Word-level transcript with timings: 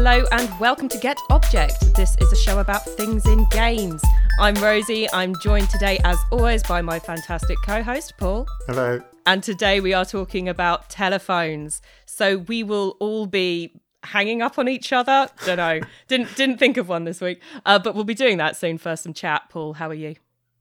Hello 0.00 0.24
and 0.30 0.60
welcome 0.60 0.88
to 0.90 0.98
Get 0.98 1.18
Object. 1.28 1.96
This 1.96 2.16
is 2.20 2.32
a 2.32 2.36
show 2.36 2.60
about 2.60 2.84
things 2.84 3.26
in 3.26 3.44
games. 3.46 4.00
I'm 4.38 4.54
Rosie. 4.54 5.10
I'm 5.10 5.34
joined 5.40 5.70
today, 5.70 5.98
as 6.04 6.16
always, 6.30 6.62
by 6.62 6.82
my 6.82 7.00
fantastic 7.00 7.58
co 7.64 7.82
host, 7.82 8.16
Paul. 8.16 8.46
Hello. 8.68 9.02
And 9.26 9.42
today 9.42 9.80
we 9.80 9.94
are 9.94 10.04
talking 10.04 10.48
about 10.48 10.88
telephones. 10.88 11.82
So 12.06 12.38
we 12.38 12.62
will 12.62 12.96
all 13.00 13.26
be 13.26 13.80
hanging 14.04 14.40
up 14.40 14.56
on 14.56 14.68
each 14.68 14.92
other. 14.92 15.30
Don't 15.44 15.56
know. 15.56 15.80
didn't 16.06 16.36
didn't 16.36 16.58
think 16.58 16.76
of 16.76 16.88
one 16.88 17.02
this 17.02 17.20
week. 17.20 17.42
Uh, 17.66 17.80
but 17.80 17.96
we'll 17.96 18.04
be 18.04 18.14
doing 18.14 18.36
that 18.36 18.56
soon. 18.56 18.78
First, 18.78 19.02
some 19.02 19.12
chat. 19.12 19.50
Paul, 19.50 19.72
how 19.72 19.88
are 19.88 19.94
you? 19.94 20.14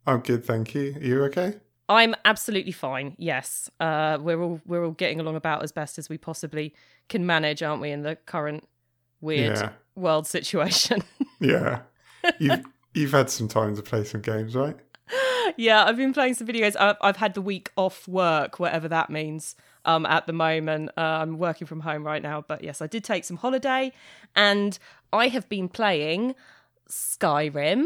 I'm 0.07 0.21
good, 0.21 0.45
thank 0.45 0.73
you. 0.73 0.95
Are 0.95 1.04
you 1.04 1.23
okay? 1.26 1.57
I'm 1.88 2.15
absolutely 2.26 2.71
fine. 2.71 3.13
Yes, 3.20 3.70
uh, 3.79 4.17
we're 4.20 4.41
all 4.41 4.62
we're 4.65 4.84
all 4.84 4.93
getting 4.93 5.20
along 5.20 5.35
about 5.35 5.62
as 5.62 5.71
best 5.71 5.99
as 5.99 6.09
we 6.09 6.17
possibly 6.17 6.73
can 7.07 7.23
manage, 7.23 7.62
aren't 7.62 7.84
we? 7.84 7.91
In 7.91 8.01
the 8.01 8.15
current 8.15 8.67
weird 9.21 9.57
Yeah. 9.57 9.70
world 9.95 10.27
situation. 10.27 11.03
Yeah. 11.39 11.81
You've 12.39 12.66
you've 12.95 13.12
had 13.12 13.30
some 13.30 13.48
time 13.48 13.76
to 13.76 13.84
play 13.84 14.03
some 14.03 14.21
games, 14.21 14.55
right? 14.55 14.76
yeah, 15.55 15.85
I've 15.85 15.95
been 15.98 16.13
playing 16.13 16.34
some 16.34 16.48
videos. 16.48 16.76
I've, 16.80 16.95
I've 16.99 17.17
had 17.17 17.35
the 17.35 17.41
week 17.41 17.70
off 17.77 18.07
work, 18.07 18.59
whatever 18.59 18.88
that 18.88 19.09
means. 19.12 19.55
Um, 19.85 20.05
at 20.07 20.26
the 20.26 20.34
moment, 20.34 20.90
uh, 20.98 21.02
I'm 21.21 21.38
working 21.38 21.67
from 21.67 21.81
home 21.81 22.03
right 22.03 22.21
now, 22.23 22.43
but 22.45 22.63
yes, 22.63 22.81
I 22.81 22.88
did 22.88 23.03
take 23.03 23.23
some 23.23 23.38
holiday, 23.38 23.93
and 24.35 24.77
I 25.13 25.27
have 25.27 25.48
been 25.48 25.70
playing 25.70 26.34
Skyrim, 26.90 27.85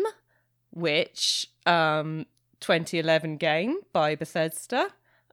which 0.71 1.47
um 1.65 2.25
2011 2.61 3.37
game 3.37 3.77
by 3.91 4.15
Bethesda. 4.15 4.87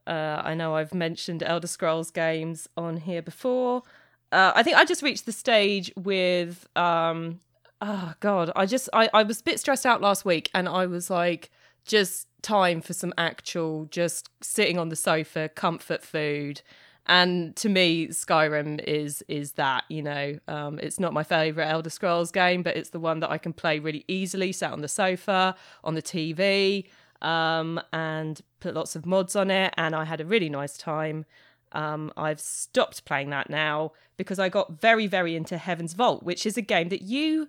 Uh, 0.06 0.41
I 0.42 0.54
know 0.54 0.74
I've 0.74 0.94
mentioned 0.94 1.42
Elder 1.42 1.66
Scrolls 1.66 2.10
games 2.10 2.66
on 2.76 2.96
here 2.96 3.22
before. 3.22 3.82
Uh, 4.30 4.52
I 4.54 4.62
think 4.62 4.76
I 4.76 4.84
just 4.84 5.02
reached 5.02 5.26
the 5.26 5.32
stage 5.32 5.90
with 5.96 6.68
um, 6.76 7.40
oh 7.80 8.14
god, 8.20 8.50
I 8.54 8.66
just 8.66 8.88
I, 8.92 9.08
I 9.14 9.22
was 9.22 9.40
a 9.40 9.44
bit 9.44 9.60
stressed 9.60 9.86
out 9.86 10.00
last 10.00 10.24
week, 10.24 10.50
and 10.54 10.68
I 10.68 10.86
was 10.86 11.10
like, 11.10 11.50
just 11.84 12.28
time 12.42 12.80
for 12.80 12.92
some 12.92 13.12
actual, 13.18 13.86
just 13.86 14.28
sitting 14.40 14.78
on 14.78 14.90
the 14.90 14.96
sofa, 14.96 15.48
comfort 15.48 16.02
food. 16.02 16.62
And 17.06 17.56
to 17.56 17.70
me, 17.70 18.08
Skyrim 18.08 18.84
is 18.84 19.24
is 19.28 19.52
that 19.52 19.84
you 19.88 20.02
know, 20.02 20.38
um, 20.46 20.78
it's 20.78 21.00
not 21.00 21.14
my 21.14 21.22
favorite 21.22 21.66
Elder 21.66 21.90
Scrolls 21.90 22.30
game, 22.30 22.62
but 22.62 22.76
it's 22.76 22.90
the 22.90 23.00
one 23.00 23.20
that 23.20 23.30
I 23.30 23.38
can 23.38 23.54
play 23.54 23.78
really 23.78 24.04
easily, 24.08 24.52
sat 24.52 24.72
on 24.72 24.82
the 24.82 24.88
sofa, 24.88 25.56
on 25.82 25.94
the 25.94 26.02
TV, 26.02 26.86
um, 27.22 27.80
and 27.94 28.42
put 28.60 28.74
lots 28.74 28.94
of 28.94 29.06
mods 29.06 29.34
on 29.36 29.50
it. 29.50 29.72
And 29.78 29.96
I 29.96 30.04
had 30.04 30.20
a 30.20 30.26
really 30.26 30.50
nice 30.50 30.76
time. 30.76 31.24
Um, 31.72 32.12
I've 32.16 32.41
stopped 32.41 33.05
playing 33.05 33.30
that 33.30 33.50
now 33.50 33.92
because 34.16 34.38
I 34.38 34.48
got 34.48 34.80
very, 34.80 35.06
very 35.06 35.36
into 35.36 35.58
Heaven's 35.58 35.92
Vault, 35.94 36.22
which 36.22 36.47
is 36.47 36.56
a 36.56 36.62
game 36.62 36.88
that 36.91 37.02
you 37.02 37.48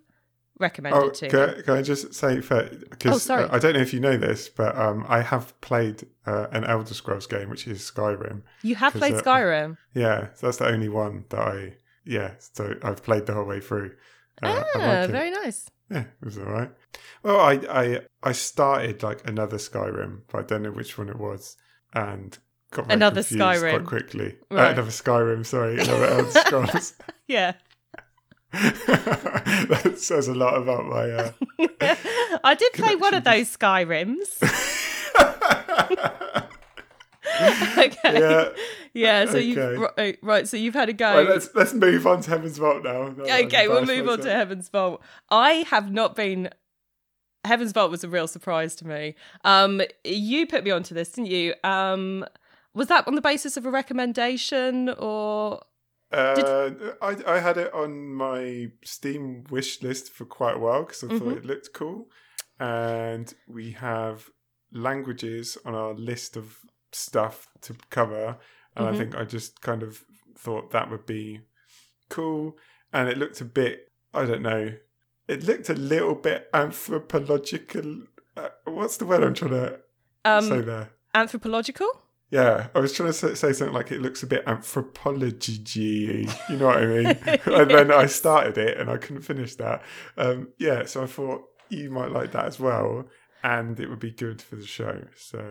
recommended 0.59 1.01
Oh, 1.01 1.09
to 1.09 1.27
can, 1.29 1.39
I- 1.39 1.61
can 1.61 1.73
I 1.77 1.81
just 1.81 2.13
say 2.13 2.35
because 2.35 2.83
Oh, 3.05 3.17
sorry. 3.17 3.47
I 3.49 3.59
don't 3.59 3.73
know 3.73 3.79
if 3.79 3.93
you 3.93 3.99
know 3.99 4.17
this, 4.17 4.49
but 4.49 4.77
um, 4.77 5.05
I 5.07 5.21
have 5.21 5.59
played 5.61 6.05
uh, 6.25 6.47
an 6.51 6.65
Elder 6.65 6.93
Scrolls 6.93 7.27
game, 7.27 7.49
which 7.49 7.67
is 7.67 7.79
Skyrim. 7.79 8.41
You 8.61 8.75
have 8.75 8.93
played 8.93 9.13
uh, 9.15 9.21
Skyrim. 9.21 9.77
Yeah, 9.93 10.27
so 10.35 10.47
that's 10.47 10.57
the 10.57 10.67
only 10.67 10.89
one 10.89 11.25
that 11.29 11.39
I 11.39 11.73
yeah. 12.05 12.31
So 12.39 12.75
I've 12.83 13.03
played 13.03 13.25
the 13.25 13.33
whole 13.33 13.45
way 13.45 13.61
through. 13.61 13.95
Uh, 14.41 14.63
ah, 14.75 14.79
like 14.79 15.09
very 15.09 15.31
nice. 15.31 15.69
Yeah, 15.89 16.01
it 16.21 16.25
was 16.25 16.37
all 16.37 16.45
right. 16.45 16.71
Well, 17.23 17.39
I, 17.39 17.53
I 17.69 17.99
I 18.21 18.31
started 18.33 19.01
like 19.01 19.27
another 19.27 19.57
Skyrim, 19.57 20.21
but 20.31 20.39
I 20.39 20.41
don't 20.43 20.63
know 20.63 20.71
which 20.71 20.97
one 20.97 21.09
it 21.09 21.17
was, 21.17 21.55
and 21.93 22.37
got 22.71 22.91
Another 22.91 23.21
Skyrim. 23.21 23.71
quite 23.71 23.85
quickly. 23.85 24.35
Uh, 24.51 24.55
another 24.55 24.91
Skyrim, 24.91 25.45
sorry, 25.45 25.79
another 25.79 26.05
Elder 26.09 26.31
Scrolls. 26.31 26.93
Yeah. 27.27 27.53
that 28.51 29.93
says 29.97 30.27
a 30.27 30.33
lot 30.33 30.57
about 30.57 30.87
my. 30.87 31.11
Uh... 31.11 31.31
I 32.43 32.55
did 32.55 32.73
play 32.73 32.95
one 32.95 33.13
of 33.13 33.23
those 33.23 33.55
Skyrims. 33.55 34.41
okay. 37.77 38.19
yeah. 38.19 38.49
Yeah, 38.93 39.25
so 39.25 39.37
you've 39.37 39.57
Okay. 39.57 39.87
right, 39.97 40.19
right, 40.23 40.47
so 40.47 40.57
you've 40.57 40.73
had 40.73 40.89
a 40.89 40.93
go. 40.93 41.13
Right, 41.13 41.29
let's 41.29 41.49
let's 41.53 41.73
move 41.73 42.07
on 42.07 42.21
to 42.21 42.29
Heaven's 42.31 42.57
Vault 42.57 42.83
now. 42.83 43.09
No, 43.09 43.23
okay, 43.23 43.67
we'll 43.67 43.85
move 43.85 44.09
on 44.09 44.19
to. 44.21 44.31
Heaven's 44.31 44.69
Vault. 44.69 45.01
I 45.29 45.65
have 45.69 45.91
not 45.91 46.15
been. 46.15 46.49
Heaven's 47.45 47.71
Vault 47.71 47.91
was 47.91 48.03
a 48.03 48.09
real 48.09 48.27
surprise 48.27 48.75
to 48.77 48.87
me. 48.87 49.15
Um, 49.43 49.81
you 50.03 50.47
put 50.47 50.63
me 50.63 50.71
onto 50.71 50.95
this, 50.95 51.11
didn't 51.11 51.29
you? 51.29 51.53
Um, 51.63 52.25
was 52.73 52.87
that 52.87 53.07
on 53.07 53.15
the 53.15 53.21
basis 53.21 53.57
of 53.57 53.65
a 53.65 53.71
recommendation 53.71 54.89
or? 54.89 55.61
Uh, 56.11 56.71
I 57.01 57.17
I 57.27 57.39
had 57.39 57.57
it 57.57 57.73
on 57.73 58.07
my 58.13 58.71
Steam 58.83 59.43
wish 59.49 59.83
list 59.83 60.11
for 60.11 60.25
quite 60.25 60.55
a 60.55 60.59
while 60.59 60.83
because 60.83 61.03
I 61.03 61.07
thought 61.09 61.33
Mhm. 61.35 61.37
it 61.37 61.45
looked 61.45 61.73
cool, 61.73 62.09
and 62.59 63.31
we 63.47 63.71
have 63.73 64.29
languages 64.71 65.57
on 65.65 65.75
our 65.75 65.93
list 65.93 66.35
of 66.35 66.59
stuff 66.91 67.47
to 67.61 67.75
cover, 67.91 68.37
and 68.75 68.85
Mhm. 68.87 68.93
I 68.93 68.97
think 68.97 69.15
I 69.15 69.23
just 69.23 69.61
kind 69.61 69.83
of 69.83 70.03
thought 70.35 70.71
that 70.71 70.89
would 70.89 71.05
be 71.05 71.41
cool, 72.09 72.57
and 72.91 73.07
it 73.07 73.17
looked 73.17 73.41
a 73.41 73.45
bit 73.45 73.91
I 74.11 74.25
don't 74.25 74.41
know, 74.41 74.75
it 75.27 75.43
looked 75.43 75.69
a 75.69 75.75
little 75.75 76.15
bit 76.15 76.49
anthropological. 76.55 78.07
Uh, 78.35 78.49
what's 78.65 78.97
the 78.97 79.05
word 79.05 79.21
I'm 79.23 79.35
trying 79.35 79.51
to 79.51 79.79
say 80.41 80.57
Um, 80.59 80.65
there? 80.65 80.89
anthropological. 81.13 81.87
Yeah, 82.31 82.67
I 82.75 82.79
was 82.79 82.93
trying 82.93 83.09
to 83.09 83.13
say, 83.13 83.33
say 83.33 83.53
something 83.53 83.73
like 83.73 83.91
it 83.91 84.01
looks 84.01 84.21
a 84.21 84.27
bit 84.27 84.43
anthropology 84.45 86.27
You 86.49 86.57
know 86.57 86.67
what 86.67 86.77
I 86.77 86.85
mean? 86.85 87.05
and 87.45 87.71
then 87.71 87.91
I 87.91 88.05
started 88.05 88.57
it 88.57 88.77
and 88.77 88.89
I 88.89 88.97
couldn't 88.97 89.23
finish 89.23 89.55
that. 89.55 89.81
Um, 90.15 90.49
yeah, 90.59 90.85
so 90.85 91.03
I 91.03 91.07
thought 91.07 91.43
you 91.69 91.89
might 91.89 92.11
like 92.11 92.31
that 92.33 92.45
as 92.45 92.59
well, 92.59 93.05
and 93.43 93.79
it 93.79 93.89
would 93.89 93.99
be 93.99 94.11
good 94.11 94.41
for 94.41 94.57
the 94.57 94.65
show. 94.65 95.05
So 95.15 95.43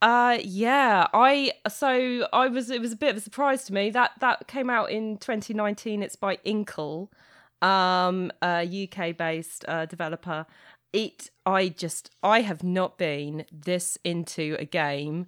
Uh 0.00 0.38
yeah, 0.42 1.08
I 1.12 1.52
so 1.68 2.26
I 2.32 2.48
was 2.48 2.70
it 2.70 2.80
was 2.80 2.92
a 2.92 2.96
bit 2.96 3.10
of 3.10 3.16
a 3.18 3.20
surprise 3.20 3.64
to 3.64 3.74
me 3.74 3.90
that 3.90 4.12
that 4.20 4.48
came 4.48 4.70
out 4.70 4.90
in 4.90 5.18
2019. 5.18 6.02
It's 6.02 6.16
by 6.16 6.38
Inkle, 6.44 7.12
um, 7.60 8.32
a 8.42 8.88
UK 8.88 9.16
based 9.16 9.64
uh, 9.68 9.86
developer. 9.86 10.46
It 10.92 11.30
I 11.44 11.68
just 11.68 12.10
I 12.22 12.40
have 12.40 12.62
not 12.62 12.98
been 12.98 13.44
this 13.52 13.98
into 14.04 14.56
a 14.58 14.64
game 14.64 15.26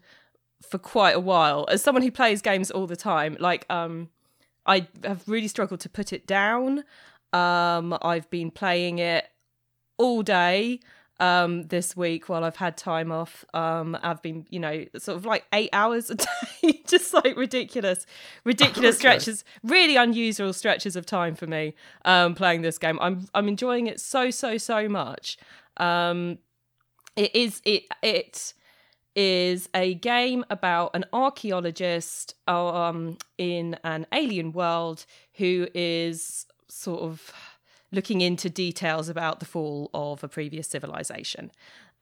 for 0.70 0.78
quite 0.78 1.14
a 1.14 1.20
while. 1.20 1.66
As 1.70 1.82
someone 1.82 2.02
who 2.02 2.10
plays 2.10 2.42
games 2.42 2.70
all 2.70 2.86
the 2.86 2.96
time, 2.96 3.36
like 3.40 3.66
um, 3.70 4.08
I 4.66 4.88
have 5.04 5.28
really 5.28 5.48
struggled 5.48 5.80
to 5.80 5.88
put 5.88 6.12
it 6.12 6.26
down. 6.26 6.84
Um, 7.32 7.96
I've 8.02 8.28
been 8.30 8.50
playing 8.50 8.98
it 8.98 9.26
all 9.96 10.22
day 10.22 10.80
um 11.20 11.62
this 11.68 11.96
week 11.96 12.28
while 12.28 12.42
I've 12.42 12.56
had 12.56 12.76
time 12.76 13.12
off. 13.12 13.44
Um 13.54 13.96
I've 14.02 14.20
been, 14.20 14.44
you 14.50 14.58
know, 14.58 14.84
sort 14.98 15.16
of 15.16 15.24
like 15.24 15.44
8 15.52 15.70
hours 15.72 16.10
a 16.10 16.14
day, 16.62 16.82
just 16.88 17.14
like 17.14 17.36
ridiculous 17.36 18.04
ridiculous 18.44 18.96
Okay. 18.96 18.98
stretches, 18.98 19.44
really 19.62 19.94
unusual 19.94 20.52
stretches 20.52 20.96
of 20.96 21.06
time 21.06 21.36
for 21.36 21.46
me 21.46 21.74
um 22.04 22.34
playing 22.34 22.62
this 22.62 22.78
game. 22.78 22.98
I'm 23.00 23.28
I'm 23.32 23.46
enjoying 23.46 23.86
it 23.86 24.00
so 24.00 24.32
so 24.32 24.58
so 24.58 24.88
much. 24.88 25.38
Um 25.76 26.38
it 27.14 27.32
is 27.36 27.62
it 27.64 27.84
it 28.02 28.52
is 29.16 29.68
a 29.74 29.94
game 29.94 30.44
about 30.50 30.90
an 30.94 31.04
archaeologist 31.12 32.34
um 32.48 33.16
in 33.38 33.76
an 33.84 34.06
alien 34.12 34.52
world 34.52 35.06
who 35.34 35.68
is 35.74 36.46
sort 36.68 37.02
of 37.02 37.32
looking 37.92 38.20
into 38.20 38.50
details 38.50 39.08
about 39.08 39.40
the 39.40 39.46
fall 39.46 39.90
of 39.94 40.24
a 40.24 40.28
previous 40.28 40.68
civilization. 40.68 41.50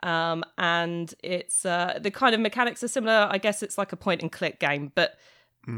Um, 0.03 0.43
and 0.59 1.15
it's 1.23 1.65
uh, 1.65 1.99
the 2.01 2.11
kind 2.11 2.35
of 2.35 2.41
mechanics 2.41 2.83
are 2.83 2.89
similar. 2.89 3.29
I 3.31 3.39
guess 3.39 3.63
it's 3.63 3.79
like 3.79 3.93
a 3.93 3.97
point 3.97 4.23
and 4.23 4.33
click 4.33 4.59
game, 4.59 4.91
but 4.95 5.19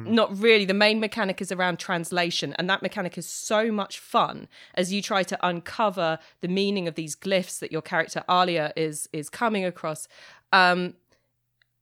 not 0.07 0.39
really. 0.39 0.65
The 0.65 0.73
main 0.73 0.99
mechanic 0.99 1.43
is 1.43 1.53
around 1.53 1.79
translation, 1.79 2.55
and 2.55 2.71
that 2.71 2.81
mechanic 2.81 3.19
is 3.19 3.27
so 3.27 3.71
much 3.71 3.99
fun 3.99 4.49
as 4.75 4.93
you 4.93 5.03
try 5.03 5.23
to 5.25 5.47
uncover 5.47 6.19
the 6.41 6.49
meaning 6.49 6.89
of 6.89 6.95
these 6.95 7.15
glyphs 7.15 7.59
that 7.59 7.71
your 7.71 7.83
character 7.83 8.25
Alia 8.31 8.73
is 8.77 9.11
is 9.13 9.29
coming 9.29 9.65
across. 9.65 10.09
Um, 10.53 10.95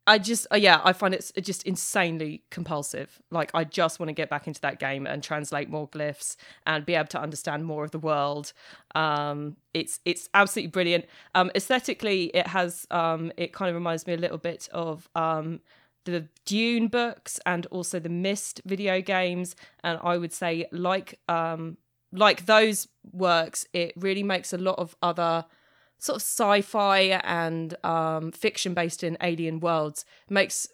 I 0.04 0.19
just, 0.19 0.49
uh, 0.52 0.56
yeah, 0.56 0.81
I 0.82 0.93
find 0.93 1.14
it's 1.14 1.31
just 1.40 1.62
insanely 1.62 2.43
compulsive. 2.50 3.20
Like, 3.31 3.52
I 3.54 3.62
just 3.62 4.00
want 4.00 4.08
to 4.08 4.12
get 4.12 4.28
back 4.28 4.49
into 4.49 4.60
that 4.62 4.81
game 4.81 5.06
and 5.06 5.22
translate 5.22 5.70
more 5.70 5.88
glyphs 5.88 6.37
and 6.66 6.84
be 6.84 6.94
able 6.94 7.06
to 7.08 7.20
understand 7.20 7.64
more 7.64 7.84
of 7.84 7.93
the 7.93 8.00
world. 8.00 8.52
Um, 8.96 9.56
it's 9.75 10.00
it's 10.04 10.28
absolutely 10.34 10.70
brilliant. 10.72 11.04
Um, 11.37 11.52
aesthetically, 11.54 12.25
it 12.34 12.49
has, 12.49 12.84
um, 12.90 13.31
it 13.37 13.52
kind 13.52 13.69
of 13.69 13.76
reminds 13.76 14.04
me 14.08 14.14
a 14.14 14.16
little 14.16 14.38
bit 14.38 14.69
of 14.72 15.08
um, 15.14 15.60
the 16.05 16.26
Dune 16.46 16.88
books 16.88 17.38
and 17.46 17.66
also 17.66 18.00
the 18.00 18.08
Myst 18.08 18.60
video 18.66 19.00
games. 19.00 19.55
And 19.84 20.00
I 20.02 20.19
would 20.19 20.32
say, 20.32 20.66
like, 20.72 21.20
um, 21.28 21.76
like 22.10 22.46
those 22.46 22.88
works, 23.12 23.66
it 23.72 23.93
really 23.96 24.25
makes 24.25 24.52
a 24.52 24.58
lot 24.58 24.81
of 24.81 24.96
other 25.00 25.44
sort 26.02 26.16
of 26.16 26.22
sci-fi 26.22 27.20
and 27.22 27.76
um, 27.84 28.32
fiction 28.32 28.75
based 28.75 29.04
in 29.04 29.16
alien 29.22 29.60
worlds 29.60 30.04
makes 30.28 30.66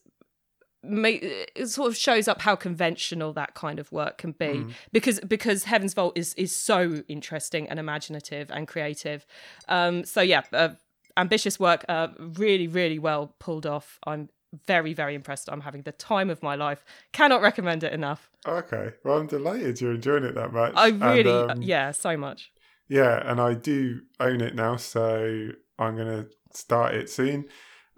make 0.83 1.23
it 1.23 1.69
sort 1.69 1.89
of 1.89 1.97
shows 1.97 2.29
up 2.29 2.41
how 2.41 2.57
conventional 2.57 3.35
that 3.35 3.53
kind 3.53 3.79
of 3.79 3.93
work 3.93 4.17
can 4.17 4.33
be 4.33 4.65
because 4.91 5.21
because 5.21 5.65
Heaven's 5.65 5.93
Vault 5.93 6.17
is 6.17 6.33
is 6.35 6.55
so 6.57 7.03
interesting 7.09 7.69
and 7.69 7.79
imaginative 7.79 8.51
and 8.51 8.67
creative. 8.67 9.27
Um, 9.69 10.05
so 10.05 10.23
yeah, 10.23 10.43
uh, 10.53 10.71
ambitious 11.19 11.61
work, 11.61 11.85
uh, 11.91 12.09
really 12.19 12.67
really 12.67 12.99
well 12.99 13.35
pulled 13.39 13.67
off. 13.67 13.99
I'm 14.07 14.31
very 14.67 14.95
very 14.95 15.15
impressed. 15.15 15.51
I'm 15.53 15.61
having 15.61 15.83
the 15.83 15.93
time 15.93 16.31
of 16.31 16.43
my 16.43 16.55
life. 16.55 16.87
Cannot 17.13 17.43
recommend 17.43 17.85
it 17.85 17.93
enough. 17.93 18.31
Okay, 18.47 18.93
well, 19.05 19.19
I'm 19.19 19.27
delighted 19.27 19.79
you're 19.83 19.95
enjoying 19.95 20.25
it 20.25 20.37
that 20.37 20.55
much. 20.55 20.73
I 20.75 20.89
And, 20.89 21.03
really 21.03 21.31
um, 21.31 21.61
yeah 21.61 21.91
so 21.91 22.17
much. 22.17 22.51
Yeah, 22.88 23.23
and 23.31 23.40
I 23.40 23.55
do 23.55 24.00
own 24.19 24.40
it 24.40 24.55
now, 24.55 24.76
so 24.76 25.50
I'm 25.79 25.96
gonna 25.96 26.26
start 26.52 26.94
it 26.94 27.11
soon. 27.11 27.46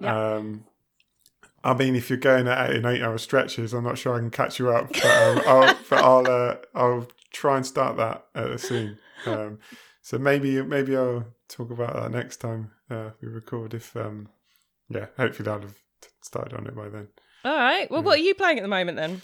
Yeah. 0.01 0.35
Um, 0.35 0.65
I 1.63 1.75
mean, 1.75 1.95
if 1.95 2.09
you're 2.09 2.19
going 2.19 2.49
at 2.49 2.71
it 2.71 2.77
in 2.77 2.87
eight-hour 2.87 3.19
stretches, 3.19 3.75
I'm 3.75 3.85
not 3.85 3.99
sure 3.99 4.15
I 4.15 4.19
can 4.19 4.31
catch 4.31 4.59
you 4.59 4.71
up, 4.71 4.93
but, 4.93 5.05
um, 5.05 5.43
I'll, 5.47 5.77
but 5.91 6.05
I'll 6.05 6.31
uh, 6.31 6.57
I'll 6.75 7.09
try 7.33 7.57
and 7.57 7.67
start 7.67 7.97
that 7.99 8.27
uh, 8.35 8.57
soon. 8.57 8.99
Um, 9.27 9.59
so 10.03 10.19
maybe 10.19 10.63
maybe 10.63 10.97
I'll 10.97 11.27
talk 11.49 11.71
about 11.71 11.95
that 11.95 12.11
next 12.11 12.39
time 12.39 12.71
uh, 12.91 13.11
we 13.21 13.29
record. 13.29 13.75
If 13.75 13.95
um, 13.97 14.29
yeah, 14.89 15.07
hopefully 15.17 15.49
I'll 15.49 15.61
have 15.61 15.75
started 16.23 16.55
on 16.55 16.67
it 16.67 16.75
by 16.75 16.89
then. 16.89 17.09
All 17.45 17.57
right. 17.57 17.91
Well, 17.91 18.03
what 18.03 18.19
are 18.19 18.23
you 18.23 18.35
playing 18.35 18.59
at 18.59 18.63
the 18.63 18.69
moment 18.69 18.97
then? 18.97 19.23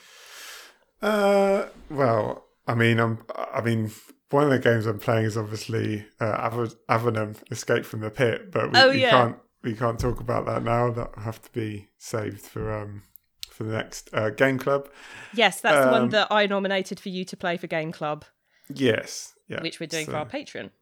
Uh, 1.02 1.66
well, 1.90 2.45
I 2.66 2.74
mean, 2.74 2.98
I'm. 2.98 3.18
I 3.36 3.60
mean, 3.60 3.90
one 4.30 4.44
of 4.44 4.50
the 4.50 4.58
games 4.58 4.86
I'm 4.86 4.98
playing 4.98 5.24
is 5.26 5.36
obviously 5.36 6.04
uh, 6.20 6.24
Av- 6.24 6.74
Avernum 6.88 7.36
Escape 7.52 7.84
from 7.84 8.00
the 8.00 8.10
Pit, 8.10 8.50
but 8.50 8.72
we, 8.72 8.78
Oh, 8.78 8.90
we 8.90 9.00
yeah. 9.02 9.10
can't 9.10 9.36
we 9.62 9.74
can't 9.74 9.98
talk 9.98 10.20
about 10.20 10.46
that 10.46 10.62
now. 10.64 10.90
That 10.90 11.14
will 11.16 11.22
have 11.22 11.40
to 11.42 11.50
be 11.52 11.88
saved 11.98 12.40
for 12.40 12.72
um 12.72 13.02
for 13.50 13.64
the 13.64 13.72
next 13.72 14.10
uh, 14.12 14.30
game 14.30 14.58
club. 14.58 14.88
Yes, 15.32 15.60
that's 15.60 15.84
the 15.86 15.90
one 15.92 16.02
Um, 16.02 16.10
that 16.10 16.28
I 16.30 16.46
nominated 16.46 16.98
for 17.00 17.08
you 17.08 17.24
to 17.24 17.36
play 17.36 17.56
for 17.56 17.66
Game 17.68 17.90
Club, 17.92 18.24
Yes, 18.68 19.32
yeah, 19.48 19.62
which 19.62 19.80
we're 19.80 19.86
doing 19.86 20.04
so- 20.06 20.12
for 20.12 20.18
our 20.18 20.26
patron. 20.26 20.72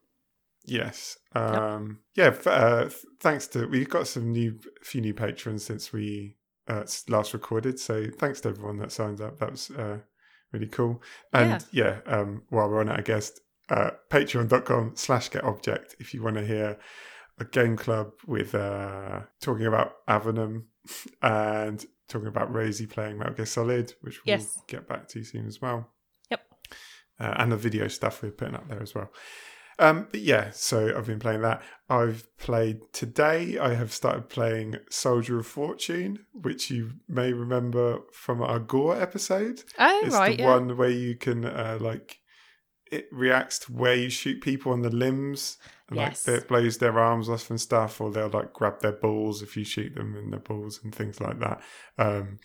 Yes. 0.65 1.19
Um, 1.35 2.01
Yeah. 2.15 2.29
f- 2.29 2.47
Uh, 2.47 2.89
thanks 3.21 3.47
to 3.49 3.67
we've 3.67 3.89
got 3.91 4.09
some 4.09 4.33
new 4.33 4.59
few 4.83 5.01
new 5.03 5.13
patrons 5.15 5.63
since 5.65 5.93
we 5.93 6.37
uh, 6.67 6.85
last 7.09 7.35
recorded. 7.35 7.79
So 7.79 8.07
thanks 8.11 8.41
to 8.41 8.49
everyone 8.49 8.79
that 8.79 8.91
signed 8.91 9.21
up. 9.21 9.39
That 9.39 9.51
was 9.51 9.71
uh, 9.71 9.99
really 10.55 10.67
cool. 10.69 11.03
And 11.33 11.63
yeah, 11.73 11.99
um, 12.07 12.43
while 12.49 12.69
we're 12.71 12.81
on 12.81 12.89
it, 12.89 12.99
I 12.99 13.03
guess 13.03 13.33
uh, 13.69 13.91
patreon.com 14.11 14.93
slash 14.95 15.29
get 15.29 15.45
object 15.45 15.97
if 15.99 16.15
you 16.15 16.23
want 16.23 16.37
to 16.37 16.47
hear 16.47 16.79
a 17.39 17.45
game 17.45 17.77
club 17.77 18.13
with 18.27 18.55
uh, 18.55 19.21
talking 19.41 19.67
about 19.67 19.93
Avernum 20.09 20.63
and 21.23 21.85
talking 22.09 22.29
about 22.29 22.55
Rosie 22.55 22.87
playing 22.87 23.19
Metal 23.19 23.35
Gear 23.35 23.47
Solid, 23.47 23.93
which 24.03 24.25
we'll 24.25 24.37
Yes. 24.37 24.59
get 24.69 24.87
back 24.89 25.09
to 25.09 25.25
soon 25.25 25.47
as 25.47 25.61
well 25.61 25.91
Yep. 26.31 26.41
uh, 27.21 27.35
and 27.39 27.51
the 27.53 27.57
video 27.57 27.89
stuff 27.89 28.23
we're 28.23 28.31
putting 28.31 28.55
up 28.55 28.69
there 28.69 28.83
as 28.83 28.95
well. 28.95 29.11
Um, 29.79 30.07
but 30.11 30.21
yeah, 30.21 30.51
so 30.53 30.97
I've 30.97 31.07
been 31.07 31.19
playing 31.19 31.43
that. 31.43 31.63
I've 31.89 32.27
played 32.39 32.81
today. 32.93 33.59
I 33.59 33.75
have 33.75 33.93
started 33.93 34.29
playing 34.29 34.77
Soldier 34.91 35.39
of 35.41 35.47
Fortune, 35.47 36.27
which 36.33 36.71
you 36.71 36.93
may 37.09 37.33
remember 37.33 37.99
from 38.13 38.41
our 38.43 38.59
Gore 38.59 39.01
episode. 39.01 39.63
Oh, 39.79 40.03
it's 40.05 40.15
right. 40.15 40.37
the 40.37 40.43
Yeah. 40.45 40.51
one 40.57 40.77
where 40.77 40.91
you 40.91 41.17
can 41.17 41.45
uh, 41.45 41.79
like 41.81 42.19
it 42.93 43.09
reacts 43.11 43.59
to 43.61 43.73
where 43.73 43.97
you 43.97 44.09
shoot 44.11 44.41
people 44.41 44.71
on 44.73 44.83
the 44.83 44.91
limbs, 44.91 45.59
and 45.89 45.97
Yes. 45.99 46.29
like 46.29 46.39
it 46.43 46.49
blows 46.49 46.79
their 46.79 46.99
arms 46.99 47.29
off 47.29 47.51
and 47.51 47.61
stuff, 47.61 48.01
or 48.01 48.11
they'll 48.13 48.29
like 48.29 48.53
grab 48.53 48.81
their 48.81 48.93
balls 48.93 49.43
if 49.43 49.57
you 49.57 49.65
shoot 49.65 49.95
them 49.95 50.15
in 50.17 50.31
their 50.31 50.41
balls 50.41 50.81
and 50.85 50.95
things 50.95 51.21
like 51.21 51.41
that. 51.41 51.61
Um, 51.99 52.39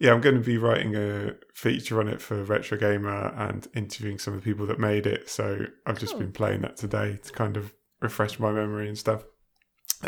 yeah, 0.00 0.12
I'm 0.12 0.20
going 0.22 0.34
to 0.34 0.40
be 0.40 0.56
writing 0.58 0.96
a 0.96 1.34
feature 1.54 2.00
on 2.00 2.08
it 2.08 2.20
for 2.22 2.42
Retro 2.42 2.78
Gamer 2.78 3.34
and 3.36 3.68
interviewing 3.74 4.18
some 4.18 4.34
of 4.34 4.40
the 4.42 4.44
people 4.50 4.66
that 4.66 4.78
made 4.80 5.06
it. 5.06 5.28
So 5.28 5.66
I've 5.86 5.98
just 6.00 6.12
Cool. 6.14 6.22
been 6.22 6.32
playing 6.32 6.62
that 6.62 6.76
today 6.78 7.18
to 7.22 7.32
kind 7.32 7.56
of 7.56 7.74
refresh 8.00 8.38
my 8.40 8.50
memory 8.50 8.88
and 8.88 8.96
stuff. 8.98 9.22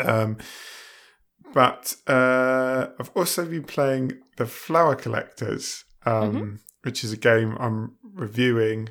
Um, 0.03 0.37
but 1.53 1.95
uh, 2.07 2.87
I've 2.99 3.11
also 3.15 3.45
been 3.45 3.63
playing 3.63 4.13
the 4.37 4.45
Flower 4.47 4.95
Collectors, 4.95 5.85
um, 6.05 6.59
which 6.81 7.03
is 7.03 7.13
a 7.13 7.17
game 7.17 7.55
I'm 7.59 7.95
reviewing. 8.03 8.89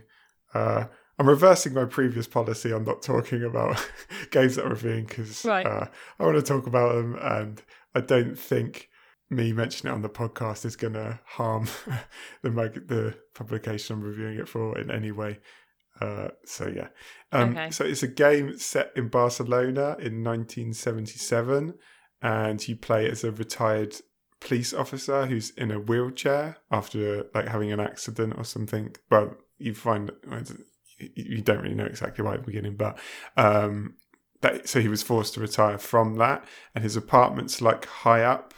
Uh, 0.54 0.84
I'm 1.18 1.28
reversing 1.28 1.74
my 1.74 1.84
previous 1.84 2.26
policy 2.28 2.72
on 2.72 2.84
not 2.84 3.02
talking 3.02 3.42
about 3.42 3.84
games 4.30 4.54
that 4.56 4.64
I'm 4.64 4.70
reviewing 4.70 5.06
because 5.06 5.44
Right. 5.44 5.66
uh, 5.66 5.86
I 6.18 6.24
want 6.24 6.36
to 6.36 6.42
talk 6.42 6.66
about 6.68 6.94
them, 6.94 7.16
and 7.20 7.60
I 7.94 8.00
don't 8.00 8.38
think 8.38 8.88
me 9.32 9.52
mentioning 9.52 9.92
it 9.92 9.94
on 9.94 10.02
the 10.02 10.08
podcast 10.08 10.64
is 10.64 10.76
going 10.76 10.92
to 10.94 11.18
harm 11.24 11.66
the 12.42 12.50
mag- 12.50 12.86
the 12.88 13.14
publication 13.34 13.96
I'm 13.96 14.02
reviewing 14.02 14.38
it 14.38 14.48
for 14.48 14.78
in 14.78 14.90
any 14.90 15.10
way. 15.12 15.38
Uh, 16.00 16.28
so 16.46 16.68
yeah, 16.68 16.88
um, 17.32 17.50
Okay. 17.50 17.70
so 17.70 17.84
it's 17.84 18.02
a 18.02 18.08
game 18.08 18.56
set 18.58 18.92
in 18.96 19.08
Barcelona 19.08 19.96
in 20.00 20.22
1977, 20.24 21.74
and 22.22 22.66
you 22.68 22.76
play 22.76 23.08
as 23.10 23.24
a 23.24 23.30
retired 23.32 23.94
police 24.40 24.72
officer 24.74 25.26
who's 25.26 25.50
in 25.50 25.70
a 25.70 25.78
wheelchair 25.78 26.56
after 26.70 27.26
like 27.34 27.46
having 27.48 27.70
an 27.72 27.80
accident 27.80 28.34
or 28.36 28.44
something. 28.44 28.94
Well, 29.10 29.36
you 29.58 29.74
find 29.74 30.10
you- 30.98 31.10
you 31.14 31.40
don't 31.42 31.60
really 31.62 31.74
know 31.74 31.84
exactly 31.86 32.24
why 32.24 32.34
at 32.34 32.40
the 32.40 32.46
beginning, 32.46 32.76
but 32.76 32.98
um, 33.36 33.94
that 34.40 34.68
so 34.68 34.80
he 34.80 34.88
was 34.88 35.02
forced 35.02 35.34
to 35.34 35.40
retire 35.40 35.78
from 35.78 36.16
that, 36.16 36.44
and 36.74 36.82
his 36.84 36.96
apartment's 36.96 37.60
like 37.60 37.84
high 37.86 38.22
up 38.22 38.54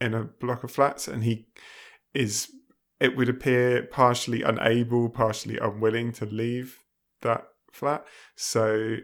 in 0.00 0.14
a 0.14 0.24
block 0.24 0.64
of 0.64 0.70
flats, 0.70 1.08
and 1.08 1.24
he 1.24 1.46
is. 2.14 2.50
It 2.98 3.16
would 3.16 3.30
appear 3.30 3.82
partially 3.84 4.42
unable, 4.42 5.08
partially 5.08 5.56
unwilling 5.56 6.12
to 6.12 6.26
leave 6.26 6.84
that 7.22 7.46
flat. 7.72 8.04
So 8.36 8.96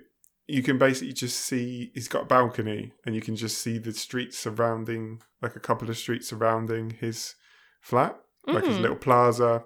you 0.47 0.63
can 0.63 0.77
basically 0.77 1.15
just 1.15 1.41
see 1.41 1.91
he's 1.95 2.09
got 2.09 2.23
a 2.25 2.27
balcony, 2.27 2.93
and 3.05 3.15
you 3.15 3.23
can 3.23 3.37
just 3.37 3.59
see 3.59 3.79
the 3.79 3.93
streets 3.93 4.39
surrounding, 4.39 5.23
like 5.41 5.57
a 5.57 5.61
couple 5.61 5.89
of 5.89 5.97
streets 5.97 6.29
surrounding 6.29 6.91
his 6.91 7.37
flat, 7.81 8.21
like 8.47 8.65
his 8.65 8.77
Mhm. 8.77 8.83
little 8.83 8.97
plaza, 8.97 9.65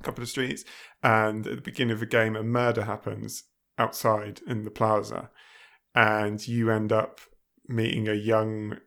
a 0.00 0.04
couple 0.04 0.22
of 0.22 0.28
streets. 0.28 0.64
And 1.02 1.46
at 1.46 1.56
the 1.56 1.62
beginning 1.62 1.94
of 1.94 2.00
the 2.00 2.06
game, 2.06 2.36
a 2.36 2.42
murder 2.42 2.84
happens 2.84 3.44
outside 3.78 4.40
in 4.46 4.64
the 4.64 4.70
plaza, 4.70 5.30
and 5.94 6.46
you 6.46 6.70
end 6.70 6.92
up 6.92 7.20
meeting 7.66 8.08
a 8.08 8.14
young 8.14 8.78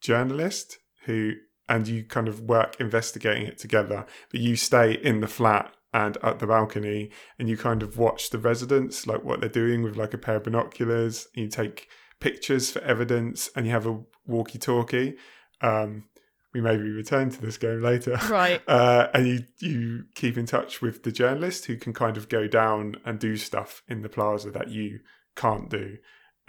journalist 0.00 0.78
who 1.06 1.32
and 1.68 1.88
you 1.88 2.04
kind 2.04 2.28
of 2.28 2.42
work 2.42 2.76
investigating 2.78 3.46
it 3.46 3.58
together 3.58 4.06
but 4.30 4.40
you 4.40 4.54
stay 4.54 4.92
in 4.92 5.20
the 5.20 5.26
flat 5.26 5.72
and 5.96 6.18
at 6.22 6.40
the 6.40 6.46
balcony 6.46 7.10
and 7.38 7.48
you 7.48 7.56
kind 7.56 7.82
of 7.82 7.96
watch 7.96 8.28
the 8.28 8.38
residents 8.38 9.06
like 9.06 9.24
what 9.24 9.40
they're 9.40 9.48
doing 9.48 9.82
with 9.82 9.96
like 9.96 10.12
a 10.12 10.18
pair 10.18 10.36
of 10.36 10.44
binoculars. 10.44 11.26
And 11.34 11.44
you 11.44 11.50
take 11.50 11.88
pictures 12.20 12.70
for 12.70 12.82
evidence 12.82 13.48
and 13.56 13.64
you 13.64 13.72
have 13.72 13.86
a 13.86 14.00
walkie 14.26 14.58
talkie 14.58 15.16
um 15.62 16.04
we 16.52 16.60
maybe 16.60 16.88
return 16.90 17.28
to 17.28 17.40
this 17.42 17.58
game 17.58 17.82
later. 17.82 18.18
Right. 18.30 18.62
uh, 18.68 19.08
and 19.12 19.26
you 19.26 19.44
you 19.58 20.04
keep 20.14 20.38
in 20.38 20.46
touch 20.46 20.80
with 20.80 21.02
the 21.02 21.12
journalist 21.12 21.66
who 21.66 21.76
can 21.76 21.92
kind 21.92 22.16
of 22.16 22.28
go 22.28 22.46
down 22.46 22.96
and 23.04 23.18
do 23.18 23.36
stuff 23.36 23.82
in 23.88 24.02
the 24.02 24.08
plaza 24.08 24.50
that 24.52 24.68
you 24.68 25.00
can't 25.34 25.68
do 25.68 25.98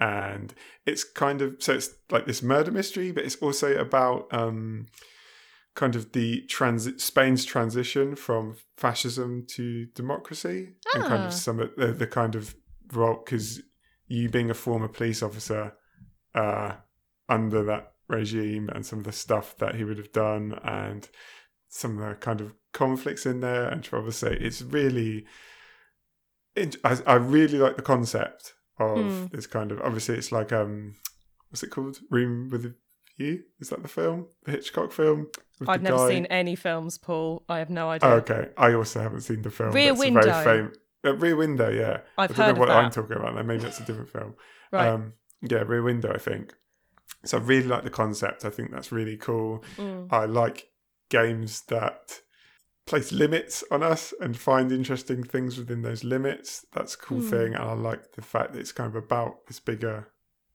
and 0.00 0.54
it's 0.86 1.02
kind 1.04 1.42
of 1.42 1.56
so 1.58 1.74
it's 1.74 1.90
like 2.10 2.26
this 2.26 2.42
murder 2.42 2.70
mystery 2.70 3.10
but 3.12 3.24
it's 3.24 3.36
also 3.36 3.76
about 3.76 4.26
um 4.32 4.86
kind 5.74 5.94
of 5.96 6.12
the 6.12 6.42
transit 6.48 7.00
spain's 7.00 7.44
transition 7.44 8.14
from 8.16 8.56
fascism 8.76 9.44
to 9.48 9.86
democracy 9.94 10.74
and 10.94 11.02
kind 11.04 11.22
Ah. 11.22 11.26
of 11.26 11.32
some 11.34 11.60
of 11.60 11.70
the, 11.76 11.88
the 11.92 12.06
kind 12.06 12.34
of 12.34 12.54
role 12.92 13.22
because 13.24 13.60
you 14.06 14.28
being 14.28 14.50
a 14.50 14.54
former 14.54 14.88
police 14.88 15.22
officer 15.22 15.72
uh 16.34 16.72
under 17.28 17.62
that 17.64 17.92
regime 18.08 18.68
and 18.74 18.86
some 18.86 18.98
of 19.00 19.04
the 19.04 19.12
stuff 19.12 19.56
that 19.58 19.74
he 19.74 19.84
would 19.84 19.98
have 19.98 20.12
done 20.12 20.58
and 20.64 21.08
some 21.68 21.98
of 22.00 22.08
the 22.08 22.14
kind 22.14 22.40
of 22.40 22.54
conflicts 22.72 23.26
in 23.26 23.40
there 23.40 23.68
and 23.68 23.86
obviously 23.92 24.36
it's 24.40 24.62
really 24.62 25.26
I, 26.84 26.98
I 27.06 27.14
really 27.14 27.58
like 27.58 27.76
the 27.76 27.82
concept 27.82 28.54
of 28.78 28.98
Hmm. 29.12 29.26
this 29.36 29.46
kind 29.46 29.72
of 29.72 29.80
obviously 29.80 30.16
it's 30.16 30.32
like 30.32 30.52
um 30.52 30.94
what's 31.50 31.62
it 31.62 31.70
called 31.70 31.98
room 32.10 32.48
with 32.50 32.64
a 32.66 32.74
view 33.18 33.42
is 33.60 33.70
that 33.70 33.82
the 33.82 33.88
film 33.88 34.26
the 34.44 34.52
hitchcock 34.52 34.92
film 34.92 35.28
I've 35.66 35.82
never 35.82 35.96
guy? 35.96 36.08
seen 36.10 36.26
any 36.26 36.54
films, 36.54 36.98
Paul. 36.98 37.42
I 37.48 37.58
have 37.58 37.68
no 37.70 37.90
idea. 37.90 38.08
oh, 38.08 38.12
okay 38.18 38.48
i 38.56 38.72
also 38.74 39.00
haven't 39.00 39.22
seen 39.22 39.42
the 39.42 39.50
film 39.50 39.72
Rear 39.72 39.94
Window. 39.94 40.20
very 40.22 40.44
fam- 40.44 40.72
uh, 41.04 41.14
rear 41.16 41.36
window 41.36 41.70
yeah 41.70 42.00
I've 42.16 42.30
I 42.30 42.34
don't 42.34 42.36
heard 42.46 42.54
know 42.56 42.60
what 42.60 42.70
I'm 42.70 42.90
talking 42.90 43.16
about. 43.16 43.34
Then 43.36 43.46
maybe 43.46 43.62
that's 43.62 43.80
a 43.80 43.84
different 43.84 44.10
film. 44.10 44.34
Right. 44.72 44.88
Um, 44.88 45.14
yeah, 45.40 45.58
Rear 45.66 45.82
Window. 45.82 46.12
I 46.12 46.18
think. 46.18 46.52
So 47.24 47.38
I 47.38 47.40
really 47.40 47.66
like 47.68 47.84
the 47.84 47.90
concept. 47.90 48.44
I 48.44 48.50
think 48.50 48.70
that's 48.70 48.92
really 48.92 49.16
cool. 49.16 49.64
Mm. 49.78 50.12
I 50.12 50.26
like 50.26 50.68
games 51.08 51.62
that 51.68 52.20
place 52.88 53.12
limits 53.12 53.62
on 53.70 53.82
us 53.82 54.12
and 54.20 54.36
find 54.36 54.72
interesting 54.72 55.22
things 55.22 55.58
within 55.58 55.82
those 55.82 56.02
limits. 56.04 56.64
That's 56.72 56.94
a 56.94 56.98
cool 56.98 57.20
Hmm. 57.20 57.28
thing, 57.30 57.54
and 57.54 57.62
I 57.62 57.72
like 57.74 58.12
the 58.12 58.22
fact 58.22 58.52
that 58.52 58.58
it's 58.60 58.72
kind 58.72 58.88
of 58.88 58.96
about 58.96 59.46
this 59.46 59.60
bigger 59.60 60.08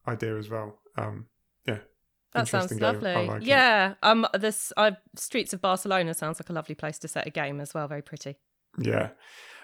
idea 0.07 0.37
as 0.37 0.49
well. 0.49 0.79
Um, 0.97 1.27
yeah, 1.65 1.79
That 2.33 2.47
sounds 2.47 2.73
lovely. 2.79 3.13
Like 3.27 3.41
it. 3.43 3.47
yeah. 3.47 3.93
Um. 4.03 4.25
This 4.37 4.73
uh, 4.77 4.91
Streets 5.15 5.53
of 5.53 5.61
Barcelona 5.61 6.13
sounds 6.13 6.39
like 6.39 6.49
a 6.49 6.53
lovely 6.53 6.75
place 6.75 6.97
to 6.99 7.07
set 7.07 7.27
a 7.27 7.29
game 7.29 7.61
as 7.61 7.73
well. 7.73 7.87
Very 7.87 8.01
pretty. 8.01 8.37
Yeah. 8.77 9.09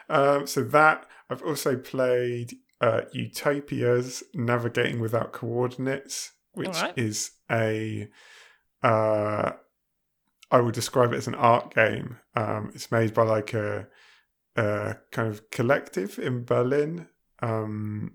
Um, 0.10 0.48
so 0.48 0.64
that 0.64 1.06
I've 1.30 1.44
also 1.44 1.76
played 1.78 2.54
uh, 2.82 3.02
Utopia's 3.12 4.24
Navigating 4.34 5.00
Without 5.00 5.34
Coordinates, 5.34 6.32
which 6.54 6.70
Alright. 6.70 6.98
is 6.98 7.32
a 7.52 8.08
uh, 8.84 9.52
I 10.52 10.62
would 10.62 10.74
describe 10.74 11.14
it 11.14 11.18
as 11.18 11.28
an 11.28 11.36
art 11.36 11.74
game. 11.74 12.18
Um, 12.36 12.72
it's 12.74 12.92
made 12.92 13.14
by 13.14 13.24
like 13.24 13.54
a, 13.54 13.88
a 14.56 14.96
kind 15.12 15.28
of 15.28 15.50
collective 15.52 16.18
in 16.18 16.44
Berlin. 16.44 17.08
Um, 17.42 18.14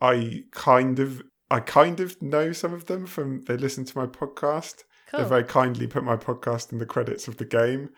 I 0.00 0.44
kind 0.52 0.98
of 0.98 1.22
I 1.50 1.60
kind 1.60 2.00
of 2.00 2.20
know 2.22 2.52
some 2.52 2.72
of 2.72 2.86
them 2.86 3.06
from 3.06 3.42
they 3.42 3.56
listen 3.56 3.84
to 3.86 3.98
my 3.98 4.06
podcast. 4.06 4.84
Cool. 5.10 5.20
They 5.20 5.28
very 5.28 5.44
kindly 5.44 5.86
put 5.86 6.04
my 6.04 6.16
podcast 6.16 6.72
in 6.72 6.78
the 6.78 6.86
credits 6.86 7.28
of 7.28 7.38
the 7.38 7.44
game. 7.44 7.90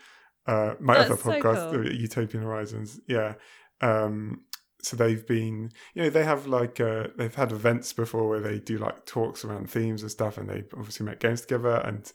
Uh, 0.46 0.74
my 0.78 0.94
That's 0.94 1.10
other 1.10 1.20
so 1.20 1.30
podcast, 1.30 1.72
cool. 1.72 1.92
Utopian 1.92 2.44
Horizons. 2.44 3.00
Yeah. 3.06 3.34
Um, 3.80 4.42
so 4.82 4.96
they've 4.96 5.26
been, 5.26 5.70
you 5.94 6.02
know, 6.02 6.10
they 6.10 6.24
have 6.24 6.46
like, 6.46 6.80
uh, 6.80 7.08
they've 7.16 7.34
had 7.34 7.52
events 7.52 7.92
before 7.92 8.28
where 8.28 8.40
they 8.40 8.58
do 8.58 8.78
like 8.78 9.04
talks 9.04 9.44
around 9.44 9.68
themes 9.68 10.02
and 10.02 10.10
stuff, 10.10 10.38
and 10.38 10.48
they 10.48 10.64
obviously 10.76 11.04
make 11.04 11.20
games 11.20 11.42
together. 11.42 11.82
And 11.84 12.10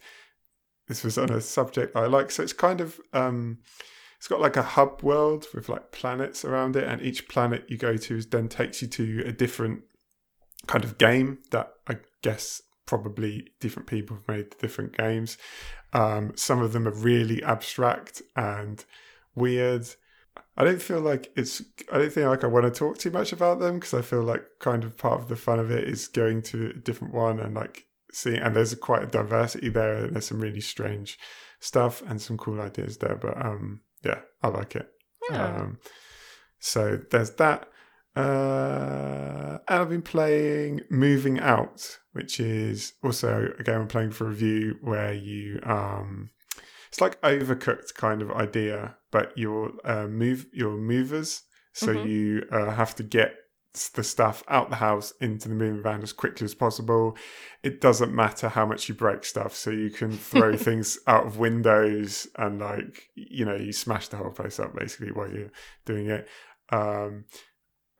this 0.88 1.04
was 1.04 1.18
on 1.18 1.30
a 1.30 1.40
subject 1.40 1.96
I 1.96 2.06
like. 2.06 2.30
So 2.30 2.42
it's 2.42 2.52
kind 2.52 2.80
of, 2.80 3.00
um, 3.12 3.58
it's 4.18 4.28
got 4.28 4.40
like 4.40 4.56
a 4.56 4.62
hub 4.62 5.02
world 5.02 5.46
with 5.54 5.68
like 5.68 5.92
planets 5.92 6.44
around 6.44 6.76
it, 6.76 6.84
and 6.84 7.02
each 7.02 7.28
planet 7.28 7.64
you 7.68 7.76
go 7.76 7.96
to 7.96 8.16
is 8.16 8.26
then 8.26 8.48
takes 8.48 8.82
you 8.82 8.88
to 8.88 9.24
a 9.26 9.32
different 9.32 9.82
kind 10.66 10.84
of 10.84 10.98
game 10.98 11.38
that 11.50 11.72
I 11.88 11.98
guess 12.22 12.62
probably 12.86 13.48
different 13.60 13.88
people 13.88 14.16
have 14.16 14.28
made 14.28 14.56
different 14.58 14.96
games. 14.96 15.36
Um, 15.92 16.32
some 16.36 16.62
of 16.62 16.72
them 16.72 16.86
are 16.86 16.94
really 16.94 17.42
abstract 17.42 18.22
and 18.34 18.84
weird. 19.34 19.86
I 20.56 20.64
don't 20.64 20.80
feel 20.80 21.00
like 21.00 21.30
it's. 21.36 21.62
I 21.92 21.98
don't 21.98 22.12
feel 22.12 22.28
like 22.28 22.44
I 22.44 22.48
want 22.48 22.64
to 22.64 22.70
talk 22.70 22.98
too 22.98 23.10
much 23.10 23.32
about 23.32 23.58
them 23.58 23.74
because 23.78 23.94
I 23.94 24.02
feel 24.02 24.22
like 24.22 24.44
kind 24.58 24.84
of 24.84 24.96
part 24.96 25.20
of 25.20 25.28
the 25.28 25.36
fun 25.36 25.58
of 25.58 25.70
it 25.70 25.84
is 25.84 26.08
going 26.08 26.42
to 26.42 26.70
a 26.70 26.78
different 26.78 27.12
one 27.12 27.38
and 27.40 27.54
like 27.54 27.85
seeing. 28.16 28.38
And 28.38 28.54
there's 28.56 28.74
quite 28.74 29.02
a 29.02 29.06
diversity 29.06 29.68
there. 29.68 30.08
There's 30.08 30.26
some 30.26 30.40
really 30.40 30.60
strange 30.60 31.18
stuff 31.60 32.02
and 32.08 32.20
some 32.20 32.36
cool 32.36 32.60
ideas 32.60 32.98
there. 32.98 33.16
But 33.16 33.36
um, 33.44 33.80
yeah, 34.04 34.20
I 34.42 34.48
like 34.48 34.76
it. 34.76 34.88
Yeah. 35.30 35.46
Um, 35.46 35.78
so 36.58 37.00
there's 37.10 37.30
that. 37.32 37.68
Uh, 38.16 39.58
and 39.68 39.80
I've 39.82 39.90
been 39.90 40.02
playing 40.02 40.80
Moving 40.90 41.38
Out, 41.38 41.98
which 42.12 42.40
is 42.40 42.94
also 43.02 43.52
a 43.58 43.62
game 43.62 43.82
I'm 43.82 43.88
playing 43.88 44.12
for 44.12 44.26
review 44.28 44.76
where 44.80 45.12
you 45.12 45.60
um, 45.64 46.30
it's 46.88 47.00
like 47.00 47.20
overcooked 47.20 47.94
kind 47.94 48.22
of 48.22 48.30
idea, 48.30 48.96
but 49.10 49.32
you're 49.36 49.72
uh, 49.84 50.06
move 50.06 50.46
you're 50.52 50.78
movers, 50.78 51.42
so 51.74 51.88
Mhm. 51.94 52.08
you 52.08 52.42
uh, 52.50 52.70
have 52.70 52.94
to 52.96 53.02
get 53.02 53.34
the 53.94 54.02
stuff 54.04 54.42
out 54.48 54.70
the 54.70 54.76
house 54.76 55.12
into 55.20 55.48
the 55.48 55.54
moving 55.54 55.82
van 55.82 56.02
as 56.02 56.12
quickly 56.12 56.44
as 56.44 56.54
possible. 56.54 57.16
It 57.62 57.80
doesn't 57.80 58.14
matter 58.14 58.48
how 58.48 58.66
much 58.66 58.88
you 58.88 58.94
break 58.94 59.24
stuff, 59.24 59.54
so 59.54 59.70
you 59.70 59.90
can 59.90 60.12
throw 60.12 60.56
things 60.68 60.98
out 61.06 61.26
of 61.26 61.38
windows 61.38 62.26
and 62.36 62.58
like 62.60 63.08
you 63.14 63.44
know 63.44 63.56
you 63.56 63.72
smash 63.72 64.08
the 64.08 64.16
whole 64.16 64.30
place 64.30 64.58
up 64.58 64.74
basically 64.74 65.12
while 65.12 65.30
you're 65.32 65.52
doing 65.84 66.06
it. 66.08 66.28
Um, 66.70 67.24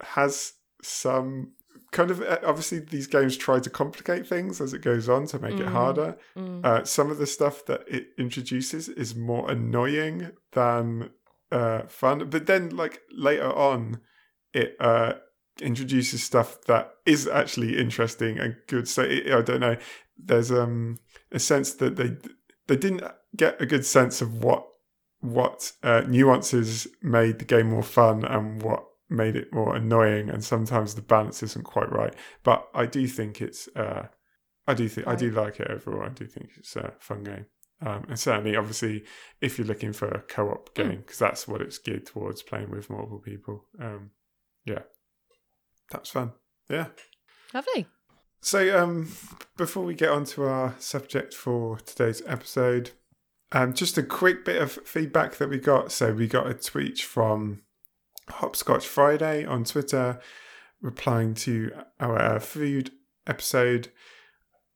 has 0.03 0.53
some 0.83 1.53
kind 1.93 2.11
of 2.11 2.21
uh, 2.21 2.39
obviously 2.45 2.81
these 2.81 3.07
games 3.07 3.37
try 3.37 3.59
to 3.61 3.71
complicate 3.71 4.27
things 4.27 4.61
as 4.61 4.75
it 4.75 4.83
goes 4.83 5.09
on 5.09 5.27
to 5.27 5.39
make 5.39 5.55
it 5.55 5.67
Mm. 5.67 5.73
harder. 5.73 6.19
Mm. 6.37 6.65
Uh, 6.65 6.85
some 6.85 7.11
of 7.11 7.19
the 7.19 7.27
stuff 7.27 7.65
that 7.67 7.83
it 7.89 8.09
introduces 8.19 8.89
is 8.89 9.15
more 9.15 9.51
annoying 9.51 10.33
than 10.53 11.11
uh, 11.53 11.83
fun, 11.87 12.29
but 12.29 12.47
then 12.47 12.71
like 12.71 13.01
later 13.13 13.51
on, 13.53 14.01
it 14.53 14.77
uh, 14.81 15.15
introduces 15.61 16.23
stuff 16.23 16.61
that 16.67 16.91
is 17.05 17.27
actually 17.27 17.79
interesting 17.79 18.39
and 18.39 18.57
good. 18.69 18.89
So 18.89 19.03
it, 19.03 19.33
I 19.33 19.43
don't 19.43 19.61
know. 19.61 19.77
There's 20.19 20.51
um 20.51 20.99
a 21.33 21.39
sense 21.39 21.75
that 21.75 21.97
they 21.97 22.17
they 22.67 22.77
didn't 22.77 23.03
get 23.37 23.61
a 23.61 23.67
good 23.67 23.85
sense 23.87 24.21
of 24.23 24.43
what 24.43 24.67
what 25.21 25.73
uh, 25.83 26.03
nuances 26.07 26.87
made 27.03 27.39
the 27.39 27.45
game 27.45 27.69
more 27.71 27.83
fun 27.83 28.25
and 28.25 28.63
what 28.63 28.85
made 29.09 29.35
it 29.37 29.53
more 29.53 29.75
annoying 29.75 30.29
and 30.29 30.45
sometimes 30.45 30.95
the 30.95 31.03
balance 31.03 31.43
isn't 31.43 31.65
quite 31.65 31.91
right 31.93 32.15
but 32.43 32.69
i 32.75 32.85
do 32.85 33.07
think 33.07 33.41
it's 33.41 33.69
uh 33.77 34.07
i 34.67 34.75
do 34.75 34.89
think 34.89 35.07
i 35.07 35.15
do 35.15 35.31
like 35.31 35.59
it 35.61 35.71
overall 35.71 36.05
i 36.05 36.09
do 36.11 36.27
think 36.27 36.51
it's 36.57 36.75
a 36.77 36.93
fun 36.99 37.23
game 37.23 37.47
um 37.83 38.05
and 38.09 38.19
certainly 38.19 38.57
obviously 38.57 39.05
if 39.41 39.59
you're 39.59 39.67
looking 39.67 39.93
for 39.93 40.09
a 40.09 40.21
co-op 40.23 40.71
Mm. 40.71 40.75
game 40.75 40.99
because 40.99 41.19
that's 41.19 41.47
what 41.49 41.61
it's 41.63 41.79
geared 41.79 42.05
towards 42.07 42.43
playing 42.43 42.71
with 42.71 42.91
multiple 42.91 43.21
people 43.21 43.65
um 43.81 44.11
yeah 44.65 44.83
that's 45.91 46.11
fun 46.11 46.33
yeah 46.69 46.87
Lovely. 47.55 47.87
so, 48.41 48.79
um, 48.83 49.13
before 49.57 49.85
we 49.85 49.95
get 49.95 50.11
on 50.11 50.25
to 50.27 50.45
our 50.45 50.75
subject 50.79 51.33
for 51.33 51.79
today's 51.79 52.23
episode, 52.27 52.91
um, 53.53 53.73
just 53.73 53.97
a 53.97 54.03
quick 54.03 54.45
bit 54.45 54.61
of 54.61 54.73
feedback 54.85 55.37
that 55.37 55.49
we 55.49 55.59
got. 55.59 55.93
So, 55.93 56.13
we 56.13 56.27
got 56.27 56.49
a 56.49 56.55
tweet 56.55 56.99
from 57.01 57.63
Hopscotch 58.29 58.87
Friday 58.87 59.45
on 59.47 59.65
Twitter 59.65 60.21
replying 60.83 61.35
to 61.35 61.71
our 62.01 62.19
uh, 62.19 62.39
food 62.41 62.91
episode, 63.27 63.89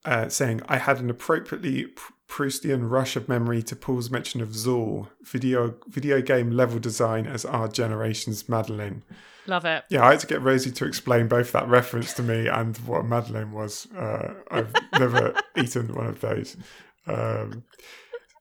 uh, 0.04 0.28
saying, 0.28 0.62
I 0.68 0.78
had 0.78 1.00
an 1.00 1.10
appropriately 1.10 1.86
Pr- 1.86 2.12
Proustian 2.28 2.88
rush 2.88 3.16
of 3.16 3.28
memory 3.28 3.62
to 3.64 3.76
Paul's 3.76 4.10
mention 4.10 4.40
of 4.40 4.50
Zool, 4.50 5.08
video, 5.22 5.74
video 5.88 6.22
game 6.22 6.52
level 6.52 6.78
design 6.78 7.26
as 7.26 7.44
our 7.44 7.68
generation's 7.68 8.48
Madeleine. 8.48 9.02
Love 9.50 9.64
it. 9.64 9.84
Yeah, 9.90 10.04
I 10.06 10.10
had 10.12 10.20
to 10.20 10.26
get 10.26 10.40
Rosie 10.42 10.70
to 10.70 10.84
explain 10.86 11.28
both 11.28 11.50
that 11.52 11.66
reference 11.68 12.12
to 12.14 12.22
me 12.22 12.46
and 12.46 12.76
what 12.78 13.00
a 13.00 13.04
Madeleine 13.04 13.52
was. 13.52 13.86
Uh, 13.92 14.34
I've 14.50 14.72
never 14.98 15.34
eaten 15.56 15.94
one 15.94 16.06
of 16.06 16.20
those. 16.20 16.56
Um, 17.06 17.64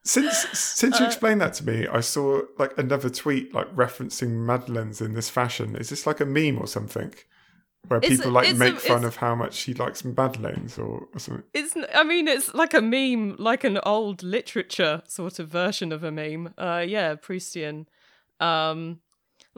since 0.03 0.37
since 0.57 0.99
you 0.99 1.05
Uh, 1.05 1.07
explained 1.09 1.41
that 1.41 1.53
to 1.55 1.65
me, 1.65 1.87
I 1.87 1.99
saw 2.01 2.41
like 2.57 2.77
another 2.77 3.09
tweet 3.09 3.53
like 3.53 3.73
referencing 3.75 4.31
Madeleines 4.45 5.01
in 5.01 5.13
this 5.13 5.29
fashion. 5.29 5.75
Is 5.75 5.89
this 5.89 6.05
like 6.07 6.19
a 6.19 6.25
meme 6.25 6.57
or 6.59 6.67
something? 6.67 7.13
Where 7.87 7.99
It's- 7.99 8.17
people 8.17 8.31
like 8.31 8.47
it's 8.49 8.59
a- 8.59 8.63
make 8.63 8.79
fun 8.79 9.03
of 9.05 9.15
how 9.17 9.35
much 9.35 9.53
she 9.53 9.73
likes 9.73 10.03
Madeleines 10.03 10.77
or, 10.77 11.07
or 11.13 11.19
something. 11.19 11.43
It's. 11.53 11.75
I 11.95 12.03
mean, 12.03 12.27
it's 12.27 12.53
like 12.53 12.73
a 12.73 12.81
meme, 12.81 13.35
like 13.39 13.63
an 13.63 13.79
old 13.83 14.21
literature 14.23 15.01
sort 15.07 15.39
of 15.39 15.47
version 15.49 15.91
of 15.91 16.03
a 16.03 16.11
meme. 16.11 16.53
Uh, 16.57 16.83
yeah, 16.87 17.15
Proustian. 17.15 17.85
Um, 18.39 18.99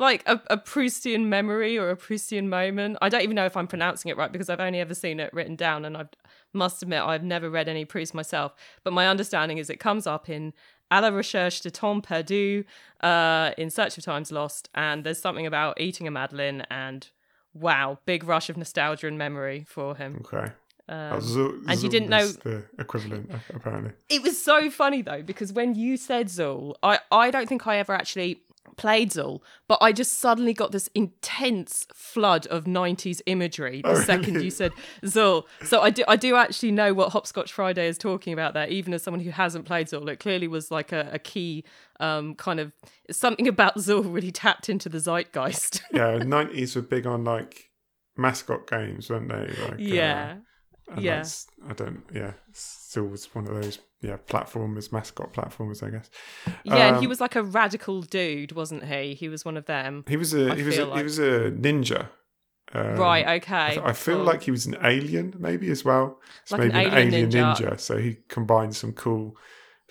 like 0.02 0.24
a, 0.28 0.42
a 0.50 0.58
Proustian 0.58 1.26
memory 1.28 1.78
or 1.78 1.90
a 1.92 1.96
Proustian 1.96 2.48
moment. 2.48 2.98
I 3.02 3.08
don't 3.10 3.22
even 3.22 3.36
know 3.36 3.46
if 3.46 3.56
I'm 3.56 3.68
pronouncing 3.68 4.10
it 4.10 4.18
right 4.18 4.32
because 4.32 4.50
I've 4.50 4.60
only 4.60 4.80
ever 4.80 4.94
seen 4.94 5.20
it 5.22 5.34
written 5.34 5.56
down, 5.56 5.86
and 5.86 5.96
I 5.96 6.06
must 6.54 6.82
admit 6.84 7.02
I've 7.04 7.24
never 7.24 7.50
read 7.50 7.70
any 7.70 7.86
Proust 7.86 8.14
myself. 8.14 8.54
But 8.84 8.92
my 8.94 9.08
understanding 9.08 9.58
is 9.58 9.70
it 9.70 9.80
comes 9.80 10.06
up 10.06 10.28
in 10.28 10.54
À 10.92 11.02
la 11.02 11.08
recherche 11.10 11.62
de 11.62 11.72
temps 11.72 12.02
perdu, 12.06 12.66
uh, 13.02 13.52
in 13.58 13.70
Search 13.70 13.98
of 13.98 14.04
Times 14.04 14.30
Lost, 14.30 14.68
and 14.76 15.06
there's 15.06 15.22
something 15.22 15.46
about 15.46 15.80
eating 15.80 16.08
a 16.08 16.12
madeleine 16.12 16.64
and. 16.70 17.08
Wow, 17.54 18.00
big 18.06 18.24
rush 18.24 18.50
of 18.50 18.56
nostalgia 18.56 19.08
and 19.08 19.18
memory 19.18 19.66
for 19.68 19.94
him. 19.98 20.24
Okay, 20.26 20.54
Um, 20.88 21.14
Oh, 21.14 21.18
Zool- 21.20 21.62
and 21.68 21.84
you 21.84 21.90
didn't 21.90 22.08
know- 22.10 22.28
the 22.28 22.64
equivalent 22.80 23.30
apparently. 23.54 23.92
it 24.08 24.22
was 24.24 24.42
so 24.42 24.70
funny 24.70 25.02
though 25.02 25.22
because 25.22 25.52
when 25.52 25.76
you 25.76 25.98
said 25.98 26.28
Zool, 26.28 26.76
I 26.82 27.00
I 27.12 27.30
don't 27.30 27.50
think 27.50 27.68
I 27.68 27.76
ever 27.80 27.92
actually 27.94 28.42
played 28.78 29.12
Zool, 29.12 29.42
but 29.68 29.78
I 29.82 29.92
just 29.92 30.20
suddenly 30.20 30.54
got 30.54 30.72
this 30.72 30.88
intense 30.96 31.86
flood 31.94 32.48
of 32.48 32.64
90s 32.66 33.22
imagery 33.26 33.82
the 33.82 33.90
Oh, 33.90 34.02
second 34.02 34.34
really? 34.36 34.46
you 34.46 34.52
said 34.52 34.72
Zool. 35.04 35.44
So 35.64 35.82
I 35.82 35.90
do 35.90 36.04
I 36.08 36.16
do 36.16 36.36
actually 36.36 36.72
know 36.72 36.94
what 36.94 37.12
Hopscotch 37.12 37.52
Friday 37.52 37.88
is 37.88 37.98
talking 37.98 38.34
about 38.34 38.54
there, 38.54 38.68
even 38.68 38.94
as 38.94 39.04
someone 39.04 39.22
who 39.22 39.32
hasn't 39.32 39.66
played 39.66 39.88
Zool. 39.88 40.08
It 40.10 40.20
clearly 40.20 40.48
was 40.48 40.72
like 40.72 40.92
a, 40.92 41.10
a 41.12 41.20
key 41.20 41.64
um 42.00 42.36
kind 42.36 42.60
of 42.60 42.72
something 43.12 43.48
about 43.48 43.76
Zool 43.78 44.12
really 44.14 44.32
tapped 44.32 44.70
into 44.70 44.90
the 44.90 45.00
zeitgeist. 45.00 45.82
Yeah, 45.94 46.18
nineties 46.26 46.76
were 46.76 46.82
big 46.82 47.06
on 47.06 47.24
like 47.24 47.70
mascot 48.18 48.68
games, 48.68 49.10
weren't 49.10 49.30
they? 49.30 49.54
Like, 49.64 49.74
uh, 49.74 49.76
yeah. 49.78 50.36
And 50.90 51.02
Yeah. 51.02 51.24
I 51.70 51.74
don't. 51.74 52.04
Yeah, 52.14 52.34
Zool 52.54 53.10
was 53.12 53.26
one 53.36 53.48
of 53.48 53.54
those. 53.62 53.80
Yeah, 54.02 54.18
platformers, 54.28 54.92
mascot 54.92 55.32
platformers. 55.34 55.84
I 55.84 55.90
guess. 55.92 56.10
Yeah, 56.64 56.88
and 56.88 56.98
he 56.98 57.06
Um, 57.06 57.10
was 57.10 57.22
like 57.22 57.36
a 57.36 57.44
radical 57.44 58.02
dude, 58.02 58.52
wasn't 58.54 58.84
he? 58.86 59.14
He 59.14 59.30
was 59.30 59.46
one 59.46 59.58
of 59.58 59.66
them. 59.66 60.04
He 60.08 60.18
was 60.18 60.34
a. 60.34 60.52
I 60.52 60.56
He 60.56 60.64
was. 60.64 60.78
A, 60.78 60.86
feel 60.86 60.96
He 60.98 61.04
was 61.04 61.20
a 61.20 61.52
ninja. 61.52 62.10
Um, 62.74 62.96
right, 62.96 63.28
I, 63.28 63.36
okay. 63.36 63.70
th- 63.76 63.82
I 63.86 63.92
feel 63.94 64.16
cool. 64.18 64.24
like 64.26 64.44
he 64.44 64.52
was 64.52 64.66
an 64.66 64.78
alien, 64.82 65.36
maybe 65.38 65.70
as 65.72 65.84
well. 65.84 66.20
So 66.46 66.56
Like 66.56 66.68
an 66.70 66.74
maybe 66.74 66.96
alien 66.96 67.30
ninja. 67.30 67.78
So 67.80 67.98
he 67.98 68.18
combined 68.30 68.76
some 68.78 68.94
cool 68.94 69.36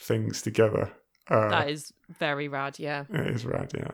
things 0.00 0.40
together. 0.40 0.90
Uh, 1.28 1.48
that 1.50 1.68
is 1.70 1.92
very 2.18 2.48
rad, 2.48 2.78
yeah. 2.78 3.04
It 3.10 3.26
is 3.36 3.44
rad, 3.44 3.72
yeah. 3.76 3.90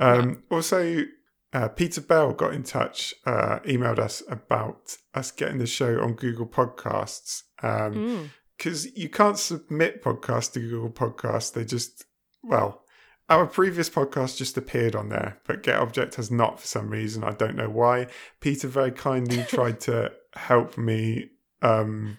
Um, 0.00 0.42
Also, 0.50 1.04
uh, 1.54 1.68
Peter 1.68 2.00
Bell 2.02 2.32
got 2.32 2.52
in 2.52 2.62
touch, 2.64 3.14
uh, 3.24 3.60
emailed 3.60 3.98
us 3.98 4.22
about 4.28 4.96
us 5.14 5.30
getting 5.30 5.58
the 5.58 5.66
show 5.66 6.02
on 6.02 6.12
Google 6.14 6.46
Podcasts. 6.46 7.44
Um, 7.62 7.94
Mm. 7.94 8.30
because 8.58 8.94
you 8.96 9.08
can't 9.08 9.38
submit 9.38 10.02
podcasts 10.02 10.52
to 10.52 10.60
Google 10.60 10.90
Podcasts. 10.90 11.52
They 11.52 11.64
just, 11.64 12.04
well, 12.42 12.82
our 13.28 13.46
previous 13.46 13.88
podcast 13.90 14.36
just 14.36 14.56
appeared 14.58 14.94
on 14.94 15.08
there, 15.08 15.40
but 15.46 15.62
Get 15.62 15.78
Object 15.80 16.16
has 16.16 16.30
not 16.30 16.60
for 16.60 16.66
some 16.66 16.88
reason. 16.90 17.24
I 17.24 17.32
don't 17.32 17.56
know 17.56 17.70
why. 17.70 18.06
Peter 18.40 18.68
very 18.68 18.92
kindly 18.92 19.42
tried 19.48 19.80
to 19.80 20.12
help 20.34 20.76
me 20.76 21.30
um, 21.62 22.18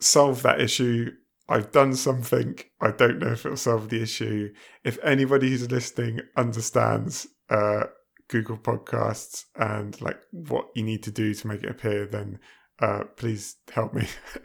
solve 0.00 0.42
that 0.42 0.60
issue. 0.60 1.12
I've 1.48 1.70
done 1.72 1.94
something. 1.94 2.58
I 2.80 2.90
don't 2.90 3.18
know 3.20 3.28
if 3.32 3.46
it'll 3.46 3.56
solve 3.56 3.88
the 3.88 4.02
issue. 4.02 4.52
If 4.84 4.98
anybody 5.02 5.50
who's 5.50 5.70
listening 5.70 6.20
understands 6.36 7.26
uh, 7.48 7.84
Google 8.28 8.56
Podcasts 8.58 9.44
and 9.54 10.00
like 10.00 10.18
what 10.32 10.66
you 10.74 10.82
need 10.82 11.02
to 11.04 11.10
do 11.10 11.32
to 11.34 11.46
make 11.46 11.62
it 11.62 11.70
appear, 11.70 12.06
then 12.06 12.38
uh, 12.80 13.04
please 13.16 13.56
help 13.72 13.94
me. 13.94 14.06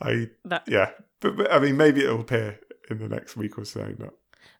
I 0.00 0.30
That- 0.44 0.64
yeah, 0.68 0.90
but, 1.20 1.36
but 1.36 1.52
I 1.52 1.58
mean 1.58 1.76
maybe 1.76 2.02
it'll 2.04 2.20
appear 2.20 2.58
in 2.90 2.98
the 2.98 3.08
next 3.08 3.36
week 3.36 3.58
or 3.58 3.64
so. 3.64 3.92
But 3.98 4.14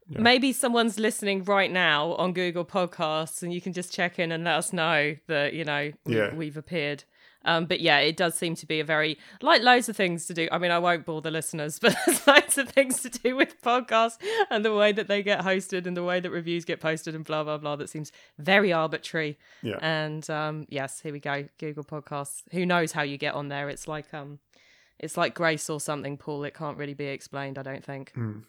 Yeah. 0.08 0.20
Maybe 0.20 0.52
someone's 0.52 0.98
listening 0.98 1.44
right 1.44 1.70
now 1.70 2.12
on 2.14 2.32
Google 2.32 2.64
Podcasts, 2.64 3.42
and 3.42 3.52
you 3.52 3.60
can 3.60 3.72
just 3.72 3.92
check 3.92 4.18
in 4.18 4.32
and 4.32 4.44
let 4.44 4.54
us 4.56 4.72
know 4.72 5.16
that 5.28 5.54
you 5.54 5.64
know 5.64 5.92
we, 6.04 6.16
Yeah. 6.16 6.34
we've 6.34 6.56
appeared. 6.56 7.04
Um, 7.44 7.66
but 7.66 7.80
yeah, 7.80 7.98
it 7.98 8.16
does 8.16 8.34
seem 8.34 8.54
to 8.56 8.66
be 8.66 8.80
a 8.80 8.84
very 8.84 9.18
like 9.40 9.62
loads 9.62 9.88
of 9.88 9.96
things 9.96 10.26
to 10.26 10.34
do. 10.34 10.48
I 10.50 10.58
mean, 10.58 10.70
I 10.70 10.78
won't 10.78 11.04
bore 11.04 11.20
the 11.20 11.30
listeners, 11.30 11.78
but 11.82 11.96
there's 12.06 12.26
loads 12.26 12.58
of 12.58 12.68
things 12.68 13.00
to 13.02 13.10
do 13.10 13.36
with 13.36 13.60
podcasts 13.62 14.18
and 14.50 14.64
the 14.64 14.74
way 14.74 14.92
that 14.92 15.08
they 15.08 15.22
get 15.22 15.40
hosted 15.40 15.86
and 15.86 15.96
the 15.96 16.04
way 16.04 16.20
that 16.20 16.30
reviews 16.30 16.64
get 16.64 16.80
posted 16.80 17.14
and 17.14 17.24
blah 17.24 17.44
blah 17.44 17.58
blah. 17.58 17.76
That 17.76 17.88
seems 17.88 18.12
very 18.38 18.72
arbitrary. 18.72 19.38
yeah, 19.62 19.78
And 19.80 20.28
um, 20.30 20.66
yes, 20.68 21.00
here 21.00 21.12
we 21.12 21.20
go. 21.20 21.46
Google 21.58 21.84
Podcasts. 21.84 22.42
Who 22.52 22.66
knows 22.66 22.92
how 22.92 23.02
you 23.02 23.18
get 23.18 23.34
on 23.34 23.48
there? 23.48 23.68
It's 23.68 23.88
like 23.88 24.12
um, 24.14 24.38
it's 24.98 25.16
like 25.16 25.34
Grace 25.34 25.68
or 25.68 25.80
something, 25.80 26.16
Paul. 26.16 26.44
It 26.44 26.54
can't 26.54 26.78
really 26.78 26.94
be 26.94 27.06
explained. 27.06 27.58
I 27.58 27.62
don't 27.62 27.84
think. 27.84 28.12
Mm. 28.14 28.44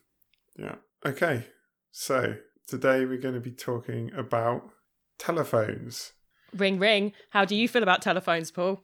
yeah. 0.58 0.76
Okay, 1.06 1.48
so 1.92 2.36
today 2.68 3.04
we're 3.06 3.18
going 3.18 3.34
to 3.34 3.42
be 3.42 3.52
talking 3.52 4.12
about 4.16 4.70
telephones. 5.18 6.14
Ring 6.56 6.80
ring. 6.80 7.14
How 7.32 7.46
do 7.46 7.56
you 7.56 7.68
feel 7.68 7.84
about 7.84 8.02
telephones, 8.02 8.52
Paul? 8.52 8.84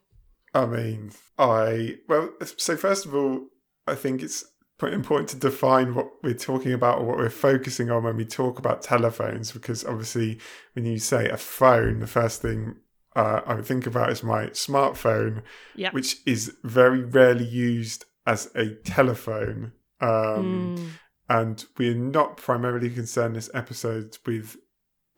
I 0.53 0.65
mean, 0.65 1.11
I 1.37 1.97
well. 2.07 2.31
So 2.57 2.75
first 2.75 3.05
of 3.05 3.13
all, 3.15 3.47
I 3.87 3.95
think 3.95 4.21
it's 4.23 4.43
important 4.81 5.27
to 5.29 5.35
define 5.37 5.93
what 5.93 6.07
we're 6.23 6.33
talking 6.33 6.71
about 6.73 6.99
or 6.99 7.05
what 7.05 7.17
we're 7.17 7.29
focusing 7.29 7.91
on 7.91 8.03
when 8.03 8.15
we 8.17 8.25
talk 8.25 8.57
about 8.59 8.81
telephones, 8.81 9.51
because 9.51 9.83
obviously, 9.85 10.39
when 10.73 10.85
you 10.85 10.97
say 10.99 11.27
a 11.29 11.37
phone, 11.37 11.99
the 11.99 12.07
first 12.07 12.41
thing 12.41 12.77
uh, 13.15 13.41
I 13.45 13.55
would 13.55 13.65
think 13.65 13.85
about 13.85 14.11
is 14.11 14.23
my 14.23 14.45
smartphone, 14.47 15.41
Yeah. 15.75 15.91
which 15.91 16.17
is 16.25 16.55
very 16.63 17.03
rarely 17.03 17.43
used 17.45 18.05
as 18.25 18.49
a 18.55 18.75
telephone. 18.85 19.73
Um, 19.99 20.77
Mm. 20.77 20.89
and 21.29 21.65
we're 21.77 21.93
not 21.95 22.37
primarily 22.37 22.89
concerned 22.89 23.35
this 23.35 23.49
episode 23.53 24.17
with 24.25 24.55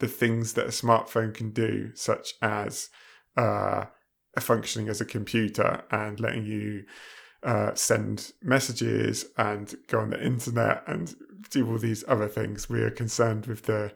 the 0.02 0.08
things 0.08 0.54
that 0.54 0.66
a 0.66 0.70
smartphone 0.70 1.34
can 1.34 1.52
do, 1.52 1.92
such 1.94 2.34
as 2.42 2.90
uh, 3.38 3.86
functioning 4.40 4.90
as 4.90 5.00
a 5.00 5.06
computer 5.06 5.84
and 5.92 6.20
letting 6.20 6.44
you 6.46 6.84
uh, 7.44 7.74
send 7.76 8.34
messages 8.42 9.26
and 9.38 9.76
go 9.88 10.00
on 10.00 10.10
the 10.10 10.26
internet 10.26 10.84
and 10.88 11.16
do 11.52 11.70
all 11.70 11.78
these 11.78 12.04
other 12.08 12.28
things. 12.28 12.68
We 12.70 12.82
are 12.82 12.90
concerned 12.92 13.46
with 13.46 13.64
the 13.64 13.94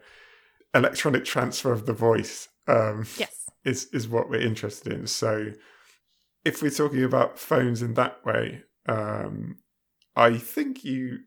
electronic 0.74 1.24
transfer 1.24 1.72
of 1.72 1.86
the 1.86 1.92
voice. 1.92 2.48
Um, 2.68 3.06
Yes. 3.18 3.48
is 3.64 3.86
is 3.92 4.08
what 4.08 4.30
we're 4.30 4.40
interested 4.40 4.92
in. 4.92 5.06
So 5.08 5.52
if 6.44 6.62
we're 6.62 6.70
talking 6.70 7.02
about 7.02 7.38
phones 7.38 7.82
in 7.82 7.94
that 7.94 8.24
way, 8.24 8.62
um, 8.88 9.58
I 10.14 10.38
think 10.38 10.84
you 10.84 11.18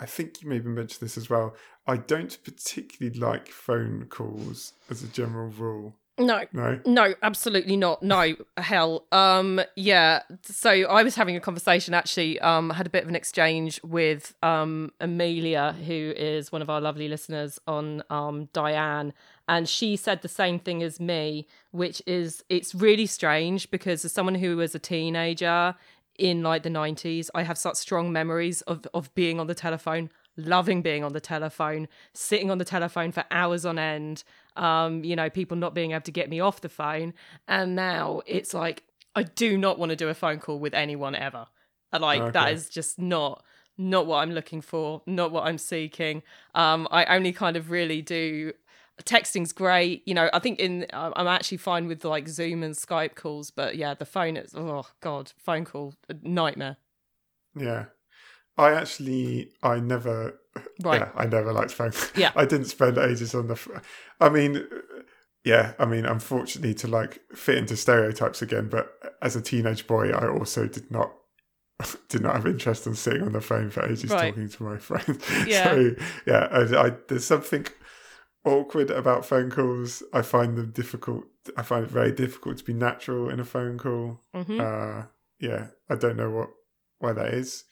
I 0.00 0.06
think 0.06 0.42
you 0.42 0.48
maybe 0.48 0.68
mentioned 0.68 1.00
this 1.00 1.16
as 1.16 1.28
well. 1.28 1.54
I 1.86 1.96
don't 1.96 2.38
particularly 2.44 3.18
like 3.18 3.48
phone 3.48 4.06
calls 4.08 4.74
as 4.90 5.02
a 5.02 5.08
general 5.08 5.48
rule. 5.48 5.94
No. 6.18 6.44
No. 6.52 6.80
No, 6.84 7.14
absolutely 7.22 7.76
not. 7.76 8.02
No, 8.02 8.34
hell. 8.56 9.06
Um, 9.12 9.60
yeah. 9.76 10.22
So 10.42 10.70
I 10.70 11.02
was 11.02 11.14
having 11.14 11.36
a 11.36 11.40
conversation 11.40 11.94
actually. 11.94 12.40
Um, 12.40 12.70
had 12.70 12.86
a 12.86 12.90
bit 12.90 13.04
of 13.04 13.08
an 13.08 13.16
exchange 13.16 13.80
with 13.84 14.34
um 14.42 14.92
Amelia, 15.00 15.74
who 15.86 16.12
is 16.16 16.50
one 16.50 16.60
of 16.60 16.68
our 16.68 16.80
lovely 16.80 17.08
listeners 17.08 17.60
on 17.66 18.02
um 18.10 18.48
Diane, 18.52 19.12
and 19.46 19.68
she 19.68 19.96
said 19.96 20.22
the 20.22 20.28
same 20.28 20.58
thing 20.58 20.82
as 20.82 20.98
me, 20.98 21.46
which 21.70 22.02
is 22.06 22.42
it's 22.48 22.74
really 22.74 23.06
strange 23.06 23.70
because 23.70 24.04
as 24.04 24.12
someone 24.12 24.34
who 24.34 24.56
was 24.56 24.74
a 24.74 24.80
teenager 24.80 25.76
in 26.18 26.42
like 26.42 26.62
the 26.64 26.70
nineties, 26.70 27.30
I 27.34 27.42
have 27.44 27.56
such 27.56 27.76
strong 27.76 28.12
memories 28.12 28.60
of 28.62 28.86
of 28.92 29.14
being 29.14 29.40
on 29.40 29.46
the 29.46 29.54
telephone, 29.54 30.10
loving 30.36 30.82
being 30.82 31.04
on 31.04 31.12
the 31.12 31.20
telephone, 31.20 31.88
sitting 32.12 32.50
on 32.50 32.58
the 32.58 32.64
telephone 32.64 33.12
for 33.12 33.24
hours 33.30 33.64
on 33.64 33.78
end 33.78 34.24
um, 34.58 35.04
you 35.04 35.16
know, 35.16 35.30
people 35.30 35.56
not 35.56 35.74
being 35.74 35.92
able 35.92 36.02
to 36.02 36.10
get 36.10 36.28
me 36.28 36.40
off 36.40 36.60
the 36.60 36.68
phone. 36.68 37.14
And 37.46 37.74
now 37.76 38.22
it's 38.26 38.52
like, 38.52 38.82
I 39.14 39.22
do 39.22 39.56
not 39.56 39.78
want 39.78 39.90
to 39.90 39.96
do 39.96 40.08
a 40.08 40.14
phone 40.14 40.40
call 40.40 40.58
with 40.58 40.74
anyone 40.74 41.14
ever. 41.14 41.46
Like, 41.98 42.32
that 42.32 42.50
Okay. 42.50 42.52
is 42.52 42.68
just 42.68 42.98
not 42.98 43.42
not 43.80 44.06
what 44.08 44.16
I'm 44.16 44.32
looking 44.32 44.60
for, 44.60 45.02
not 45.06 45.30
what 45.30 45.44
I'm 45.44 45.56
seeking. 45.56 46.24
Um, 46.52 46.88
I 46.90 47.04
only 47.16 47.32
kind 47.32 47.56
of 47.56 47.70
really 47.70 48.02
do 48.02 48.52
texting's 49.04 49.52
great. 49.52 50.02
You 50.06 50.14
know, 50.14 50.30
I 50.32 50.38
think 50.38 50.58
in 50.58 50.86
I'm 50.92 51.26
actually 51.26 51.58
fine 51.58 51.86
with 51.86 52.04
like 52.04 52.28
Zoom 52.28 52.62
and 52.62 52.74
Skype 52.74 53.14
calls, 53.14 53.50
but 53.50 53.76
yeah, 53.76 53.94
the 53.94 54.06
phone 54.06 54.36
is 54.36 54.54
oh 54.56 54.86
god, 55.00 55.32
phone 55.38 55.64
call 55.64 55.94
nightmare. 56.22 56.76
Yeah. 57.56 57.86
I 58.56 58.72
actually 58.72 59.50
I 59.62 59.78
never 59.80 60.40
Right. 60.82 61.00
yeah, 61.00 61.10
I 61.14 61.26
never 61.26 61.52
liked 61.52 61.70
phone. 61.72 61.92
Yeah. 62.16 62.32
I 62.36 62.44
didn't 62.44 62.66
spend 62.66 62.98
ages 62.98 63.34
on 63.34 63.46
the 63.46 63.82
I 64.20 64.28
mean 64.28 64.66
yeah, 65.44 65.74
I 65.78 65.86
mean 65.86 66.04
unfortunately 66.04 66.74
to 66.74 66.88
like 66.88 67.20
fit 67.34 67.56
into 67.58 67.76
stereotypes 67.76 68.42
again, 68.42 68.68
but 68.68 68.92
as 69.22 69.36
a 69.36 69.40
teenage 69.40 69.86
boy 69.86 70.10
I 70.10 70.28
also 70.28 70.66
did 70.66 70.90
not 70.90 71.12
did 72.08 72.22
not 72.22 72.34
have 72.34 72.46
interest 72.46 72.86
in 72.88 72.94
sitting 72.96 73.22
on 73.22 73.32
the 73.32 73.40
phone 73.40 73.70
for 73.70 73.84
ages 73.84 74.10
Right. 74.10 74.30
talking 74.30 74.48
to 74.48 74.62
my 74.64 74.76
friends. 74.78 75.24
Yeah. 75.46 75.64
So 75.64 75.94
yeah, 76.26 76.48
I, 76.50 76.86
I, 76.86 76.92
there's 77.06 77.24
something 77.24 77.66
awkward 78.48 78.90
about 78.90 79.24
phone 79.26 79.50
calls. 79.50 80.02
I 80.12 80.22
find 80.22 80.56
them 80.56 80.70
difficult. 80.70 81.24
I 81.56 81.62
find 81.62 81.84
it 81.84 81.90
very 81.90 82.12
difficult 82.12 82.58
to 82.58 82.64
be 82.64 82.72
natural 82.74 83.28
in 83.30 83.40
a 83.40 83.44
phone 83.44 83.78
call. 83.78 84.20
hmm 84.34 84.60
Uh, 84.60 85.02
yeah, 85.40 85.68
I 85.88 85.94
don't 85.94 86.16
know 86.16 86.30
what 86.30 86.48
why 86.98 87.12
that 87.12 87.34
is. 87.34 87.64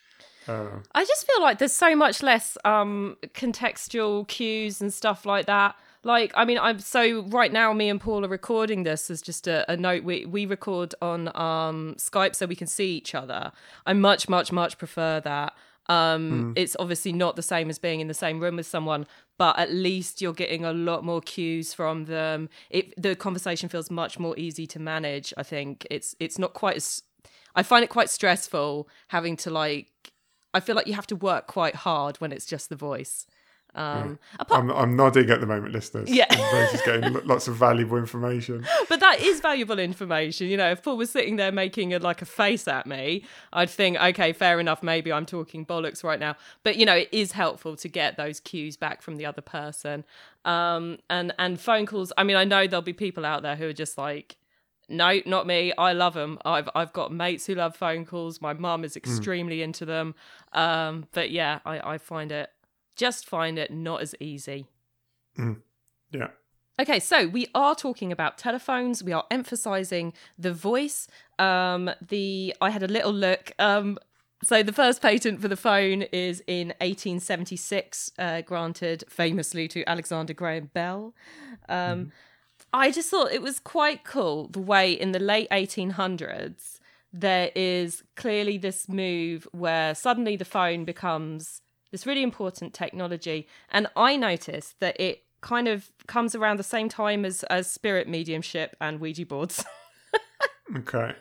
Uh, 0.48 0.78
I 0.94 1.04
just 1.04 1.26
feel 1.26 1.42
like 1.42 1.58
there's 1.58 1.72
so 1.72 1.96
much 1.96 2.22
less 2.22 2.56
um 2.64 3.16
contextual 3.34 4.26
cues 4.28 4.80
and 4.80 4.92
stuff 4.94 5.26
like 5.26 5.46
that. 5.46 5.74
Like, 6.04 6.30
I 6.36 6.44
mean, 6.44 6.58
I'm 6.58 6.78
so 6.78 7.22
right 7.22 7.52
now. 7.52 7.72
Me 7.72 7.88
and 7.88 8.00
Paul 8.00 8.24
are 8.24 8.28
recording 8.28 8.84
this 8.84 9.10
as 9.10 9.20
just 9.20 9.48
a, 9.48 9.68
a 9.70 9.76
note. 9.76 10.04
We 10.04 10.24
we 10.24 10.46
record 10.46 10.94
on 11.02 11.28
um 11.36 11.96
Skype 11.98 12.36
so 12.36 12.46
we 12.46 12.54
can 12.54 12.68
see 12.68 12.96
each 12.96 13.12
other. 13.14 13.50
I 13.84 13.92
much 13.92 14.28
much 14.28 14.52
much 14.52 14.78
prefer 14.78 15.20
that. 15.20 15.52
Um, 15.88 16.55
it's 16.57 16.77
obviously 16.79 17.12
not 17.12 17.37
the 17.37 17.42
same 17.42 17.70
as 17.70 17.79
being 17.79 18.01
in 18.01 18.09
the 18.09 18.14
same 18.14 18.40
room 18.40 18.57
with 18.57 18.66
someone, 18.66 19.07
but 19.38 19.59
at 19.59 19.72
least 19.72 20.20
you're 20.20 20.33
getting 20.33 20.64
a 20.64 20.72
lot 20.72 21.05
more 21.05 21.20
cues 21.20 21.72
from 21.72 22.07
them. 22.07 22.49
It 22.70 23.01
the 23.01 23.14
conversation 23.14 23.68
feels 23.68 23.90
much 23.90 24.18
more 24.18 24.37
easy 24.38 24.66
to 24.68 24.79
manage. 24.79 25.33
I 25.37 25.42
think 25.42 25.87
it's 25.90 26.16
it's 26.18 26.38
not 26.38 26.55
quite 26.55 26.77
as. 26.77 27.03
I 27.55 27.62
find 27.62 27.83
it 27.83 27.88
quite 27.88 28.11
stressful 28.11 28.88
having 29.09 29.37
to 29.38 29.51
like 29.51 30.12
I 30.53 30.61
feel 30.61 30.75
like 30.75 30.87
you 30.87 30.94
have 30.94 31.07
to 31.09 31.16
work 31.16 31.46
quite 31.46 31.75
hard 31.75 32.16
when 32.16 32.33
it's 32.33 32.46
just 32.46 32.68
the 32.68 32.77
voice. 32.77 33.27
Um, 33.76 34.18
apart, 34.40 34.64
I'm 34.64 34.70
I'm 34.70 34.96
nodding 34.96 35.28
at 35.30 35.40
the 35.40 35.46
moment, 35.46 35.72
listeners. 35.72 36.10
Yeah. 36.10 36.26
Rosie's 36.52 36.80
getting 36.82 37.12
lots 37.26 37.46
of 37.46 37.56
valuable 37.56 37.98
information. 37.98 38.66
but 38.88 39.00
that 39.00 39.20
is 39.20 39.40
valuable 39.40 39.78
information. 39.78 40.48
You 40.48 40.56
know, 40.56 40.70
if 40.70 40.82
Paul 40.82 40.96
was 40.96 41.10
sitting 41.10 41.36
there 41.36 41.52
making 41.52 41.92
a, 41.92 41.98
like 41.98 42.22
a 42.22 42.24
face 42.24 42.66
at 42.66 42.86
me, 42.86 43.24
I'd 43.52 43.68
think, 43.68 43.98
okay, 43.98 44.32
fair 44.32 44.58
enough. 44.58 44.82
Maybe 44.82 45.12
I'm 45.12 45.26
talking 45.26 45.66
bollocks 45.66 46.02
right 46.02 46.18
now. 46.18 46.36
But 46.62 46.76
you 46.76 46.86
know, 46.86 46.96
it 46.96 47.10
is 47.12 47.32
helpful 47.32 47.76
to 47.76 47.88
get 47.88 48.16
those 48.16 48.40
cues 48.40 48.78
back 48.78 49.02
from 49.02 49.16
the 49.16 49.26
other 49.26 49.42
person. 49.42 50.04
Um, 50.46 50.98
and 51.10 51.34
and 51.38 51.60
phone 51.60 51.84
calls. 51.84 52.12
I 52.16 52.24
mean, 52.24 52.36
I 52.36 52.44
know 52.44 52.66
there'll 52.66 52.82
be 52.82 52.94
people 52.94 53.26
out 53.26 53.42
there 53.42 53.56
who 53.56 53.68
are 53.68 53.74
just 53.74 53.98
like. 53.98 54.36
No, 54.88 55.20
not 55.26 55.48
me. 55.48 55.72
I 55.76 55.94
love 55.94 56.14
them. 56.14 56.38
I've 56.44 56.68
I've 56.72 56.92
got 56.92 57.12
mates 57.12 57.44
who 57.44 57.56
love 57.56 57.74
phone 57.74 58.06
calls. 58.06 58.40
My 58.40 58.52
mum 58.52 58.84
is 58.84 58.96
extremely 58.96 59.60
into 59.60 59.84
them. 59.84 60.14
Um, 60.52 61.08
but 61.10 61.32
yeah, 61.32 61.58
I, 61.66 61.94
I 61.94 61.98
find 61.98 62.30
it 62.30 62.50
just 62.96 63.26
find 63.26 63.59
it 63.59 63.70
not 63.70 64.02
as 64.02 64.14
easy. 64.20 64.66
Yeah. 66.11 66.28
Okay, 66.80 67.00
so 67.00 67.26
we 67.26 67.46
are 67.54 67.74
talking 67.74 68.12
about 68.12 68.37
telephones. 68.37 69.02
We 69.02 69.12
are 69.12 69.24
emphasizing 69.30 70.12
the 70.38 70.52
voice. 70.52 71.09
Um, 71.38 71.90
the 72.06 72.54
I 72.61 72.70
had 72.70 72.82
a 72.82 72.88
little 72.88 73.12
look. 73.12 73.52
Um, 73.59 73.98
so 74.44 74.62
the 74.62 74.72
first 74.72 75.00
patent 75.00 75.40
for 75.40 75.48
the 75.48 75.56
phone 75.56 76.02
is 76.02 76.42
in 76.46 76.68
1876, 76.80 78.12
uh, 78.18 78.42
granted 78.42 79.04
famously 79.09 79.68
to 79.68 79.88
Alexander 79.88 80.35
Graham 80.35 80.70
Bell. 80.74 81.14
Um, 81.68 82.12
I 82.72 82.90
just 82.90 83.11
thought 83.11 83.32
it 83.32 83.40
was 83.40 83.59
quite 83.59 84.04
cool 84.04 84.48
the 84.48 84.61
way 84.61 84.92
in 84.92 85.12
the 85.12 85.18
late 85.18 85.48
1800s 85.50 86.80
there 87.12 87.50
is 87.54 88.02
clearly 88.14 88.59
this 88.59 88.88
move 88.88 89.48
where 89.52 89.94
suddenly 89.94 90.37
the 90.37 90.44
phone 90.44 90.85
becomes 90.85 91.62
this 91.92 92.07
really 92.07 92.22
important 92.22 92.75
technology. 92.75 93.46
And 93.70 93.87
I 93.96 94.16
noticed 94.16 94.81
that 94.81 94.99
it 95.01 95.25
kind 95.40 95.68
of 95.68 95.90
comes 96.07 96.35
around 96.35 96.59
the 96.59 96.64
same 96.64 96.88
time 96.88 97.25
as, 97.25 97.42
as 97.44 97.70
spirit 97.70 98.09
mediumship 98.09 98.77
and 98.81 99.01
Ouija 99.01 99.27
boards. 99.27 99.64
Okay. 100.75 101.12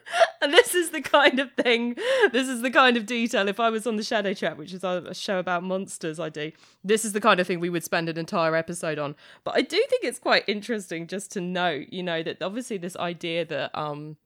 and 0.41 0.51
this 0.51 0.73
is 0.73 0.89
the 0.89 1.01
kind 1.01 1.39
of 1.39 1.51
thing, 1.51 1.95
this 2.31 2.47
is 2.47 2.63
the 2.63 2.71
kind 2.71 2.97
of 2.97 3.05
detail. 3.05 3.47
If 3.47 3.59
I 3.59 3.69
was 3.69 3.85
on 3.85 3.95
the 3.95 4.03
Shadow 4.03 4.33
Chat, 4.33 4.57
which 4.57 4.73
is 4.73 4.83
a 4.83 5.13
show 5.13 5.37
about 5.37 5.61
monsters, 5.61 6.19
I 6.19 6.29
do, 6.29 6.51
this 6.83 7.05
is 7.05 7.13
the 7.13 7.21
kind 7.21 7.39
of 7.39 7.45
thing 7.45 7.59
we 7.59 7.69
would 7.69 7.83
spend 7.83 8.09
an 8.09 8.17
entire 8.17 8.55
episode 8.55 8.97
on. 8.97 9.15
But 9.43 9.55
I 9.55 9.61
do 9.61 9.77
think 9.89 10.03
it's 10.03 10.17
quite 10.17 10.45
interesting 10.47 11.05
just 11.05 11.31
to 11.33 11.41
note, 11.41 11.89
you 11.91 12.01
know, 12.01 12.23
that 12.23 12.41
obviously 12.41 12.77
this 12.77 12.95
idea 12.97 13.45
that 13.45 13.77
um 13.77 14.17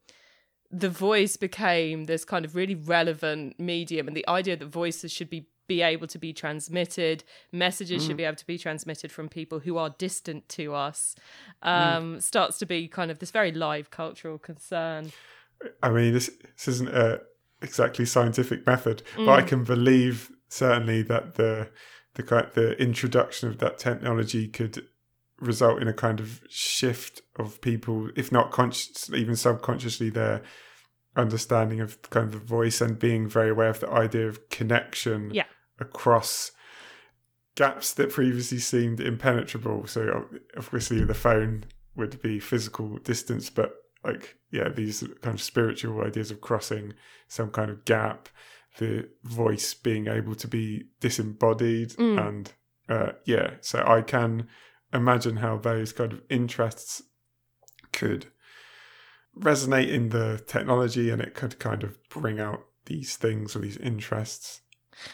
the 0.71 0.89
voice 0.89 1.35
became 1.35 2.05
this 2.05 2.23
kind 2.23 2.45
of 2.45 2.55
really 2.55 2.75
relevant 2.75 3.59
medium 3.59 4.07
and 4.07 4.15
the 4.15 4.27
idea 4.27 4.55
that 4.55 4.67
voices 4.67 5.11
should 5.11 5.29
be 5.29 5.47
be 5.69 5.81
able 5.81 6.07
to 6.07 6.17
be 6.17 6.33
transmitted 6.33 7.23
messages 7.53 8.03
mm. 8.03 8.07
should 8.07 8.17
be 8.17 8.25
able 8.25 8.35
to 8.35 8.47
be 8.47 8.57
transmitted 8.57 9.11
from 9.11 9.29
people 9.29 9.59
who 9.59 9.77
are 9.77 9.91
distant 9.91 10.49
to 10.49 10.73
us 10.73 11.15
um, 11.61 12.17
mm. 12.17 12.21
starts 12.21 12.57
to 12.57 12.65
be 12.65 12.89
kind 12.89 13.09
of 13.09 13.19
this 13.19 13.31
very 13.31 13.53
live 13.53 13.89
cultural 13.91 14.37
concern 14.37 15.13
i 15.81 15.89
mean 15.89 16.11
this, 16.11 16.29
this 16.57 16.67
isn't 16.67 16.89
a 16.89 17.21
exactly 17.61 18.05
scientific 18.05 18.65
method 18.65 19.03
mm. 19.15 19.25
but 19.25 19.39
i 19.39 19.41
mm. 19.41 19.47
can 19.47 19.63
believe 19.63 20.31
certainly 20.49 21.01
that 21.01 21.35
the 21.35 21.69
the 22.15 22.49
the 22.53 22.81
introduction 22.81 23.47
of 23.47 23.59
that 23.59 23.77
technology 23.77 24.47
could 24.47 24.85
result 25.39 25.81
in 25.81 25.87
a 25.87 25.93
kind 25.93 26.19
of 26.19 26.41
shift 26.49 27.21
of 27.37 27.61
people 27.61 28.09
if 28.15 28.31
not 28.31 28.51
conscious 28.51 29.09
even 29.13 29.35
subconsciously 29.35 30.09
their 30.09 30.41
understanding 31.15 31.79
of 31.79 32.01
kind 32.09 32.25
of 32.25 32.31
the 32.33 32.39
voice 32.39 32.81
and 32.81 32.99
being 32.99 33.27
very 33.27 33.49
aware 33.49 33.69
of 33.69 33.79
the 33.79 33.89
idea 33.89 34.27
of 34.27 34.49
connection 34.49 35.31
yeah 35.33 35.45
across 35.79 36.51
gaps 37.55 37.93
that 37.93 38.09
previously 38.09 38.57
seemed 38.57 38.99
impenetrable. 38.99 39.85
So 39.85 40.27
obviously 40.57 41.03
the 41.03 41.13
phone 41.13 41.65
would 41.95 42.21
be 42.21 42.39
physical 42.39 42.97
distance, 42.99 43.49
but 43.49 43.73
like 44.03 44.37
yeah, 44.51 44.69
these 44.69 45.03
kind 45.21 45.35
of 45.35 45.41
spiritual 45.41 46.01
ideas 46.01 46.31
of 46.31 46.41
crossing 46.41 46.93
some 47.27 47.49
kind 47.49 47.69
of 47.69 47.85
gap, 47.85 48.29
the 48.77 49.09
voice 49.23 49.73
being 49.73 50.07
able 50.07 50.35
to 50.35 50.47
be 50.47 50.85
disembodied, 51.01 51.89
mm. 51.89 52.27
and 52.27 52.53
uh, 52.87 53.11
yeah, 53.25 53.55
so 53.61 53.83
I 53.85 54.01
can 54.01 54.47
imagine 54.93 55.37
how 55.37 55.57
those 55.57 55.91
kind 55.91 56.13
of 56.13 56.21
interests 56.29 57.03
could 57.91 58.27
resonate 59.37 59.89
in 59.89 60.09
the 60.09 60.41
technology, 60.47 61.09
and 61.09 61.21
it 61.21 61.35
could 61.35 61.59
kind 61.59 61.83
of 61.83 61.97
bring 62.09 62.39
out 62.39 62.63
these 62.85 63.17
things 63.17 63.55
or 63.55 63.59
these 63.59 63.77
interests 63.77 64.61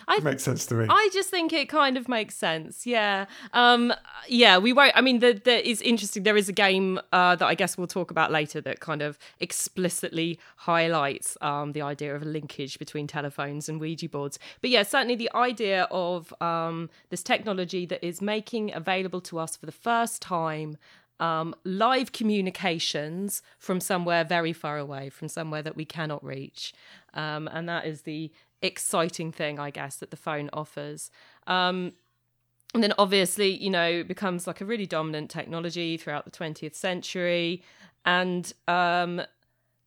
I, 0.07 0.17
it 0.17 0.23
makes 0.23 0.43
sense 0.43 0.65
to 0.67 0.75
me. 0.75 0.87
I 0.89 1.09
just 1.13 1.29
think 1.29 1.53
it 1.53 1.69
kind 1.69 1.97
of 1.97 2.07
makes 2.07 2.35
sense. 2.35 2.85
Yeah. 2.85 3.25
Um, 3.53 3.93
yeah, 4.27 4.57
we 4.57 4.73
won't. 4.73 4.93
I 4.95 5.01
mean, 5.01 5.19
there, 5.19 5.33
there 5.33 5.59
is 5.59 5.81
interesting. 5.81 6.23
There 6.23 6.37
is 6.37 6.49
a 6.49 6.53
game 6.53 6.99
uh, 7.11 7.35
that 7.35 7.45
I 7.45 7.55
guess 7.55 7.77
we'll 7.77 7.87
talk 7.87 8.11
about 8.11 8.31
later 8.31 8.61
that 8.61 8.79
kind 8.79 9.01
of 9.01 9.17
explicitly 9.39 10.39
highlights 10.57 11.37
um, 11.41 11.73
the 11.73 11.81
idea 11.81 12.15
of 12.15 12.21
a 12.21 12.25
linkage 12.25 12.79
between 12.79 13.07
telephones 13.07 13.69
and 13.69 13.79
Ouija 13.79 14.09
boards. 14.09 14.39
But 14.61 14.69
yeah, 14.69 14.83
certainly 14.83 15.15
the 15.15 15.31
idea 15.35 15.83
of 15.91 16.33
um, 16.41 16.89
this 17.09 17.23
technology 17.23 17.85
that 17.85 18.03
is 18.05 18.21
making 18.21 18.73
available 18.73 19.21
to 19.21 19.39
us 19.39 19.55
for 19.55 19.65
the 19.65 19.71
first 19.71 20.21
time 20.21 20.77
um, 21.19 21.55
live 21.63 22.11
communications 22.11 23.41
from 23.57 23.79
somewhere 23.79 24.23
very 24.23 24.53
far 24.53 24.77
away, 24.77 25.09
from 25.09 25.27
somewhere 25.27 25.61
that 25.61 25.75
we 25.75 25.85
cannot 25.85 26.23
reach. 26.23 26.73
Um, 27.13 27.47
and 27.51 27.69
that 27.69 27.85
is 27.85 28.01
the 28.01 28.31
exciting 28.65 29.31
thing, 29.31 29.59
I 29.59 29.69
guess, 29.69 29.97
that 29.97 30.11
the 30.11 30.17
phone 30.17 30.49
offers. 30.53 31.11
Um, 31.47 31.93
and 32.73 32.83
then 32.83 32.93
obviously, 32.97 33.55
you 33.55 33.69
know, 33.69 34.03
becomes 34.03 34.47
like 34.47 34.59
a 34.59 34.65
really 34.65 34.85
dominant 34.85 35.29
technology 35.29 35.95
throughout 35.97 36.25
the 36.25 36.31
20th 36.31 36.75
century. 36.75 37.63
And 38.05 38.51
um, 38.67 39.21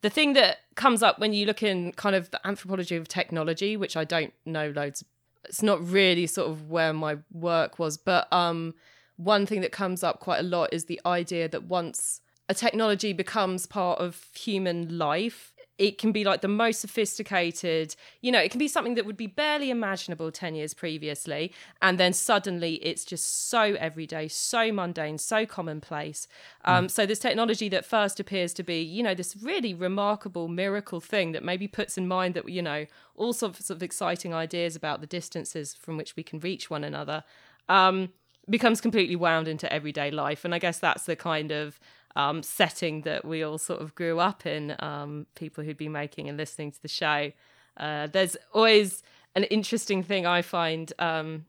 the 0.00 0.10
thing 0.10 0.32
that 0.34 0.58
comes 0.74 1.02
up 1.02 1.18
when 1.18 1.32
you 1.32 1.44
look 1.44 1.62
in 1.62 1.92
kind 1.92 2.16
of 2.16 2.30
the 2.30 2.46
anthropology 2.46 2.96
of 2.96 3.06
technology, 3.06 3.76
which 3.76 3.96
I 3.96 4.04
don't 4.04 4.32
know 4.46 4.72
loads, 4.74 5.04
it's 5.44 5.62
not 5.62 5.86
really 5.86 6.26
sort 6.26 6.48
of 6.48 6.70
where 6.70 6.92
my 6.92 7.18
work 7.32 7.78
was, 7.78 7.96
but 7.96 8.32
um, 8.32 8.74
one 9.16 9.44
thing 9.44 9.60
that 9.60 9.72
comes 9.72 10.02
up 10.02 10.20
quite 10.20 10.38
a 10.40 10.44
lot 10.44 10.72
is 10.72 10.86
the 10.86 11.00
idea 11.04 11.48
that 11.48 11.64
once 11.64 12.20
a 12.48 12.54
technology 12.54 13.12
becomes 13.12 13.66
part 13.66 13.98
of 13.98 14.26
human 14.34 14.96
life, 14.96 15.52
it 15.78 15.96
can 15.96 16.10
be 16.10 16.24
like 16.24 16.40
the 16.40 16.48
most 16.48 16.80
sophisticated, 16.80 17.94
you 18.20 18.32
know, 18.32 18.40
it 18.40 18.50
can 18.50 18.58
be 18.58 18.66
something 18.66 18.96
that 18.96 19.06
would 19.06 19.16
be 19.16 19.28
barely 19.28 19.70
imaginable 19.70 20.32
10 20.32 20.56
years 20.56 20.74
previously. 20.74 21.52
And 21.80 21.98
then 21.98 22.12
suddenly 22.12 22.74
it's 22.74 23.04
just 23.04 23.48
so 23.48 23.76
everyday, 23.78 24.26
so 24.26 24.72
mundane, 24.72 25.18
so 25.18 25.46
commonplace. 25.46 26.26
Um, 26.64 26.86
mm. 26.86 26.90
So, 26.90 27.06
this 27.06 27.20
technology 27.20 27.68
that 27.68 27.84
first 27.84 28.18
appears 28.18 28.52
to 28.54 28.62
be, 28.64 28.82
you 28.82 29.02
know, 29.02 29.14
this 29.14 29.36
really 29.36 29.72
remarkable 29.72 30.48
miracle 30.48 31.00
thing 31.00 31.32
that 31.32 31.44
maybe 31.44 31.68
puts 31.68 31.96
in 31.96 32.08
mind 32.08 32.34
that, 32.34 32.48
you 32.48 32.62
know, 32.62 32.86
all 33.14 33.32
sorts 33.32 33.70
of 33.70 33.82
exciting 33.82 34.34
ideas 34.34 34.74
about 34.74 35.00
the 35.00 35.06
distances 35.06 35.74
from 35.74 35.96
which 35.96 36.16
we 36.16 36.22
can 36.24 36.40
reach 36.40 36.68
one 36.68 36.82
another. 36.82 37.22
Um, 37.68 38.10
becomes 38.50 38.80
completely 38.80 39.14
wound 39.14 39.46
into 39.46 39.70
everyday 39.70 40.10
life 40.10 40.42
and 40.42 40.54
i 40.54 40.58
guess 40.58 40.78
that's 40.78 41.04
the 41.04 41.14
kind 41.14 41.50
of 41.50 41.78
um, 42.16 42.42
setting 42.42 43.02
that 43.02 43.24
we 43.24 43.42
all 43.42 43.58
sort 43.58 43.80
of 43.80 43.94
grew 43.94 44.18
up 44.18 44.46
in, 44.46 44.74
um, 44.80 45.26
people 45.34 45.64
who'd 45.64 45.76
be 45.76 45.88
making 45.88 46.28
and 46.28 46.36
listening 46.36 46.72
to 46.72 46.82
the 46.82 46.88
show. 46.88 47.32
Uh, 47.76 48.06
there's 48.08 48.36
always 48.52 49.02
an 49.34 49.44
interesting 49.44 50.02
thing 50.02 50.26
I 50.26 50.42
find 50.42 50.92
um, 50.98 51.46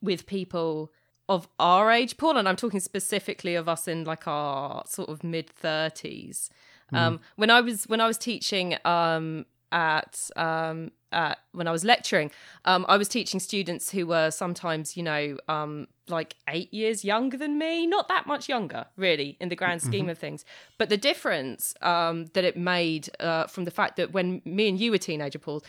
with 0.00 0.26
people 0.26 0.92
of 1.28 1.48
our 1.58 1.90
age, 1.90 2.16
Paul, 2.16 2.36
and 2.36 2.48
I'm 2.48 2.56
talking 2.56 2.80
specifically 2.80 3.54
of 3.54 3.68
us 3.68 3.86
in 3.86 4.04
like 4.04 4.26
our 4.26 4.84
sort 4.86 5.08
of 5.08 5.22
mid 5.22 5.50
30s. 5.62 6.50
Mm. 6.92 6.98
Um, 6.98 7.20
when 7.36 7.50
I 7.50 7.60
was 7.60 7.84
when 7.84 8.00
I 8.00 8.06
was 8.06 8.18
teaching 8.18 8.76
um, 8.84 9.46
at 9.72 10.30
um, 10.36 10.90
uh, 11.12 11.34
when 11.52 11.66
I 11.66 11.72
was 11.72 11.84
lecturing, 11.84 12.30
um, 12.64 12.86
I 12.88 12.96
was 12.96 13.08
teaching 13.08 13.40
students 13.40 13.90
who 13.90 14.06
were 14.06 14.30
sometimes, 14.30 14.96
you 14.96 15.02
know, 15.02 15.38
um, 15.48 15.88
like 16.08 16.36
eight 16.48 16.72
years 16.72 17.04
younger 17.04 17.36
than 17.36 17.58
me, 17.58 17.86
not 17.86 18.08
that 18.08 18.26
much 18.26 18.48
younger, 18.48 18.86
really, 18.96 19.36
in 19.40 19.48
the 19.48 19.56
grand 19.56 19.82
scheme 19.82 20.02
mm-hmm. 20.02 20.10
of 20.10 20.18
things. 20.18 20.44
But 20.78 20.88
the 20.88 20.96
difference 20.96 21.74
um, 21.82 22.26
that 22.34 22.44
it 22.44 22.56
made 22.56 23.10
uh, 23.20 23.46
from 23.46 23.64
the 23.64 23.70
fact 23.70 23.96
that 23.96 24.12
when 24.12 24.42
me 24.44 24.68
and 24.68 24.78
you 24.78 24.90
were 24.90 24.98
teenager, 24.98 25.38
Paul, 25.38 25.62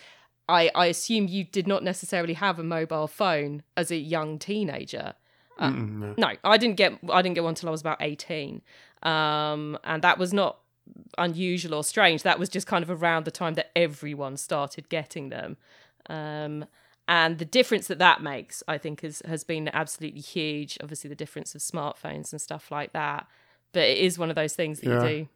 I, 0.48 0.70
I 0.74 0.86
assume 0.86 1.28
you 1.28 1.44
did 1.44 1.66
not 1.66 1.82
necessarily 1.82 2.34
have 2.34 2.58
a 2.58 2.64
mobile 2.64 3.06
phone 3.06 3.62
as 3.76 3.90
a 3.90 3.96
young 3.96 4.38
teenager. 4.38 5.14
Uh, 5.58 5.70
no. 5.70 6.14
no. 6.16 6.32
I 6.44 6.56
didn't 6.56 6.76
get 6.76 6.98
I 7.10 7.22
didn't 7.22 7.34
get 7.34 7.44
one 7.44 7.50
until 7.50 7.68
I 7.68 7.72
was 7.72 7.80
about 7.80 7.98
eighteen, 8.00 8.62
um, 9.02 9.78
and 9.84 10.02
that 10.02 10.18
was 10.18 10.32
not 10.32 10.58
unusual 11.18 11.74
or 11.74 11.84
strange. 11.84 12.22
That 12.22 12.38
was 12.38 12.48
just 12.48 12.66
kind 12.66 12.82
of 12.82 12.90
around 12.90 13.24
the 13.24 13.30
time 13.30 13.54
that 13.54 13.70
everyone 13.76 14.36
started 14.36 14.88
getting 14.88 15.28
them. 15.28 15.56
Um, 16.08 16.66
and 17.08 17.38
the 17.38 17.44
difference 17.44 17.88
that 17.88 17.98
that 17.98 18.22
makes, 18.22 18.62
I 18.68 18.78
think, 18.78 19.02
has, 19.02 19.22
has 19.26 19.44
been 19.44 19.68
absolutely 19.72 20.20
huge. 20.20 20.78
Obviously, 20.82 21.08
the 21.08 21.16
difference 21.16 21.54
of 21.54 21.60
smartphones 21.60 22.32
and 22.32 22.40
stuff 22.40 22.70
like 22.70 22.92
that. 22.92 23.26
But 23.72 23.84
it 23.84 23.98
is 23.98 24.18
one 24.18 24.30
of 24.30 24.36
those 24.36 24.54
things 24.54 24.80
that 24.80 24.88
yeah. 24.88 25.02
you 25.02 25.08
do. 25.08 25.28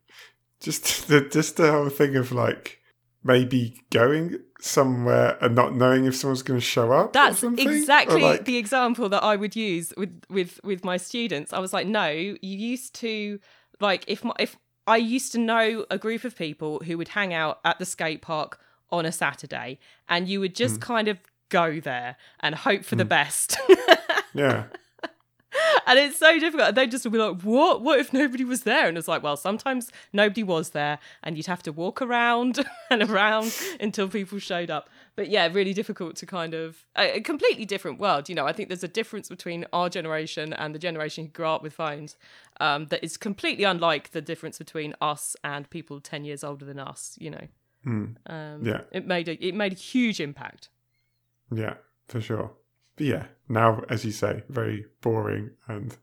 Just 0.61 1.09
the, 1.09 1.21
just 1.23 1.57
the 1.57 1.71
whole 1.71 1.89
thing 1.89 2.17
of 2.17 2.33
like 2.33 2.81
maybe 3.25 3.83
going 3.91 4.39
somewhere 4.61 5.37
and 5.41 5.55
not 5.55 5.75
knowing 5.75 6.05
if 6.05 6.15
someone's 6.15 6.43
going 6.43 6.61
to 6.61 6.65
show 6.65 6.93
up. 6.93 7.13
That's 7.13 7.43
exactly 7.43 8.23
like... 8.23 8.45
the 8.45 8.57
example 8.57 9.09
that 9.09 9.23
I 9.23 9.37
would 9.37 9.57
use 9.57 9.93
with 9.97 10.23
with 10.31 10.61
with 10.63 10.85
my 10.85 10.97
students. 10.97 11.53
I 11.53 11.59
was 11.59 11.73
like, 11.73 11.87
no, 11.87 12.09
you 12.09 12.37
used 12.41 12.95
to 12.97 13.41
like 13.81 14.05
if 14.07 14.25
my, 14.25 14.33
if 14.39 14.57
I 14.87 14.97
used 14.99 15.33
to 15.33 15.39
know 15.39 15.85
a 15.91 15.99
group 15.99 16.25
of 16.25 16.37
people 16.37 16.81
who 16.85 16.97
would 16.99 17.09
hang 17.09 17.35
out 17.35 17.61
at 17.65 17.79
the 17.79 17.85
skate 17.85 18.23
park 18.23 18.61
on 18.91 19.05
a 19.05 19.13
Saturday, 19.13 19.79
and 20.09 20.29
you 20.29 20.41
would 20.41 20.55
just 20.55 20.77
mm. 20.77 20.83
kind 20.83 21.09
of 21.09 21.19
go 21.49 21.81
there 21.81 22.17
and 22.41 22.55
hope 22.55 22.85
for 22.85 22.95
mm. 22.95 22.99
the 22.99 23.05
best. 23.05 23.59
yeah. 24.35 24.65
And 25.87 25.99
it's 25.99 26.19
so 26.19 26.39
difficult. 26.39 26.75
They 26.75 26.87
just 26.87 27.05
would 27.05 27.13
be 27.13 27.19
like, 27.19 27.43
"What? 27.43 27.81
What 27.81 27.99
if 27.99 28.13
nobody 28.13 28.45
was 28.45 28.65
there?" 28.65 28.89
And 28.89 28.99
it's 28.99 29.09
like, 29.09 29.23
well, 29.23 29.37
sometimes 29.37 29.91
nobody 30.13 30.43
was 30.43 30.71
there, 30.71 30.99
and 31.23 31.37
you'd 31.37 31.47
have 31.47 31.63
to 31.65 31.73
walk 31.73 32.03
around 32.03 32.65
and 32.91 33.03
around 33.03 33.57
until 33.81 34.09
people 34.09 34.39
showed 34.39 34.71
up. 34.71 34.91
But 35.17 35.31
yeah, 35.31 35.49
really 35.51 35.73
difficult 35.73 36.15
to 36.17 36.27
kind 36.27 36.55
of 36.55 36.85
a, 36.95 37.17
a 37.17 37.21
completely 37.21 37.65
different 37.65 37.99
world. 37.99 38.29
You 38.29 38.35
know, 38.35 38.47
I 38.47 38.53
think 38.53 38.69
there's 38.69 38.85
a 38.85 38.89
difference 38.89 39.29
between 39.29 39.65
our 39.73 39.89
generation 39.89 40.53
and 40.53 40.75
the 40.75 40.79
generation 40.79 41.25
who 41.25 41.31
grew 41.31 41.47
up 41.47 41.63
with 41.63 41.73
phones 41.73 42.17
um, 42.61 42.87
that 42.87 43.03
is 43.03 43.17
completely 43.17 43.65
unlike 43.65 44.11
the 44.11 44.21
difference 44.21 44.59
between 44.59 44.95
us 45.01 45.35
and 45.43 45.69
people 45.71 46.01
ten 46.01 46.25
years 46.25 46.45
older 46.45 46.65
than 46.67 46.79
us. 46.79 47.17
You 47.19 47.31
know, 47.31 47.49
mm. 47.87 48.17
um, 48.27 48.65
yeah, 48.65 48.83
it 48.93 49.07
made 49.07 49.29
a 49.29 49.45
it 49.45 49.55
made 49.55 49.73
a 49.73 49.77
huge 49.77 50.21
impact. 50.21 50.69
Yeah, 51.51 51.75
for 52.09 52.21
sure. 52.21 52.53
But 52.97 53.07
yeah, 53.07 53.27
now 53.49 53.83
as 53.89 54.05
you 54.05 54.13
say, 54.13 54.43
very 54.49 54.87
boring 55.01 55.51
and 55.67 55.97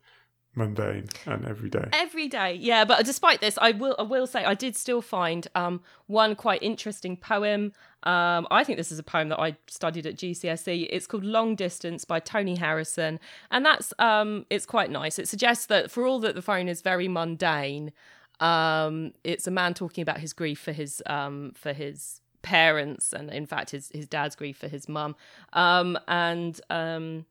mundane 0.55 1.07
and 1.25 1.45
everyday. 1.45 1.89
Every 1.93 2.27
day, 2.27 2.55
yeah. 2.55 2.85
But 2.85 3.05
despite 3.05 3.41
this, 3.41 3.57
I 3.61 3.71
will 3.71 3.95
I 3.97 4.03
will 4.03 4.27
say 4.27 4.45
I 4.45 4.53
did 4.53 4.75
still 4.75 5.01
find 5.01 5.47
um, 5.55 5.81
one 6.07 6.35
quite 6.35 6.61
interesting 6.61 7.17
poem. 7.17 7.73
Um, 8.03 8.47
I 8.51 8.63
think 8.63 8.77
this 8.77 8.91
is 8.91 8.99
a 8.99 9.03
poem 9.03 9.29
that 9.29 9.39
I 9.39 9.55
studied 9.67 10.05
at 10.05 10.15
GCSE. 10.15 10.87
It's 10.89 11.07
called 11.07 11.23
"Long 11.23 11.55
Distance" 11.55 12.05
by 12.05 12.19
Tony 12.19 12.55
Harrison, 12.55 13.19
and 13.49 13.65
that's 13.65 13.93
um, 13.99 14.45
it's 14.49 14.65
quite 14.65 14.91
nice. 14.91 15.17
It 15.19 15.27
suggests 15.27 15.65
that 15.67 15.89
for 15.89 16.05
all 16.05 16.19
that 16.19 16.35
the 16.35 16.41
phone 16.41 16.67
is 16.67 16.81
very 16.81 17.07
mundane, 17.07 17.91
um, 18.39 19.13
it's 19.23 19.47
a 19.47 19.51
man 19.51 19.73
talking 19.73 20.01
about 20.01 20.19
his 20.19 20.33
grief 20.33 20.59
for 20.59 20.71
his 20.73 21.01
um, 21.05 21.53
for 21.55 21.73
his 21.73 22.21
parents, 22.41 23.13
and 23.13 23.31
in 23.31 23.45
fact 23.45 23.71
his 23.71 23.89
his 23.93 24.07
dad's 24.07 24.35
grief 24.35 24.57
for 24.57 24.67
his 24.67 24.89
mum, 24.89 25.15
um, 25.53 25.97
and 26.07 26.59
um, 26.69 27.25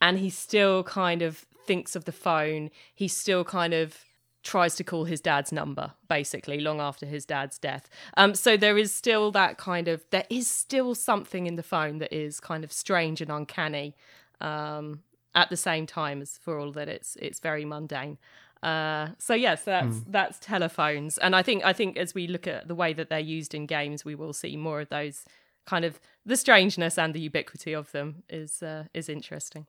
and 0.00 0.18
he 0.18 0.28
still 0.28 0.82
kind 0.82 1.22
of 1.22 1.46
thinks 1.66 1.96
of 1.96 2.04
the 2.04 2.12
phone. 2.12 2.70
He 2.94 3.08
still 3.08 3.44
kind 3.44 3.74
of 3.74 4.04
tries 4.42 4.76
to 4.76 4.84
call 4.84 5.04
his 5.04 5.20
dad's 5.20 5.52
number 5.52 5.92
basically 6.06 6.60
long 6.60 6.78
after 6.78 7.06
his 7.06 7.24
dad's 7.24 7.58
death 7.58 7.88
um 8.18 8.34
so 8.34 8.58
there 8.58 8.76
is 8.76 8.92
still 8.92 9.30
that 9.30 9.56
kind 9.56 9.88
of 9.88 10.04
there 10.10 10.26
is 10.28 10.46
still 10.46 10.94
something 10.94 11.46
in 11.46 11.56
the 11.56 11.62
phone 11.62 11.96
that 11.96 12.12
is 12.12 12.40
kind 12.40 12.62
of 12.62 12.70
strange 12.70 13.22
and 13.22 13.32
uncanny 13.32 13.96
um 14.42 15.02
at 15.34 15.48
the 15.48 15.56
same 15.56 15.86
time 15.86 16.20
as 16.20 16.36
for 16.36 16.58
all 16.58 16.70
that 16.70 16.90
it's 16.90 17.16
it's 17.16 17.40
very 17.40 17.64
mundane 17.64 18.18
uh, 18.64 19.10
so 19.18 19.34
yes, 19.34 19.64
that's 19.64 19.96
mm. 19.96 20.04
that's 20.08 20.38
telephones, 20.38 21.18
and 21.18 21.36
I 21.36 21.42
think 21.42 21.62
I 21.66 21.74
think 21.74 21.98
as 21.98 22.14
we 22.14 22.26
look 22.26 22.46
at 22.46 22.66
the 22.66 22.74
way 22.74 22.94
that 22.94 23.10
they're 23.10 23.18
used 23.18 23.54
in 23.54 23.66
games, 23.66 24.06
we 24.06 24.14
will 24.14 24.32
see 24.32 24.56
more 24.56 24.80
of 24.80 24.88
those 24.88 25.26
kind 25.66 25.84
of 25.84 26.00
the 26.24 26.34
strangeness 26.34 26.96
and 26.96 27.12
the 27.12 27.20
ubiquity 27.20 27.74
of 27.74 27.92
them 27.92 28.22
is 28.30 28.62
uh, 28.62 28.84
is 28.94 29.10
interesting. 29.10 29.66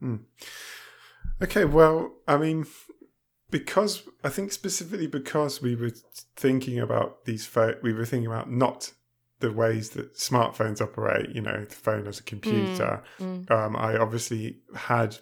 Mm. 0.00 0.20
Okay, 1.42 1.64
well, 1.64 2.12
I 2.26 2.36
mean, 2.36 2.66
because 3.50 4.02
I 4.22 4.28
think 4.28 4.52
specifically 4.52 5.06
because 5.06 5.60
we 5.60 5.74
were 5.74 5.92
thinking 6.36 6.78
about 6.78 7.24
these, 7.24 7.46
pho- 7.46 7.76
we 7.82 7.92
were 7.92 8.06
thinking 8.06 8.26
about 8.26 8.50
not 8.50 8.92
the 9.40 9.52
ways 9.52 9.90
that 9.90 10.14
smartphones 10.14 10.80
operate. 10.80 11.30
You 11.34 11.42
know, 11.42 11.64
the 11.64 11.74
phone 11.74 12.06
as 12.06 12.18
a 12.18 12.22
computer. 12.22 13.02
Mm. 13.20 13.50
Um, 13.50 13.76
I 13.76 13.96
obviously 13.96 14.58
had 14.74 15.18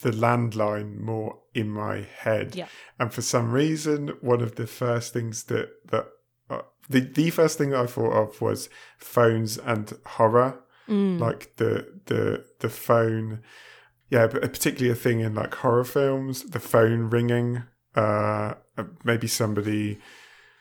the 0.00 0.10
landline 0.10 0.98
more 0.98 1.38
in 1.54 1.70
my 1.70 2.06
head. 2.18 2.54
Yeah. 2.54 2.68
And 2.98 3.12
for 3.12 3.22
some 3.22 3.50
reason, 3.50 4.08
one 4.20 4.40
of 4.40 4.54
the 4.54 4.66
first 4.66 5.12
things 5.12 5.44
that 5.44 5.68
that 5.90 6.06
uh, 6.48 6.62
the 6.88 7.00
the 7.00 7.30
first 7.30 7.58
thing 7.58 7.70
that 7.70 7.80
I 7.80 7.86
thought 7.86 8.12
of 8.12 8.40
was 8.40 8.68
phones 8.98 9.58
and 9.58 9.92
horror, 10.06 10.60
mm. 10.88 11.18
like 11.18 11.56
the 11.56 12.00
the 12.06 12.44
the 12.60 12.68
phone. 12.68 13.42
Yeah, 14.10 14.26
but 14.26 14.42
particularly 14.42 14.90
a 14.90 14.96
thing 14.96 15.20
in 15.20 15.34
like 15.34 15.54
horror 15.54 15.84
films, 15.84 16.42
the 16.42 16.60
phone 16.60 17.10
ringing. 17.10 17.62
Uh, 17.94 18.54
maybe 19.04 19.26
somebody 19.26 19.98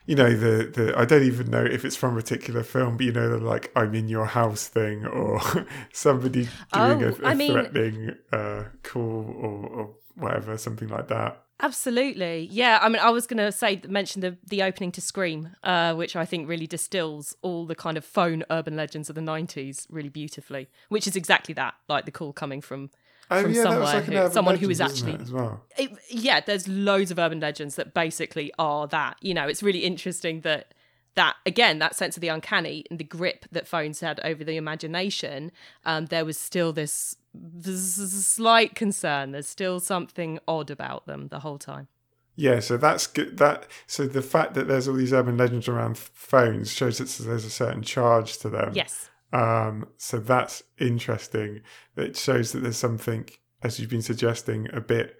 you 0.10 0.16
know 0.16 0.36
the 0.36 0.64
the 0.74 0.98
I 0.98 1.06
don't 1.06 1.22
even 1.22 1.52
know 1.52 1.64
if 1.64 1.86
it's 1.86 1.96
from 1.96 2.14
a 2.14 2.22
particular 2.22 2.64
film, 2.64 2.98
but 2.98 3.06
you 3.06 3.12
know 3.12 3.30
the 3.30 3.38
like 3.38 3.72
I'm 3.76 3.94
in 3.94 4.10
your 4.10 4.26
house 4.26 4.68
thing, 4.68 5.06
or 5.06 5.40
somebody 5.94 6.50
doing 6.74 7.04
oh, 7.04 7.16
a, 7.24 7.32
a 7.32 7.36
threatening 7.36 8.16
uh, 8.34 8.64
call 8.82 9.36
or, 9.38 9.68
or 9.68 9.96
whatever, 10.16 10.58
something 10.58 10.88
like 10.88 11.10
that. 11.10 11.44
Absolutely, 11.62 12.48
yeah. 12.52 12.80
I 12.82 12.90
mean, 12.90 13.00
I 13.00 13.12
was 13.12 13.28
going 13.28 13.38
to 13.38 13.52
say 13.52 13.82
mention 13.88 14.22
the 14.22 14.36
the 14.48 14.64
opening 14.64 14.92
to 14.94 15.02
Scream, 15.02 15.52
uh, 15.64 15.94
which 15.94 16.16
I 16.16 16.26
think 16.26 16.50
really 16.50 16.66
distills 16.66 17.36
all 17.44 17.68
the 17.68 17.76
kind 17.76 17.96
of 17.96 18.04
phone 18.04 18.44
urban 18.50 18.76
legends 18.76 19.10
of 19.10 19.16
the 19.16 19.22
'90s 19.22 19.86
really 19.92 20.10
beautifully. 20.10 20.70
Which 20.88 21.06
is 21.06 21.16
exactly 21.16 21.54
that, 21.54 21.76
like 21.88 22.06
the 22.06 22.12
call 22.12 22.34
coming 22.34 22.62
from 22.62 22.90
Oh, 23.32 23.42
from 23.44 23.54
yeah, 23.54 23.64
somewhere 23.64 23.80
like 23.82 24.04
who, 24.06 24.32
someone 24.32 24.58
who 24.58 24.70
is 24.70 24.82
actually 24.82 25.16
as 25.16 25.32
well. 25.32 25.64
It, 25.78 25.92
yeah, 26.10 26.40
there's 26.40 26.68
loads 26.68 27.12
of 27.12 27.20
urban 27.20 27.40
legends 27.40 27.76
that 27.76 27.94
basically 27.94 28.52
are 28.58 28.88
that. 28.88 29.18
You 29.22 29.34
know, 29.34 29.48
it's 29.48 29.62
really 29.62 29.80
interesting 29.80 30.42
that 30.42 30.74
that 31.16 31.36
again 31.46 31.80
that 31.80 31.96
sense 31.96 32.18
of 32.18 32.22
the 32.22 32.28
uncanny 32.28 32.86
and 32.90 33.00
the 33.00 33.04
grip 33.04 33.46
that 33.52 33.68
phones 33.68 34.00
had 34.00 34.20
over 34.24 34.44
the 34.44 34.58
imagination. 34.58 35.52
Um, 35.86 36.08
there 36.08 36.26
was 36.26 36.38
still 36.38 36.74
this, 36.74 37.16
this 37.34 37.96
slight 38.26 38.74
concern. 38.74 39.32
There's 39.32 39.48
still 39.48 39.80
something 39.80 40.40
odd 40.48 40.72
about 40.72 41.06
them 41.06 41.28
the 41.28 41.40
whole 41.40 41.60
time. 41.60 41.88
Yeah, 42.36 42.62
so 42.62 42.78
that's 42.78 43.06
good. 43.06 43.38
That 43.38 43.68
so 43.86 44.08
the 44.08 44.22
fact 44.22 44.54
that 44.54 44.68
there's 44.68 44.88
all 44.88 44.96
these 44.96 45.12
urban 45.12 45.36
legends 45.38 45.68
around 45.68 45.98
phones 45.98 46.72
shows 46.72 46.98
that 47.00 47.10
there's 47.26 47.46
a 47.46 47.50
certain 47.50 47.84
charge 47.84 48.38
to 48.38 48.50
them. 48.50 48.72
Yes. 48.74 49.10
Um, 49.32 49.88
so 49.98 50.18
that's 50.18 50.64
interesting. 50.80 51.62
It 51.96 52.18
shows 52.18 52.52
that 52.52 52.60
there's 52.62 52.78
something, 52.78 53.30
as 53.62 53.80
you've 53.80 53.90
been 53.90 54.02
suggesting, 54.02 54.68
a 54.74 54.82
bit 54.82 55.18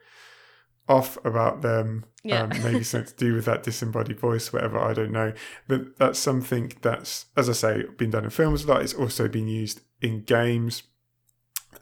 off 0.88 1.24
about 1.24 1.62
them. 1.62 2.06
Yeah. 2.24 2.44
Um, 2.44 2.50
maybe 2.64 2.84
something 2.84 3.12
to 3.12 3.16
do 3.16 3.34
with 3.36 3.46
that 3.46 3.64
disembodied 3.64 4.20
voice, 4.20 4.52
whatever. 4.52 4.80
I 4.80 4.94
don't 4.94 5.12
know. 5.12 5.34
But 5.68 5.98
that's 6.00 6.18
something 6.18 6.74
that's, 6.82 7.28
as 7.38 7.50
I 7.50 7.54
say, 7.54 7.84
been 7.98 8.10
done 8.10 8.24
in 8.24 8.32
films 8.32 8.64
a 8.64 8.68
lot. 8.68 8.82
It's 8.82 8.94
also 8.94 9.28
been 9.28 9.48
used 9.48 9.82
in 10.02 10.24
games. 10.24 10.84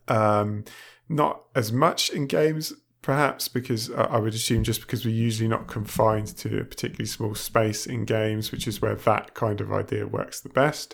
Um, 0.07 0.65
not 1.07 1.43
as 1.55 1.71
much 1.71 2.09
in 2.09 2.27
games, 2.27 2.73
perhaps 3.08 3.48
because 3.48 3.89
I 3.89 4.17
would 4.17 4.34
assume 4.34 4.65
just 4.65 4.82
because 4.82 5.06
we're 5.06 5.15
usually 5.15 5.48
not 5.48 5.67
confined 5.67 6.28
to 6.39 6.60
a 6.60 6.65
particularly 6.65 7.06
small 7.06 7.36
space 7.36 7.86
in 7.86 8.04
games, 8.04 8.52
which 8.52 8.67
is 8.67 8.82
where 8.82 8.96
that 8.96 9.34
kind 9.34 9.62
of 9.62 9.72
idea 9.72 10.06
works 10.06 10.41
the 10.41 10.50
best. 10.50 10.93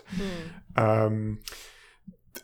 Mm. 0.76 0.80
Um, 0.80 1.38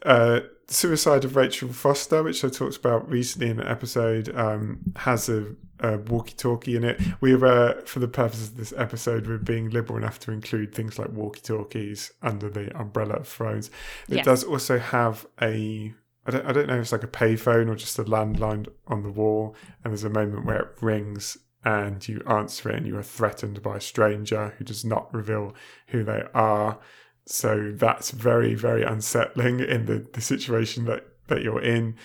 uh, 0.02 0.40
Suicide 0.66 1.24
of 1.24 1.36
Rachel 1.36 1.68
Foster, 1.68 2.24
which 2.24 2.44
I 2.44 2.48
talked 2.48 2.78
about 2.78 3.08
recently 3.08 3.48
in 3.48 3.60
an 3.60 3.66
episode, 3.68 4.34
um, 4.34 4.80
has 4.96 5.28
a, 5.28 5.54
a 5.78 5.98
walkie-talkie 5.98 6.74
in 6.74 6.82
it. 6.82 7.00
We 7.20 7.36
were, 7.36 7.80
for 7.86 8.00
the 8.00 8.08
purposes 8.08 8.48
of 8.48 8.56
this 8.56 8.74
episode, 8.76 9.28
we're 9.28 9.38
being 9.38 9.70
liberal 9.70 9.98
enough 9.98 10.18
to 10.20 10.32
include 10.32 10.74
things 10.74 10.98
like 10.98 11.12
walkie-talkies 11.12 12.10
under 12.22 12.50
the 12.50 12.76
umbrella 12.76 13.14
of 13.14 13.28
phones. 13.28 13.68
It 14.08 14.16
yes. 14.16 14.24
does 14.24 14.42
also 14.42 14.80
have 14.80 15.26
a 15.40 15.94
I 16.30 16.38
don't, 16.38 16.46
I 16.46 16.52
don't 16.52 16.68
know 16.68 16.74
if 16.74 16.82
it's 16.82 16.92
like 16.92 17.02
a 17.02 17.08
payphone 17.08 17.68
or 17.68 17.74
just 17.74 17.98
a 17.98 18.04
landline 18.04 18.68
on 18.86 19.02
the 19.02 19.10
wall, 19.10 19.56
and 19.82 19.92
there's 19.92 20.04
a 20.04 20.10
moment 20.10 20.46
where 20.46 20.60
it 20.60 20.68
rings 20.80 21.36
and 21.64 22.06
you 22.08 22.22
answer 22.26 22.70
it 22.70 22.76
and 22.76 22.86
you 22.86 22.96
are 22.96 23.02
threatened 23.02 23.62
by 23.62 23.76
a 23.76 23.80
stranger 23.80 24.54
who 24.56 24.64
does 24.64 24.84
not 24.84 25.12
reveal 25.12 25.54
who 25.88 26.04
they 26.04 26.22
are. 26.32 26.78
So 27.26 27.72
that's 27.74 28.12
very, 28.12 28.54
very 28.54 28.82
unsettling 28.82 29.60
in 29.60 29.86
the, 29.86 30.06
the 30.12 30.20
situation 30.20 30.86
that, 30.86 31.06
that 31.26 31.42
you're 31.42 31.60
in. 31.60 31.96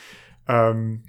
Um, 0.47 1.03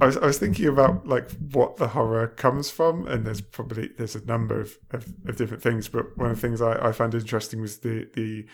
I 0.00 0.06
was 0.06 0.16
I 0.18 0.26
was 0.26 0.38
thinking 0.38 0.66
about 0.66 1.06
like 1.06 1.30
what 1.52 1.76
the 1.76 1.88
horror 1.88 2.28
comes 2.28 2.70
from, 2.70 3.06
and 3.08 3.26
there's 3.26 3.40
probably 3.40 3.88
there's 3.96 4.14
a 4.14 4.24
number 4.24 4.60
of, 4.60 4.76
of, 4.90 5.06
of 5.26 5.36
different 5.36 5.62
things, 5.62 5.88
but 5.88 6.16
one 6.18 6.30
of 6.30 6.36
the 6.36 6.40
things 6.40 6.60
I, 6.60 6.88
I 6.88 6.92
found 6.92 7.14
interesting 7.14 7.60
was 7.62 7.78
the 7.78 8.08
the 8.12 8.46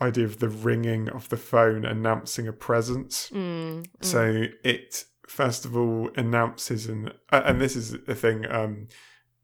idea 0.00 0.24
of 0.24 0.38
the 0.38 0.48
ringing 0.48 1.08
of 1.08 1.28
the 1.28 1.36
phone 1.36 1.84
announcing 1.84 2.48
a 2.48 2.52
presence. 2.52 3.30
Mm, 3.32 3.82
mm. 3.82 3.86
So 4.00 4.44
it 4.64 5.04
first 5.26 5.64
of 5.64 5.76
all 5.76 6.10
announces 6.16 6.86
and 6.86 7.12
and 7.30 7.60
this 7.60 7.76
is 7.76 7.94
a 8.08 8.14
thing 8.14 8.50
um, 8.50 8.88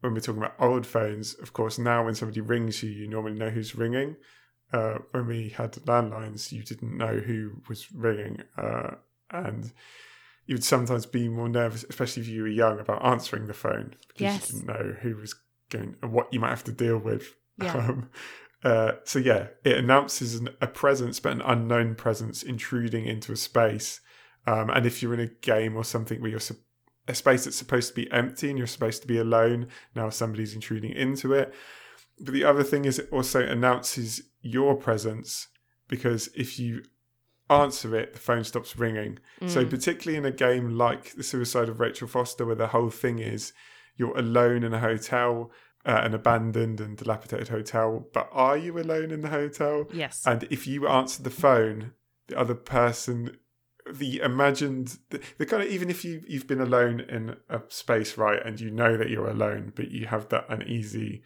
when 0.01 0.13
we're 0.13 0.19
talking 0.19 0.41
about 0.41 0.55
old 0.59 0.85
phones. 0.85 1.33
Of 1.35 1.53
course, 1.53 1.77
now 1.77 2.05
when 2.05 2.15
somebody 2.15 2.41
rings 2.41 2.83
you, 2.83 2.89
you 2.89 3.07
normally 3.07 3.37
know 3.37 3.49
who's 3.49 3.75
ringing. 3.75 4.15
Uh, 4.73 4.97
when 5.11 5.27
we 5.27 5.49
had 5.49 5.71
landlines, 5.85 6.51
you 6.51 6.61
didn't 6.61 6.97
know 6.97 7.19
who 7.19 7.61
was 7.69 7.89
ringing, 7.93 8.43
uh, 8.57 8.95
and 9.31 9.71
you 10.45 10.55
would 10.55 10.63
sometimes 10.63 11.05
be 11.05 11.29
more 11.29 11.47
nervous, 11.47 11.85
especially 11.89 12.23
if 12.23 12.27
you 12.27 12.41
were 12.41 12.49
young, 12.49 12.77
about 12.79 13.05
answering 13.05 13.47
the 13.47 13.53
phone 13.53 13.95
because 14.09 14.21
yes. 14.21 14.51
you 14.51 14.59
didn't 14.59 14.67
know 14.67 14.95
who 15.01 15.15
was 15.15 15.35
going 15.69 15.95
and 16.01 16.11
what 16.11 16.33
you 16.33 16.41
might 16.41 16.49
have 16.49 16.65
to 16.65 16.71
deal 16.71 16.97
with. 16.97 17.33
Yeah. 17.61 17.75
Um, 17.89 18.09
uh, 18.63 18.93
so 19.03 19.19
yeah, 19.19 19.47
it 19.63 19.77
announces 19.77 20.35
an, 20.35 20.49
a 20.61 20.67
presence, 20.67 21.19
but 21.19 21.33
an 21.33 21.41
unknown 21.41 21.95
presence 21.95 22.43
intruding 22.43 23.05
into 23.05 23.31
a 23.31 23.37
space. 23.37 24.01
Um, 24.45 24.69
and 24.69 24.85
if 24.85 25.01
you're 25.01 25.13
in 25.13 25.19
a 25.19 25.27
game 25.27 25.75
or 25.75 25.83
something 25.83 26.21
where 26.21 26.31
you're 26.31 26.39
su- 26.39 26.55
a 27.07 27.13
space 27.13 27.45
that's 27.45 27.57
supposed 27.57 27.89
to 27.89 27.95
be 27.95 28.11
empty 28.11 28.49
and 28.49 28.57
you're 28.57 28.67
supposed 28.67 29.01
to 29.01 29.07
be 29.07 29.17
alone, 29.17 29.67
now 29.95 30.09
somebody's 30.09 30.53
intruding 30.53 30.91
into 30.91 31.33
it. 31.33 31.53
But 32.19 32.33
the 32.33 32.43
other 32.43 32.63
thing 32.63 32.85
is, 32.85 32.97
it 32.97 33.09
also 33.11 33.41
announces 33.45 34.21
your 34.41 34.75
presence 34.75 35.47
because 35.87 36.29
if 36.35 36.57
you 36.59 36.83
answer 37.49 37.95
it, 37.95 38.13
the 38.13 38.19
phone 38.19 38.43
stops 38.43 38.77
ringing. 38.77 39.19
Mm. 39.41 39.49
So, 39.49 39.65
particularly 39.65 40.17
in 40.17 40.25
a 40.25 40.31
game 40.31 40.77
like 40.77 41.13
The 41.13 41.23
Suicide 41.23 41.69
of 41.69 41.79
Rachel 41.79 42.07
Foster, 42.07 42.45
where 42.45 42.55
the 42.55 42.67
whole 42.67 42.89
thing 42.89 43.19
is 43.19 43.53
you're 43.95 44.17
alone 44.17 44.63
in 44.63 44.73
a 44.73 44.79
hotel 44.79 45.51
uh, 45.87 46.01
an 46.03 46.13
abandoned 46.13 46.81
and 46.81 46.97
dilapidated 46.97 47.47
hotel, 47.47 48.07
but 48.13 48.29
are 48.33 48.57
you 48.57 48.77
alone 48.77 49.09
in 49.09 49.21
the 49.21 49.29
hotel? 49.29 49.87
Yes. 49.93 50.23
And 50.25 50.43
if 50.51 50.67
you 50.67 50.87
answer 50.87 51.23
the 51.23 51.29
phone, 51.29 51.93
the 52.27 52.37
other 52.37 52.55
person, 52.55 53.37
the 53.89 54.19
imagined, 54.19 54.97
the, 55.11 55.21
the 55.37 55.45
kind 55.45 55.63
of 55.63 55.69
even 55.69 55.89
if 55.89 56.03
you 56.03 56.21
you've 56.27 56.45
been 56.45 56.59
alone 56.59 56.99
in 56.99 57.37
a 57.49 57.61
space, 57.69 58.17
right, 58.17 58.45
and 58.45 58.59
you 58.59 58.69
know 58.69 58.97
that 58.97 59.09
you're 59.09 59.29
alone, 59.29 59.71
but 59.75 59.89
you 59.89 60.07
have 60.07 60.27
that 60.27 60.45
uneasy, 60.49 61.23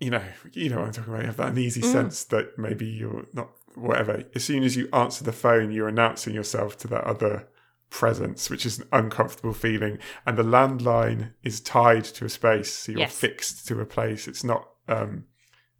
you 0.00 0.08
know, 0.08 0.22
you 0.52 0.70
know 0.70 0.78
what 0.78 0.86
I'm 0.86 0.92
talking 0.92 1.12
about. 1.12 1.22
You 1.22 1.28
have 1.28 1.36
that 1.36 1.52
uneasy 1.52 1.82
mm. 1.82 1.92
sense 1.92 2.24
that 2.24 2.58
maybe 2.58 2.86
you're 2.86 3.26
not 3.34 3.50
whatever. 3.74 4.22
As 4.34 4.44
soon 4.44 4.62
as 4.62 4.76
you 4.76 4.88
answer 4.94 5.24
the 5.24 5.32
phone, 5.32 5.72
you're 5.72 5.88
announcing 5.88 6.32
yourself 6.32 6.78
to 6.78 6.88
that 6.88 7.04
other 7.04 7.48
presence, 7.90 8.50
which 8.50 8.66
is 8.66 8.78
an 8.78 8.88
uncomfortable 8.92 9.52
feeling. 9.52 9.98
And 10.26 10.36
the 10.36 10.42
landline 10.42 11.32
is 11.42 11.60
tied 11.60 12.04
to 12.04 12.24
a 12.24 12.28
space, 12.28 12.72
so 12.72 12.92
you're 12.92 13.00
Yes. 13.02 13.14
fixed 13.18 13.66
to 13.68 13.80
a 13.80 13.86
place. 13.86 14.26
It's 14.28 14.44
not, 14.44 14.68
um, 14.88 15.24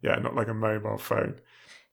yeah, 0.01 0.15
not 0.15 0.35
like 0.35 0.47
a 0.47 0.53
mobile 0.53 0.97
phone. 0.97 1.39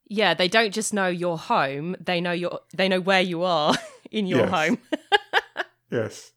Yeah, 0.06 0.34
they 0.34 0.48
don't 0.48 0.72
just 0.74 0.92
know 0.92 1.08
your 1.08 1.38
home; 1.38 1.96
they 1.98 2.20
know 2.20 2.32
your 2.32 2.60
they 2.74 2.88
know 2.88 3.00
where 3.00 3.22
you 3.22 3.42
are 3.42 3.74
in 4.10 4.26
your 4.26 4.40
Yes. 4.40 4.50
home. 4.50 4.78
Yes. 5.90 6.32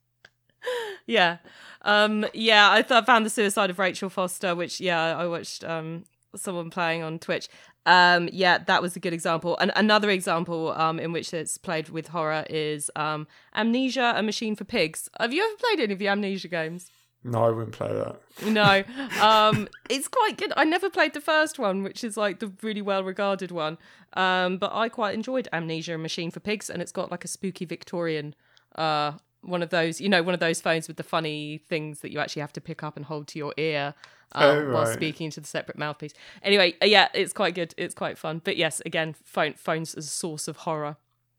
yeah, 1.08 1.38
um, 1.82 2.26
yeah. 2.34 2.72
I, 2.72 2.82
th- 2.82 2.92
I 2.92 3.06
found 3.06 3.26
the 3.26 3.30
suicide 3.30 3.70
of 3.70 3.80
Rachel 3.80 4.10
Foster, 4.10 4.54
which 4.56 4.80
yeah, 4.80 5.18
I 5.18 5.26
watched 5.28 5.64
um, 5.64 6.04
someone 6.36 6.70
playing 6.70 7.02
on 7.04 7.18
Twitch. 7.20 7.50
Um, 7.88 8.30
yeah, 8.34 8.58
that 8.60 8.82
was 8.82 8.98
a 8.98 9.00
good 9.00 9.14
example. 9.14 9.58
And 9.60 9.72
another 9.76 10.10
example 10.10 10.74
um, 10.74 11.00
in 11.00 11.14
which 11.14 11.34
it's 11.34 11.58
played 11.58 11.88
with 11.90 12.10
horror 12.10 12.46
is 12.50 12.92
um, 12.96 13.28
Amnesia: 13.56 14.14
A 14.16 14.22
Machine 14.22 14.56
for 14.56 14.66
Pigs. 14.66 15.10
Have 15.20 15.34
you 15.34 15.44
ever 15.44 15.56
played 15.58 15.80
any 15.80 15.94
of 15.94 16.00
the 16.00 16.10
Amnesia 16.10 16.50
games? 16.50 16.92
No, 17.24 17.46
I 17.46 17.50
wouldn't 17.50 17.74
play 17.74 17.94
that. 17.94 18.22
No, 18.46 18.84
um, 19.22 19.68
it's 19.90 20.10
quite 20.10 20.38
good. 20.38 20.52
I 20.56 20.66
never 20.66 20.90
played 20.90 21.14
the 21.14 21.22
first 21.22 21.58
one, 21.58 21.82
which 21.82 22.04
is 22.04 22.18
like 22.18 22.40
the 22.40 22.52
really 22.62 22.82
well 22.82 23.04
regarded 23.04 23.52
one. 23.52 23.78
Um, 24.14 24.58
but 24.58 24.72
I 24.74 24.90
quite 24.90 25.16
enjoyed 25.16 25.48
Amnesia: 25.54 25.96
A 25.96 25.98
Machine 25.98 26.30
for 26.30 26.42
Pigs, 26.42 26.70
and 26.70 26.82
it's 26.82 26.92
got 26.92 27.10
like 27.10 27.24
a 27.24 27.30
spooky 27.30 27.64
Victorian, 27.64 28.36
uh, 28.76 29.14
one 29.42 29.62
of 29.62 29.70
those, 29.70 30.02
you 30.02 30.10
know, 30.10 30.24
one 30.24 30.34
of 30.34 30.40
those 30.40 30.62
phones 30.62 30.88
with 30.88 30.98
the 30.98 31.04
funny 31.04 31.60
things 31.70 32.02
that 32.02 32.12
you 32.12 32.20
actually 32.20 32.42
have 32.42 32.54
to 32.54 32.62
pick 32.62 32.84
up 32.84 32.98
and 32.98 33.06
hold 33.06 33.28
to 33.30 33.40
your 33.40 33.54
ear. 33.58 33.94
Um, 34.34 34.44
Oh, 34.44 34.74
while 34.74 34.86
speaking 34.86 35.30
to 35.32 35.40
the 35.40 35.48
separate 35.48 35.78
mouthpiece. 35.78 36.14
Anyway, 36.44 36.76
uh, 36.82 36.86
yeah, 36.86 37.08
it's 37.14 37.32
quite 37.32 37.56
good. 37.56 37.74
It's 37.78 37.96
quite 37.96 38.18
fun. 38.18 38.42
But 38.44 38.58
yes, 38.58 38.82
again, 38.86 39.16
phone 39.24 39.54
phones 39.54 39.96
as 39.96 40.06
a 40.06 40.10
source 40.10 40.50
of 40.50 40.58
horror. 40.58 40.98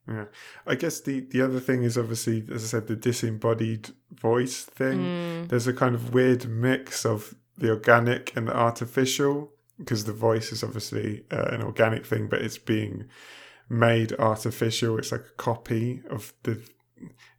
Yeah. 0.08 0.24
I 0.66 0.74
guess 0.74 1.00
the, 1.00 1.20
the 1.20 1.42
other 1.42 1.60
thing 1.60 1.82
is 1.82 1.98
obviously, 1.98 2.44
as 2.50 2.64
I 2.64 2.66
said, 2.66 2.86
the 2.86 2.96
disembodied 2.96 3.90
voice 4.10 4.62
thing. 4.62 5.00
Mm. 5.00 5.48
There's 5.48 5.66
a 5.66 5.74
kind 5.74 5.94
of 5.94 6.14
weird 6.14 6.48
mix 6.48 7.04
of 7.04 7.34
the 7.58 7.70
organic 7.70 8.34
and 8.36 8.48
the 8.48 8.56
artificial 8.56 9.52
because 9.78 10.04
the 10.04 10.12
voice 10.12 10.50
is 10.50 10.64
obviously 10.64 11.24
uh, 11.30 11.50
an 11.50 11.62
organic 11.62 12.06
thing, 12.06 12.26
but 12.28 12.40
it's 12.40 12.58
being 12.58 13.04
made 13.68 14.12
artificial. 14.18 14.98
It's 14.98 15.12
like 15.12 15.20
a 15.26 15.36
copy 15.36 16.02
of 16.10 16.32
the. 16.42 16.62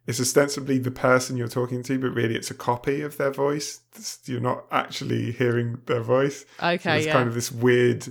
It's 0.06 0.20
ostensibly 0.20 0.78
the 0.78 0.90
person 0.90 1.36
you're 1.36 1.48
talking 1.48 1.82
to, 1.84 1.98
but 1.98 2.08
really 2.10 2.34
it's 2.34 2.50
a 2.50 2.54
copy 2.54 3.02
of 3.02 3.16
their 3.16 3.30
voice. 3.30 3.80
You're 4.24 4.40
not 4.40 4.64
actually 4.70 5.32
hearing 5.32 5.78
their 5.86 6.00
voice. 6.02 6.44
So 6.58 6.66
Okay, 6.68 6.90
there's 6.90 7.06
yeah. 7.06 7.12
kind 7.12 7.28
of 7.28 7.34
this 7.34 7.52
weird 7.52 8.08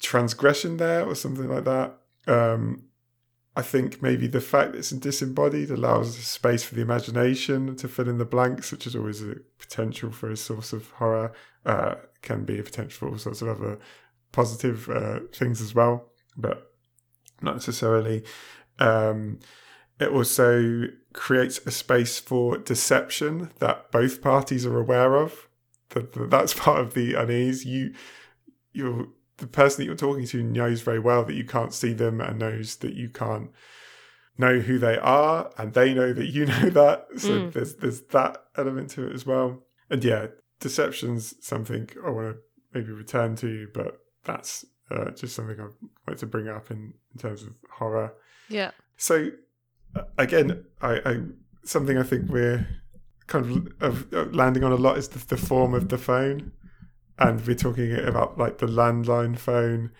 transgression 0.00 0.76
there 0.76 1.04
or 1.04 1.14
something 1.14 1.48
like 1.48 1.64
that. 1.64 1.98
Um, 2.26 2.84
I 3.56 3.62
think 3.62 4.02
maybe 4.02 4.26
the 4.26 4.40
fact 4.40 4.72
that 4.72 4.78
it's 4.78 4.90
disembodied 4.90 5.70
allows 5.70 6.16
space 6.18 6.64
for 6.64 6.74
the 6.74 6.82
imagination 6.82 7.76
to 7.76 7.88
fill 7.88 8.08
in 8.08 8.18
the 8.18 8.24
blanks, 8.24 8.72
which 8.72 8.86
is 8.86 8.96
always 8.96 9.22
a 9.22 9.36
potential 9.58 10.10
for 10.10 10.30
a 10.30 10.36
source 10.36 10.72
of 10.72 10.90
horror. 10.92 11.32
Uh, 11.64 11.94
can 12.20 12.44
be 12.44 12.58
a 12.58 12.62
potential 12.62 12.98
for 12.98 13.08
all 13.08 13.18
sorts 13.18 13.42
of 13.42 13.48
other 13.48 13.78
positive 14.32 14.88
uh, 14.90 15.20
things 15.32 15.60
as 15.60 15.74
well, 15.74 16.10
but 16.36 16.72
not 17.40 17.54
necessarily. 17.54 18.24
Um, 18.80 19.38
it 20.00 20.08
also 20.08 20.84
creates 21.12 21.58
a 21.66 21.70
space 21.70 22.18
for 22.18 22.58
deception 22.58 23.50
that 23.60 23.90
both 23.92 24.20
parties 24.22 24.66
are 24.66 24.78
aware 24.78 25.16
of. 25.16 25.48
That 25.90 26.12
that- 26.14 26.30
that's 26.30 26.54
part 26.64 26.80
of 26.80 26.94
the 26.94 27.14
unease. 27.14 27.64
You, 27.64 27.94
you're 28.72 29.08
the 29.38 29.46
person 29.46 29.80
that 29.80 29.86
you're 29.86 29.96
talking 29.96 30.26
to 30.26 30.42
knows 30.42 30.80
very 30.80 30.98
well 31.00 31.24
that 31.24 31.34
you 31.34 31.44
can't 31.44 31.72
see 31.74 31.92
them 31.92 32.20
and 32.20 32.38
knows 32.38 32.76
that 32.76 32.94
you 32.94 33.08
can't 33.08 33.50
know 34.38 34.58
who 34.60 34.78
they 34.78 34.96
are, 34.98 35.50
and 35.58 35.74
they 35.74 35.94
know 35.94 36.12
that 36.12 36.26
you 36.26 36.46
know 36.52 36.70
that. 36.70 37.06
So 37.16 37.28
Mm. 37.30 37.52
there's 37.52 37.74
there's 37.76 38.00
that 38.08 38.44
element 38.56 38.90
to 38.90 39.06
it 39.06 39.12
as 39.14 39.24
well. 39.26 39.62
And 39.90 40.02
yeah, 40.02 40.26
deception's 40.60 41.34
something 41.46 41.88
I 42.04 42.10
want 42.10 42.34
to 42.34 42.40
maybe 42.72 42.90
return 42.92 43.36
to, 43.36 43.68
but 43.74 44.00
that's 44.24 44.64
uh, 44.90 45.10
just 45.12 45.36
something 45.36 45.60
I 45.60 45.68
wanted 46.06 46.18
to 46.18 46.26
bring 46.26 46.48
up 46.48 46.70
in, 46.70 46.94
in 47.14 47.18
terms 47.20 47.42
of 47.44 47.50
horror. 47.70 48.12
yeah. 48.48 48.70
So 48.96 49.30
again, 50.18 50.64
I, 50.80 51.00
I 51.04 51.20
something 51.64 51.98
I 51.98 52.02
think 52.02 52.30
we're 52.30 52.66
kind 53.26 53.72
of, 53.80 54.12
of, 54.12 54.34
landing 54.34 54.64
on 54.64 54.72
a 54.72 54.76
lot 54.76 54.98
is 54.98 55.08
the, 55.08 55.18
the 55.26 55.36
form 55.36 55.74
of 55.74 55.88
the 55.88 55.98
phone, 55.98 56.52
and 57.18 57.44
we're 57.46 57.54
talking 57.54 57.94
about 57.94 58.38
like 58.38 58.58
the 58.58 58.66
landline 58.66 59.38
phone. 59.38 59.92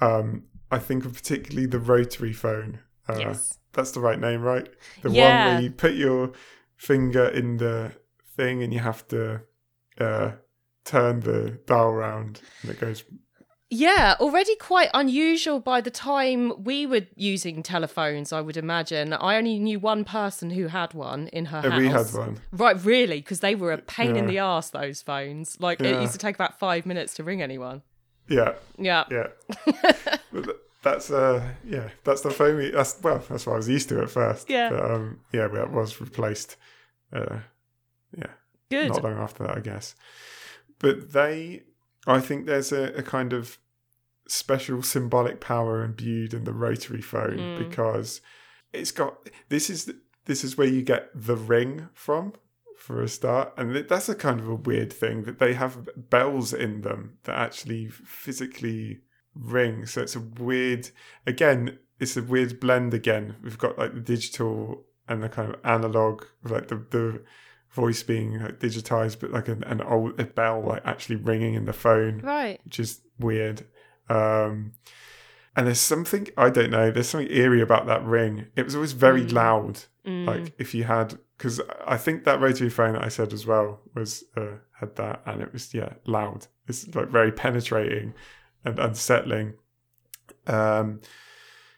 Um, 0.00 0.44
I 0.70 0.78
think 0.78 1.04
of 1.04 1.14
particularly 1.14 1.66
the 1.66 1.78
rotary 1.78 2.32
phone. 2.32 2.80
Uh, 3.08 3.18
yes. 3.18 3.58
That's 3.72 3.90
the 3.92 4.00
right 4.00 4.18
name, 4.18 4.42
right? 4.42 4.68
The 5.02 5.10
one 5.10 5.16
where 5.18 5.60
you 5.60 5.70
put 5.70 5.94
your 5.94 6.32
finger 6.76 7.26
in 7.26 7.56
the 7.56 7.92
thing 8.36 8.62
and 8.62 8.72
you 8.72 8.80
have 8.80 9.06
to 9.08 9.42
uh, 9.98 10.32
turn 10.84 11.20
the 11.20 11.58
dial 11.66 11.92
round 11.92 12.40
and 12.62 12.70
it 12.70 12.80
goes. 12.80 13.04
Yeah, 13.70 14.16
already 14.18 14.56
quite 14.56 14.88
unusual 14.94 15.60
by 15.60 15.82
the 15.82 15.90
time 15.90 16.64
we 16.64 16.86
were 16.86 17.02
using 17.16 17.62
telephones, 17.62 18.32
I 18.32 18.40
would 18.40 18.56
imagine. 18.56 19.12
I 19.12 19.36
only 19.36 19.58
knew 19.58 19.78
one 19.78 20.04
person 20.04 20.48
who 20.50 20.68
had 20.68 20.94
one 20.94 21.28
in 21.28 21.46
her 21.46 21.58
Uh, 21.58 21.70
house. 21.70 21.78
we 21.78 21.88
had 21.88 22.06
one. 22.14 22.40
Right, 22.50 22.82
really? 22.82 23.20
Because 23.20 23.40
they 23.40 23.54
were 23.54 23.72
a 23.72 23.78
pain 23.78 24.16
in 24.16 24.26
the 24.26 24.38
ass, 24.38 24.70
those 24.70 25.02
phones. 25.02 25.60
Like, 25.60 25.80
it 25.82 26.00
used 26.00 26.12
to 26.14 26.18
take 26.18 26.34
about 26.34 26.58
five 26.58 26.86
minutes 26.86 27.12
to 27.16 27.24
ring 27.24 27.42
anyone. 27.42 27.82
Yeah, 28.26 28.54
Yeah. 28.78 29.04
yeah. 29.10 29.26
That's 30.82 31.10
uh 31.10 31.42
yeah 31.64 31.88
that's 32.04 32.20
the 32.22 32.30
phone 32.30 32.56
we 32.56 32.70
that's 32.70 33.00
well 33.02 33.20
that's 33.28 33.46
what 33.46 33.54
i 33.54 33.56
was 33.56 33.68
used 33.68 33.88
to 33.88 34.00
at 34.00 34.10
first 34.10 34.48
Yeah. 34.48 34.70
but 34.70 34.90
um 34.90 35.18
yeah 35.32 35.46
it 35.52 35.70
was 35.72 36.00
replaced 36.00 36.56
uh 37.12 37.40
yeah 38.16 38.30
Good. 38.70 38.88
not 38.90 39.02
long 39.02 39.18
after 39.18 39.42
that 39.44 39.56
i 39.56 39.60
guess 39.60 39.96
but 40.78 41.12
they 41.12 41.64
i 42.08 42.20
think 42.20 42.46
there's 42.46 42.72
a, 42.72 42.84
a 42.94 43.02
kind 43.02 43.32
of 43.32 43.58
special 44.26 44.82
symbolic 44.82 45.40
power 45.40 45.82
imbued 45.82 46.34
in 46.34 46.44
the 46.44 46.52
rotary 46.52 47.00
phone 47.00 47.38
Mm. 47.38 47.58
because 47.58 48.20
it's 48.72 48.90
got 48.92 49.28
this 49.48 49.70
is 49.70 49.90
this 50.26 50.44
is 50.44 50.58
where 50.58 50.68
you 50.68 50.82
get 50.82 51.08
the 51.14 51.36
ring 51.36 51.88
from 51.94 52.34
for 52.76 53.02
a 53.02 53.08
start. 53.08 53.52
And 53.56 53.74
that's 53.88 54.08
a 54.10 54.14
kind 54.14 54.38
of 54.40 54.48
a 54.48 54.54
weird 54.54 54.92
thing 54.92 55.22
that 55.24 55.38
they 55.38 55.54
have 55.54 55.88
bells 55.96 56.52
in 56.52 56.82
them 56.82 57.16
that 57.24 57.34
actually 57.36 57.88
physically 57.88 59.00
ring. 59.34 59.86
So 59.86 60.02
it's 60.02 60.14
a 60.16 60.20
weird 60.20 60.90
again 61.26 61.78
it's 61.98 62.16
a 62.16 62.22
weird 62.22 62.60
blend 62.60 62.92
again. 62.94 63.36
We've 63.42 63.58
got 63.58 63.78
like 63.78 63.94
the 63.94 64.00
digital 64.00 64.84
and 65.08 65.22
the 65.22 65.28
kind 65.30 65.54
of 65.54 65.60
analog 65.64 66.24
like 66.44 66.68
the 66.68 66.76
the 66.90 67.22
voice 67.72 68.02
being 68.02 68.40
like, 68.40 68.58
digitized 68.60 69.20
but 69.20 69.30
like 69.30 69.48
an, 69.48 69.62
an 69.64 69.80
old 69.82 70.18
a 70.18 70.24
bell 70.24 70.62
like 70.66 70.82
actually 70.84 71.16
ringing 71.16 71.54
in 71.54 71.64
the 71.66 71.72
phone 71.72 72.20
Right. 72.20 72.60
which 72.64 72.80
is 72.80 73.00
weird. 73.18 73.64
Um, 74.08 74.72
and 75.56 75.66
there's 75.66 75.80
something 75.80 76.28
I 76.36 76.50
don't 76.50 76.70
know. 76.70 76.90
There's 76.90 77.08
something 77.08 77.30
eerie 77.30 77.60
about 77.60 77.86
that 77.86 78.04
ring. 78.04 78.46
It 78.56 78.64
was 78.64 78.74
always 78.74 78.92
very 78.92 79.22
Mm. 79.24 79.32
loud. 79.32 79.80
Mm. 80.06 80.26
Like 80.26 80.54
if 80.58 80.74
you 80.74 80.84
had, 80.84 81.18
because 81.36 81.60
I 81.86 81.96
think 81.98 82.24
that 82.24 82.40
rotary 82.40 82.70
phone 82.70 82.94
that 82.94 83.04
I 83.04 83.08
said 83.08 83.32
as 83.32 83.44
well 83.46 83.80
was 83.94 84.24
uh, 84.36 84.58
had 84.80 84.96
that, 84.96 85.22
and 85.26 85.42
it 85.42 85.52
was 85.52 85.74
yeah 85.74 85.94
loud. 86.06 86.46
It's 86.68 86.86
like 86.94 87.08
very 87.08 87.32
penetrating 87.32 88.14
and 88.64 88.78
unsettling. 88.78 89.54
Um, 90.46 91.00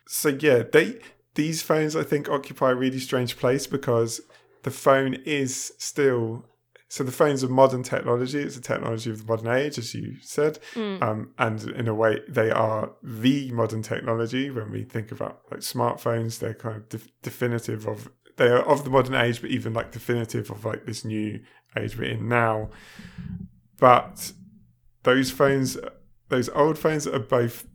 so 0.06 0.28
yeah, 0.28 0.62
they 0.70 0.98
these 1.34 1.62
phones 1.62 1.96
I 1.96 2.02
think 2.02 2.28
occupy 2.28 2.70
a 2.72 2.74
really 2.74 2.98
strange 2.98 3.36
place 3.36 3.66
because 3.66 4.20
the 4.62 4.70
phone 4.70 5.14
is 5.24 5.72
still 5.78 6.44
so 6.92 7.04
the 7.04 7.12
phone's 7.12 7.44
a 7.44 7.48
modern 7.48 7.84
technology. 7.84 8.40
It's 8.40 8.56
a 8.56 8.60
technology 8.60 9.10
of 9.10 9.18
the 9.24 9.24
modern 9.32 9.46
age, 9.54 9.78
as 9.78 9.94
you 9.94 10.16
said, 10.22 10.58
Mm. 10.74 11.00
um, 11.00 11.30
and 11.38 11.62
in 11.70 11.86
a 11.86 11.94
way, 11.94 12.18
they 12.28 12.50
are 12.50 12.90
the 13.00 13.52
modern 13.52 13.80
technology. 13.82 14.50
When 14.50 14.72
we 14.72 14.82
think 14.82 15.12
about 15.12 15.42
like 15.52 15.60
smartphones, 15.60 16.40
they're 16.40 16.52
kind 16.52 16.76
of 16.78 16.88
def- 16.88 17.08
definitive 17.22 17.86
of 17.86 18.10
they 18.38 18.48
are 18.48 18.66
of 18.68 18.82
the 18.82 18.90
modern 18.90 19.14
age, 19.14 19.40
but 19.40 19.50
even 19.50 19.72
like 19.72 19.92
definitive 19.92 20.50
of 20.50 20.64
like 20.64 20.84
this 20.86 21.04
new 21.04 21.40
age 21.76 21.96
we're 21.96 22.10
in 22.10 22.26
now. 22.28 22.70
But 23.78 24.32
those 25.04 25.30
phones, 25.30 25.76
those 26.28 26.48
old 26.50 26.76
phones, 26.78 27.06
are 27.06 27.18
both 27.18 27.66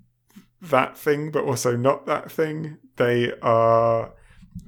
that 0.62 0.98
thing, 0.98 1.32
but 1.32 1.44
also 1.46 1.76
not 1.78 2.06
that 2.06 2.32
thing. 2.32 2.78
They 2.98 3.32
are 3.42 4.14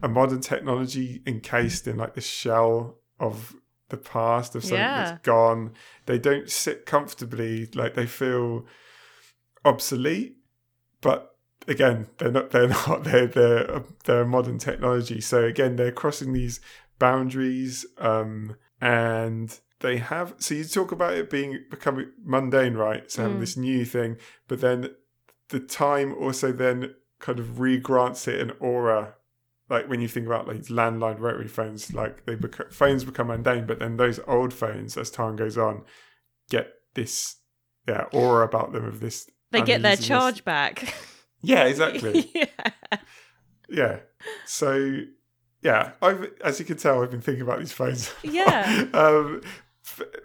a 0.03 0.07
modern 0.07 0.41
technology 0.41 1.21
encased 1.25 1.87
in 1.87 1.97
like 1.97 2.13
the 2.13 2.21
shell 2.21 2.99
of 3.19 3.55
the 3.89 3.97
past 3.97 4.53
of 4.55 4.63
something 4.63 4.79
Yeah. 4.79 4.95
that's 4.95 5.21
gone. 5.23 5.73
They 6.05 6.19
don't 6.19 6.49
sit 6.49 6.85
comfortably, 6.85 7.67
like 7.73 7.93
they 7.95 8.05
feel 8.05 8.65
obsolete. 9.65 10.37
But 11.01 11.35
again, 11.67 12.07
they're 12.17 12.31
not. 12.31 12.51
They're 12.51 12.67
not. 12.87 13.03
They're 13.03 13.27
they're 13.27 13.83
they're 14.05 14.25
modern 14.25 14.57
technology. 14.57 15.21
So 15.21 15.43
again, 15.43 15.75
they're 15.75 15.91
crossing 15.91 16.33
these 16.33 16.59
boundaries, 16.99 17.85
um, 17.97 18.55
and 18.81 19.59
they 19.79 19.97
have. 19.97 20.35
So 20.39 20.55
you 20.55 20.63
talk 20.63 20.91
about 20.91 21.13
it 21.13 21.29
being 21.29 21.59
becoming 21.69 22.11
mundane, 22.23 22.73
right? 22.75 23.09
So 23.11 23.21
having 23.23 23.37
Mm. 23.37 23.41
this 23.41 23.57
new 23.57 23.85
thing, 23.85 24.17
but 24.47 24.61
then 24.61 24.89
the 25.49 25.59
time 25.59 26.13
also 26.13 26.51
then 26.51 26.93
kind 27.19 27.39
of 27.39 27.45
regrants 27.57 28.27
it 28.27 28.39
an 28.41 28.51
aura 28.59 29.15
like 29.69 29.89
when 29.89 30.01
you 30.01 30.07
think 30.07 30.25
about 30.25 30.47
like 30.47 30.61
landline 30.63 31.19
rotary 31.19 31.47
phones, 31.47 31.93
like 31.93 32.25
they 32.25 32.35
bec- 32.35 32.71
phones 32.71 33.03
become 33.03 33.27
mundane, 33.27 33.65
but 33.65 33.79
then 33.79 33.97
those 33.97 34.19
old 34.27 34.53
phones, 34.53 34.97
as 34.97 35.09
time 35.09 35.35
goes 35.35 35.57
on, 35.57 35.83
get 36.49 36.67
this 36.93 37.37
yeah 37.87 38.05
aura 38.13 38.45
about 38.45 38.71
them 38.73 38.85
of 38.85 38.99
this. 38.99 39.29
They 39.51 39.61
get 39.61 39.81
their 39.81 39.95
charge 39.95 40.43
back. 40.43 40.93
Yeah, 41.41 41.65
exactly. 41.65 42.29
yeah. 42.35 42.97
yeah. 43.69 43.99
So 44.45 45.01
yeah, 45.61 45.91
I've 46.01 46.31
as 46.43 46.59
you 46.59 46.65
can 46.65 46.77
tell, 46.77 47.01
I've 47.03 47.11
been 47.11 47.21
thinking 47.21 47.43
about 47.43 47.59
these 47.59 47.71
phones. 47.71 48.13
Yeah. 48.23 48.87
um, 48.93 49.41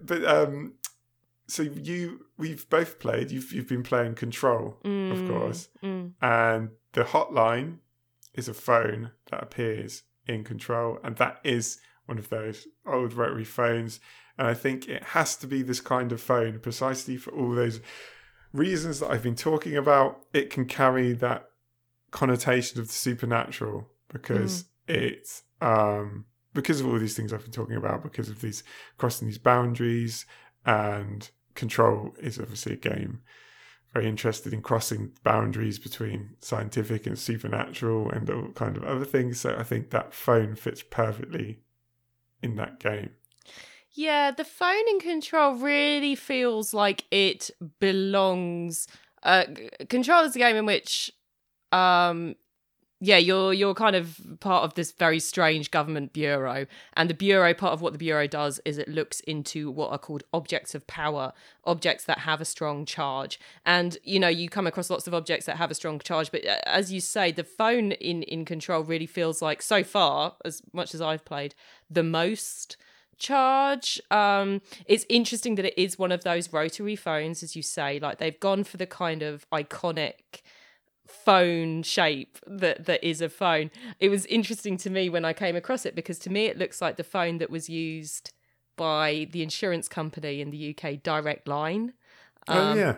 but 0.01 0.25
um, 0.25 0.75
so 1.49 1.63
you 1.63 2.27
we've 2.39 2.69
both 2.71 2.99
played. 2.99 3.31
You've 3.31 3.53
you've 3.53 3.69
been 3.69 3.83
playing 3.83 4.15
Control, 4.15 4.79
of 4.85 4.91
Mm, 4.91 5.29
course, 5.29 5.69
mm. 5.83 6.13
and 6.21 6.71
the 6.93 7.05
hotline 7.05 7.79
is 8.35 8.49
a 8.49 8.55
phone 8.55 9.13
that 9.31 9.43
appears 9.43 10.03
in 10.27 10.45
Control, 10.45 10.99
and 11.03 11.17
that 11.17 11.41
is 11.45 11.79
one 12.07 12.19
of 12.19 12.29
those 12.29 12.67
old 12.87 13.13
rotary 13.13 13.45
phones. 13.45 14.01
And 14.39 14.47
I 14.47 14.55
think 14.55 14.89
it 14.89 15.03
has 15.03 15.37
to 15.37 15.47
be 15.47 15.63
this 15.63 15.81
kind 15.81 16.13
of 16.13 16.21
phone 16.21 16.59
precisely 16.61 17.17
for 17.17 17.33
all 17.33 17.55
those 17.55 17.81
reasons 18.53 19.01
that 19.01 19.11
I've 19.11 19.23
been 19.23 19.37
talking 19.37 19.77
about. 19.77 20.21
It 20.33 20.51
can 20.51 20.65
carry 20.65 21.13
that 21.15 21.49
connotation 22.11 22.81
of 22.81 22.89
the 22.89 22.93
supernatural 22.93 23.89
because 24.13 24.65
it's 24.87 25.45
um 25.61 26.27
because 26.55 26.81
of 26.81 26.87
all 26.87 26.99
these 26.99 27.17
things 27.17 27.33
I've 27.33 27.43
been 27.43 27.51
talking 27.51 27.77
about, 27.77 28.03
because 28.03 28.29
of 28.29 28.41
these 28.43 28.63
crossing 28.99 29.27
these 29.29 29.39
boundaries 29.39 30.27
and 30.67 31.31
control 31.55 32.15
is 32.21 32.39
obviously 32.39 32.75
a 32.75 32.77
game 32.77 33.23
very 33.93 34.09
interested 34.09 34.53
in 34.53 34.63
crossing 34.63 35.13
boundaries 35.23 35.79
between 35.79 36.37
scientific 36.41 37.07
and 37.07 37.19
supernatural 37.19 38.11
and 38.11 38.29
all 38.31 38.49
kind 38.55 38.77
of 38.77 38.85
other 38.85 39.05
things. 39.05 39.41
So 39.41 39.55
I 39.59 39.63
think 39.63 39.91
that 39.91 40.15
phone 40.15 40.55
fits 40.55 40.83
perfectly 40.83 41.61
in 42.43 42.57
that 42.57 42.81
game. 42.81 43.11
Yeah, 43.95 44.31
the 44.31 44.45
phone 44.45 44.89
in 44.89 45.01
control 45.01 45.55
really 45.55 46.15
feels 46.15 46.73
like 46.73 47.05
it 47.11 47.51
belongs. 47.79 48.89
Uh, 49.23 49.45
control 49.91 50.25
is 50.25 50.35
a 50.35 50.39
game 50.39 50.57
in 50.57 50.65
which, 50.65 51.13
um, 51.73 52.37
yeah, 53.05 53.17
you're 53.17 53.53
you're 53.53 53.75
kind 53.75 53.97
of 53.97 54.21
part 54.39 54.63
of 54.63 54.75
this 54.75 54.93
very 54.93 55.19
strange 55.19 55.73
government 55.73 56.13
bureau, 56.13 56.67
and 56.93 57.11
the 57.11 57.15
bureau 57.15 57.53
part 57.53 57.73
of 57.73 57.83
what 57.83 57.93
the 57.93 57.99
bureau 57.99 58.29
does 58.29 58.61
is 58.65 58.79
it 58.79 58.87
looks 58.87 59.19
into 59.21 59.73
what 59.73 59.91
are 59.91 59.99
called 59.99 60.23
objects 60.33 60.73
of 60.73 60.87
power, 60.87 61.33
objects 61.65 62.05
that 62.05 62.19
have 62.19 62.41
a 62.41 62.45
strong 62.45 62.85
charge, 62.85 63.41
and 63.67 63.99
you 64.05 64.21
know 64.21 64.29
you 64.29 64.49
come 64.49 64.69
across 64.69 64.89
lots 64.89 65.09
of 65.09 65.15
objects 65.15 65.47
that 65.47 65.57
have 65.57 65.69
a 65.69 65.75
strong 65.75 65.99
charge, 65.99 66.31
but 66.31 66.47
uh, 66.47 66.59
as 66.65 66.93
you 66.93 67.01
say, 67.01 67.33
the 67.33 67.43
phone 67.43 67.91
in 67.91 68.23
in 68.23 68.45
control 68.45 68.85
really 68.85 69.07
feels 69.07 69.43
like 69.43 69.63
so 69.63 69.83
far, 69.83 70.37
as 70.45 70.63
much 70.73 70.95
as 70.95 71.01
I've 71.01 71.25
played, 71.25 71.57
the 71.91 72.05
most 72.05 72.77
charge. 73.19 74.01
Um, 74.13 74.63
it's 74.87 75.05
interesting 75.09 75.57
that 75.57 75.65
it 75.65 75.75
is 75.77 75.99
one 75.99 76.13
of 76.13 76.23
those 76.23 76.53
rotary 76.53 76.95
phones, 76.95 77.43
as 77.43 77.57
you 77.57 77.63
say. 77.63 77.99
Like 77.99 78.19
they've 78.19 78.39
gone 78.39 78.63
for 78.63 78.77
the 78.77 78.87
kind 78.87 79.23
of 79.23 79.45
iconic 79.51 80.43
phone 81.07 81.83
shape 81.83 82.39
that 82.47 82.87
that 82.87 83.07
is 83.07 83.21
a 83.21 83.29
phone. 83.29 83.71
It 84.01 84.09
was 84.09 84.27
interesting 84.27 84.77
to 84.79 84.91
me 84.91 85.09
when 85.09 85.25
I 85.25 85.33
came 85.33 85.57
across 85.57 85.85
it 85.87 85.95
because 85.95 86.19
to 86.21 86.31
me 86.31 86.47
it 86.47 86.59
looks 86.59 86.81
like 86.81 86.97
the 86.97 87.05
phone 87.05 87.39
that 87.39 87.51
was 87.51 87.69
used 87.69 88.33
by 88.77 89.29
the 89.31 89.43
insurance 89.43 89.89
company 89.89 90.41
in 90.41 90.51
the 90.51 90.77
UK, 90.77 91.03
Direct 91.03 91.47
Line 91.47 91.93
oh 92.49 92.73
um, 92.73 92.79
yeah. 92.79 92.97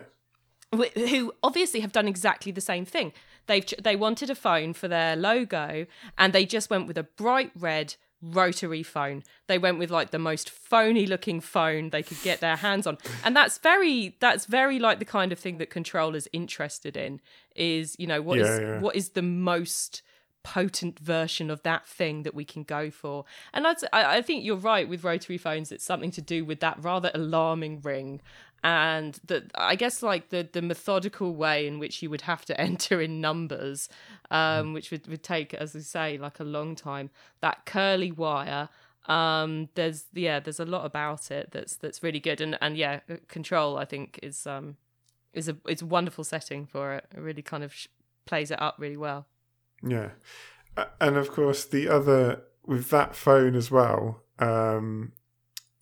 who 0.95 1.33
obviously 1.43 1.79
have 1.81 1.91
done 1.91 2.07
exactly 2.07 2.51
the 2.51 2.61
same 2.61 2.85
thing. 2.85 3.13
They've 3.47 3.65
they 3.81 3.95
wanted 3.95 4.29
a 4.29 4.35
phone 4.35 4.73
for 4.73 4.87
their 4.87 5.15
logo, 5.15 5.85
and 6.17 6.33
they 6.33 6.45
just 6.45 6.69
went 6.69 6.87
with 6.87 6.97
a 6.97 7.03
bright 7.03 7.51
red 7.55 7.95
rotary 8.31 8.83
phone. 8.83 9.23
They 9.47 9.57
went 9.57 9.79
with 9.79 9.91
like 9.91 10.11
the 10.11 10.19
most 10.19 10.49
phony 10.49 11.05
looking 11.05 11.41
phone 11.41 11.89
they 11.89 12.03
could 12.03 12.21
get 12.23 12.39
their 12.39 12.55
hands 12.55 12.87
on, 12.87 12.97
and 13.23 13.35
that's 13.35 13.57
very 13.57 14.15
that's 14.19 14.45
very 14.45 14.79
like 14.79 14.99
the 14.99 15.05
kind 15.05 15.31
of 15.31 15.39
thing 15.39 15.57
that 15.59 15.69
Control 15.69 16.15
is 16.15 16.27
interested 16.33 16.97
in. 16.97 17.21
Is 17.55 17.95
you 17.99 18.07
know 18.07 18.21
what 18.21 18.39
is 18.39 18.47
Yeah, 18.47 18.59
yeah. 18.59 18.79
what 18.79 18.95
is 18.95 19.09
the 19.09 19.21
most 19.21 20.01
potent 20.45 20.99
version 20.99 21.49
of 21.49 21.63
that 21.63 21.87
thing 21.87 22.21
that 22.21 22.35
we 22.35 22.45
can 22.45 22.61
go 22.61 22.91
for. 22.91 23.25
And 23.51 23.65
I'd, 23.65 23.77
I, 23.91 24.17
I 24.17 24.21
think 24.21 24.45
you're 24.45 24.55
right 24.55 24.87
with 24.87 25.03
rotary 25.03 25.39
phones. 25.39 25.71
It's 25.71 25.83
something 25.83 26.11
to 26.11 26.21
do 26.21 26.45
with 26.45 26.59
that 26.59 26.77
rather 26.79 27.09
alarming 27.15 27.81
ring, 27.81 28.21
and 28.63 29.19
the 29.25 29.43
I 29.55 29.75
guess 29.75 30.01
like 30.01 30.29
the 30.29 30.47
the 30.51 30.61
methodical 30.61 31.35
way 31.35 31.67
in 31.67 31.79
which 31.79 32.01
you 32.01 32.09
would 32.09 32.21
have 32.21 32.45
to 32.45 32.59
enter 32.69 33.01
in 33.01 33.21
numbers, 33.21 33.89
um, 34.31 34.73
which 34.73 34.91
would, 34.91 35.07
would 35.07 35.23
take, 35.23 35.53
as 35.53 35.73
we 35.73 35.81
say, 35.81 36.17
like 36.17 36.39
a 36.39 36.43
long 36.43 36.75
time. 36.75 37.09
That 37.41 37.65
curly 37.65 38.11
wire. 38.11 38.69
Um, 39.07 39.69
there's 39.75 40.05
yeah, 40.13 40.39
there's 40.39 40.59
a 40.59 40.65
lot 40.65 40.85
about 40.85 41.29
it 41.29 41.51
that's 41.51 41.75
that's 41.75 42.01
really 42.01 42.19
good, 42.19 42.41
and 42.41 42.57
and 42.61 42.75
yeah, 42.75 43.01
control 43.27 43.77
I 43.77 43.85
think 43.85 44.19
is 44.23 44.47
um 44.47 44.77
is 45.33 45.47
a 45.47 45.57
it's 45.67 45.81
a 45.83 45.85
wonderful 45.85 46.23
setting 46.23 46.65
for 46.65 46.93
it. 46.95 47.05
It 47.15 47.19
really 47.19 47.43
kind 47.43 47.63
of 47.63 47.73
sh- 47.73 47.87
plays 48.25 48.49
it 48.49 48.61
up 48.61 48.75
really 48.79 48.97
well. 48.97 49.27
Yeah. 49.83 50.09
And 50.99 51.17
of 51.17 51.31
course, 51.31 51.65
the 51.65 51.87
other 51.87 52.41
with 52.65 52.89
that 52.89 53.15
phone 53.15 53.55
as 53.55 53.69
well. 53.69 54.23
Um, 54.39 55.13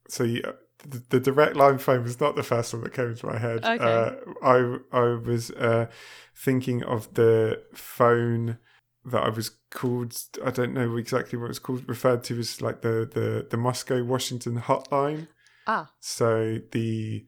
so 0.08 0.24
you, 0.24 0.44
the, 0.88 1.04
the 1.10 1.20
direct 1.20 1.56
line 1.56 1.78
phone 1.78 2.04
was 2.04 2.20
not 2.20 2.36
the 2.36 2.44
first 2.44 2.74
one 2.74 2.84
that 2.84 2.94
came 2.94 3.10
into 3.10 3.26
my 3.26 3.38
head. 3.38 3.64
Okay. 3.64 3.84
Uh, 3.84 4.12
I 4.42 4.78
I 4.92 5.16
was 5.16 5.52
uh, 5.52 5.88
thinking 6.36 6.84
of 6.84 7.14
the 7.14 7.62
phone 7.74 8.58
that 9.06 9.24
I 9.24 9.30
was 9.30 9.52
called. 9.72 10.16
I 10.44 10.52
don't 10.52 10.74
know 10.74 10.98
exactly 10.98 11.38
what 11.38 11.46
it 11.46 11.50
was 11.50 11.60
called. 11.60 11.88
Referred 11.88 12.24
to 12.26 12.40
as 12.40 12.62
like 12.62 12.82
the 12.82 13.10
the 13.12 13.48
the 13.50 13.58
Moscow 13.58 14.04
Washington 14.04 14.60
hotline. 14.60 15.28
Ah, 15.66 15.92
So 16.00 16.60
the 16.72 17.26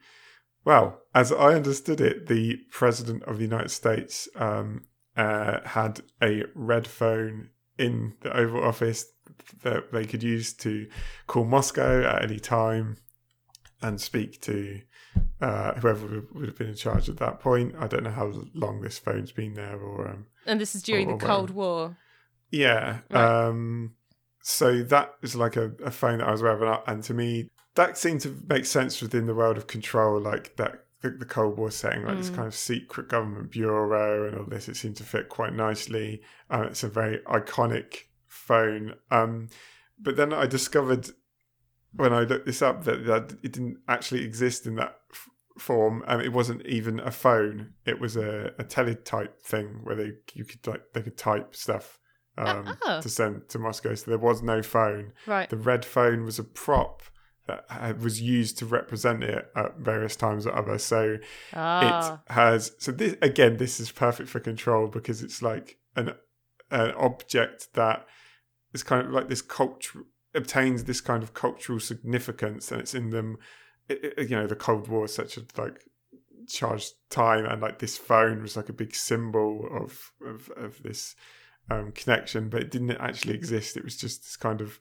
well, 0.66 1.02
as 1.14 1.32
I 1.32 1.54
understood 1.54 2.02
it, 2.02 2.28
the 2.28 2.58
president 2.72 3.24
of 3.24 3.38
the 3.38 3.44
United 3.44 3.70
States 3.70 4.28
um, 4.36 4.82
uh, 5.16 5.60
had 5.64 6.02
a 6.22 6.44
red 6.54 6.88
phone 6.88 7.50
in 7.78 8.14
the 8.22 8.36
Oval 8.36 8.64
Office 8.64 9.06
that 9.64 9.92
they 9.92 10.06
could 10.06 10.24
use 10.24 10.54
to 10.54 10.88
call 11.28 11.46
Moscow 11.46 12.04
at 12.04 12.24
any 12.24 12.40
time 12.40 12.98
and 13.86 14.00
speak 14.02 14.42
to 14.42 14.82
uh, 15.42 15.74
whoever 15.80 16.24
would- 16.34 16.48
have 16.50 16.58
been 16.58 16.70
in 16.70 16.76
charge 16.76 17.08
at 17.10 17.18
that 17.18 17.40
point. 17.40 17.76
I 17.80 17.88
don't 17.88 18.04
know 18.04 18.10
how 18.22 18.32
long 18.54 18.82
this 18.82 18.98
phone's 19.00 19.32
been 19.32 19.54
there, 19.54 19.78
or 19.80 20.08
um, 20.10 20.26
and 20.46 20.60
this 20.60 20.76
is 20.76 20.82
during 20.84 21.10
Or 21.12 21.18
the 21.18 21.26
Cold 21.26 21.50
whatever. 21.52 21.54
War. 21.54 21.98
yeah. 22.52 23.00
Right. 23.10 23.48
Um, 23.48 23.96
so 24.42 24.84
that 24.84 25.14
is 25.22 25.36
like 25.36 25.56
a, 25.56 25.72
a 25.84 25.92
phone 25.92 26.20
that 26.20 26.28
I 26.28 26.32
was 26.32 26.42
aware 26.42 26.62
of, 26.64 26.84
and 26.88 27.04
to 27.04 27.14
me, 27.14 27.50
that 27.76 27.98
seemed 27.98 28.22
to 28.22 28.38
make 28.48 28.66
sense 28.66 29.02
within 29.02 29.26
the 29.28 29.36
world 29.36 29.58
of 29.58 29.68
control, 29.68 30.20
like 30.22 30.56
that 30.58 30.86
the, 31.02 31.10
the 31.12 31.26
Cold 31.26 31.58
War 31.58 31.72
setting, 31.72 32.06
like 32.06 32.18
this 32.18 32.30
Mm. 32.30 32.36
kind 32.36 32.48
of 32.48 32.56
secret 32.56 33.10
government 33.10 33.52
bureau 33.52 34.28
and 34.28 34.38
all 34.38 34.46
this. 34.46 34.68
It 34.70 34.76
seemed 34.78 34.96
to 34.98 35.04
fit 35.04 35.30
quite 35.30 35.54
nicely. 35.54 36.22
Um, 36.50 36.64
it's 36.64 36.84
a 36.84 36.88
very 36.90 37.20
iconic 37.28 38.04
phone. 38.28 38.96
Um, 39.12 39.50
but 40.00 40.16
then 40.16 40.32
I 40.34 40.46
discovered 40.46 41.10
when 41.96 42.14
I 42.14 42.22
looked 42.22 42.46
this 42.46 42.62
up 42.62 42.84
that, 42.86 43.06
that 43.06 43.34
it 43.44 43.54
didn't 43.54 43.78
actually 43.88 44.24
exist 44.24 44.66
in 44.66 44.76
that 44.76 44.96
f- 45.12 45.30
form. 45.58 46.04
and 46.08 46.22
it 46.22 46.34
wasn't 46.34 46.66
even 46.66 47.00
a 47.00 47.12
phone. 47.12 47.74
It 47.86 48.00
was 48.00 48.16
a, 48.16 48.52
a 48.60 48.64
teletype 48.64 49.42
thing 49.42 49.82
where 49.84 49.96
they 49.96 50.12
you 50.34 50.46
could 50.46 50.66
like 50.68 50.82
they 50.94 51.02
could 51.02 51.18
type 51.18 51.56
stuff 51.56 52.00
um, 52.38 52.78
oh. 52.86 53.02
to 53.02 53.10
send 53.10 53.48
to 53.50 53.60
Moscow. 53.60 53.96
So 53.96 54.12
there 54.12 54.18
was 54.18 54.42
no 54.42 54.62
phone. 54.62 55.14
Right. 55.26 55.50
The 55.50 55.58
red 55.58 55.86
phone 55.86 56.24
was 56.26 56.40
a 56.40 56.44
prop 56.44 57.02
that 57.48 57.66
had- 57.70 58.02
was 58.02 58.22
used 58.22 58.58
to 58.58 58.66
represent 58.66 59.24
it 59.24 59.50
at 59.56 59.78
various 59.78 60.16
times 60.16 60.46
or 60.48 60.56
other. 60.56 60.78
So 60.78 61.18
Ah. 61.54 62.22
it 62.28 62.32
has. 62.34 62.72
So 62.80 62.92
this 62.92 63.16
again, 63.22 63.58
this 63.58 63.80
is 63.80 63.92
perfect 63.92 64.30
for 64.30 64.40
control 64.40 64.88
because 64.88 65.22
it's 65.24 65.42
like 65.42 65.78
an 65.96 66.14
an 66.72 66.92
object 66.96 67.74
that 67.76 68.06
is 68.74 68.84
kind 68.84 69.08
of 69.08 69.14
like 69.14 69.30
this 69.30 69.42
culture 69.44 70.00
obtains 70.36 70.84
this 70.84 71.02
kind 71.02 71.24
of 71.24 71.34
cultural 71.34 71.80
significance, 71.80 72.72
and 72.72 72.82
it's 72.82 72.94
in 72.96 73.10
them. 73.12 73.38
It, 73.90 74.14
it- 74.18 74.30
you 74.30 74.36
know, 74.36 74.48
the 74.48 74.56
Cold 74.56 74.88
War 74.88 75.06
is 75.06 75.14
such 75.14 75.38
a 75.38 75.42
like 75.58 75.84
charged 76.48 76.94
time, 77.10 77.46
and 77.46 77.62
like 77.62 77.80
this 77.80 77.98
phone 77.98 78.42
was 78.42 78.56
like 78.56 78.70
a 78.70 78.74
big 78.74 78.96
symbol 78.96 79.68
of 79.72 80.12
of, 80.26 80.50
of 80.58 80.82
this 80.84 81.16
um, 81.70 81.92
connection, 81.92 82.50
but 82.50 82.62
it 82.62 82.72
didn't 82.72 82.92
actually 82.92 83.34
exist. 83.34 83.78
It 83.78 83.84
was 83.84 83.98
just 83.98 84.22
this 84.22 84.36
kind 84.36 84.62
of 84.62 84.80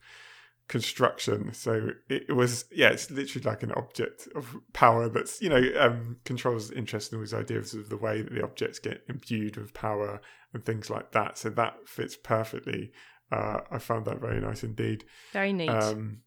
construction. 0.69 1.53
So 1.53 1.91
it, 2.09 2.25
it 2.29 2.33
was, 2.33 2.65
yeah, 2.73 2.89
it's 2.89 3.11
literally 3.11 3.45
like 3.45 3.63
an 3.63 3.73
object 3.73 4.29
of 4.35 4.57
power 4.73 5.09
that's, 5.09 5.41
you 5.43 5.49
know, 5.49 5.63
um, 5.79 6.17
controls 6.25 6.71
interest 6.71 7.13
in 7.13 7.19
all 7.19 7.23
these 7.23 7.35
ideas 7.35 7.75
of 7.75 7.89
the 7.91 7.97
way 7.97 8.23
that 8.23 8.33
the 8.33 8.43
objects 8.43 8.79
get 8.79 9.03
imbued 9.09 9.57
with 9.57 9.75
power 9.75 10.21
and 10.53 10.65
things 10.65 10.89
like 10.91 11.13
that. 11.13 11.37
So 11.39 11.51
that 11.51 11.87
fits 11.87 12.17
perfectly. 12.17 12.93
Uh, 13.33 13.61
I 13.71 13.79
found 13.79 14.07
that 14.07 14.21
very 14.21 14.41
nice 14.41 14.63
indeed. 14.63 15.05
Very 15.33 15.53
neat. 15.53 15.69
Um, 15.69 16.23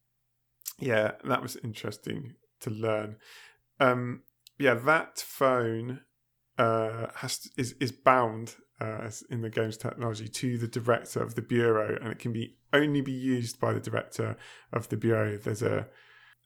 yeah, 0.80 1.12
that 1.24 1.41
was 1.41 1.56
interesting 1.64 2.34
to 2.62 2.70
learn. 2.70 3.18
Um, 3.80 4.24
yeah, 4.58 4.74
that 4.74 5.20
phone 5.20 6.02
uh, 6.58 7.08
has 7.16 7.39
to, 7.39 7.50
is 7.58 7.74
is 7.80 7.91
bound 7.91 8.56
uh, 8.82 9.00
as 9.04 9.24
in 9.30 9.41
the 9.41 9.50
game's 9.50 9.78
technology 9.78 10.28
to 10.28 10.58
the 10.58 10.68
director 10.68 11.22
of 11.22 11.36
the 11.36 11.41
bureau, 11.41 11.98
and 12.02 12.12
it 12.12 12.20
can 12.20 12.34
be 12.34 12.58
only 12.74 13.02
be 13.02 13.12
used 13.12 13.60
by 13.60 13.74
the 13.74 13.80
director 13.80 14.38
of 14.74 14.89
the 14.89 14.98
bureau. 14.98 15.38
There's 15.38 15.62
a 15.62 15.88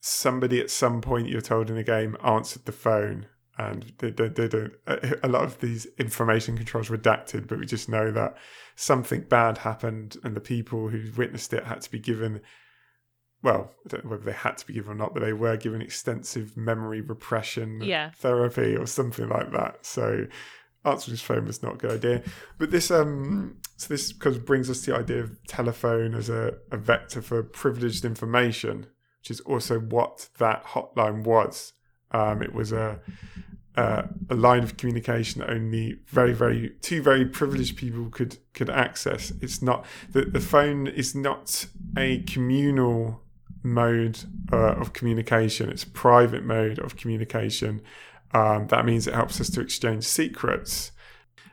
somebody 0.01 0.59
at 0.59 0.69
some 0.69 1.01
point 1.01 1.29
you're 1.29 1.41
told 1.41 1.69
in 1.69 1.77
a 1.77 1.83
game 1.83 2.17
answered 2.23 2.65
the 2.65 2.71
phone, 2.71 3.27
and 3.69 3.93
they, 3.99 4.11
they, 4.11 4.27
they 4.29 4.47
don't. 4.47 4.73
A 5.23 5.27
lot 5.27 5.43
of 5.43 5.59
these 5.59 5.87
information 5.97 6.55
controls 6.57 6.89
redacted, 6.89 7.47
but 7.47 7.59
we 7.59 7.65
just 7.65 7.89
know 7.89 8.11
that 8.11 8.37
something 8.75 9.21
bad 9.21 9.59
happened, 9.59 10.17
and 10.23 10.35
the 10.35 10.41
people 10.41 10.89
who 10.89 11.11
witnessed 11.15 11.53
it 11.53 11.63
had 11.65 11.81
to 11.81 11.91
be 11.91 11.99
given 11.99 12.41
well, 13.43 13.71
I 13.85 13.89
don't 13.89 14.03
know 14.05 14.11
whether 14.11 14.23
they 14.23 14.33
had 14.33 14.57
to 14.59 14.67
be 14.67 14.73
given 14.73 14.91
or 14.91 14.95
not, 14.95 15.13
but 15.15 15.21
they 15.21 15.33
were 15.33 15.57
given 15.57 15.81
extensive 15.81 16.55
memory 16.55 17.01
repression 17.01 17.81
Yeah. 17.81 18.11
therapy 18.11 18.75
or 18.75 18.85
something 18.85 19.27
like 19.29 19.51
that. 19.51 19.83
So 19.83 20.27
answering 20.85 21.13
his 21.13 21.21
phone 21.21 21.45
was 21.45 21.63
not 21.63 21.73
a 21.73 21.77
good 21.77 21.91
idea. 21.91 22.21
But 22.59 22.69
this 22.71 22.91
um 22.91 23.57
so 23.77 23.87
this 23.87 24.13
kind 24.13 24.35
of 24.35 24.45
brings 24.45 24.69
us 24.69 24.81
to 24.81 24.91
the 24.91 24.97
idea 24.97 25.23
of 25.23 25.43
telephone 25.47 26.13
as 26.13 26.29
a, 26.29 26.53
a 26.71 26.77
vector 26.77 27.21
for 27.21 27.41
privileged 27.41 28.05
information, 28.05 28.85
which 29.21 29.31
is 29.31 29.39
also 29.41 29.79
what 29.79 30.29
that 30.37 30.63
hotline 30.65 31.23
was. 31.23 31.73
Um 32.11 32.43
it 32.43 32.53
was 32.53 32.71
a 32.71 32.99
uh, 33.75 34.03
a 34.29 34.35
line 34.35 34.63
of 34.63 34.77
communication 34.77 35.39
that 35.39 35.49
only 35.49 35.99
very, 36.07 36.33
very 36.33 36.71
two 36.81 37.01
very 37.01 37.25
privileged 37.25 37.77
people 37.77 38.09
could 38.09 38.37
could 38.53 38.69
access. 38.69 39.31
It's 39.41 39.61
not 39.61 39.85
the 40.11 40.25
the 40.25 40.41
phone 40.41 40.87
is 40.87 41.15
not 41.15 41.67
a 41.97 42.21
communal 42.23 43.21
mode 43.63 44.19
uh, 44.51 44.73
of 44.73 44.93
communication. 44.93 45.69
It's 45.69 45.83
a 45.83 45.89
private 45.89 46.43
mode 46.43 46.79
of 46.79 46.97
communication. 46.97 47.81
Um, 48.33 48.67
that 48.67 48.85
means 48.85 49.07
it 49.07 49.13
helps 49.13 49.39
us 49.39 49.49
to 49.51 49.61
exchange 49.61 50.03
secrets, 50.03 50.91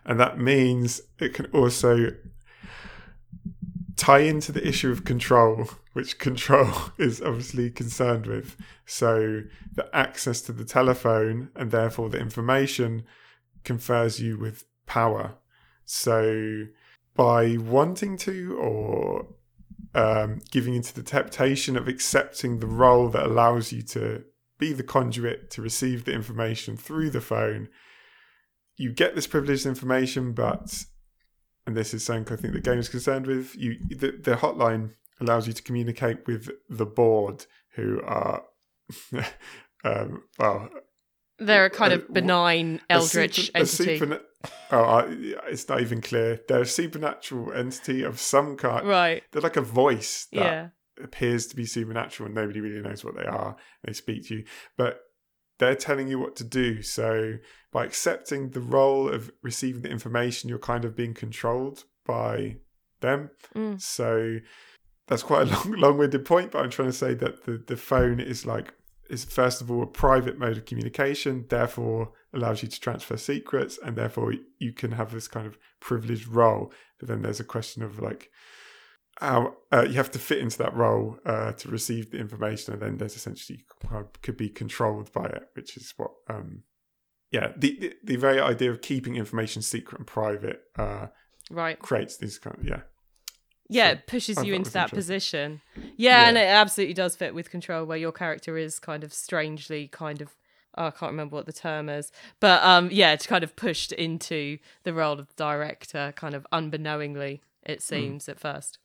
and 0.05 0.19
that 0.19 0.39
means 0.39 1.01
it 1.19 1.35
can 1.35 1.47
also 1.47 2.13
tie 3.99 4.21
into 4.21 4.53
the 4.53 4.67
issue 4.67 4.91
of 4.91 5.05
control, 5.05 5.69
which 5.93 6.19
control 6.19 6.73
is 6.99 7.21
obviously 7.21 7.69
concerned 7.71 8.27
with. 8.27 8.57
So, 8.87 9.43
the 9.75 9.95
access 9.95 10.41
to 10.43 10.53
the 10.53 10.65
telephone 10.65 11.51
and 11.55 11.71
therefore 11.71 12.09
the 12.09 12.19
information 12.19 13.05
confers 13.65 14.21
you 14.21 14.39
with 14.39 14.65
power. 14.87 15.35
So, 15.85 16.69
by 17.15 17.57
wanting 17.59 18.17
to 18.19 18.57
or 18.57 19.27
um, 19.95 20.41
giving 20.51 20.75
into 20.75 20.95
the 20.95 21.03
temptation 21.03 21.77
of 21.77 21.89
accepting 21.89 22.61
the 22.61 22.67
role 22.67 23.09
that 23.09 23.27
allows 23.27 23.73
you 23.73 23.83
to 23.83 24.23
be 24.59 24.73
the 24.73 24.85
conduit 24.85 25.51
to 25.51 25.63
receive 25.63 26.05
the 26.05 26.13
information 26.13 26.77
through 26.77 27.11
the 27.11 27.21
phone, 27.21 27.69
you 28.77 28.93
get 28.93 29.17
this 29.17 29.27
privileged 29.27 29.67
information, 29.67 30.33
but 30.33 30.85
and 31.69 31.77
this 31.77 31.93
is 31.93 32.03
something 32.03 32.33
I 32.33 32.41
think 32.41 32.55
the 32.55 32.61
game 32.61 32.79
is 32.79 32.89
concerned 32.89 33.27
with. 33.27 33.55
You 33.55 33.77
the, 33.91 34.13
the 34.13 34.37
hotline 34.37 34.95
allows 35.21 35.47
you 35.47 35.53
to 35.53 35.63
communicate 35.63 36.27
with 36.27 36.49
the 36.71 36.87
board, 36.87 37.45
who 37.75 38.01
are 38.05 38.43
um, 39.85 40.23
well, 40.39 40.71
They're 41.39 41.67
a 41.67 41.71
kind 41.71 41.93
Uh, 41.93 41.97
of 41.97 42.13
benign 42.13 42.81
a 42.89 42.95
eldritch 42.95 43.47
super- 43.47 43.59
a 43.59 43.61
entity. 43.61 43.99
superna- 44.01 44.23
oh, 44.73 44.83
I, 44.83 45.03
it's 45.51 45.69
not 45.69 45.81
even 45.81 46.01
clear. 46.01 46.41
They're 46.49 46.63
a 46.63 46.67
supernatural 46.67 47.53
entity 47.53 48.03
of 48.03 48.19
some 48.19 48.57
kind. 48.57 48.87
right. 48.89 49.23
They're 49.31 49.43
like 49.43 49.57
a 49.57 49.61
voice 49.63 50.27
that 50.33 50.41
Yeah. 50.41 50.69
appears 51.03 51.47
to 51.49 51.57
be 51.57 51.67
supernatural, 51.67 52.27
and 52.29 52.35
nobody 52.35 52.61
really 52.61 52.81
knows 52.83 53.05
what 53.05 53.15
they 53.17 53.25
are. 53.27 53.57
They 53.85 53.93
speak 53.93 54.27
to 54.29 54.37
you, 54.37 54.45
but 54.77 55.01
they're 55.59 55.75
telling 55.77 56.09
you 56.09 56.19
what 56.19 56.35
to 56.37 56.45
do. 56.45 56.83
So 56.83 57.35
by 57.73 57.85
accepting 57.85 58.51
the 58.51 58.61
role 58.61 59.09
of 59.09 59.31
receiving 59.43 59.83
the 59.83 59.91
information, 59.91 60.49
you're 60.49 60.59
kind 60.59 60.85
of 60.85 60.97
being 60.97 61.15
controlled 61.15 61.85
by 62.07 62.57
them. 63.01 63.31
Mm. 63.55 63.81
So 63.81 64.39
that's 65.07 65.23
quite 65.23 65.49
a 65.49 65.51
long, 65.53 65.73
long-winded 65.73 66.25
point, 66.25 66.53
but 66.53 66.65
I'm 66.65 66.71
trying 66.71 66.89
to 66.89 66.97
say 66.97 67.15
that 67.15 67.45
the, 67.45 67.63
the 67.67 67.77
phone 67.77 68.21
is 68.21 68.47
like 68.47 68.73
is 69.11 69.25
first 69.25 69.63
of 69.63 69.71
all 69.71 69.83
a 69.83 69.87
private 69.87 70.39
mode 70.39 70.59
of 70.59 70.67
communication, 70.67 71.47
therefore 71.49 72.13
allows 72.35 72.63
you 72.63 72.69
to 72.69 72.81
transfer 72.81 73.17
secrets, 73.17 73.79
and 73.83 73.97
therefore 73.97 74.35
you 74.59 74.73
can 74.73 74.93
have 74.93 75.13
this 75.13 75.29
kind 75.29 75.47
of 75.47 75.59
privileged 75.81 76.29
role. 76.29 76.73
But 76.99 77.09
then 77.09 77.23
there's 77.23 77.41
a 77.41 77.45
question 77.45 77.83
of 77.83 77.99
like 78.01 78.31
how 79.21 79.57
uh, 79.73 79.87
you 79.89 79.95
have 79.95 80.11
to 80.13 80.19
fit 80.19 80.39
into 80.39 80.59
that 80.59 80.77
role 80.77 81.19
uh, 81.27 81.53
to 81.53 81.69
receive 81.69 82.11
the 82.11 82.19
information, 82.19 82.75
and 82.75 82.83
then 82.83 82.99
there's 82.99 83.17
essentially 83.17 83.65
could 84.23 84.37
be 84.37 84.49
controlled 84.49 85.13
by 85.13 85.25
it, 85.25 85.49
which 85.55 85.77
is 85.77 85.95
what 85.97 86.11
um 86.29 86.63
yeah 87.31 87.53
the 87.57 87.79
the, 87.81 87.95
the 88.05 88.17
very 88.17 88.41
idea 88.41 88.71
of 88.71 88.81
keeping 88.81 89.17
information 89.17 89.63
secret 89.63 89.99
and 89.99 90.07
private 90.07 90.63
uh 90.79 91.07
Right. 91.51 91.79
creates 91.79 92.17
these 92.19 92.39
kind 92.39 92.59
of 92.59 92.65
yeah 92.65 92.81
Yeah, 93.71 93.89
So, 93.89 93.93
it 93.93 94.07
pushes 94.07 94.45
you 94.45 94.55
into 94.55 94.71
that 94.73 94.91
position. 94.91 95.61
Yeah, 95.77 96.23
Yeah. 96.23 96.29
and 96.29 96.37
it 96.39 96.47
absolutely 96.47 96.95
does 96.95 97.17
fit 97.17 97.35
with 97.35 97.51
control, 97.51 97.85
where 97.87 97.99
your 97.99 98.13
character 98.13 98.57
is 98.57 98.79
kind 98.79 99.05
of 99.05 99.13
strangely 99.13 99.89
kind 99.89 100.21
of. 100.23 100.35
Oh, 100.77 100.87
I 100.87 100.91
can't 100.91 101.11
remember 101.13 101.35
what 101.37 101.47
the 101.47 101.53
term 101.53 101.89
is, 101.89 102.13
but 102.41 102.63
um, 102.63 102.89
yeah, 102.93 103.13
it's 103.13 103.27
kind 103.27 103.43
of 103.43 103.57
pushed 103.57 103.93
into 103.93 104.59
the 104.85 104.95
role 104.95 105.19
of 105.19 105.27
the 105.29 105.35
director, 105.35 106.13
kind 106.17 106.35
of 106.35 106.47
unbeknowingly. 106.53 107.41
It 107.63 107.83
seems 107.83 108.29
at 108.29 108.39
first. 108.39 108.79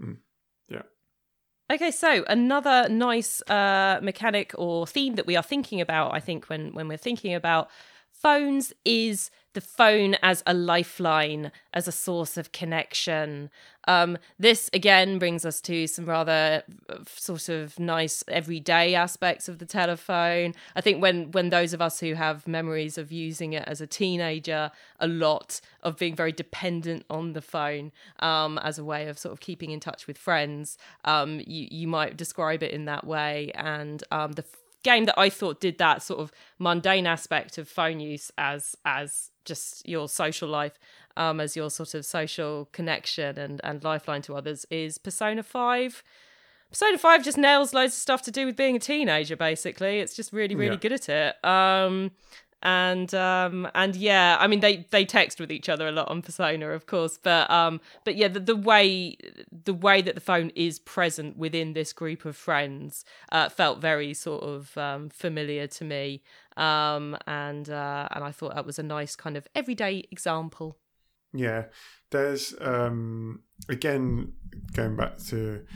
Mm. 0.00 0.18
Okay, 1.72 1.90
so 1.90 2.24
another 2.28 2.88
nice 2.90 3.40
uh, 3.48 3.98
mechanic 4.02 4.52
or 4.58 4.86
theme 4.86 5.14
that 5.14 5.26
we 5.26 5.34
are 5.34 5.42
thinking 5.42 5.80
about, 5.80 6.12
I 6.12 6.20
think, 6.20 6.46
when 6.50 6.74
when 6.74 6.88
we're 6.88 6.98
thinking 6.98 7.34
about 7.34 7.70
phones, 8.24 8.72
is 8.86 9.30
the 9.52 9.60
phone 9.60 10.16
as 10.22 10.42
a 10.46 10.54
lifeline, 10.54 11.52
as 11.74 11.86
a 11.86 11.92
source 11.92 12.38
of 12.38 12.52
connection. 12.52 13.50
Um, 13.86 14.16
this 14.38 14.70
again 14.72 15.18
brings 15.18 15.44
us 15.44 15.60
to 15.60 15.86
some 15.86 16.06
rather 16.06 16.62
uh, 16.88 16.96
sort 17.06 17.50
of 17.50 17.78
nice 17.78 18.24
everyday 18.28 18.94
aspects 18.94 19.46
of 19.46 19.58
the 19.58 19.66
telephone. 19.66 20.54
I 20.74 20.80
think 20.80 21.02
when 21.02 21.32
when 21.32 21.50
those 21.50 21.74
of 21.74 21.82
us 21.82 22.00
who 22.00 22.14
have 22.14 22.48
memories 22.48 22.96
of 22.96 23.12
using 23.12 23.52
it 23.52 23.64
as 23.66 23.82
a 23.82 23.86
teenager, 23.86 24.70
a 24.98 25.06
lot 25.06 25.60
of 25.82 25.98
being 25.98 26.16
very 26.16 26.32
dependent 26.32 27.04
on 27.10 27.34
the 27.34 27.42
phone 27.42 27.92
um, 28.20 28.56
as 28.58 28.78
a 28.78 28.84
way 28.84 29.06
of 29.08 29.18
sort 29.18 29.34
of 29.34 29.40
keeping 29.40 29.70
in 29.70 29.80
touch 29.80 30.06
with 30.06 30.16
friends, 30.16 30.78
um, 31.04 31.40
you 31.46 31.68
you 31.70 31.86
might 31.86 32.16
describe 32.16 32.62
it 32.62 32.70
in 32.70 32.86
that 32.86 33.06
way. 33.06 33.52
And 33.54 34.02
um, 34.10 34.32
the 34.32 34.46
game 34.84 35.06
that 35.06 35.18
I 35.18 35.28
thought 35.30 35.60
did 35.60 35.78
that 35.78 36.02
sort 36.02 36.20
of 36.20 36.30
mundane 36.58 37.06
aspect 37.06 37.58
of 37.58 37.68
phone 37.68 37.98
use 37.98 38.30
as 38.38 38.76
as 38.84 39.30
just 39.44 39.86
your 39.88 40.08
social 40.08 40.48
life 40.48 40.78
um, 41.16 41.40
as 41.40 41.56
your 41.56 41.70
sort 41.70 41.94
of 41.94 42.04
social 42.06 42.68
connection 42.72 43.36
and, 43.38 43.60
and 43.64 43.82
lifeline 43.84 44.22
to 44.22 44.34
others 44.34 44.64
is 44.70 44.96
Persona 44.98 45.42
5. 45.42 46.02
Persona 46.70 46.98
5 46.98 47.22
just 47.22 47.38
nails 47.38 47.72
loads 47.74 47.92
of 47.92 47.98
stuff 47.98 48.22
to 48.22 48.30
do 48.32 48.46
with 48.46 48.56
being 48.56 48.74
a 48.74 48.80
teenager, 48.80 49.36
basically. 49.36 50.00
It's 50.00 50.16
just 50.16 50.32
really, 50.32 50.56
really 50.56 50.72
Yeah. 50.74 50.80
good 50.80 50.92
at 50.92 51.08
it. 51.08 51.44
Um, 51.44 52.10
and 52.64 53.14
um, 53.14 53.68
and 53.74 53.94
yeah, 53.94 54.38
I 54.40 54.46
mean 54.46 54.60
they 54.60 54.86
they 54.90 55.04
text 55.04 55.38
with 55.38 55.52
each 55.52 55.68
other 55.68 55.86
a 55.86 55.92
lot 55.92 56.08
on 56.08 56.22
Persona, 56.22 56.70
of 56.70 56.86
course, 56.86 57.18
but 57.22 57.48
um, 57.50 57.80
but 58.04 58.16
yeah, 58.16 58.28
the, 58.28 58.40
the 58.40 58.56
way 58.56 59.18
the 59.64 59.74
way 59.74 60.00
that 60.00 60.14
the 60.14 60.20
phone 60.20 60.50
is 60.54 60.78
present 60.78 61.36
within 61.36 61.74
this 61.74 61.92
group 61.92 62.24
of 62.24 62.36
friends 62.36 63.04
uh, 63.30 63.50
felt 63.50 63.80
very 63.80 64.14
sort 64.14 64.42
of 64.42 64.76
um, 64.78 65.10
familiar 65.10 65.66
to 65.66 65.84
me, 65.84 66.22
um, 66.56 67.16
and 67.26 67.68
uh, 67.68 68.08
and 68.12 68.24
I 68.24 68.32
thought 68.32 68.54
that 68.54 68.64
was 68.64 68.78
a 68.78 68.82
nice 68.82 69.14
kind 69.14 69.36
of 69.36 69.46
everyday 69.54 70.04
example. 70.10 70.78
Yeah, 71.34 71.66
there's 72.10 72.54
um 72.62 73.42
again 73.68 74.32
going 74.72 74.96
back 74.96 75.18
to 75.26 75.66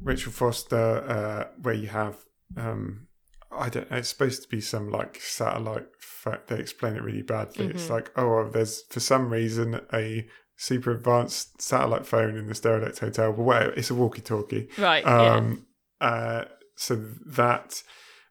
Rachel 0.00 0.30
Foster, 0.30 0.76
uh, 0.76 1.56
where 1.60 1.74
you 1.74 1.88
have 1.88 2.18
um 2.56 3.08
I 3.52 3.68
don't 3.68 3.90
know, 3.90 3.96
it's 3.98 4.08
supposed 4.08 4.42
to 4.42 4.48
be 4.48 4.60
some 4.60 4.90
like 4.90 5.20
satellite. 5.20 5.86
Fa- 5.98 6.40
they 6.46 6.58
explain 6.58 6.94
it 6.96 7.02
really 7.02 7.22
badly. 7.22 7.66
It's 7.66 7.86
Mhm. 7.86 7.90
like, 7.90 8.12
oh, 8.16 8.48
there's 8.48 8.82
for 8.90 9.00
some 9.00 9.30
reason 9.32 9.80
a 9.92 10.28
super 10.56 10.90
advanced 10.92 11.60
satellite 11.62 12.06
phone 12.06 12.36
in 12.36 12.46
the 12.46 12.52
Stereolect 12.54 12.98
Hotel, 13.00 13.32
but 13.32 13.42
whatever, 13.42 13.72
it's 13.72 13.90
a 13.90 13.94
walkie-talkie. 13.94 14.68
Right. 14.78 15.02
yeah. 15.04 15.34
Um, 15.36 15.66
uh, 16.00 16.44
so 16.76 16.96
that 17.26 17.82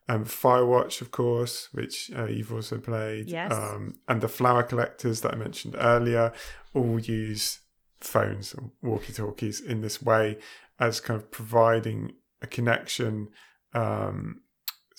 um, 0.07 0.26
Firewatch, 0.26 1.01
of 1.01 1.11
course, 1.11 1.70
which 1.72 2.09
uh, 2.17 2.26
you've 2.26 2.51
also 2.51 2.80
played, 2.80 3.28
Yes. 3.30 3.51
um, 3.51 3.99
and 4.07 4.22
the 4.22 4.28
flower 4.28 4.63
collectors 4.63 5.22
that 5.22 5.34
I 5.34 5.38
mentioned 5.38 5.76
earlier, 5.78 6.34
all 6.74 6.99
use 6.99 7.59
phones 8.01 8.55
or 8.55 8.72
walkie-talkies 8.82 9.61
in 9.61 9.82
this 9.82 10.01
way 10.01 10.39
as 10.80 10.99
kind 10.99 11.20
of 11.20 11.30
providing 11.30 12.13
a 12.41 12.47
connection. 12.47 13.28
Um, 13.76 14.41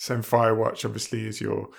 so 0.01 0.15
in 0.15 0.21
Firewatch, 0.23 0.83
obviously, 0.83 1.27
is 1.27 1.39
you're 1.39 1.69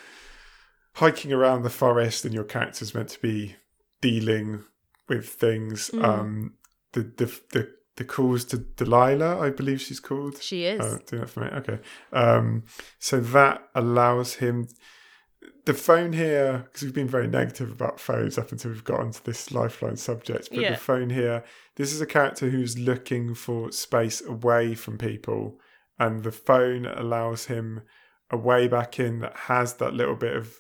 hiking 0.94 1.32
around 1.32 1.62
the 1.62 1.70
forest 1.70 2.24
and 2.24 2.32
your 2.32 2.44
character's 2.44 2.94
meant 2.94 3.08
to 3.08 3.20
be 3.20 3.56
dealing 4.00 4.62
with 5.08 5.28
things. 5.28 5.90
Mm. 5.90 6.04
Um, 6.04 6.54
the 6.92 7.00
the 7.00 7.40
the 7.50 7.74
the 7.96 8.04
calls 8.04 8.44
to 8.44 8.58
Delilah, 8.58 9.40
I 9.40 9.50
believe 9.50 9.80
she's 9.80 9.98
called. 9.98 10.40
She 10.40 10.66
is. 10.66 10.80
Oh, 10.80 10.98
doing 11.04 11.22
that 11.22 11.30
for 11.30 11.40
me. 11.40 11.48
Okay. 11.48 11.78
Um, 12.12 12.62
so 13.00 13.18
that 13.18 13.68
allows 13.74 14.34
him 14.34 14.68
the 15.64 15.74
phone 15.74 16.12
here, 16.12 16.62
because 16.64 16.82
we've 16.82 16.94
been 16.94 17.08
very 17.08 17.26
negative 17.26 17.72
about 17.72 17.98
phones 17.98 18.38
up 18.38 18.52
until 18.52 18.70
we've 18.70 18.84
got 18.84 19.00
onto 19.00 19.20
this 19.24 19.50
lifeline 19.50 19.96
subject, 19.96 20.48
but 20.50 20.60
Yeah. 20.60 20.70
the 20.70 20.76
phone 20.76 21.10
here, 21.10 21.42
this 21.74 21.92
is 21.92 22.00
a 22.00 22.06
character 22.06 22.50
who's 22.50 22.78
looking 22.78 23.34
for 23.34 23.72
space 23.72 24.20
away 24.24 24.74
from 24.76 24.96
people, 24.96 25.58
and 25.98 26.22
the 26.22 26.32
phone 26.32 26.86
allows 26.86 27.46
him 27.46 27.82
a 28.32 28.36
way 28.36 28.66
back 28.66 28.98
in 28.98 29.20
that 29.20 29.36
has 29.36 29.74
that 29.74 29.94
little 29.94 30.16
bit 30.16 30.34
of 30.34 30.56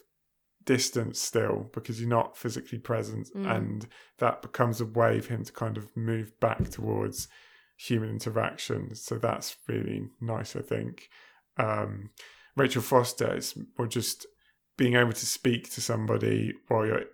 distance 0.64 1.18
still 1.18 1.68
because 1.72 2.00
you're 2.00 2.08
not 2.08 2.36
physically 2.36 2.78
present, 2.78 3.28
Mm. 3.34 3.56
and 3.56 3.88
that 4.18 4.42
becomes 4.42 4.80
a 4.80 4.86
way 4.86 5.20
for 5.20 5.32
him 5.34 5.44
to 5.44 5.52
kind 5.52 5.76
of 5.76 5.88
move 5.96 6.38
back 6.38 6.68
towards 6.70 7.26
human 7.76 8.10
interaction. 8.10 8.94
So 8.94 9.18
that's 9.18 9.56
really 9.66 10.08
nice, 10.20 10.54
I 10.54 10.60
think. 10.60 11.08
Um, 11.56 12.10
Rachel 12.56 12.82
Foster 12.82 13.34
is 13.36 13.56
more 13.76 13.88
just 13.88 14.26
being 14.76 14.94
able 14.94 15.12
to 15.12 15.26
speak 15.26 15.70
to 15.72 15.80
somebody 15.80 16.54
while 16.68 16.86
you're 16.86 17.04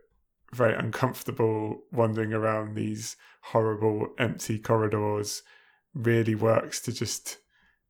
very 0.52 0.74
uncomfortable 0.74 1.82
wandering 1.92 2.32
around 2.32 2.74
these 2.74 3.16
horrible 3.42 4.08
empty 4.18 4.58
corridors 4.58 5.42
really 5.94 6.34
works 6.34 6.80
to 6.80 6.92
just 6.92 7.38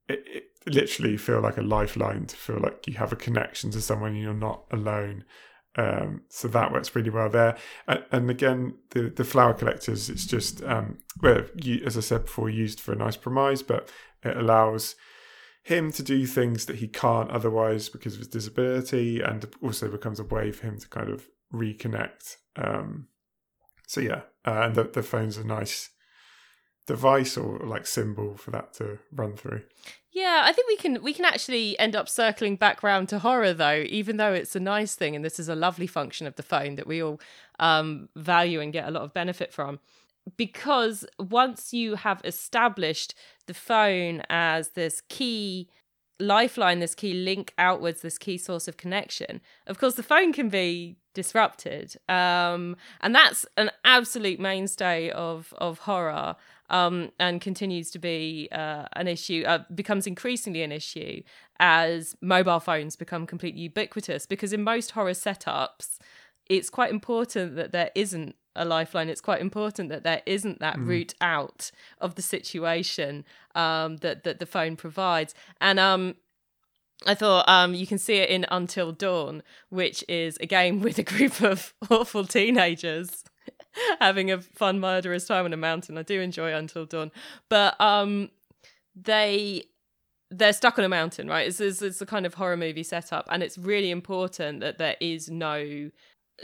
it, 0.09 0.23
it 0.27 0.45
literally 0.67 1.17
feel 1.17 1.41
like 1.41 1.57
a 1.57 1.63
lifeline 1.63 2.27
to 2.27 2.37
feel 2.37 2.61
like 2.61 2.87
you 2.87 2.95
have 2.95 3.13
a 3.13 3.17
connection 3.17 3.71
to 3.71 3.81
someone 3.81 4.13
and 4.13 4.23
you're 4.23 4.35
not 4.35 4.65
alone. 4.71 5.25
Um, 5.77 6.23
so 6.29 6.49
that 6.49 6.73
works 6.73 6.95
really 6.97 7.11
well 7.11 7.29
there. 7.29 7.57
And, 7.87 8.05
and 8.11 8.31
again 8.31 8.75
the 8.91 9.11
the 9.11 9.25
flower 9.25 9.55
collectors 9.55 10.11
it's 10.11 10.27
just 10.27 10.63
um, 10.65 10.99
well 11.23 11.43
you, 11.63 11.83
as 11.87 11.97
i 11.97 12.01
said 12.01 12.25
before 12.25 12.51
used 12.51 12.81
for 12.81 12.93
a 12.93 12.97
nice 12.97 13.17
premise 13.17 13.63
but 13.63 13.89
it 14.25 14.37
allows 14.37 14.97
him 15.63 15.93
to 15.93 16.03
do 16.03 16.27
things 16.27 16.65
that 16.67 16.77
he 16.77 16.89
can't 16.89 17.31
otherwise 17.31 17.89
because 17.89 18.15
of 18.15 18.21
his 18.21 18.29
disability 18.29 19.21
and 19.21 19.47
also 19.63 19.89
becomes 19.89 20.19
a 20.19 20.25
way 20.25 20.51
for 20.51 20.67
him 20.67 20.79
to 20.79 20.89
kind 20.89 21.11
of 21.11 21.29
reconnect. 21.53 22.37
Um 22.57 23.09
so 23.87 24.01
yeah 24.01 24.23
uh, 24.45 24.63
and 24.63 24.75
the, 24.75 24.85
the 24.85 25.03
phone's 25.03 25.37
a 25.37 25.45
nice 25.47 25.91
device 26.87 27.37
or 27.37 27.59
like 27.61 27.87
symbol 27.87 28.35
for 28.37 28.51
that 28.51 28.73
to 28.73 28.99
run 29.13 29.37
through 29.37 29.63
Yeah, 30.11 30.43
I 30.45 30.53
think 30.53 30.69
we 30.69 30.77
can 30.77 31.03
we 31.03 31.13
can 31.13 31.25
actually 31.25 31.79
end 31.79 31.95
up 31.95 32.09
circling 32.09 32.57
back 32.57 32.83
round 32.83 33.09
to 33.11 33.19
horror 33.19 33.53
though, 33.53 33.85
even 33.89 34.17
though 34.17 34.33
it's 34.33 34.57
a 34.57 34.61
nice 34.61 34.95
thing 34.95 35.15
and 35.15 35.25
this 35.25 35.39
is 35.39 35.49
a 35.49 35.55
lovely 35.55 35.87
function 35.87 36.27
of 36.27 36.37
the 36.37 36.43
phone 36.43 36.77
that 36.77 36.87
we 36.87 37.03
all 37.03 37.21
um, 37.59 38.09
value 38.17 38.61
and 38.61 38.73
get 38.73 38.89
a 38.89 38.91
lot 38.91 39.03
of 39.03 39.13
benefit 39.13 39.53
from. 39.53 39.81
Because 40.37 41.05
once 41.19 41.73
you 41.73 41.95
have 41.97 42.21
established 42.25 43.15
the 43.47 43.55
phone 43.55 44.23
as 44.29 44.71
this 44.71 45.03
key 45.09 45.69
lifeline, 46.21 46.81
this 46.81 46.95
key 46.95 47.15
link 47.15 47.55
outwards, 47.59 48.03
this 48.03 48.19
key 48.19 48.39
source 48.39 48.67
of 48.67 48.77
connection, 48.77 49.41
of 49.67 49.79
course 49.79 49.95
the 49.95 50.03
phone 50.03 50.33
can 50.33 50.49
be 50.49 50.97
disrupted. 51.15 51.97
Um, 52.09 52.77
and 53.03 53.15
that's 53.15 53.45
an 53.57 53.71
absolute 53.85 54.41
mainstay 54.41 55.11
of 55.11 55.53
of 55.59 55.81
horror 55.81 56.37
um, 56.71 57.11
and 57.19 57.41
continues 57.41 57.91
to 57.93 57.99
be 57.99 58.49
uh, 58.53 58.87
an 58.95 59.09
issue, 59.09 59.45
uh, 59.47 59.61
becomes 59.75 60.07
increasingly 60.07 60.63
an 60.63 60.73
issue 60.73 61.23
as 61.61 62.17
mobile 62.21 62.61
phones 62.61 62.97
become 62.97 63.27
completely 63.27 63.63
ubiquitous. 63.63 64.27
Because 64.27 64.53
in 64.53 64.63
most 64.63 64.93
horror 64.93 65.13
setups, 65.13 65.99
it's 66.49 66.71
quite 66.71 66.91
important 66.91 67.57
that 67.57 67.73
there 67.73 67.91
isn't 67.95 68.37
a 68.57 68.65
lifeline. 68.65 69.09
It's 69.09 69.21
quite 69.21 69.41
important 69.41 69.89
that 69.89 70.03
there 70.03 70.23
isn't 70.27 70.61
that 70.61 70.79
route 70.79 71.15
out 71.21 71.71
of 72.01 72.17
the 72.17 72.23
situation 72.23 73.25
um, 73.55 73.99
that 73.99 74.25
that 74.25 74.39
the 74.39 74.47
phone 74.47 74.77
provides. 74.77 75.35
And 75.61 75.79
um, 75.79 76.17
I 77.07 77.15
thought 77.15 77.49
um, 77.49 77.75
you 77.75 77.87
can 77.87 77.99
see 77.99 78.17
it 78.17 78.29
in 78.29 78.45
Until 78.51 78.93
Dawn, 78.93 79.43
which 79.69 80.05
is 80.09 80.37
a 80.41 80.47
game 80.47 80.81
with 80.83 80.99
a 80.99 81.03
group 81.03 81.41
of 81.41 81.75
awful 81.91 82.25
teenagers 82.25 83.25
having 84.01 84.31
a 84.31 84.41
fun 84.41 84.81
murderous 84.81 85.27
time 85.27 85.45
on 85.45 85.53
a 85.53 85.57
mountain. 85.57 85.99
I 85.99 86.03
do 86.03 86.21
enjoy 86.21 86.55
Until 86.55 86.87
Dawn, 86.87 87.11
but 87.49 87.81
um, 87.81 88.31
they 88.95 89.65
they're 90.31 90.53
stuck 90.53 90.79
on 90.79 90.85
a 90.85 90.89
mountain, 90.89 91.29
right? 91.29 91.47
It's, 91.49 91.61
it's 91.61 91.83
it's 91.83 92.01
a 92.01 92.07
kind 92.07 92.27
of 92.27 92.35
horror 92.35 92.57
movie 92.57 92.83
setup, 92.83 93.27
and 93.31 93.43
it's 93.43 93.59
really 93.59 93.91
important 93.91 94.61
that 94.61 94.79
there 94.79 94.97
is 95.01 95.31
no 95.31 95.91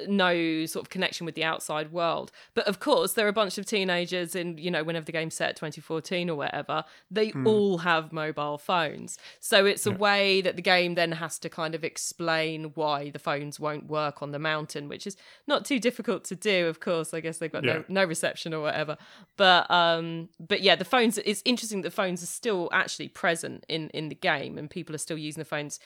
no 0.09 0.67
sort 0.67 0.85
of 0.85 0.91
connection 0.91 1.25
with 1.25 1.35
the 1.35 1.45
outside 1.45 1.93
world. 1.93 2.33
But 2.55 2.67
of 2.67 2.81
course, 2.81 3.13
there 3.13 3.27
are 3.27 3.29
a 3.29 3.33
bunch 3.33 3.59
of 3.59 3.67
teenagers 3.67 4.35
in, 4.35 4.59
you 4.59 4.71
know, 4.71 4.83
whenever 4.85 5.05
the 5.07 5.13
game's 5.13 5.35
set 5.35 5.57
2014 5.57 6.29
or 6.31 6.37
whatever, 6.37 6.85
they 7.11 7.33
all 7.47 7.79
have 7.79 8.13
mobile 8.13 8.59
phones. 8.59 9.19
So 9.41 9.67
it's 9.67 9.87
a 9.87 9.91
way 9.93 10.41
that 10.41 10.57
the 10.57 10.63
game 10.63 10.95
then 10.95 11.13
has 11.13 11.39
to 11.41 11.49
kind 11.49 11.75
of 11.75 11.85
explain 11.85 12.73
why 12.75 13.11
the 13.11 13.19
phones 13.19 13.61
won't 13.61 13.87
work 13.87 14.23
on 14.23 14.33
the 14.33 14.39
mountain, 14.39 14.89
which 14.89 15.07
is 15.07 15.17
not 15.47 15.65
too 15.65 15.79
difficult 15.79 16.25
to 16.25 16.35
do, 16.37 16.67
of 16.67 16.81
course. 16.81 17.15
I 17.15 17.21
guess 17.21 17.39
they've 17.39 17.53
got 17.53 17.65
Yeah. 17.65 17.75
no, 17.75 17.85
no 17.89 18.05
reception 18.05 18.53
or 18.53 18.61
whatever. 18.61 18.97
But 19.37 19.71
um 19.71 20.29
but 20.41 20.61
yeah, 20.63 20.77
the 20.77 20.85
phones 20.85 21.19
it's 21.19 21.43
interesting 21.45 21.83
that 21.83 21.93
phones 21.93 22.23
are 22.23 22.27
still 22.27 22.69
actually 22.73 23.09
present 23.09 23.65
in 23.69 23.91
in 23.91 24.09
the 24.09 24.15
game 24.15 24.59
and 24.59 24.69
people 24.69 24.95
are 24.95 24.99
still 24.99 25.19
using 25.19 25.41
the 25.41 25.45
phones 25.45 25.79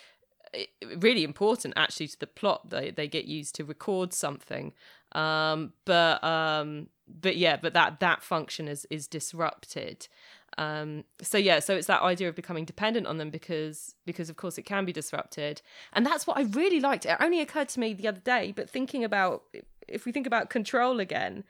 really 0.99 1.25
important 1.25 1.75
actually 1.77 2.09
to 2.09 2.19
the 2.19 2.27
plot. 2.27 2.71
They 2.71 2.91
they 2.91 3.09
get 3.09 3.27
used 3.27 3.55
to 3.57 3.65
record 3.65 4.13
something. 4.13 4.73
Um 5.13 5.73
but 5.85 6.23
um 6.23 6.89
but 7.07 7.37
yeah 7.37 7.57
but 7.57 7.75
that 7.75 8.01
that 8.01 8.23
function 8.23 8.69
is 8.69 8.87
is 8.91 9.07
disrupted. 9.07 10.09
Um 10.57 11.05
so 11.23 11.39
yeah 11.39 11.61
so 11.61 11.75
it's 11.75 11.87
that 11.87 12.03
idea 12.03 12.29
of 12.29 12.35
becoming 12.35 12.65
dependent 12.65 13.07
on 13.07 13.19
them 13.19 13.31
because 13.31 13.95
because 14.05 14.29
of 14.31 14.37
course 14.37 14.59
it 14.59 14.63
can 14.63 14.85
be 14.85 14.93
disrupted. 14.93 15.63
And 15.93 16.05
that's 16.05 16.27
what 16.27 16.37
i 16.37 16.43
really 16.43 16.81
liked. 16.81 17.07
It 17.07 17.17
only 17.21 17.41
occurred 17.41 17.69
to 17.71 17.81
me 17.81 17.95
the 17.95 18.09
other 18.09 18.21
day 18.21 18.53
but 18.55 18.69
thinking 18.69 19.05
about 19.05 19.43
if 19.87 20.05
we 20.05 20.13
think 20.13 20.27
about 20.27 20.51
control 20.51 21.01
again 21.01 21.45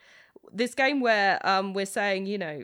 this 0.53 0.75
game 0.75 1.01
where 1.01 1.45
um 1.47 1.75
we're 1.75 1.87
saying 1.87 2.27
you 2.27 2.39
know 2.39 2.63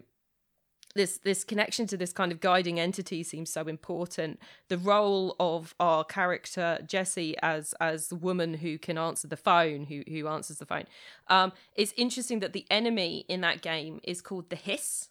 this 0.94 1.18
this 1.18 1.44
connection 1.44 1.86
to 1.88 1.96
this 1.96 2.12
kind 2.12 2.32
of 2.32 2.40
guiding 2.40 2.78
entity 2.80 3.22
seems 3.22 3.50
so 3.50 3.62
important. 3.62 4.40
The 4.68 4.78
role 4.78 5.36
of 5.40 5.74
our 5.80 6.04
character 6.04 6.78
Jesse 6.86 7.36
as 7.42 7.74
as 7.80 8.08
the 8.08 8.16
woman 8.16 8.54
who 8.54 8.78
can 8.78 8.98
answer 8.98 9.28
the 9.28 9.36
phone, 9.36 9.84
who 9.84 10.02
who 10.08 10.28
answers 10.28 10.58
the 10.58 10.66
phone. 10.66 10.84
Um, 11.28 11.52
it's 11.74 11.92
interesting 11.96 12.40
that 12.40 12.52
the 12.52 12.66
enemy 12.70 13.24
in 13.28 13.40
that 13.42 13.62
game 13.62 14.00
is 14.02 14.20
called 14.20 14.50
the 14.50 14.56
hiss. 14.56 15.08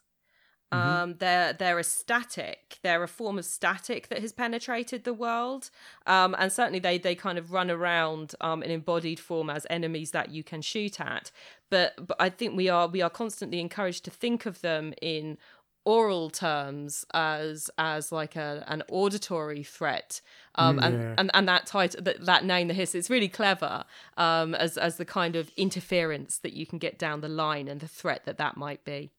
Um, 0.73 1.15
they're 1.19 1.53
they're 1.53 1.77
a 1.77 1.83
static. 1.83 2.79
They're 2.81 3.03
a 3.03 3.07
form 3.07 3.37
of 3.37 3.45
static 3.45 4.07
that 4.07 4.19
has 4.19 4.33
penetrated 4.33 5.03
the 5.03 5.13
world, 5.13 5.69
um, 6.07 6.35
and 6.39 6.51
certainly 6.51 6.79
they 6.79 6.97
they 6.97 7.13
kind 7.13 7.37
of 7.37 7.51
run 7.51 7.69
around 7.69 8.33
um, 8.41 8.63
in 8.63 8.71
embodied 8.71 9.19
form 9.19 9.51
as 9.51 9.67
enemies 9.69 10.11
that 10.11 10.31
you 10.31 10.43
can 10.43 10.63
shoot 10.63 10.99
at. 10.99 11.31
But 11.69 12.07
but 12.07 12.17
I 12.19 12.29
think 12.29 12.57
we 12.57 12.69
are 12.69 12.87
we 12.87 13.03
are 13.03 13.09
constantly 13.09 13.59
encouraged 13.59 14.03
to 14.05 14.11
think 14.11 14.47
of 14.47 14.61
them 14.61 14.93
in 14.99 15.37
oral 15.85 16.29
terms 16.29 17.05
as 17.13 17.69
as 17.77 18.11
like 18.11 18.35
a 18.35 18.63
an 18.67 18.83
auditory 18.89 19.63
threat 19.63 20.21
um 20.55 20.79
and, 20.79 20.95
Yeah. 20.95 21.15
and 21.17 21.31
and 21.33 21.47
that 21.47 21.65
title 21.65 22.01
that, 22.01 22.25
that 22.25 22.45
name 22.45 22.67
the 22.69 22.73
hiss 22.73 22.95
it's 22.95 23.09
really 23.09 23.27
clever 23.27 23.83
um 24.17 24.55
as 24.55 24.77
as 24.77 24.95
the 24.97 25.05
kind 25.05 25.35
of 25.35 25.51
interference 25.57 26.37
that 26.37 26.53
you 26.53 26.65
can 26.65 26.79
get 26.79 26.97
down 26.97 27.21
the 27.21 27.27
line 27.27 27.67
and 27.67 27.81
the 27.81 27.87
threat 27.87 28.23
that 28.25 28.37
that 28.37 28.55
might 28.55 28.85
be. 28.85 29.11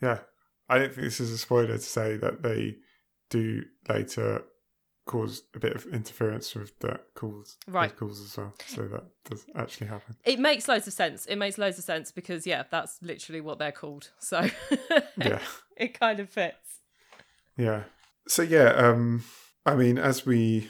Yeah. 0.00 0.20
I 0.68 0.78
don't 0.78 0.92
think 0.92 1.04
this 1.04 1.20
is 1.20 1.32
a 1.32 1.38
spoiler 1.38 1.76
to 1.76 1.78
say 1.78 2.16
that 2.16 2.42
they 2.42 2.76
do 3.30 3.64
later 3.88 4.44
cause 5.08 5.42
a 5.54 5.58
bit 5.58 5.74
of 5.74 5.84
interference 5.86 6.54
with 6.54 6.78
that 6.80 7.00
calls 7.14 7.56
Right. 7.66 7.94
calls 7.96 8.20
as 8.20 8.36
well 8.36 8.52
so 8.66 8.82
that 8.88 9.04
does 9.28 9.44
actually 9.56 9.86
happen 9.88 10.14
it 10.24 10.38
makes 10.38 10.68
loads 10.68 10.86
of 10.86 10.92
sense 10.92 11.26
it 11.26 11.36
makes 11.36 11.58
loads 11.58 11.78
of 11.78 11.84
sense 11.84 12.12
because 12.12 12.46
yeah 12.46 12.62
that's 12.70 12.98
literally 13.02 13.40
what 13.40 13.58
they're 13.58 13.72
called 13.72 14.10
so 14.20 14.38
yeah 15.16 15.40
it 15.76 15.98
kind 15.98 16.20
of 16.20 16.28
fits 16.28 16.80
Yeah. 17.56 17.82
So 18.28 18.42
yeah, 18.42 18.68
um 18.86 19.24
I 19.64 19.74
mean 19.74 19.96
as 19.98 20.24
we 20.26 20.68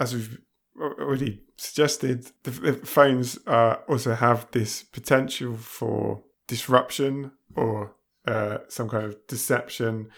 as 0.00 0.12
we've 0.14 0.38
already 0.80 1.40
suggested, 1.56 2.30
the, 2.44 2.50
the 2.50 2.72
phones 2.86 3.38
uh, 3.46 3.76
also 3.88 4.14
have 4.14 4.46
this 4.52 4.82
potential 4.82 5.56
for 5.56 6.22
disruption 6.46 7.32
or 7.56 7.94
uh, 8.26 8.58
some 8.68 8.88
kind 8.88 9.04
of 9.06 9.16
deception. 9.26 10.08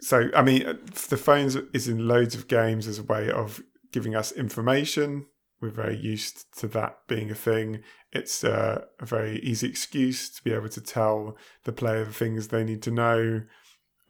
So 0.00 0.30
I 0.34 0.42
mean, 0.42 0.66
uh, 0.66 0.74
the 1.08 1.16
phones 1.16 1.56
is 1.56 1.88
in 1.88 2.08
loads 2.08 2.34
of 2.34 2.48
games 2.48 2.86
as 2.86 2.98
a 2.98 3.02
way 3.02 3.30
of 3.30 3.62
giving 3.92 4.14
us 4.14 4.32
information. 4.32 5.26
We're 5.60 5.70
very 5.70 5.96
used 5.96 6.56
to 6.58 6.68
that 6.68 7.00
being 7.06 7.30
a 7.30 7.34
thing. 7.34 7.82
It's 8.12 8.42
uh, 8.42 8.84
a 8.98 9.04
very 9.04 9.40
easy 9.40 9.68
excuse 9.68 10.30
to 10.30 10.42
be 10.42 10.52
able 10.52 10.70
to 10.70 10.80
tell 10.80 11.36
the 11.64 11.72
player 11.72 12.04
the 12.04 12.12
things 12.12 12.48
they 12.48 12.64
need 12.64 12.82
to 12.82 12.90
know 12.90 13.42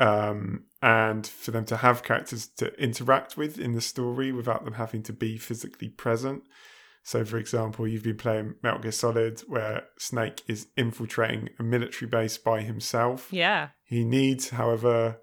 um, 0.01 0.65
and 0.81 1.27
for 1.27 1.51
them 1.51 1.67
to 1.67 1.77
have 1.77 2.03
characters 2.03 2.49
to 2.57 2.73
interact 2.83 3.37
with 3.37 3.59
in 3.59 3.73
the 3.73 3.81
story 3.83 4.33
without 4.33 4.65
them 4.65 4.75
having 4.75 5.03
to 5.05 5.13
be 5.13 5.37
physically 5.37 5.91
present. 5.91 6.43
So, 7.03 7.25
for 7.25 7.39
example, 7.39 7.87
you've 7.87 8.03
been 8.03 8.17
playing 8.17 8.55
Metal 8.63 8.81
Gear 8.81 8.93
Solid, 8.93 9.41
where 9.41 9.85
Snake 9.99 10.43
is 10.47 10.69
infiltrating 10.77 11.51
a 11.59 11.63
military 11.63 12.09
base 12.09 12.39
by 12.39 12.63
himself. 12.63 13.29
yeah 13.31 13.69
He 13.85 14.05
needs, 14.05 14.51
however, 14.51 15.19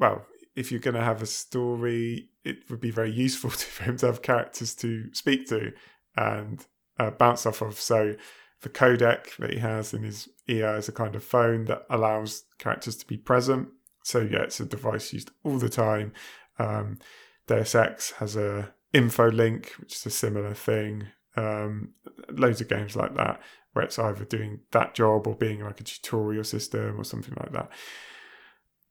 well, 0.00 0.26
if 0.56 0.72
you're 0.72 0.80
going 0.80 0.94
to 0.94 1.04
have 1.04 1.22
a 1.22 1.26
story, 1.26 2.30
it 2.44 2.68
would 2.68 2.80
be 2.80 2.90
very 2.90 3.12
useful 3.12 3.50
to, 3.50 3.66
for 3.66 3.84
him 3.84 3.96
to 3.98 4.06
have 4.06 4.22
characters 4.22 4.74
to 4.76 5.14
speak 5.14 5.46
to 5.48 5.72
and 6.16 6.66
uh, 6.98 7.10
bounce 7.10 7.46
off 7.46 7.62
of. 7.62 7.78
So 7.78 8.16
the 8.62 8.68
codec 8.68 9.36
that 9.36 9.52
he 9.52 9.58
has 9.58 9.94
in 9.94 10.02
his 10.02 10.28
ear 10.48 10.76
is 10.76 10.88
a 10.88 10.92
kind 10.92 11.14
of 11.14 11.22
phone 11.22 11.66
that 11.66 11.84
allows 11.88 12.44
characters 12.58 12.96
to 12.96 13.06
be 13.06 13.16
present. 13.16 13.68
So 14.02 14.20
yeah, 14.20 14.42
it's 14.42 14.58
a 14.58 14.64
device 14.64 15.12
used 15.12 15.30
all 15.44 15.58
the 15.58 15.68
time. 15.68 16.12
Um, 16.58 16.98
Deus 17.46 17.74
Ex 17.74 18.12
has 18.12 18.36
a 18.36 18.72
info 18.92 19.30
link, 19.30 19.72
which 19.78 19.94
is 19.94 20.06
a 20.06 20.10
similar 20.10 20.54
thing. 20.54 21.08
Um, 21.36 21.94
loads 22.30 22.60
of 22.60 22.68
games 22.68 22.96
like 22.96 23.14
that, 23.16 23.40
where 23.72 23.84
it's 23.84 23.98
either 23.98 24.24
doing 24.24 24.60
that 24.72 24.94
job 24.94 25.26
or 25.26 25.36
being 25.36 25.60
like 25.60 25.80
a 25.80 25.84
tutorial 25.84 26.44
system 26.44 26.98
or 26.98 27.04
something 27.04 27.34
like 27.38 27.52
that. 27.52 27.70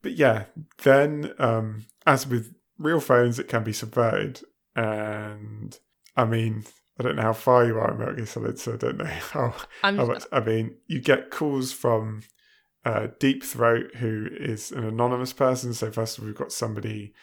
But 0.01 0.13
yeah, 0.13 0.45
then 0.83 1.33
um, 1.39 1.85
as 2.05 2.25
with 2.27 2.53
real 2.77 2.99
phones, 2.99 3.39
it 3.39 3.47
can 3.47 3.63
be 3.63 3.73
subverted. 3.73 4.41
And 4.75 5.77
I 6.15 6.25
mean, 6.25 6.63
I 6.99 7.03
don't 7.03 7.15
know 7.15 7.21
how 7.21 7.33
far 7.33 7.65
you 7.65 7.77
are 7.77 7.91
in 7.91 7.97
Metal 7.97 8.15
Gear 8.15 8.25
Solid, 8.25 8.59
so 8.59 8.73
I 8.73 8.77
don't 8.77 8.97
know 8.97 9.05
how, 9.31 9.53
I'm, 9.83 9.97
how 9.97 10.05
much. 10.05 10.23
I 10.31 10.39
mean, 10.39 10.75
you 10.87 10.99
get 11.01 11.31
calls 11.31 11.71
from 11.71 12.21
uh, 12.85 13.07
Deep 13.19 13.43
Throat, 13.43 13.95
who 13.95 14.27
is 14.31 14.71
an 14.71 14.85
anonymous 14.85 15.33
person. 15.33 15.73
So 15.73 15.91
first 15.91 16.17
of 16.17 16.23
all, 16.23 16.27
we've 16.27 16.35
got 16.37 16.51
somebody 16.51 17.13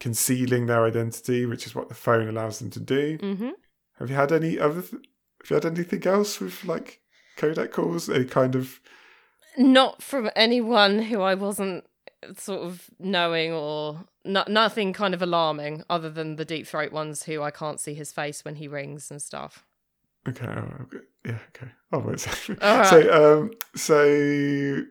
concealing 0.00 0.66
their 0.66 0.84
identity, 0.84 1.46
which 1.46 1.66
is 1.66 1.74
what 1.74 1.88
the 1.88 1.94
phone 1.94 2.28
allows 2.28 2.58
them 2.58 2.70
to 2.70 2.80
do. 2.80 3.18
Mhm. 3.18 3.52
Have 3.98 4.10
you 4.10 4.16
had 4.16 4.32
any 4.32 4.58
other? 4.58 4.82
Th- 4.82 5.02
have 5.42 5.50
you 5.50 5.54
had 5.54 5.66
anything 5.66 6.06
else 6.06 6.40
with 6.40 6.64
like 6.64 7.00
codec 7.36 7.70
calls? 7.72 8.08
Any 8.08 8.24
kind 8.24 8.54
of 8.54 8.80
not 9.56 10.02
from 10.02 10.30
anyone 10.34 11.02
who 11.02 11.20
I 11.20 11.34
wasn't 11.34 11.84
sort 12.36 12.62
of 12.62 12.90
knowing 12.98 13.52
or 13.52 14.04
no, 14.24 14.44
nothing 14.48 14.92
kind 14.92 15.14
of 15.14 15.22
alarming 15.22 15.84
other 15.90 16.10
than 16.10 16.36
the 16.36 16.44
deep 16.44 16.66
throat 16.66 16.92
ones 16.92 17.24
who 17.24 17.42
I 17.42 17.50
can't 17.50 17.80
see 17.80 17.94
his 17.94 18.12
face 18.12 18.44
when 18.44 18.56
he 18.56 18.68
rings 18.68 19.10
and 19.10 19.20
stuff. 19.20 19.64
Okay, 20.28 20.46
oh, 20.46 20.82
okay. 20.82 21.04
yeah, 21.26 21.38
okay. 21.48 21.72
I 21.90 21.96
won't 21.96 22.20
say. 22.20 22.54
All 22.62 22.78
right. 22.78 22.86
So, 22.86 23.40
um, 23.40 23.50
so, 23.74 24.84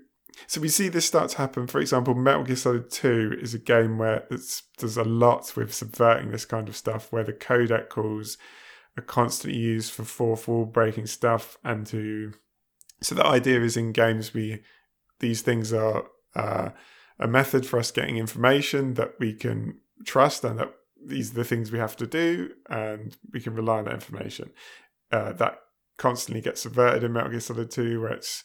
so 0.47 0.61
we 0.61 0.67
see 0.67 0.89
this 0.89 1.05
start 1.05 1.29
to 1.29 1.38
happen. 1.38 1.67
For 1.67 1.79
example, 1.79 2.13
Metal 2.15 2.43
Gear 2.43 2.57
Solid 2.57 2.89
Two 2.89 3.38
is 3.39 3.53
a 3.53 3.59
game 3.59 3.97
where 3.97 4.25
it's 4.29 4.63
there's 4.79 4.97
a 4.97 5.03
lot 5.03 5.53
with 5.55 5.73
subverting 5.73 6.32
this 6.32 6.45
kind 6.45 6.67
of 6.67 6.75
stuff, 6.75 7.11
where 7.11 7.23
the 7.23 7.34
codec 7.34 7.88
calls 7.89 8.38
are 8.97 9.03
constantly 9.03 9.57
used 9.57 9.93
for 9.93 10.03
fourth 10.03 10.49
wall 10.49 10.65
breaking 10.65 11.07
stuff, 11.07 11.57
and 11.63 11.88
to 11.88 12.34
so 12.99 13.15
the 13.15 13.25
idea 13.25 13.61
is 13.61 13.77
in 13.77 13.93
games 13.93 14.34
we 14.34 14.61
these 15.19 15.41
things 15.41 15.71
are 15.71 16.03
uh, 16.36 16.69
a 17.22 17.28
method 17.28 17.65
for 17.65 17.80
us 17.80 17.91
getting 17.91 18.17
information 18.17 18.95
that 18.95 19.13
we 19.19 19.34
can 19.34 19.80
trust, 20.05 20.43
and 20.43 20.59
that 20.59 20.74
these 21.05 21.32
are 21.32 21.36
the 21.36 21.43
things 21.43 21.72
we 21.72 21.80
have 21.80 21.95
to 21.97 22.07
do, 22.07 22.51
and 22.69 23.15
we 23.32 23.39
can 23.39 23.55
rely 23.55 23.78
on 23.78 23.86
that 23.86 23.93
information 23.93 24.51
uh, 25.11 25.32
that 25.34 25.59
constantly 25.97 26.41
gets 26.41 26.61
subverted 26.61 27.03
in 27.03 27.13
Metal 27.13 27.30
Gear 27.30 27.39
Solid 27.39 27.69
2, 27.69 28.01
where 28.01 28.11
it's 28.11 28.43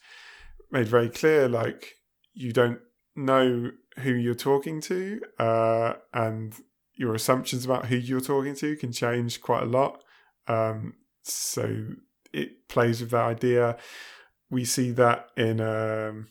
made 0.70 0.86
very 0.86 1.08
clear 1.08 1.48
like 1.48 1.94
you 2.34 2.52
don't 2.52 2.80
know 3.14 3.70
who 4.00 4.12
you're 4.12 4.34
talking 4.34 4.80
to, 4.82 5.20
uh, 5.38 5.94
and 6.12 6.54
your 6.94 7.14
assumptions 7.14 7.64
about 7.64 7.86
who 7.86 7.96
you're 7.96 8.20
talking 8.20 8.54
to 8.56 8.76
can 8.76 8.92
change 8.92 9.40
quite 9.40 9.62
a 9.62 9.66
lot. 9.66 10.02
Um, 10.48 10.94
so 11.22 11.88
it 12.32 12.68
plays 12.68 13.00
with 13.00 13.10
that 13.10 13.24
idea. 13.24 13.76
We 14.50 14.64
see 14.64 14.90
that 14.92 15.28
in 15.36 15.60
um, 15.60 16.28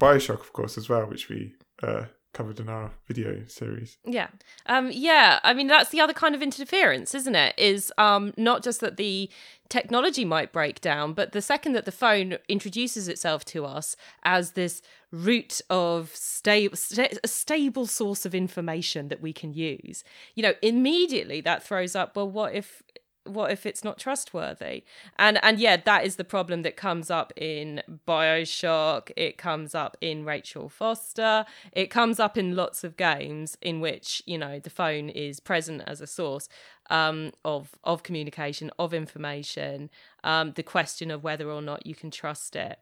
Bioshock, 0.00 0.40
of 0.40 0.52
course, 0.52 0.76
as 0.76 0.88
well, 0.88 1.06
which 1.06 1.28
we 1.28 1.54
uh, 1.84 2.06
covered 2.34 2.58
in 2.58 2.68
our 2.68 2.90
video 3.06 3.44
series. 3.46 3.96
Yeah. 4.04 4.26
Um 4.66 4.90
yeah, 4.92 5.38
I 5.44 5.54
mean 5.54 5.68
that's 5.68 5.90
the 5.90 6.00
other 6.00 6.12
kind 6.12 6.34
of 6.34 6.42
interference, 6.42 7.14
isn't 7.14 7.36
it? 7.36 7.54
Is 7.56 7.92
um 7.96 8.34
not 8.36 8.62
just 8.62 8.80
that 8.80 8.96
the 8.96 9.30
technology 9.68 10.24
might 10.24 10.52
break 10.52 10.80
down, 10.80 11.14
but 11.14 11.32
the 11.32 11.40
second 11.40 11.72
that 11.74 11.84
the 11.84 11.92
phone 11.92 12.38
introduces 12.48 13.08
itself 13.08 13.44
to 13.46 13.64
us 13.64 13.96
as 14.24 14.52
this 14.52 14.82
route 15.12 15.60
of 15.70 16.10
stable 16.14 16.76
sta- 16.76 17.16
a 17.22 17.28
stable 17.28 17.86
source 17.86 18.26
of 18.26 18.34
information 18.34 19.08
that 19.08 19.20
we 19.20 19.32
can 19.32 19.52
use, 19.54 20.02
you 20.34 20.42
know, 20.42 20.54
immediately 20.60 21.40
that 21.40 21.62
throws 21.62 21.94
up, 21.94 22.16
well 22.16 22.28
what 22.28 22.52
if 22.52 22.82
what 23.24 23.50
if 23.50 23.66
it's 23.66 23.82
not 23.82 23.98
trustworthy? 23.98 24.84
And 25.18 25.38
and 25.42 25.58
yeah 25.58 25.76
that 25.76 26.04
is 26.04 26.16
the 26.16 26.24
problem 26.24 26.62
that 26.62 26.76
comes 26.76 27.10
up 27.10 27.32
in 27.36 27.82
bioshock. 28.06 29.10
It 29.16 29.38
comes 29.38 29.74
up 29.74 29.96
in 30.00 30.24
rachel 30.24 30.68
foster. 30.68 31.44
It 31.72 31.90
comes 31.90 32.20
up 32.20 32.36
in 32.36 32.54
lots 32.54 32.84
of 32.84 32.96
games 32.96 33.56
in 33.60 33.80
which 33.80 34.22
you 34.26 34.38
know 34.38 34.58
the 34.58 34.70
phone 34.70 35.08
is 35.08 35.40
present 35.40 35.82
as 35.86 36.00
a 36.00 36.06
source 36.06 36.48
um, 36.90 37.32
of 37.44 37.72
of 37.84 38.02
communication 38.02 38.70
of 38.78 38.92
information 38.92 39.90
um, 40.22 40.52
the 40.52 40.62
question 40.62 41.10
of 41.10 41.24
whether 41.24 41.50
or 41.50 41.62
not 41.62 41.86
you 41.86 41.94
can 41.94 42.10
trust 42.10 42.56
it. 42.56 42.78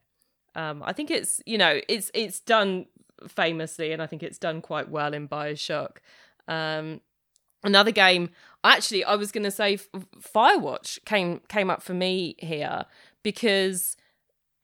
Um, 0.55 0.83
i 0.85 0.93
think 0.93 1.11
it's 1.11 1.41
you 1.47 1.57
know 1.57 1.81
it's 1.89 2.11
it's 2.13 2.39
done 2.39 2.85
famously 3.27 3.91
and 3.93 4.03
i 4.03 4.07
think 4.07 4.23
it's 4.23 4.37
done 4.37 4.61
quite 4.61 4.89
well 4.91 5.15
in 5.15 5.29
bioshock. 5.29 5.99
Um, 6.49 7.01
another 7.65 7.91
game 7.91 8.31
actually 8.65 9.05
i 9.05 9.15
was 9.15 9.33
going 9.33 9.45
to 9.45 9.51
say 9.51 9.79
firewatch 10.21 11.03
came 11.05 11.41
came 11.49 11.71
up 11.71 11.83
for 11.83 11.95
me 11.95 12.35
here 12.39 12.85
because 13.23 13.97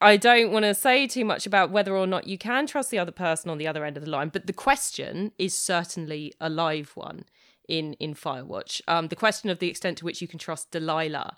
i 0.01 0.17
don't 0.17 0.53
want 0.53 0.65
to 0.65 0.75
say 0.75 1.07
too 1.07 1.25
much 1.25 1.47
about 1.47 1.71
whether 1.71 1.97
or 1.97 2.07
not 2.07 2.27
you 2.27 2.39
can 2.39 2.67
trust 2.67 2.91
the 2.91 2.99
other 2.99 3.13
person 3.13 3.51
on 3.51 3.59
the 3.59 3.67
other 3.67 3.85
end 3.85 3.97
of 3.97 4.05
the 4.05 4.11
line 4.11 4.29
but 4.29 4.47
the 4.47 4.53
question 4.53 5.33
is 5.39 5.57
certainly 5.57 6.33
a 6.41 6.49
live 6.49 6.93
one 6.95 7.25
in 7.69 7.93
in 7.95 8.15
firewatch. 8.15 8.81
Um, 8.89 9.09
the 9.09 9.17
question 9.17 9.51
of 9.51 9.59
the 9.59 9.69
extent 9.69 9.99
to 9.99 10.05
which 10.05 10.21
you 10.21 10.27
can 10.27 10.39
trust 10.39 10.71
delilah 10.71 11.37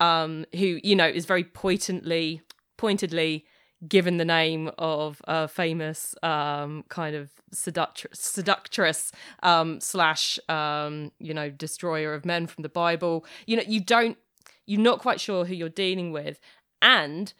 um, 0.00 0.46
who 0.56 0.80
you 0.82 0.96
know 0.96 1.06
is 1.06 1.26
very 1.26 1.44
pointedly 1.44 2.40
pointedly 2.76 3.44
given 3.86 4.16
the 4.16 4.24
name 4.24 4.70
of 4.78 5.22
a 5.24 5.46
famous 5.46 6.14
um, 6.22 6.84
kind 6.88 7.14
of 7.14 7.30
seductress, 7.52 8.18
seductress 8.18 9.12
um, 9.42 9.80
slash 9.80 10.38
um, 10.48 11.12
you 11.18 11.32
know 11.32 11.50
destroyer 11.50 12.14
of 12.14 12.24
men 12.24 12.46
from 12.46 12.62
the 12.62 12.68
Bible. 12.68 13.24
You 13.46 13.56
know, 13.56 13.62
you 13.66 13.80
don't, 13.80 14.18
you're 14.66 14.80
not 14.80 15.00
quite 15.00 15.20
sure 15.20 15.44
who 15.44 15.54
you're 15.54 15.68
dealing 15.68 16.12
with, 16.12 16.40
and 16.82 17.32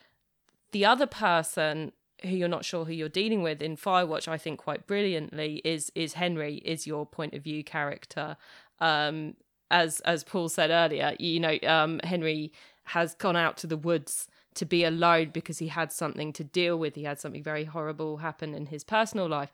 the 0.72 0.84
other 0.84 1.07
person 1.07 1.93
who 2.22 2.30
you're 2.30 2.49
not 2.49 2.64
sure 2.64 2.84
who 2.84 2.93
you're 2.93 3.09
dealing 3.09 3.43
with 3.43 3.62
in 3.62 3.76
Firewatch, 3.76 4.28
I 4.28 4.39
think 4.39 4.59
quite 4.59 4.86
brilliantly 4.86 5.61
is 5.64 5.91
is 5.95 6.14
Henry, 6.14 6.57
is 6.57 6.86
your 6.86 7.07
point 7.07 7.34
of 7.34 7.43
view 7.43 7.64
character. 7.64 8.36
Um, 8.80 9.34
as 9.70 10.01
as 10.01 10.24
Paul 10.24 10.49
said 10.49 10.70
earlier, 10.70 11.14
you 11.18 11.41
know, 11.41 11.59
um, 11.66 12.01
Henry 12.05 12.53
has 12.84 13.14
gone 13.14 13.36
out 13.36 13.57
to 13.59 13.66
the 13.66 13.76
woods 13.76 14.28
to 14.59 14.64
be 14.64 14.84
alone 14.84 15.30
because 15.32 15.59
he 15.59 15.68
had 15.68 15.92
something 15.92 16.32
to 16.34 16.44
deal 16.44 16.78
with. 16.78 16.94
He 16.94 17.04
had 17.04 17.20
something 17.20 17.42
very 17.42 17.64
horrible 17.64 18.18
happen 18.18 18.54
in 18.54 18.66
his 18.66 18.84
personal 18.84 19.28
life. 19.28 19.52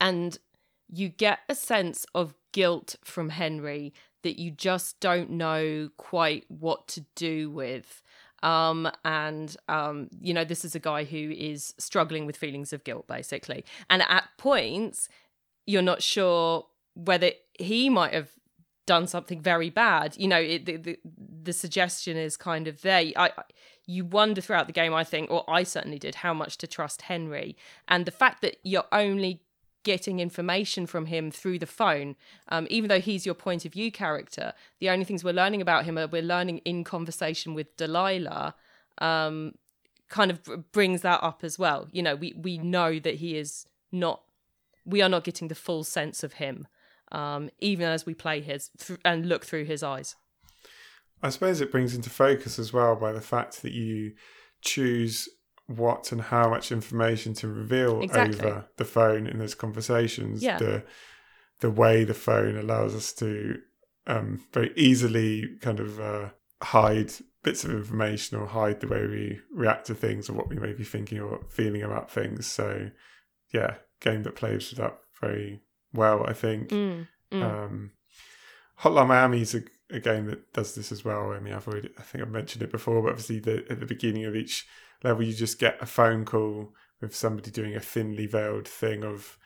And 0.00 0.38
you 0.88 1.08
get 1.08 1.40
a 1.48 1.54
sense 1.54 2.06
of 2.14 2.34
guilt 2.52 2.96
from 3.04 3.30
Henry 3.30 3.92
that 4.22 4.38
you 4.38 4.50
just 4.50 4.98
don't 5.00 5.30
know 5.30 5.90
quite 5.96 6.44
what 6.48 6.88
to 6.88 7.04
do 7.14 7.50
with. 7.50 8.02
Um, 8.42 8.90
and, 9.04 9.56
um, 9.68 10.08
you 10.20 10.34
know, 10.34 10.44
this 10.44 10.64
is 10.64 10.74
a 10.74 10.80
guy 10.80 11.04
who 11.04 11.30
is 11.30 11.74
struggling 11.78 12.26
with 12.26 12.36
feelings 12.36 12.72
of 12.72 12.84
guilt, 12.84 13.06
basically. 13.06 13.64
And 13.88 14.02
at 14.02 14.24
points, 14.38 15.08
you're 15.66 15.82
not 15.82 16.02
sure 16.02 16.66
whether 16.94 17.32
he 17.58 17.88
might 17.88 18.12
have 18.12 18.30
done 18.86 19.06
something 19.06 19.40
very 19.40 19.70
bad. 19.70 20.16
You 20.18 20.28
know, 20.28 20.40
it, 20.40 20.66
the, 20.66 20.76
the 20.76 20.98
the 21.44 21.52
suggestion 21.52 22.16
is 22.16 22.36
kind 22.36 22.68
of 22.68 22.82
there. 22.82 23.12
I 23.16 23.30
you 23.86 24.04
wonder 24.04 24.40
throughout 24.40 24.66
the 24.66 24.72
game, 24.72 24.94
I 24.94 25.04
think, 25.04 25.30
or 25.30 25.48
I 25.48 25.62
certainly 25.62 25.98
did, 25.98 26.16
how 26.16 26.34
much 26.34 26.58
to 26.58 26.66
trust 26.66 27.02
Henry, 27.02 27.56
and 27.88 28.06
the 28.06 28.10
fact 28.10 28.42
that 28.42 28.56
you're 28.62 28.86
only 28.92 29.42
getting 29.84 30.18
information 30.18 30.86
from 30.86 31.06
him 31.06 31.30
through 31.30 31.58
the 31.58 31.66
phone, 31.66 32.16
um, 32.48 32.66
even 32.70 32.88
though 32.88 33.00
he's 33.00 33.24
your 33.24 33.34
point 33.34 33.64
of 33.64 33.72
view 33.72 33.92
character. 33.92 34.54
The 34.80 34.90
only 34.90 35.04
things 35.04 35.22
we're 35.22 35.34
learning 35.34 35.60
about 35.60 35.84
him 35.84 35.98
are 35.98 36.06
we're 36.06 36.22
learning 36.22 36.58
in 36.64 36.82
conversation 36.84 37.54
with 37.54 37.76
Delilah. 37.76 38.54
Um, 38.98 39.54
kind 40.08 40.30
of 40.30 40.72
brings 40.72 41.02
that 41.02 41.22
up 41.22 41.44
as 41.44 41.58
well. 41.58 41.88
You 41.92 42.02
know, 42.02 42.14
we 42.14 42.34
we 42.36 42.58
know 42.58 42.98
that 42.98 43.16
he 43.16 43.36
is 43.36 43.66
not. 43.92 44.22
We 44.86 45.00
are 45.02 45.08
not 45.08 45.24
getting 45.24 45.48
the 45.48 45.54
full 45.54 45.84
sense 45.84 46.22
of 46.22 46.34
him, 46.34 46.66
um, 47.12 47.50
even 47.60 47.86
as 47.86 48.04
we 48.04 48.14
play 48.14 48.40
his 48.40 48.70
th- 48.78 49.00
and 49.04 49.26
look 49.26 49.44
through 49.44 49.64
his 49.64 49.82
eyes. 49.82 50.16
I 51.24 51.30
suppose 51.30 51.60
it 51.60 51.72
brings 51.72 51.94
into 51.94 52.10
focus 52.10 52.58
as 52.58 52.72
well 52.72 52.96
by 52.96 53.12
the 53.12 53.20
fact 53.20 53.62
that 53.62 53.72
you 53.72 54.12
choose 54.60 55.28
what 55.66 56.12
and 56.12 56.20
how 56.20 56.50
much 56.50 56.70
information 56.70 57.32
to 57.34 57.48
reveal 57.48 58.02
Exactly. 58.02 58.38
over 58.38 58.66
the 58.76 58.84
phone 58.84 59.26
in 59.26 59.38
those 59.38 59.54
conversations. 59.54 60.42
Yeah. 60.42 60.58
The 60.58 60.84
the 61.60 61.70
way 61.70 62.04
the 62.04 62.14
phone 62.14 62.58
allows 62.58 62.94
us 62.94 63.12
to 63.14 63.56
um, 64.06 64.44
very 64.52 64.72
easily 64.76 65.56
kind 65.62 65.80
of 65.80 65.98
uh, 65.98 66.28
hide 66.62 67.12
bits 67.42 67.64
of 67.64 67.70
information 67.70 68.36
or 68.36 68.46
hide 68.46 68.80
the 68.80 68.88
way 68.88 69.06
we 69.06 69.40
react 69.50 69.86
to 69.86 69.94
things 69.94 70.28
or 70.28 70.34
what 70.34 70.48
we 70.48 70.56
may 70.56 70.72
be 70.72 70.84
thinking 70.84 71.20
or 71.20 71.40
feeling 71.48 71.82
about 71.82 72.10
things. 72.10 72.46
So, 72.46 72.90
yeah, 73.54 73.76
game 74.00 74.24
that 74.24 74.36
plays 74.36 74.68
with 74.68 74.78
that 74.80 74.98
very 75.20 75.62
well, 75.94 76.26
I 76.26 76.34
think. 76.34 76.68
Mm, 76.68 77.06
mm. 77.32 77.42
Um, 77.42 77.92
Hotline 78.80 79.08
Miami 79.08 79.42
is 79.42 79.54
a, 79.54 79.62
a 79.90 80.00
game 80.00 80.26
that 80.26 80.52
does 80.52 80.74
this 80.74 80.90
as 80.90 81.04
well. 81.04 81.32
I 81.32 81.40
mean, 81.40 81.54
I've 81.54 81.68
already, 81.68 81.90
I 81.98 82.02
think 82.02 82.22
I've 82.22 82.30
mentioned 82.30 82.62
it 82.62 82.72
before, 82.72 83.02
but 83.02 83.10
obviously, 83.10 83.40
the, 83.40 83.64
at 83.70 83.80
the 83.80 83.86
beginning 83.86 84.24
of 84.24 84.34
each 84.34 84.66
level, 85.02 85.22
you 85.22 85.34
just 85.34 85.58
get 85.58 85.76
a 85.80 85.86
phone 85.86 86.24
call 86.24 86.74
with 87.00 87.14
somebody 87.14 87.50
doing 87.50 87.76
a 87.76 87.80
thinly 87.80 88.26
veiled 88.26 88.66
thing 88.66 89.04
of, 89.04 89.38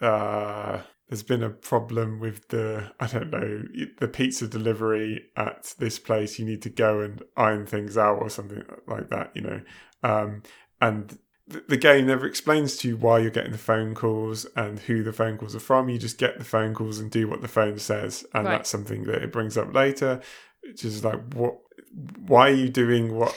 uh, 0.00 0.82
there's 1.08 1.22
been 1.22 1.42
a 1.42 1.50
problem 1.50 2.20
with 2.20 2.48
the, 2.48 2.92
I 3.00 3.06
don't 3.06 3.30
know, 3.30 3.62
the 3.98 4.08
pizza 4.08 4.46
delivery 4.46 5.30
at 5.36 5.74
this 5.78 5.98
place. 5.98 6.38
You 6.38 6.44
need 6.44 6.62
to 6.62 6.70
go 6.70 7.00
and 7.00 7.22
iron 7.36 7.66
things 7.66 7.96
out 7.96 8.18
or 8.20 8.28
something 8.28 8.62
like 8.86 9.08
that, 9.08 9.30
you 9.34 9.42
know. 9.42 9.60
Um, 10.02 10.42
and 10.80 11.18
the 11.66 11.76
game 11.76 12.06
never 12.06 12.26
explains 12.26 12.76
to 12.78 12.88
you 12.88 12.96
why 12.96 13.18
you're 13.18 13.30
getting 13.30 13.52
the 13.52 13.58
phone 13.58 13.94
calls 13.94 14.46
and 14.54 14.80
who 14.80 15.02
the 15.02 15.12
phone 15.12 15.38
calls 15.38 15.56
are 15.56 15.60
from. 15.60 15.88
You 15.88 15.98
just 15.98 16.18
get 16.18 16.38
the 16.38 16.44
phone 16.44 16.74
calls 16.74 16.98
and 16.98 17.10
do 17.10 17.26
what 17.26 17.40
the 17.40 17.48
phone 17.48 17.78
says, 17.78 18.26
and 18.34 18.44
Right. 18.46 18.56
that's 18.58 18.68
something 18.70 19.04
that 19.04 19.22
it 19.22 19.32
brings 19.32 19.56
up 19.56 19.72
later. 19.74 20.20
It's 20.62 20.82
just 20.82 21.04
like, 21.04 21.32
what? 21.34 21.58
Why 22.26 22.50
are 22.50 22.54
you 22.54 22.68
doing 22.68 23.14
what 23.16 23.34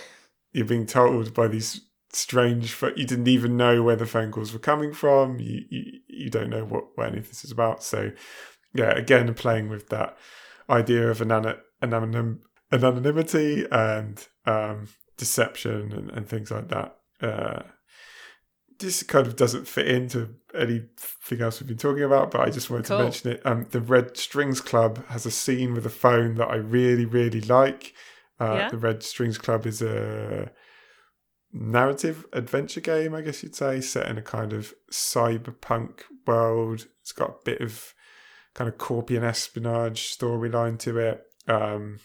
you're 0.52 0.66
being 0.66 0.86
told 0.86 1.34
by 1.34 1.48
these 1.48 1.82
strange? 2.12 2.76
You 2.82 3.06
didn't 3.06 3.30
even 3.30 3.56
know 3.56 3.82
where 3.82 3.96
the 3.96 4.06
phone 4.06 4.32
calls 4.32 4.52
were 4.52 4.60
coming 4.60 4.92
from. 4.94 5.40
You 5.40 5.62
you, 5.70 6.00
you 6.08 6.30
don't 6.30 6.50
know 6.50 6.66
what 6.66 6.86
what 6.96 7.08
any 7.08 7.20
of 7.20 7.30
this 7.30 7.46
is 7.46 7.52
about. 7.52 7.82
So, 7.84 8.12
yeah, 8.74 8.92
again, 8.92 9.34
playing 9.34 9.70
with 9.70 9.88
that 9.90 10.18
idea 10.70 11.10
of 11.10 11.22
anon- 11.22 11.60
anonym, 11.82 12.40
anonymity 12.74 13.66
and 13.72 14.28
um, 14.46 14.88
deception 15.18 15.92
and, 15.94 16.10
and 16.12 16.28
things 16.28 16.52
like 16.52 16.68
that. 16.70 16.98
Uh, 17.22 17.62
this 18.82 19.04
kind 19.04 19.26
of 19.28 19.36
doesn't 19.36 19.68
fit 19.68 19.88
into 19.88 20.36
anything 20.54 21.42
else 21.42 21.60
we've 21.62 21.68
been 21.68 21.78
talking 21.78 22.04
about, 22.04 22.32
but 22.32 22.42
I 22.42 22.50
just 22.50 22.70
wanted 22.70 22.88
Cool. 22.88 22.98
to 22.98 23.04
mention 23.04 23.32
it. 23.32 23.42
Um, 23.46 23.66
the 23.72 23.80
Red 23.82 24.18
Strings 24.18 24.60
Club 24.60 25.06
has 25.08 25.26
a 25.26 25.32
scene 25.32 25.74
with 25.74 25.86
a 25.86 25.90
phone 25.90 26.36
that 26.36 26.48
I 26.50 26.56
really, 26.56 27.06
really 27.06 27.42
like. 27.42 27.94
Uh, 28.40 28.56
Yeah. 28.58 28.70
The 28.70 28.78
Red 28.78 29.04
Strings 29.04 29.38
Club 29.38 29.66
is 29.66 29.82
a 29.82 30.52
narrative 31.54 32.26
adventure 32.34 32.82
game, 32.82 33.14
I 33.14 33.22
guess 33.22 33.44
you'd 33.44 33.56
say, 33.56 33.82
set 33.82 34.08
in 34.08 34.18
a 34.18 34.22
kind 34.22 34.54
of 34.54 34.74
cyberpunk 34.92 36.02
world. 36.26 36.88
It's 37.02 37.12
got 37.12 37.30
a 37.30 37.36
bit 37.44 37.62
of 37.62 37.94
kind 38.54 38.68
of 38.68 38.78
Corpian 38.78 39.24
espionage 39.24 40.16
storyline 40.16 40.78
to 40.80 40.98
it. 40.98 41.24
Um, 41.48 42.00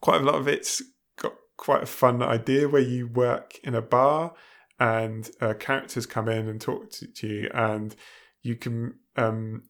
quite 0.00 0.20
a 0.20 0.24
lot 0.24 0.34
of 0.36 0.48
it's 0.48 0.82
got 1.18 1.34
quite 1.56 1.82
a 1.82 1.86
fun 1.86 2.22
idea 2.22 2.68
where 2.68 2.82
you 2.82 3.06
work 3.08 3.58
in 3.62 3.74
a 3.74 3.82
bar 3.82 4.34
and 4.78 5.30
uh, 5.40 5.54
characters 5.54 6.06
come 6.06 6.28
in 6.28 6.48
and 6.48 6.60
talk 6.60 6.90
to, 6.92 7.06
to 7.06 7.26
you, 7.26 7.50
and 7.54 7.94
you 8.42 8.56
can 8.56 8.94
um, 9.16 9.62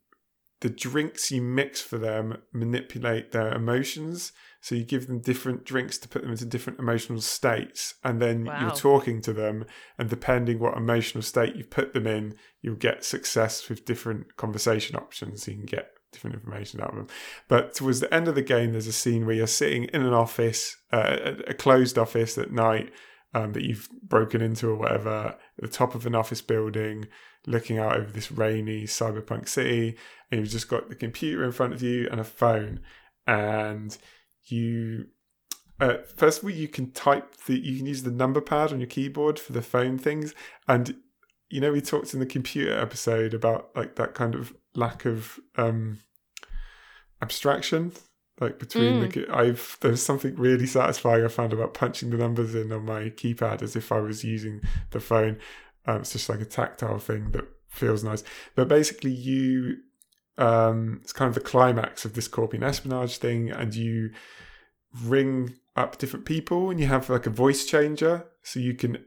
the 0.60 0.70
drinks 0.70 1.30
you 1.30 1.42
mix 1.42 1.80
for 1.80 1.98
them 1.98 2.38
manipulate 2.52 3.32
their 3.32 3.52
emotions. 3.52 4.32
So 4.62 4.74
you 4.74 4.84
give 4.84 5.06
them 5.06 5.20
different 5.20 5.64
drinks 5.64 5.96
to 5.98 6.08
put 6.08 6.22
them 6.22 6.32
into 6.32 6.44
different 6.44 6.80
emotional 6.80 7.20
states, 7.20 7.94
and 8.02 8.20
then 8.20 8.46
Wow. 8.46 8.58
you're 8.60 8.70
talking 8.72 9.20
to 9.22 9.32
them, 9.32 9.64
and 9.98 10.10
depending 10.10 10.58
what 10.58 10.76
emotional 10.76 11.22
state 11.22 11.54
you 11.54 11.64
put 11.64 11.92
them 11.92 12.06
in, 12.06 12.34
you'll 12.62 12.74
get 12.74 13.04
success 13.04 13.68
with 13.68 13.84
different 13.84 14.36
conversation 14.36 14.96
options. 14.96 15.46
You 15.46 15.54
can 15.54 15.66
get 15.66 15.90
different 16.10 16.34
information 16.34 16.80
out 16.80 16.90
of 16.90 16.96
them. 16.96 17.08
But 17.46 17.74
towards 17.74 18.00
the 18.00 18.12
end 18.12 18.26
of 18.26 18.34
the 18.34 18.42
game, 18.42 18.72
there's 18.72 18.86
a 18.86 18.92
scene 18.92 19.26
where 19.26 19.36
you're 19.36 19.46
sitting 19.46 19.84
in 19.84 20.02
an 20.02 20.14
office, 20.14 20.76
uh, 20.90 21.34
a 21.46 21.54
closed 21.54 21.98
office 21.98 22.38
at 22.38 22.50
night 22.50 22.90
um, 23.36 23.52
that 23.52 23.64
you've 23.64 23.90
broken 24.02 24.40
into 24.40 24.70
or 24.70 24.76
whatever, 24.76 25.36
at 25.58 25.62
the 25.62 25.68
top 25.68 25.94
of 25.94 26.06
an 26.06 26.14
office 26.14 26.40
building, 26.40 27.06
looking 27.46 27.78
out 27.78 27.94
over 27.94 28.10
this 28.10 28.32
rainy 28.32 28.84
cyberpunk 28.84 29.46
city, 29.46 29.94
and 30.30 30.40
you've 30.40 30.48
just 30.48 30.68
got 30.68 30.88
the 30.88 30.94
computer 30.94 31.44
in 31.44 31.52
front 31.52 31.74
of 31.74 31.82
you 31.82 32.08
and 32.10 32.18
a 32.18 32.24
phone, 32.24 32.80
and 33.26 33.98
you. 34.44 35.08
Uh, 35.78 35.98
first 36.16 36.38
of 36.38 36.44
all, 36.44 36.50
you 36.50 36.66
can 36.66 36.90
type 36.92 37.36
the 37.44 37.58
you 37.58 37.76
can 37.76 37.84
use 37.84 38.04
the 38.04 38.10
number 38.10 38.40
pad 38.40 38.72
on 38.72 38.80
your 38.80 38.86
keyboard 38.88 39.38
for 39.38 39.52
the 39.52 39.60
phone 39.60 39.98
things, 39.98 40.34
and 40.66 40.96
you 41.50 41.60
know 41.60 41.72
we 41.72 41.82
talked 41.82 42.14
in 42.14 42.20
the 42.20 42.24
computer 42.24 42.74
episode 42.74 43.34
about 43.34 43.68
like 43.76 43.96
that 43.96 44.14
kind 44.14 44.34
of 44.34 44.54
lack 44.74 45.04
of 45.04 45.38
um 45.56 45.98
abstraction 47.20 47.92
like 48.40 48.58
between 48.58 49.00
the 49.00 49.08
ki- 49.08 49.26
i've 49.32 49.78
there's 49.80 50.04
something 50.04 50.34
really 50.36 50.66
satisfying 50.66 51.24
i 51.24 51.28
found 51.28 51.52
about 51.52 51.74
punching 51.74 52.10
the 52.10 52.16
numbers 52.16 52.54
in 52.54 52.72
on 52.72 52.84
my 52.84 53.02
keypad 53.10 53.62
as 53.62 53.76
if 53.76 53.90
i 53.90 53.98
was 53.98 54.24
using 54.24 54.60
the 54.90 55.00
phone 55.00 55.38
um, 55.86 56.00
it's 56.00 56.12
just 56.12 56.28
like 56.28 56.40
a 56.40 56.44
tactile 56.44 56.98
thing 56.98 57.30
that 57.30 57.44
feels 57.68 58.04
nice 58.04 58.24
but 58.54 58.68
basically 58.68 59.10
you 59.10 59.76
um 60.38 61.00
it's 61.02 61.12
kind 61.12 61.28
of 61.28 61.34
the 61.34 61.40
climax 61.40 62.04
of 62.04 62.14
this 62.14 62.28
corpian 62.28 62.62
espionage 62.62 63.18
thing 63.18 63.50
and 63.50 63.74
you 63.74 64.10
ring 65.04 65.54
up 65.74 65.98
different 65.98 66.24
people 66.24 66.70
and 66.70 66.80
you 66.80 66.86
have 66.86 67.08
like 67.10 67.26
a 67.26 67.30
voice 67.30 67.64
changer 67.66 68.26
so 68.42 68.60
you 68.60 68.74
can 68.74 68.98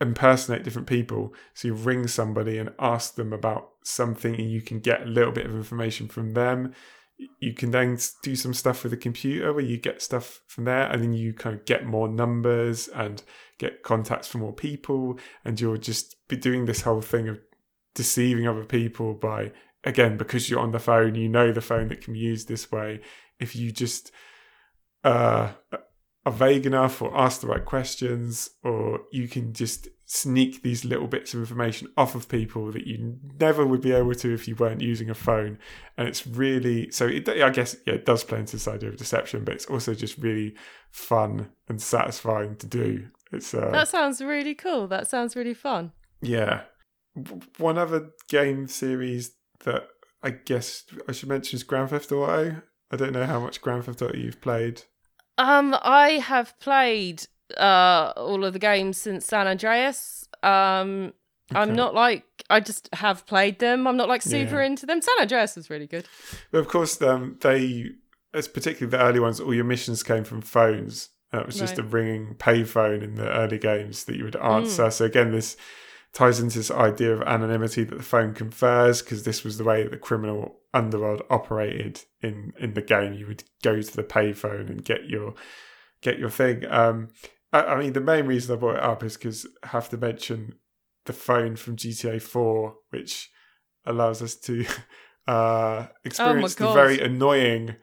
impersonate 0.00 0.64
different 0.64 0.88
people. 0.88 1.34
So 1.54 1.68
you 1.68 1.74
ring 1.74 2.08
somebody 2.08 2.58
and 2.58 2.72
ask 2.78 3.14
them 3.14 3.32
about 3.32 3.70
something, 3.84 4.34
and 4.34 4.50
you 4.50 4.62
can 4.62 4.80
get 4.80 5.02
a 5.02 5.06
little 5.06 5.32
bit 5.32 5.46
of 5.46 5.54
information 5.54 6.08
from 6.08 6.32
them. 6.34 6.74
You 7.38 7.54
can 7.54 7.70
then 7.70 7.98
do 8.22 8.34
some 8.36 8.54
stuff 8.54 8.82
with 8.82 8.92
the 8.92 8.96
computer 8.96 9.52
where 9.52 9.64
you 9.64 9.76
get 9.76 10.02
stuff 10.02 10.40
from 10.46 10.64
there, 10.64 10.90
and 10.90 11.02
then 11.02 11.12
you 11.12 11.32
kind 11.32 11.54
of 11.56 11.64
get 11.64 11.86
more 11.86 12.08
numbers 12.08 12.88
and 12.88 13.22
get 13.58 13.82
contacts 13.82 14.28
for 14.28 14.38
more 14.38 14.54
people, 14.54 15.18
and 15.44 15.60
you'll 15.60 15.76
just 15.76 16.16
be 16.28 16.36
doing 16.36 16.64
this 16.64 16.82
whole 16.82 17.02
thing 17.02 17.28
of 17.28 17.38
deceiving 17.94 18.46
other 18.46 18.64
people 18.64 19.14
by 19.14 19.52
again 19.84 20.16
because 20.16 20.48
you're 20.48 20.60
on 20.60 20.72
the 20.72 20.78
phone, 20.78 21.14
you 21.14 21.28
know 21.28 21.52
the 21.52 21.60
phone 21.60 21.88
that 21.88 22.00
can 22.00 22.14
be 22.14 22.20
used 22.20 22.48
this 22.48 22.70
way. 22.70 23.00
If 23.38 23.56
you 23.56 23.72
just 23.72 24.12
uh, 25.04 25.52
are 26.26 26.32
vague 26.32 26.66
enough 26.66 27.00
or 27.00 27.16
ask 27.16 27.40
the 27.40 27.46
right 27.46 27.64
questions, 27.64 28.50
or 28.62 29.00
you 29.10 29.26
can 29.28 29.52
just 29.52 29.88
sneak 30.04 30.62
these 30.62 30.84
little 30.84 31.06
bits 31.06 31.32
of 31.32 31.40
information 31.40 31.88
off 31.96 32.14
of 32.16 32.28
people 32.28 32.72
that 32.72 32.86
you 32.86 33.16
never 33.38 33.64
would 33.64 33.80
be 33.80 33.92
able 33.92 34.12
to 34.12 34.34
if 34.34 34.48
you 34.48 34.56
weren't 34.56 34.80
using 34.80 35.08
a 35.08 35.14
phone. 35.14 35.56
And 35.96 36.08
it's 36.08 36.26
really 36.26 36.90
so. 36.90 37.06
It, 37.06 37.28
I 37.28 37.48
guess 37.50 37.76
yeah, 37.86 37.94
it 37.94 38.04
does 38.04 38.24
play 38.24 38.40
into 38.40 38.52
this 38.52 38.68
idea 38.68 38.90
of 38.90 38.96
deception, 38.96 39.44
but 39.44 39.54
it's 39.54 39.66
also 39.66 39.94
just 39.94 40.18
really 40.18 40.54
fun 40.90 41.48
and 41.68 41.80
satisfying 41.80 42.56
to 42.56 42.66
do. 42.66 43.06
It's 43.32 43.54
uh, 43.54 43.70
That 43.70 43.88
sounds 43.88 44.20
really 44.20 44.54
cool. 44.54 44.88
That 44.88 45.06
sounds 45.06 45.36
really 45.36 45.54
fun. 45.54 45.92
yeah. 46.20 46.62
One 47.58 47.76
other 47.76 48.10
game 48.28 48.68
series 48.68 49.32
that 49.64 49.88
I 50.22 50.30
guess 50.30 50.84
I 51.08 51.12
should 51.12 51.28
mention 51.28 51.56
is 51.56 51.62
Grand 51.64 51.90
Theft 51.90 52.12
Auto. 52.12 52.62
I 52.90 52.96
don't 52.96 53.12
know 53.12 53.26
how 53.26 53.40
much 53.40 53.60
Grand 53.60 53.84
Theft 53.84 54.02
Auto 54.02 54.16
you've 54.16 54.40
played. 54.40 54.82
Um, 55.40 55.76
I 55.82 56.08
have 56.32 56.58
played 56.60 57.24
uh 57.56 58.12
all 58.16 58.44
of 58.44 58.52
the 58.52 58.58
games 58.58 58.96
since 58.98 59.26
San 59.26 59.46
Andreas. 59.48 60.28
Um, 60.42 61.12
I'm 61.52 61.74
not 61.74 61.94
like 61.94 62.24
I 62.48 62.60
just 62.60 62.88
have 62.92 63.26
played 63.26 63.58
them. 63.58 63.86
I'm 63.88 63.96
not 63.96 64.08
like 64.08 64.22
super 64.22 64.60
Yeah. 64.60 64.66
into 64.66 64.86
them. 64.86 65.00
San 65.02 65.14
Andreas 65.20 65.56
was 65.56 65.68
really 65.70 65.86
good. 65.86 66.04
But 66.52 66.58
of 66.58 66.68
course, 66.68 67.00
um, 67.02 67.38
they, 67.40 67.86
as 68.34 68.46
particularly 68.48 68.90
the 68.96 69.02
early 69.02 69.20
ones, 69.20 69.40
all 69.40 69.54
your 69.54 69.64
missions 69.64 70.02
came 70.02 70.24
from 70.24 70.42
phones. 70.42 71.08
Uh, 71.32 71.40
it 71.40 71.46
was 71.46 71.58
just 71.58 71.78
Right. 71.78 71.86
a 71.86 71.88
ringing 71.88 72.34
payphone 72.34 73.02
in 73.02 73.14
the 73.16 73.28
early 73.30 73.58
games 73.58 74.04
that 74.04 74.16
you 74.16 74.24
would 74.24 74.36
answer. 74.36 74.90
So 74.90 75.04
again, 75.04 75.32
this 75.32 75.56
ties 76.12 76.38
into 76.40 76.58
this 76.58 76.70
idea 76.70 77.12
of 77.14 77.22
anonymity 77.22 77.82
that 77.84 77.96
the 77.96 78.02
phone 78.04 78.34
confers, 78.34 79.00
because 79.02 79.22
this 79.24 79.42
was 79.44 79.58
the 79.58 79.64
way 79.64 79.82
that 79.82 79.90
the 79.90 79.96
criminal 79.96 80.59
underworld 80.72 81.22
operated 81.30 82.04
in 82.20 82.52
in 82.58 82.74
the 82.74 82.82
game. 82.82 83.14
You 83.14 83.26
would 83.26 83.44
go 83.62 83.80
to 83.80 83.96
the 83.96 84.04
payphone 84.04 84.68
and 84.68 84.84
get 84.84 85.06
your 85.08 85.34
get 86.02 86.18
your 86.18 86.30
thing. 86.30 86.64
Um, 86.70 87.08
I, 87.52 87.62
I 87.62 87.78
mean, 87.78 87.92
the 87.92 88.00
main 88.00 88.26
reason 88.26 88.54
I 88.56 88.58
brought 88.58 88.76
it 88.76 88.82
up 88.82 89.02
is 89.02 89.16
because 89.16 89.46
I 89.62 89.68
have 89.68 89.88
to 89.90 89.96
mention 89.96 90.54
the 91.06 91.12
phone 91.12 91.56
from 91.56 91.76
GTA 91.76 92.20
Four, 92.22 92.76
which 92.90 93.30
allows 93.84 94.22
us 94.22 94.34
to 94.36 94.64
uh, 95.26 95.86
experience 96.04 96.54
the 96.54 96.72
very 96.72 97.00
annoying 97.00 97.76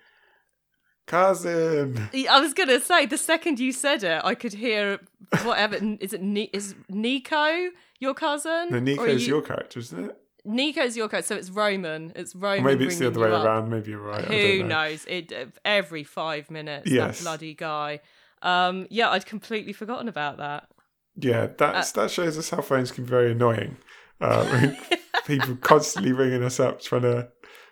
cousin. 1.05 2.09
I 2.29 2.39
was 2.39 2.53
gonna 2.53 2.79
say 2.79 3.05
the 3.05 3.17
second 3.17 3.59
you 3.59 3.71
said 3.71 4.03
it, 4.03 4.21
I 4.23 4.35
could 4.35 4.53
hear 4.53 4.99
whatever. 5.43 5.75
is 5.99 6.13
it 6.13 6.21
Ni- 6.21 6.49
is 6.53 6.75
Niko 6.91 7.69
your 7.99 8.13
cousin? 8.13 8.69
No, 8.69 8.79
Niko's 8.79 9.27
you- 9.27 9.35
your 9.35 9.41
character, 9.41 9.79
isn't 9.79 10.05
it? 10.05 10.17
Niko's 10.47 10.95
your 10.95 11.09
cousin. 11.09 11.25
So 11.25 11.35
it's 11.35 11.49
Roman. 11.49 12.13
It's 12.15 12.35
Roman. 12.35 12.63
maybe 12.63 12.85
it's 12.85 12.97
the 12.97 13.07
other 13.07 13.19
way 13.19 13.31
up. 13.31 13.45
around. 13.45 13.69
Maybe 13.69 13.91
you're 13.91 13.99
right. 13.99 14.25
Who 14.25 14.63
know. 14.63 14.67
knows? 14.67 15.05
It 15.05 15.33
every 15.65 16.03
five 16.03 16.49
minutes. 16.49 16.89
Yes. 16.89 17.19
That 17.19 17.23
bloody 17.23 17.53
guy. 17.53 17.99
Um, 18.41 18.87
yeah, 18.89 19.09
I'd 19.09 19.25
completely 19.25 19.73
forgotten 19.73 20.07
about 20.07 20.37
that. 20.37 20.69
Yeah, 21.15 21.47
that's 21.57 21.91
that 21.93 22.11
shows 22.11 22.37
us 22.37 22.49
how 22.49 22.61
phones 22.61 22.91
can 22.91 23.03
be 23.03 23.09
very 23.09 23.31
annoying. 23.31 23.77
Uh, 24.21 24.71
people 25.25 25.55
constantly 25.57 26.11
ringing 26.11 26.43
us 26.43 26.59
up 26.59 26.81
trying 26.81 27.01
to 27.01 27.29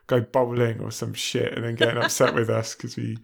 go 0.07 0.21
bowling 0.21 0.81
or 0.81 0.91
some 0.91 1.13
shit, 1.13 1.53
and 1.53 1.63
then 1.63 1.75
getting 1.75 2.01
upset 2.01 2.33
with 2.33 2.49
us 2.49 2.75
because 2.75 2.95
we, 2.97 3.17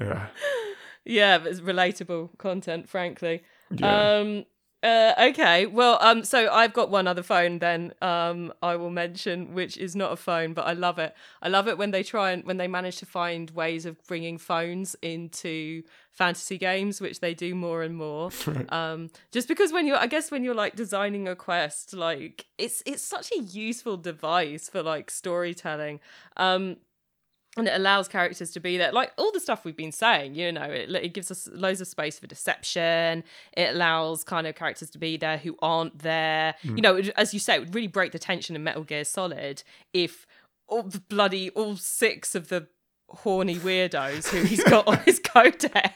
yeah, 0.00 0.28
Yeah, 1.04 1.38
but 1.38 1.48
it's 1.48 1.60
relatable 1.60 2.38
content, 2.38 2.88
frankly. 2.88 3.42
yeah. 3.70 4.18
Um, 4.18 4.44
Uh, 4.82 5.14
okay. 5.16 5.66
Well, 5.66 5.96
um, 6.00 6.24
so 6.24 6.50
I've 6.50 6.72
got 6.72 6.90
one 6.90 7.06
other 7.06 7.22
phone. 7.22 7.60
Then, 7.60 7.92
um, 8.02 8.52
I 8.62 8.74
will 8.74 8.90
mention, 8.90 9.54
which 9.54 9.76
is 9.76 9.94
not 9.94 10.10
a 10.10 10.16
phone, 10.16 10.54
but 10.54 10.66
I 10.66 10.72
love 10.72 10.98
it. 10.98 11.14
I 11.40 11.48
love 11.48 11.68
it 11.68 11.78
when 11.78 11.92
they 11.92 12.02
try 12.02 12.32
and 12.32 12.42
when 12.44 12.56
they 12.56 12.66
manage 12.66 12.96
to 12.96 13.06
find 13.06 13.48
ways 13.50 13.86
of 13.86 14.02
bringing 14.08 14.38
phones 14.38 14.96
into 15.00 15.84
fantasy 16.10 16.58
games, 16.58 17.00
which 17.00 17.20
they 17.20 17.32
do 17.32 17.54
more 17.54 17.82
and 17.82 17.96
more. 17.96 18.30
Um, 18.68 19.10
just 19.32 19.48
because 19.48 19.72
when 19.72 19.86
you're, 19.86 19.98
I 19.98 20.06
guess, 20.06 20.30
when 20.30 20.44
you're 20.44 20.54
like 20.54 20.76
designing 20.76 21.28
a 21.28 21.36
quest, 21.36 21.92
like 21.94 22.46
it's 22.58 22.82
it's 22.86 23.02
such 23.02 23.30
a 23.32 23.40
useful 23.40 23.96
device 23.96 24.68
for 24.68 24.82
like 24.82 25.10
storytelling. 25.10 26.00
Um, 26.36 26.76
and 27.56 27.68
it 27.68 27.74
allows 27.74 28.08
characters 28.08 28.50
to 28.52 28.60
be 28.60 28.78
there. 28.78 28.92
Like 28.92 29.12
all 29.18 29.30
the 29.32 29.40
stuff 29.40 29.64
we've 29.64 29.76
been 29.76 29.92
saying 29.92 30.34
you 30.34 30.52
know 30.52 30.62
it, 30.62 30.90
it 30.90 31.14
gives 31.14 31.30
us 31.30 31.48
loads 31.52 31.80
of 31.80 31.88
space 31.88 32.18
for 32.18 32.26
deception. 32.26 33.24
It 33.56 33.74
allows 33.74 34.24
kind 34.24 34.46
of 34.46 34.54
characters 34.54 34.90
to 34.90 34.98
be 34.98 35.16
there 35.16 35.38
who 35.38 35.56
aren't 35.60 35.98
there. 35.98 36.54
Mm. 36.64 36.76
you 36.76 36.82
know 36.82 36.96
as 37.16 37.34
you 37.34 37.40
say 37.40 37.56
it 37.56 37.60
would 37.60 37.74
really 37.74 37.88
break 37.88 38.12
the 38.12 38.18
tension 38.18 38.56
in 38.56 38.64
metal 38.64 38.84
gear 38.84 39.04
solid 39.04 39.62
if 39.92 40.26
all 40.68 40.82
the 40.82 41.00
bloody 41.00 41.50
all 41.50 41.76
six 41.76 42.34
of 42.34 42.48
the 42.48 42.66
horny 43.08 43.56
weirdos 43.56 44.28
who 44.28 44.42
he's 44.42 44.64
got 44.64 44.86
on 44.88 44.98
his 44.98 45.20
codec 45.20 45.90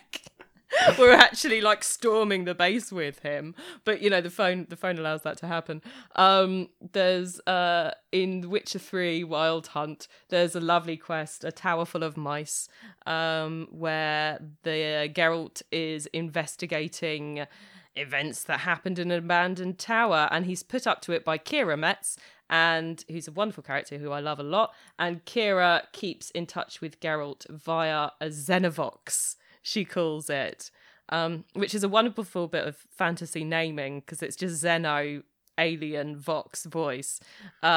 we're 0.99 1.13
actually 1.13 1.61
like 1.61 1.85
storming 1.85 2.45
the 2.45 2.55
base 2.55 2.91
with 2.91 3.21
him. 3.21 3.55
But 3.85 4.03
you 4.03 4.11
know 4.11 4.21
the 4.21 4.31
phone 4.31 4.67
the 4.69 4.77
phone 4.77 4.99
allows 4.99 5.23
that 5.23 5.37
to 5.39 5.47
happen. 5.47 5.83
Um 6.15 6.69
there's 6.93 7.41
uh 7.47 7.93
in 8.13 8.49
witcher 8.51 8.79
3 8.79 9.25
wild 9.25 9.69
hunt 9.69 10.09
there's 10.29 10.55
a 10.57 10.61
lovely 10.61 10.97
quest 10.97 11.45
a 11.45 11.53
tower 11.53 11.85
full 11.85 12.03
of 12.03 12.17
mice 12.17 12.69
um 13.05 13.69
where 13.71 14.39
the 14.63 14.71
uh, 14.71 15.09
geralt 15.09 15.61
is 15.71 16.07
investigating 16.07 17.47
events 17.95 18.45
that 18.45 18.61
happened 18.61 18.99
in 18.99 19.11
an 19.11 19.19
abandoned 19.19 19.79
tower 19.79 20.29
and 20.31 20.47
he's 20.47 20.63
put 20.63 20.87
up 20.87 21.01
to 21.03 21.13
it 21.13 21.25
by 21.25 21.39
Keira 21.39 21.79
Metz 21.79 22.17
and 22.49 23.05
who's 23.09 23.27
a 23.27 23.33
wonderful 23.33 23.63
character 23.63 23.99
who 23.99 24.13
I 24.13 24.21
love 24.21 24.39
a 24.39 24.45
lot 24.45 24.73
and 24.99 25.25
Kira 25.25 25.83
keeps 25.93 26.31
in 26.31 26.47
touch 26.47 26.81
with 26.81 27.01
Geralt 27.01 27.49
via 27.51 28.11
a 28.21 28.27
Xenovox 28.27 29.37
she 29.67 29.85
calls 29.85 30.31
it, 30.31 30.71
um, 31.09 31.45
which 31.55 31.75
is 31.75 31.83
a 31.83 31.89
wonderful 31.89 32.47
bit 32.47 32.67
of 32.69 32.77
fantasy 32.97 33.43
naming 33.43 33.99
because 34.01 34.23
it's 34.23 34.37
just 34.37 34.63
Xeno 34.63 35.25
alien 35.59 36.17
Vox 36.17 36.67
voice. 36.67 37.19
Um, 37.65 37.71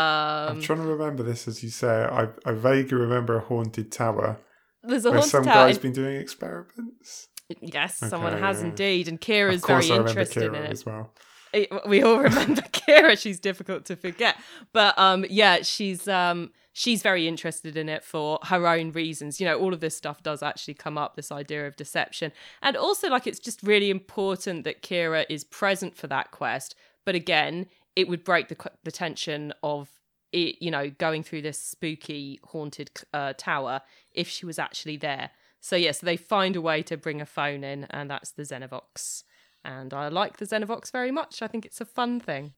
I'm 0.53 0.61
trying 0.61 0.79
to 0.83 0.85
remember 0.85 1.23
this 1.23 1.47
as 1.47 1.63
you 1.63 1.69
say. 1.69 1.87
I, 2.03 2.27
I 2.45 2.51
vaguely 2.51 2.97
remember 2.97 3.37
a 3.37 3.41
haunted 3.41 3.91
tower. 3.91 4.37
There's 4.83 5.03
a 5.05 5.09
where 5.09 5.19
haunted 5.19 5.31
some 5.31 5.43
tower. 5.45 5.67
guy's 5.67 5.79
been 5.79 5.93
doing 5.93 6.17
experiments. 6.17 7.27
Yes, 7.59 8.03
Okay, 8.03 8.09
someone 8.11 8.37
has 8.37 8.61
yeah. 8.61 8.67
indeed, 8.67 9.07
and 9.07 9.19
Keira's 9.19 9.65
very 9.65 9.87
interested 9.89 10.43
in 10.43 10.53
it. 10.55 10.71
as 10.71 10.85
well. 10.85 11.11
It- 11.53 11.69
we 11.87 12.01
all 12.03 12.19
remember 12.29 12.61
Keira. 12.61 13.17
She's 13.19 13.39
difficult 13.39 13.85
to 13.85 13.95
forget, 13.95 14.35
but 14.73 14.97
um, 14.97 15.25
yeah, 15.29 15.61
she's 15.61 16.07
um, 16.07 16.51
she's 16.73 17.01
very 17.01 17.27
interested 17.27 17.75
in 17.77 17.89
it 17.89 18.03
for 18.03 18.39
her 18.43 18.67
own 18.67 18.91
reasons. 18.91 19.39
You 19.39 19.47
know, 19.47 19.57
all 19.57 19.73
of 19.73 19.79
this 19.79 19.95
stuff 19.95 20.21
does 20.23 20.43
actually 20.43 20.75
come 20.75 20.97
up. 20.97 21.15
This 21.15 21.31
idea 21.31 21.65
of 21.67 21.75
deception, 21.75 22.31
and 22.61 22.75
also 22.77 23.09
like 23.09 23.27
it's 23.27 23.39
just 23.39 23.63
really 23.63 23.89
important 23.89 24.63
that 24.63 24.81
Keira 24.81 25.25
is 25.29 25.43
present 25.43 25.95
for 25.97 26.07
that 26.07 26.31
quest. 26.31 26.75
But 27.05 27.15
again, 27.15 27.65
it 27.95 28.07
would 28.07 28.23
break 28.23 28.49
the 28.49 28.57
the 28.83 28.91
tension 28.91 29.53
of 29.63 29.89
it. 30.31 30.61
You 30.61 30.71
know, 30.71 30.89
going 30.89 31.23
through 31.23 31.41
this 31.41 31.57
spooky 31.59 32.39
haunted 32.43 32.91
uh, 33.13 33.33
tower 33.37 33.81
if 34.11 34.27
she 34.27 34.45
was 34.45 34.59
actually 34.59 34.97
there. 34.97 35.31
So 35.61 35.75
yes, 35.75 35.99
they 35.99 36.15
find 36.15 36.55
a 36.55 36.61
way 36.61 36.81
to 36.83 36.95
bring 36.95 37.19
a 37.19 37.25
phone 37.25 37.63
in, 37.63 37.85
and 37.89 38.09
that's 38.09 38.31
the 38.31 38.43
Xenovox 38.43 39.23
and 39.63 39.93
I 39.93 40.07
like 40.07 40.37
the 40.37 40.45
Xenovox 40.45 40.91
very 40.91 41.11
much. 41.11 41.41
I 41.41 41.47
think 41.47 41.65
it's 41.65 41.81
a 41.81 41.85
fun 41.85 42.19
thing. 42.19 42.53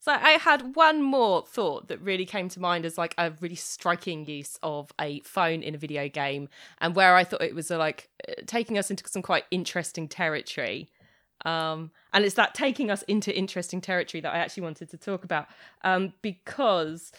So 0.00 0.12
I 0.12 0.32
had 0.32 0.76
one 0.76 1.00
more 1.00 1.46
thought 1.46 1.88
that 1.88 1.98
really 2.02 2.26
came 2.26 2.50
to 2.50 2.60
mind 2.60 2.84
as 2.84 2.98
like 2.98 3.14
a 3.16 3.32
really 3.40 3.54
striking 3.54 4.26
use 4.26 4.58
of 4.62 4.92
a 5.00 5.20
phone 5.20 5.62
in 5.62 5.74
a 5.74 5.78
video 5.78 6.08
game, 6.08 6.50
and 6.78 6.94
where 6.94 7.16
I 7.16 7.24
thought 7.24 7.40
it 7.40 7.54
was 7.54 7.70
uh, 7.70 7.78
like 7.78 8.10
uh, 8.28 8.34
taking 8.46 8.76
us 8.76 8.90
into 8.90 9.08
some 9.08 9.22
quite 9.22 9.44
interesting 9.50 10.06
territory. 10.06 10.90
Um, 11.46 11.90
and 12.12 12.22
it's 12.22 12.34
that 12.34 12.54
taking 12.54 12.90
us 12.90 13.02
into 13.04 13.34
interesting 13.34 13.80
territory 13.80 14.20
that 14.20 14.34
I 14.34 14.38
actually 14.38 14.64
wanted 14.64 14.90
to 14.90 14.98
talk 14.98 15.24
about 15.24 15.46
um, 15.82 16.12
because, 16.20 17.10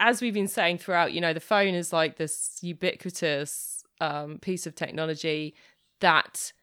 as 0.00 0.22
we've 0.22 0.32
been 0.32 0.48
saying 0.48 0.78
throughout, 0.78 1.12
you 1.12 1.20
know, 1.20 1.34
the 1.34 1.40
phone 1.40 1.74
is 1.74 1.92
like 1.92 2.16
this 2.16 2.58
ubiquitous 2.62 3.84
um, 4.00 4.38
piece 4.38 4.66
of 4.66 4.74
technology 4.74 5.54
that 6.00 6.54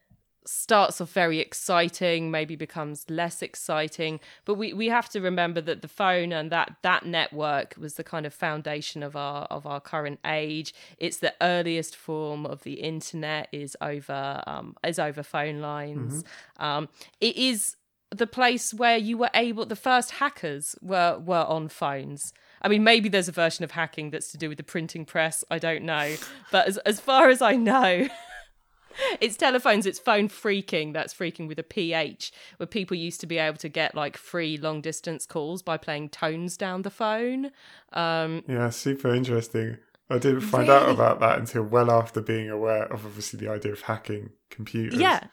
starts 0.44 1.00
off 1.00 1.12
very 1.12 1.38
exciting 1.38 2.30
maybe 2.30 2.56
becomes 2.56 3.04
less 3.08 3.42
exciting. 3.42 4.20
But 4.44 4.54
we 4.54 4.72
we 4.72 4.88
have 4.88 5.08
to 5.10 5.20
remember 5.20 5.60
that 5.60 5.82
the 5.82 5.88
phone 5.88 6.32
and 6.32 6.50
that 6.50 6.76
that 6.82 7.06
network 7.06 7.74
was 7.78 7.94
the 7.94 8.04
kind 8.04 8.26
of 8.26 8.34
foundation 8.34 9.02
of 9.02 9.16
our 9.16 9.44
of 9.44 9.66
our 9.66 9.80
current 9.80 10.20
age. 10.24 10.74
It's 10.98 11.18
the 11.18 11.34
earliest 11.40 11.96
form 11.96 12.46
of 12.46 12.62
the 12.62 12.74
internet 12.74 13.48
is 13.52 13.76
over 13.80 14.42
um 14.46 14.76
is 14.84 14.98
over 14.98 15.22
phone 15.22 15.60
lines. 15.60 16.24
Um 16.58 16.88
it 17.20 17.36
is 17.36 17.76
the 18.10 18.26
place 18.26 18.74
where 18.74 18.98
you 18.98 19.16
were 19.16 19.30
able 19.34 19.64
the 19.64 19.76
first 19.76 20.12
hackers 20.12 20.76
were 20.82 21.18
were 21.18 21.44
on 21.44 21.68
phones. 21.68 22.32
I 22.60 22.68
mean, 22.68 22.84
maybe 22.84 23.08
there's 23.08 23.28
a 23.28 23.32
version 23.32 23.64
of 23.64 23.72
hacking 23.72 24.10
that's 24.10 24.30
to 24.32 24.38
do 24.38 24.48
with 24.48 24.58
the 24.58 24.64
printing 24.64 25.04
press. 25.04 25.42
I 25.50 25.58
don't 25.58 25.82
know. 25.82 26.14
But 26.52 26.68
as, 26.68 26.78
as 26.78 27.00
far 27.00 27.28
as 27.28 27.42
I 27.42 27.56
know, 27.56 28.08
it's 29.20 29.36
telephones, 29.36 29.86
it's 29.86 29.98
phone 29.98 30.28
phreaking. 30.28 30.92
That's 30.92 31.14
phreaking 31.14 31.48
with 31.48 31.58
a 31.58 31.62
PH, 31.62 32.32
where 32.56 32.66
people 32.66 32.96
used 32.96 33.20
to 33.20 33.26
be 33.26 33.38
able 33.38 33.58
to 33.58 33.68
get 33.68 33.94
like 33.94 34.16
free 34.16 34.56
long 34.56 34.80
distance 34.80 35.26
calls 35.26 35.62
by 35.62 35.76
playing 35.76 36.10
tones 36.10 36.56
down 36.56 36.82
the 36.82 36.90
phone. 36.90 37.50
Um, 37.92 38.44
Yeah, 38.48 38.70
super 38.70 39.14
interesting. 39.14 39.78
I 40.10 40.18
didn't 40.18 40.42
find 40.42 40.68
out 40.68 40.90
about 40.90 41.20
that 41.20 41.38
until 41.38 41.62
well 41.62 41.90
after 41.90 42.20
being 42.20 42.50
aware 42.50 42.84
of 42.92 43.06
obviously 43.06 43.38
the 43.38 43.50
idea 43.50 43.72
of 43.72 43.82
hacking 43.82 44.30
computers. 44.50 44.98
yeah. 44.98 45.24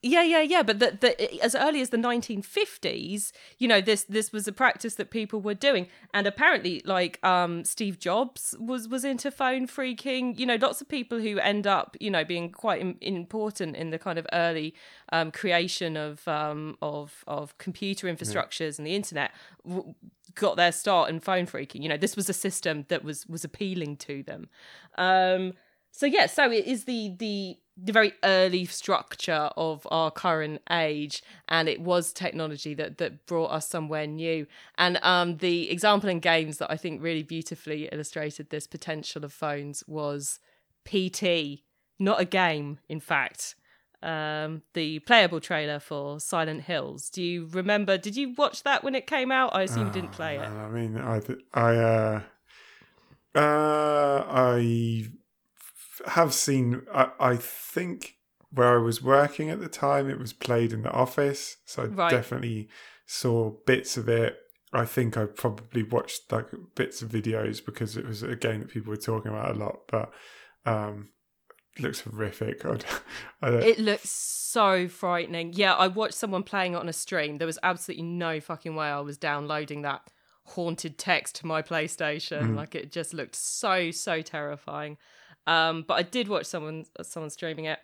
Yeah, 0.00 0.22
yeah, 0.22 0.42
yeah. 0.42 0.62
But 0.62 0.78
the, 0.78 0.96
the, 1.00 1.42
as 1.42 1.56
early 1.56 1.80
as 1.80 1.90
the 1.90 1.96
1950s, 1.96 3.32
you 3.58 3.66
know, 3.66 3.80
this 3.80 4.04
this 4.04 4.32
was 4.32 4.46
a 4.46 4.52
practice 4.52 4.94
that 4.94 5.10
people 5.10 5.40
were 5.40 5.54
doing, 5.54 5.88
and 6.14 6.24
apparently, 6.24 6.82
like 6.84 7.18
um, 7.24 7.64
Steve 7.64 7.98
Jobs 7.98 8.54
was 8.60 8.86
was 8.86 9.04
into 9.04 9.32
phone 9.32 9.66
phreaking. 9.66 10.38
You 10.38 10.46
know, 10.46 10.54
lots 10.54 10.80
of 10.80 10.88
people 10.88 11.18
who 11.18 11.40
end 11.40 11.66
up, 11.66 11.96
you 11.98 12.12
know, 12.12 12.24
being 12.24 12.52
quite 12.52 12.80
Im- 12.80 12.98
important 13.00 13.74
in 13.74 13.90
the 13.90 13.98
kind 13.98 14.20
of 14.20 14.26
early 14.32 14.72
um, 15.12 15.32
creation 15.32 15.96
of 15.96 16.26
um, 16.28 16.76
of 16.80 17.24
of 17.26 17.58
computer 17.58 18.06
infrastructures 18.06 18.78
and 18.78 18.86
the 18.86 18.94
internet 18.94 19.32
w- 19.66 19.94
got 20.36 20.56
their 20.56 20.70
start 20.70 21.10
in 21.10 21.18
phone 21.18 21.46
phreaking. 21.46 21.82
You 21.82 21.88
know, 21.88 21.96
this 21.96 22.14
was 22.14 22.28
a 22.28 22.32
system 22.34 22.84
that 22.88 23.02
was 23.02 23.26
was 23.26 23.42
appealing 23.42 23.96
to 23.96 24.22
them. 24.22 24.48
Um, 24.96 25.54
so 25.90 26.06
yeah, 26.06 26.26
so 26.26 26.52
it 26.52 26.66
is 26.66 26.84
the 26.84 27.16
the 27.18 27.56
the 27.82 27.92
very 27.92 28.12
early 28.24 28.64
structure 28.64 29.50
of 29.56 29.86
our 29.90 30.10
current 30.10 30.60
age, 30.70 31.22
and 31.48 31.68
it 31.68 31.80
was 31.80 32.12
technology 32.12 32.74
that 32.74 32.98
that 32.98 33.26
brought 33.26 33.50
us 33.52 33.68
somewhere 33.68 34.06
new. 34.06 34.46
And 34.76 34.98
um, 35.02 35.36
the 35.36 35.70
example 35.70 36.08
in 36.08 36.20
games 36.20 36.58
that 36.58 36.70
I 36.70 36.76
think 36.76 37.02
really 37.02 37.22
beautifully 37.22 37.88
illustrated 37.92 38.50
this 38.50 38.66
potential 38.66 39.24
of 39.24 39.32
phones 39.32 39.84
was 39.86 40.40
PT, 40.84 41.62
not 41.98 42.20
a 42.20 42.24
game, 42.24 42.78
in 42.88 43.00
fact. 43.00 43.54
Um, 44.00 44.62
the 44.74 45.00
playable 45.00 45.40
trailer 45.40 45.80
for 45.80 46.20
Silent 46.20 46.62
Hills. 46.62 47.10
Do 47.10 47.22
you 47.22 47.48
remember? 47.52 47.98
Did 47.98 48.16
you 48.16 48.34
watch 48.36 48.62
that 48.62 48.84
when 48.84 48.94
it 48.94 49.06
came 49.06 49.32
out? 49.32 49.54
I 49.54 49.62
assume 49.62 49.86
you 49.86 49.92
didn't 49.92 50.12
play 50.12 50.36
it. 50.36 50.46
Oh, 50.46 50.56
I 50.56 50.68
mean, 50.68 50.96
I, 50.96 51.18
th- 51.18 51.40
I, 51.52 51.76
uh, 51.76 52.20
uh, 53.34 54.24
I 54.28 55.08
have 56.06 56.32
seen. 56.34 56.82
I, 56.94 57.10
I 57.20 57.36
think 57.36 58.14
where 58.50 58.74
I 58.78 58.82
was 58.82 59.02
working 59.02 59.50
at 59.50 59.60
the 59.60 59.68
time, 59.68 60.08
it 60.08 60.18
was 60.18 60.32
played 60.32 60.72
in 60.72 60.82
the 60.82 60.90
office, 60.90 61.56
so 61.66 61.82
I 61.82 61.86
Right. 61.86 62.10
definitely 62.10 62.68
saw 63.06 63.50
bits 63.66 63.96
of 63.96 64.08
it. 64.08 64.36
I 64.72 64.84
think 64.84 65.16
I 65.16 65.24
probably 65.26 65.82
watched 65.82 66.30
like 66.30 66.46
bits 66.74 67.00
of 67.02 67.08
videos 67.10 67.64
because 67.64 67.96
it 67.96 68.06
was 68.06 68.22
a 68.22 68.36
game 68.36 68.60
that 68.60 68.70
people 68.70 68.90
were 68.90 68.96
talking 68.96 69.30
about 69.32 69.54
a 69.54 69.58
lot. 69.58 69.80
But 69.90 70.12
um, 70.66 71.08
it 71.76 71.82
looks 71.82 72.00
horrific. 72.00 72.64
I, 72.64 72.68
don't- 72.68 72.86
I 73.42 73.50
don't, 73.50 73.62
It 73.62 73.78
looks 73.78 74.10
so 74.10 74.88
frightening. 74.88 75.52
Yeah, 75.54 75.74
I 75.74 75.88
watched 75.88 76.14
someone 76.14 76.42
playing 76.42 76.72
it 76.74 76.76
on 76.76 76.88
a 76.88 76.92
stream. 76.92 77.38
There 77.38 77.46
was 77.46 77.58
absolutely 77.62 78.04
no 78.04 78.40
fucking 78.40 78.74
way 78.74 78.86
I 78.88 79.00
was 79.00 79.16
downloading 79.18 79.82
that 79.82 80.02
haunted 80.44 80.96
text 80.98 81.36
to 81.36 81.46
my 81.46 81.60
PlayStation. 81.62 82.54
Like 82.56 82.74
it 82.74 82.90
just 82.92 83.12
looked 83.14 83.36
so 83.36 83.90
so 83.90 84.22
terrifying. 84.22 84.96
Um, 85.48 85.84
but 85.88 85.94
I 85.94 86.02
did 86.02 86.28
watch 86.28 86.46
someone 86.46 86.84
someone 87.02 87.30
streaming 87.30 87.64
it. 87.64 87.78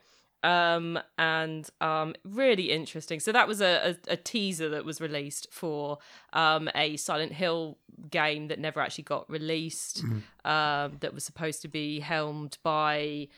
Um, 0.45 0.99
and 1.17 1.69
um, 1.81 2.15
really 2.23 2.71
interesting. 2.71 3.19
So 3.19 3.33
that 3.33 3.49
was 3.49 3.63
a, 3.63 3.97
a, 4.09 4.13
a 4.13 4.17
teaser 4.17 4.69
that 4.69 4.85
was 4.85 5.01
released 5.01 5.49
for 5.51 5.99
um, 6.35 6.69
a 6.75 6.99
Silent 6.99 7.33
Hill 7.33 7.79
game 8.11 8.49
that 8.49 8.59
never 8.59 8.81
actually 8.81 9.05
got 9.05 9.29
released. 9.31 10.05
Um, 10.45 10.99
that 11.01 11.15
was 11.15 11.25
supposed 11.25 11.63
to 11.63 11.69
be 11.69 12.01
helmed 12.01 12.59
by 12.63 13.29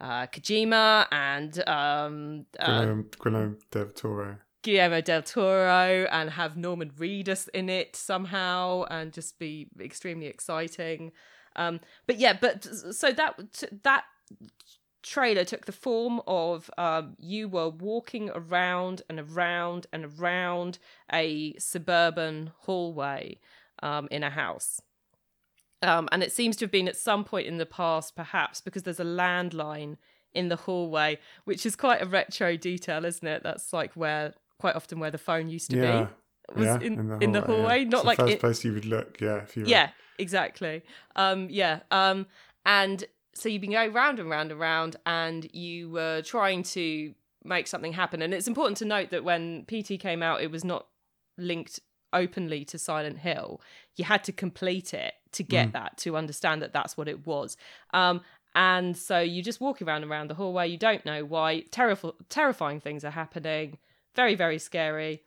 uh, 0.00 0.26
Kojima 0.28 1.06
and 1.12 1.68
um, 1.68 2.46
uh, 2.58 2.94
Guillermo 3.22 3.56
del 3.70 3.86
Toro. 3.88 4.36
Guillermo 4.62 5.02
del 5.02 5.22
Toro 5.22 6.06
and 6.10 6.30
have 6.30 6.56
Norman 6.56 6.90
Reedus 6.98 7.50
in 7.50 7.68
it 7.68 7.94
somehow 7.94 8.84
and 8.84 9.12
just 9.12 9.38
be 9.38 9.68
extremely 9.78 10.26
exciting. 10.26 11.12
Um, 11.56 11.80
but 12.06 12.18
yeah, 12.18 12.36
but 12.40 12.64
so 12.64 13.12
that 13.12 13.38
that 13.82 14.04
trailer 15.02 15.44
took 15.44 15.66
the 15.66 15.72
form 15.72 16.20
of 16.26 16.70
um, 16.78 17.14
you 17.18 17.48
were 17.48 17.68
walking 17.68 18.30
around 18.34 19.02
and 19.08 19.20
around 19.20 19.86
and 19.92 20.04
around 20.18 20.78
a 21.12 21.54
suburban 21.58 22.52
hallway 22.60 23.38
um, 23.82 24.08
in 24.10 24.22
a 24.22 24.30
house. 24.30 24.80
Um, 25.82 26.08
and 26.10 26.22
it 26.22 26.32
seems 26.32 26.56
to 26.56 26.64
have 26.64 26.72
been 26.72 26.88
at 26.88 26.96
some 26.96 27.24
point 27.24 27.46
in 27.46 27.58
the 27.58 27.66
past, 27.66 28.16
perhaps 28.16 28.62
because 28.62 28.84
there's 28.84 29.00
a 29.00 29.04
landline 29.04 29.98
in 30.32 30.48
the 30.48 30.56
hallway, 30.56 31.18
which 31.44 31.66
is 31.66 31.76
quite 31.76 32.00
a 32.00 32.06
retro 32.06 32.56
detail, 32.56 33.04
isn't 33.04 33.26
it? 33.26 33.42
That's 33.42 33.72
like 33.72 33.92
where 33.92 34.32
quite 34.58 34.74
often 34.74 34.98
where 34.98 35.10
the 35.10 35.18
phone 35.18 35.48
used 35.50 35.70
to 35.70 35.76
Yeah. 35.76 36.04
be 36.04 36.08
was 36.56 36.66
yeah, 36.66 36.76
in, 36.80 36.98
in 36.98 37.08
the 37.08 37.18
in 37.18 37.32
the 37.32 37.40
hallway, 37.42 37.60
hallway, 37.60 37.78
yeah. 37.80 37.88
not 37.88 37.98
It's 37.98 38.06
like 38.06 38.16
the 38.16 38.22
first 38.24 38.34
it, 38.34 38.40
place 38.40 38.64
you 38.64 38.72
would 38.72 38.84
look. 38.86 39.20
Yeah, 39.20 39.42
if 39.42 39.56
you 39.56 39.64
were, 39.64 39.68
yeah, 39.68 39.90
exactly. 40.18 40.82
Um, 41.16 41.48
yeah. 41.50 41.80
Um, 41.90 42.26
and 42.66 43.04
so 43.34 43.48
you've 43.48 43.60
been 43.60 43.72
going 43.72 43.92
round 43.92 44.18
and 44.18 44.30
round 44.30 44.50
and 44.50 44.60
round, 44.60 44.96
and 45.06 45.52
you 45.52 45.90
were 45.90 46.22
trying 46.22 46.62
to 46.62 47.14
make 47.44 47.66
something 47.66 47.92
happen. 47.92 48.22
And 48.22 48.32
it's 48.32 48.48
important 48.48 48.78
to 48.78 48.84
note 48.84 49.10
that 49.10 49.24
when 49.24 49.64
PT 49.64 50.00
came 50.00 50.22
out, 50.22 50.42
it 50.42 50.50
was 50.50 50.64
not 50.64 50.86
linked 51.36 51.80
openly 52.12 52.64
to 52.66 52.78
Silent 52.78 53.18
Hill. 53.18 53.60
You 53.96 54.04
had 54.04 54.24
to 54.24 54.32
complete 54.32 54.94
it 54.94 55.14
to 55.32 55.42
get 55.42 55.72
that 55.72 55.98
to 55.98 56.16
understand 56.16 56.62
that 56.62 56.72
that's 56.72 56.96
what 56.96 57.08
it 57.08 57.26
was. 57.26 57.56
Um, 57.92 58.20
and 58.54 58.96
so 58.96 59.18
you 59.18 59.42
just 59.42 59.60
walk 59.60 59.82
around 59.82 60.02
and 60.02 60.10
around 60.10 60.30
the 60.30 60.34
hallway. 60.34 60.68
You 60.68 60.78
don't 60.78 61.04
know 61.04 61.24
why. 61.24 61.64
Terrif- 61.70 62.14
terrifying 62.28 62.80
things 62.80 63.04
are 63.04 63.10
happening. 63.10 63.78
Very, 64.14 64.36
very 64.36 64.58
scary 64.58 65.22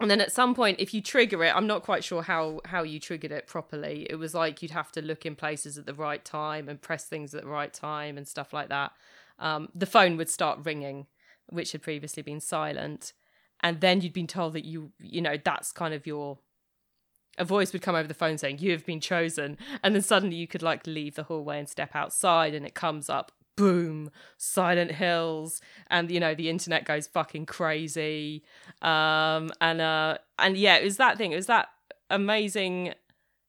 and 0.00 0.10
then 0.10 0.20
at 0.20 0.32
some 0.32 0.54
point 0.54 0.78
if 0.78 0.92
you 0.92 1.00
trigger 1.00 1.42
it 1.42 1.54
i'm 1.54 1.66
not 1.66 1.82
quite 1.82 2.04
sure 2.04 2.22
how 2.22 2.60
how 2.64 2.82
you 2.82 3.00
triggered 3.00 3.32
it 3.32 3.46
properly. 3.46 4.06
It 4.10 4.16
was 4.16 4.34
like 4.34 4.62
you'd 4.62 4.70
have 4.72 4.92
to 4.92 5.02
look 5.02 5.24
in 5.24 5.34
places 5.34 5.78
at 5.78 5.86
the 5.86 5.94
right 5.94 6.24
time 6.24 6.68
and 6.68 6.80
press 6.80 7.06
things 7.06 7.34
at 7.34 7.42
the 7.42 7.48
right 7.48 7.72
time 7.72 8.16
and 8.16 8.26
stuff 8.26 8.52
like 8.52 8.68
that. 8.68 8.92
Um, 9.38 9.68
the 9.74 9.86
phone 9.86 10.16
would 10.16 10.30
start 10.30 10.60
ringing 10.64 11.06
which 11.48 11.72
had 11.72 11.82
previously 11.82 12.22
been 12.22 12.40
silent. 12.40 13.12
And 13.60 13.80
then 13.80 14.00
you'd 14.00 14.12
been 14.12 14.26
told 14.26 14.52
that 14.54 14.64
you 14.64 14.92
you 15.00 15.20
know 15.20 15.36
that's 15.42 15.72
kind 15.72 15.94
of 15.94 16.06
your 16.06 16.38
a 17.38 17.44
voice 17.44 17.72
would 17.72 17.82
come 17.82 17.94
over 17.94 18.08
the 18.08 18.14
phone 18.14 18.38
saying 18.38 18.58
you 18.60 18.72
have 18.72 18.86
been 18.86 19.00
chosen. 19.00 19.58
And 19.82 19.94
then 19.94 20.02
suddenly 20.02 20.36
you 20.36 20.46
could 20.46 20.62
like 20.62 20.86
leave 20.86 21.14
the 21.14 21.24
hallway 21.24 21.58
and 21.58 21.68
step 21.68 21.94
outside 21.94 22.54
and 22.54 22.66
it 22.66 22.74
comes 22.74 23.08
up 23.10 23.32
boom 23.56 24.10
silent 24.36 24.92
hills 24.92 25.60
and 25.88 26.10
you 26.10 26.20
know 26.20 26.34
the 26.34 26.48
internet 26.48 26.84
goes 26.84 27.06
fucking 27.06 27.46
crazy. 27.46 28.42
Um 28.82 29.50
and 29.60 29.80
uh 29.80 30.18
and 30.38 30.56
yeah 30.56 30.76
it 30.76 30.84
was 30.84 30.98
that 30.98 31.18
thing 31.18 31.32
it 31.32 31.36
was 31.36 31.46
that 31.46 31.68
amazing 32.10 32.94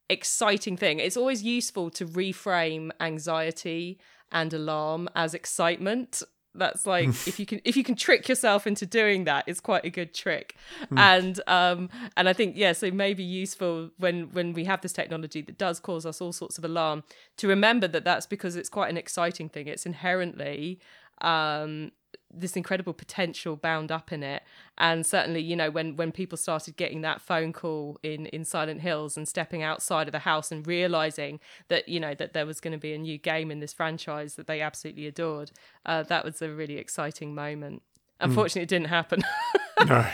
exciting 0.09 0.77
thing. 0.77 0.99
It's 0.99 1.17
always 1.17 1.43
useful 1.43 1.89
to 1.91 2.05
reframe 2.05 2.91
anxiety 2.99 3.99
and 4.31 4.53
alarm 4.53 5.09
as 5.15 5.33
excitement 5.33 6.23
that's 6.57 6.85
like 6.85 7.09
if 7.27 7.39
you 7.39 7.45
can 7.51 7.61
if 7.63 7.77
you 7.77 7.83
can 7.83 7.95
trick 7.95 8.27
yourself 8.27 8.67
into 8.67 8.85
doing 8.85 9.23
that 9.25 9.43
it's 9.47 9.59
quite 9.59 9.85
a 9.85 9.89
good 9.89 10.13
trick. 10.13 10.55
And 10.95 11.39
um 11.47 11.89
and 12.15 12.27
i 12.29 12.33
think 12.33 12.55
yeah 12.55 12.73
so 12.73 12.91
maybe 12.91 13.23
useful 13.23 13.89
when 13.97 14.31
when 14.33 14.53
we 14.53 14.65
have 14.65 14.81
this 14.81 14.93
technology 14.93 15.41
that 15.41 15.57
does 15.57 15.79
cause 15.79 16.05
us 16.05 16.21
all 16.21 16.33
sorts 16.33 16.57
of 16.57 16.65
alarm 16.65 17.03
to 17.37 17.47
remember 17.47 17.87
that 17.87 18.03
that's 18.03 18.25
because 18.25 18.55
it's 18.55 18.69
quite 18.69 18.89
an 18.89 18.97
exciting 18.97 19.49
thing. 19.49 19.67
It's 19.67 19.85
inherently 19.85 20.79
um 21.21 21.91
this 22.33 22.55
incredible 22.55 22.93
potential 22.93 23.55
bound 23.55 23.91
up 23.91 24.11
in 24.11 24.21
it 24.21 24.43
and 24.77 25.05
certainly 25.05 25.41
you 25.41 25.55
know 25.55 25.69
when 25.71 25.95
when 25.95 26.11
people 26.11 26.37
started 26.37 26.75
getting 26.75 27.01
that 27.01 27.21
phone 27.21 27.53
call 27.53 27.97
in 28.03 28.25
in 28.27 28.43
silent 28.43 28.81
hills 28.81 29.15
and 29.15 29.27
stepping 29.27 29.63
outside 29.63 30.07
of 30.07 30.11
the 30.11 30.19
house 30.19 30.51
and 30.51 30.67
realizing 30.67 31.39
that 31.69 31.87
you 31.87 31.99
know 31.99 32.13
that 32.13 32.33
there 32.33 32.45
was 32.45 32.59
going 32.59 32.73
to 32.73 32.77
be 32.77 32.93
a 32.93 32.97
new 32.97 33.17
game 33.17 33.49
in 33.49 33.59
this 33.59 33.71
franchise 33.73 34.35
that 34.35 34.45
they 34.45 34.59
absolutely 34.61 35.07
adored 35.07 35.51
uh, 35.85 36.03
that 36.03 36.25
was 36.25 36.41
a 36.41 36.49
really 36.51 36.77
exciting 36.77 37.33
moment 37.33 37.81
unfortunately 38.19 38.63
it 38.63 38.69
didn't 38.69 38.87
happen 38.87 39.23
No. 39.85 40.05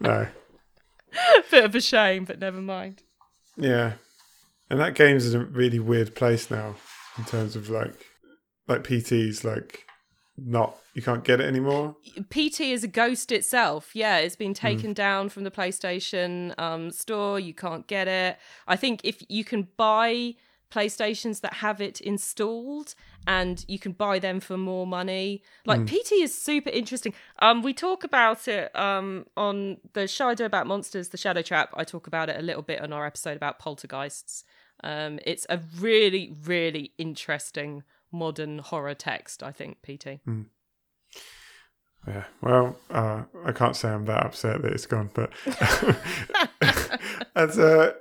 no. 0.00 0.26
bit 1.50 1.64
of 1.64 1.74
a 1.74 1.80
shame 1.80 2.24
but 2.24 2.38
never 2.40 2.60
mind 2.60 3.02
Yeah. 3.56 3.92
And 4.68 4.80
that 4.80 4.94
game's 4.96 5.32
in 5.32 5.40
a 5.40 5.44
really 5.44 5.78
weird 5.78 6.16
place 6.16 6.50
now 6.50 6.74
in 7.16 7.24
terms 7.24 7.54
of 7.54 7.70
like 7.70 7.94
like 8.66 8.82
PT's 8.82 9.44
like 9.44 9.85
not 10.38 10.76
you 10.94 11.02
can't 11.02 11.24
get 11.24 11.40
it 11.40 11.46
anymore. 11.46 11.96
PT 12.30 12.60
is 12.60 12.84
a 12.84 12.88
ghost 12.88 13.32
itself. 13.32 13.90
Yeah, 13.94 14.18
it's 14.18 14.36
been 14.36 14.54
taken 14.54 14.92
down 14.92 15.28
from 15.28 15.44
the 15.44 15.50
PlayStation 15.50 16.58
um, 16.58 16.90
store. 16.90 17.38
You 17.40 17.54
can't 17.54 17.86
get 17.86 18.08
it. 18.08 18.38
I 18.66 18.76
think 18.76 19.00
if 19.04 19.22
you 19.28 19.44
can 19.44 19.68
buy 19.76 20.34
PlayStations 20.70 21.40
that 21.40 21.54
have 21.54 21.80
it 21.80 22.00
installed 22.00 22.94
and 23.26 23.64
you 23.68 23.78
can 23.78 23.92
buy 23.92 24.18
them 24.18 24.40
for 24.40 24.56
more 24.56 24.86
money. 24.86 25.42
Like 25.64 25.86
PT 25.86 26.12
is 26.12 26.34
super 26.34 26.70
interesting. 26.70 27.14
Um 27.40 27.62
we 27.62 27.72
talk 27.72 28.04
about 28.04 28.48
it 28.48 28.74
um 28.76 29.26
on 29.36 29.78
the 29.92 30.08
show 30.08 30.28
I 30.28 30.34
do 30.34 30.44
about 30.44 30.66
monsters, 30.66 31.10
the 31.10 31.18
Shadow 31.18 31.42
Trap. 31.42 31.70
I 31.74 31.84
talk 31.84 32.06
about 32.06 32.28
it 32.28 32.36
a 32.38 32.42
little 32.42 32.62
bit 32.62 32.80
on 32.80 32.92
our 32.92 33.06
episode 33.06 33.36
about 33.36 33.58
poltergeists. 33.58 34.44
Um 34.82 35.18
it's 35.24 35.46
a 35.48 35.60
really 35.78 36.34
really 36.44 36.92
interesting 36.98 37.84
modern 38.12 38.58
horror 38.58 38.94
text, 38.94 39.42
I 39.42 39.52
think, 39.52 39.82
PT. 39.82 40.20
Yeah. 42.06 42.24
Well, 42.40 42.78
uh, 42.90 43.24
I 43.44 43.52
can't 43.52 43.74
say 43.74 43.88
I'm 43.88 44.04
that 44.04 44.24
upset 44.24 44.62
that 44.62 44.72
it's 44.72 44.86
gone, 44.86 45.10
but 45.12 45.32
and 47.34 47.58
uh, 47.58 47.92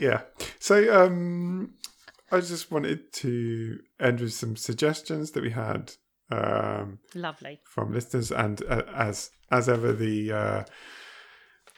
yeah. 0.00 0.22
So 0.58 1.04
um, 1.04 1.74
I 2.32 2.40
just 2.40 2.72
wanted 2.72 3.12
to 3.14 3.78
end 4.00 4.20
with 4.20 4.32
some 4.32 4.56
suggestions 4.56 5.30
that 5.32 5.42
we 5.42 5.50
had 5.50 5.92
um, 6.30 6.98
Lovely. 7.14 7.60
from 7.64 7.92
listeners, 7.92 8.32
and 8.32 8.60
uh, 8.68 8.82
as 8.94 9.30
as 9.52 9.68
ever, 9.68 9.92
the 9.92 10.32
uh, 10.32 10.64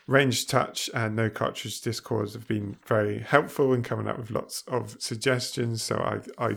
range 0.06 0.46
touch 0.46 0.88
and 0.94 1.14
no 1.14 1.28
cartridge 1.28 1.80
discords 1.82 2.32
have 2.32 2.48
been 2.48 2.76
very 2.86 3.20
helpful 3.20 3.72
in 3.74 3.82
coming 3.82 4.08
up 4.08 4.18
with 4.18 4.30
lots 4.30 4.62
of 4.66 4.96
suggestions. 4.98 5.82
So 5.82 5.96
I 5.96 6.20
I 6.46 6.56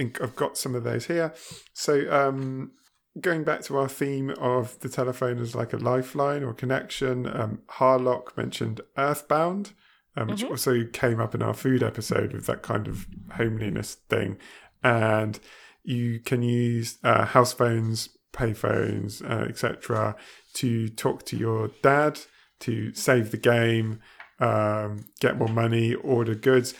I've 0.00 0.36
got 0.36 0.56
some 0.56 0.74
of 0.74 0.84
those 0.84 1.06
here. 1.06 1.34
So 1.72 2.10
um, 2.12 2.72
going 3.20 3.44
back 3.44 3.62
to 3.62 3.76
our 3.76 3.88
theme 3.88 4.30
of 4.38 4.78
the 4.80 4.88
telephone 4.88 5.38
as 5.40 5.54
like 5.54 5.72
a 5.72 5.76
lifeline 5.76 6.42
or 6.42 6.52
connection, 6.52 7.26
um, 7.26 7.62
Harlock 7.70 8.36
mentioned 8.36 8.80
Earthbound. 8.96 9.72
Um, 10.16 10.28
which 10.28 10.44
also 10.44 10.84
came 10.92 11.18
up 11.18 11.34
in 11.34 11.42
our 11.42 11.54
food 11.54 11.82
episode 11.82 12.32
with 12.32 12.46
that 12.46 12.62
kind 12.62 12.86
of 12.86 13.08
homeliness 13.32 13.94
thing, 14.08 14.38
and 14.80 15.40
you 15.82 16.20
can 16.20 16.40
use 16.42 16.98
uh, 17.02 17.24
house 17.24 17.52
phones, 17.52 18.10
payphones, 18.32 19.28
uh, 19.28 19.48
etc., 19.48 20.14
to 20.52 20.88
talk 20.88 21.24
to 21.26 21.36
your 21.36 21.72
dad, 21.82 22.20
to 22.60 22.94
save 22.94 23.32
the 23.32 23.36
game, 23.36 24.00
um, 24.40 25.06
get 25.20 25.36
more 25.36 25.48
money, 25.48 25.94
order 25.94 26.34
goods. 26.34 26.74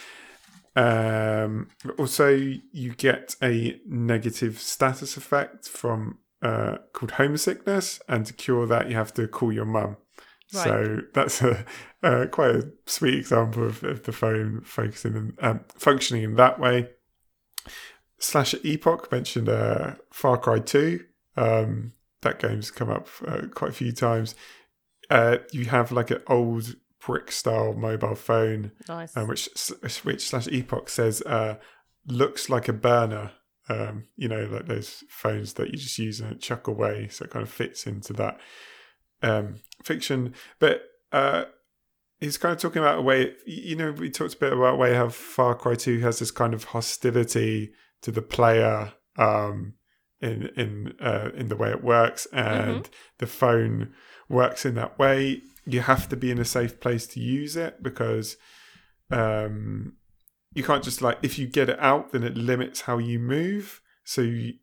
Um, 0.77 1.69
also, 1.99 2.29
you 2.31 2.95
get 2.95 3.37
a 3.43 3.81
negative 3.87 4.59
status 4.61 5.17
effect 5.17 5.69
from 5.69 6.19
uh, 6.43 6.79
called 6.93 7.13
homesickness, 7.13 8.01
and 8.09 8.27
to 8.27 8.33
cure 8.33 8.67
that, 8.67 8.89
you 8.89 8.97
have 8.97 9.15
to 9.15 9.27
call 9.29 9.53
your 9.53 9.65
mum. 9.65 9.97
So 10.49 11.01
that's 11.13 11.43
a, 11.43 11.65
uh, 12.03 12.27
quite 12.27 12.55
a 12.55 12.71
sweet 12.87 13.15
example 13.15 13.65
of, 13.65 13.83
of 13.83 14.05
the 14.05 14.13
phone 14.13 14.61
focusing 14.61 15.17
and 15.17 15.35
um, 15.41 15.61
functioning 15.75 16.23
in 16.23 16.37
that 16.37 16.61
way. 16.61 16.91
Slash 18.19 18.55
Epoch 18.63 19.11
mentioned 19.11 19.49
uh, 19.49 19.95
Far 20.13 20.37
Cry 20.39 20.61
2. 20.61 21.05
Um, 21.37 21.93
that 22.23 22.39
game's 22.39 22.71
come 22.71 22.91
up 22.91 23.09
uh, 23.27 23.43
quite 23.53 23.71
a 23.71 23.75
few 23.75 23.93
times. 23.93 24.35
Uh, 25.11 25.39
you 25.51 25.67
have 25.67 25.93
like 25.93 26.11
an 26.11 26.23
old 26.29 26.77
brick 27.07 27.31
style 27.33 27.73
mobile 27.75 28.15
phone, 28.15 28.73
Nice. 28.89 29.17
uh, 29.17 29.25
which 29.25 29.49
which 30.03 30.29
slash 30.29 30.49
Epoch 30.49 30.89
says 30.89 31.23
uh, 31.23 31.57
looks 32.07 32.49
like 32.49 32.69
a 32.69 32.73
burner. 32.73 33.33
Um, 33.69 34.05
you 34.17 34.29
know, 34.29 34.45
like 34.51 34.67
those 34.67 35.05
phones 35.09 35.55
that 35.55 35.71
you 35.71 35.79
just 35.79 35.99
use 35.99 36.21
and 36.21 36.39
chuck 36.41 36.67
away. 36.67 37.09
So 37.09 37.25
it 37.25 37.31
kind 37.31 37.43
of 37.43 37.49
fits 37.51 37.87
into 37.87 38.13
that 38.15 38.39
um, 39.23 39.61
fiction. 39.83 40.35
But 40.59 40.83
uh, 41.13 41.45
he's 42.21 42.37
kind 42.37 42.53
of 42.55 42.61
talking 42.61 42.83
about 42.83 42.99
a 42.99 43.03
way. 43.03 43.33
You 43.47 43.77
know, 43.77 43.93
we 43.93 44.11
talked 44.11 44.35
a 44.35 44.39
bit 44.39 44.53
about 44.53 44.75
a 44.75 44.77
way 44.77 44.95
how 44.95 45.09
Far 45.09 45.55
Cry 45.55 45.75
Two 45.77 46.01
has 46.01 46.19
this 46.19 46.31
kind 46.31 46.53
of 46.53 46.65
hostility 46.65 47.73
to 48.03 48.11
the 48.11 48.23
player. 48.23 48.93
Um, 49.17 49.75
in 50.21 50.49
in 50.57 50.93
uh, 51.01 51.31
in 51.35 51.49
the 51.49 51.57
way 51.57 51.71
it 51.71 51.85
works, 51.85 52.27
and 52.33 52.89
the 53.19 53.27
phone 53.27 53.93
works 54.29 54.65
in 54.65 54.75
that 54.77 54.99
way. 54.99 55.43
You 55.67 55.81
have 55.81 56.09
to 56.11 56.17
be 56.17 56.31
in 56.31 56.39
a 56.39 56.45
safe 56.45 56.81
place 56.81 57.07
to 57.09 57.21
use 57.21 57.57
it 57.57 57.83
because 57.83 58.37
um, 59.11 59.95
you 60.53 60.63
can't 60.63 60.85
just 60.85 61.03
like 61.03 61.19
if 61.23 61.39
you 61.39 61.47
get 61.47 61.69
it 61.69 61.79
out, 61.81 62.13
then 62.13 62.23
it 62.23 62.37
limits 62.37 62.83
how 62.83 62.99
you 62.99 63.19
move. 63.19 63.81
so 64.05 64.21
you, 64.21 64.55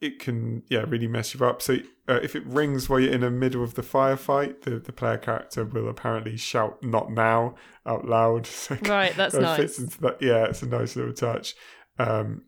it 0.00 0.18
can 0.18 0.62
yeah 0.68 0.84
really 0.88 1.06
mess 1.06 1.34
you 1.34 1.44
up. 1.44 1.60
So 1.60 1.76
uh, 2.08 2.20
if 2.22 2.34
it 2.34 2.46
rings 2.46 2.88
while 2.88 3.00
you're 3.00 3.12
in 3.12 3.20
the 3.20 3.30
middle 3.30 3.62
of 3.62 3.74
the 3.74 3.82
firefight, 3.82 4.62
the, 4.62 4.78
the 4.78 4.92
player 4.92 5.18
character 5.18 5.64
will 5.64 5.88
apparently 5.88 6.36
shout 6.36 6.82
"Not 6.82 7.12
now" 7.12 7.54
out 7.86 8.06
loud. 8.06 8.46
So 8.58 8.76
right, 8.82 9.14
that's 9.14 9.34
nice. 9.48 9.58
Fits 9.58 9.78
into 9.78 10.00
that. 10.00 10.22
Yeah, 10.22 10.44
it's 10.46 10.62
a 10.62 10.66
nice 10.66 10.96
little 10.96 11.12
touch. 11.12 11.54
Um, 11.98 12.44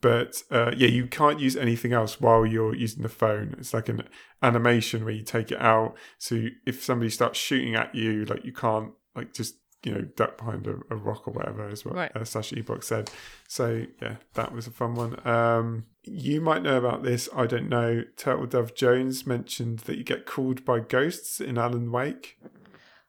but 0.00 0.42
uh, 0.50 0.72
yeah, 0.76 0.88
you 0.88 1.06
can't 1.06 1.40
use 1.40 1.56
anything 1.56 1.92
else 1.92 2.20
while 2.20 2.44
you're 2.46 2.74
using 2.74 3.02
the 3.02 3.08
phone. 3.08 3.54
It's 3.58 3.74
like 3.74 3.88
an 3.88 4.02
animation 4.42 5.04
where 5.04 5.14
you 5.14 5.22
take 5.22 5.50
it 5.50 5.60
out. 5.60 5.94
So 6.18 6.46
if 6.66 6.82
somebody 6.84 7.10
starts 7.10 7.38
shooting 7.38 7.74
at 7.74 7.94
you, 7.94 8.24
like 8.24 8.44
you 8.44 8.52
can't 8.52 8.92
like 9.14 9.32
just 9.32 9.56
you 9.84 9.92
know 9.94 10.00
duck 10.02 10.38
behind 10.38 10.66
a, 10.66 10.76
a 10.90 10.96
rock 10.96 11.28
or 11.28 11.32
whatever, 11.32 11.68
is 11.68 11.84
what 11.84 11.94
Right. 11.94 12.12
uh, 12.16 12.24
slash 12.24 12.52
Epoch 12.52 12.82
said. 12.82 13.10
So 13.48 13.86
yeah, 14.02 14.16
that 14.34 14.52
was 14.52 14.66
a 14.66 14.70
fun 14.70 14.94
one. 14.94 15.26
Um, 15.26 15.84
you 16.04 16.40
might 16.40 16.62
know 16.62 16.76
about 16.76 17.02
this. 17.02 17.28
I 17.34 17.46
don't 17.46 17.68
know. 17.68 18.02
Turtle 18.16 18.46
Dove 18.46 18.74
Jones 18.74 19.26
mentioned 19.26 19.80
that 19.80 19.96
you 19.98 20.04
get 20.04 20.26
called 20.26 20.64
by 20.64 20.80
ghosts 20.80 21.40
in 21.40 21.58
Alan 21.58 21.90
Wake. 21.90 22.38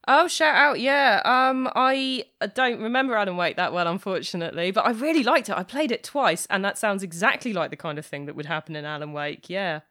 Oh, 0.09 0.27
shout 0.29 0.55
out! 0.55 0.79
Yeah, 0.79 1.21
um, 1.25 1.69
I 1.75 2.23
don't 2.53 2.79
remember 2.81 3.15
Alan 3.15 3.35
Wake 3.35 3.57
that 3.57 3.73
well, 3.73 3.87
unfortunately, 3.87 4.71
but 4.71 4.85
I 4.85 4.91
really 4.91 5.21
liked 5.21 5.49
it. 5.49 5.57
I 5.57 5.63
played 5.63 5.91
it 5.91 6.01
twice, 6.03 6.45
and 6.49 6.63
that 6.63 6.77
sounds 6.77 7.03
exactly 7.03 7.51
like 7.51 7.71
the 7.71 7.75
kind 7.75 7.99
of 7.99 8.05
thing 8.05 8.25
that 8.25 8.35
would 8.35 8.45
happen 8.45 8.77
in 8.77 8.85
Alan 8.85 9.11
Wake. 9.11 9.49
Yeah, 9.49 9.81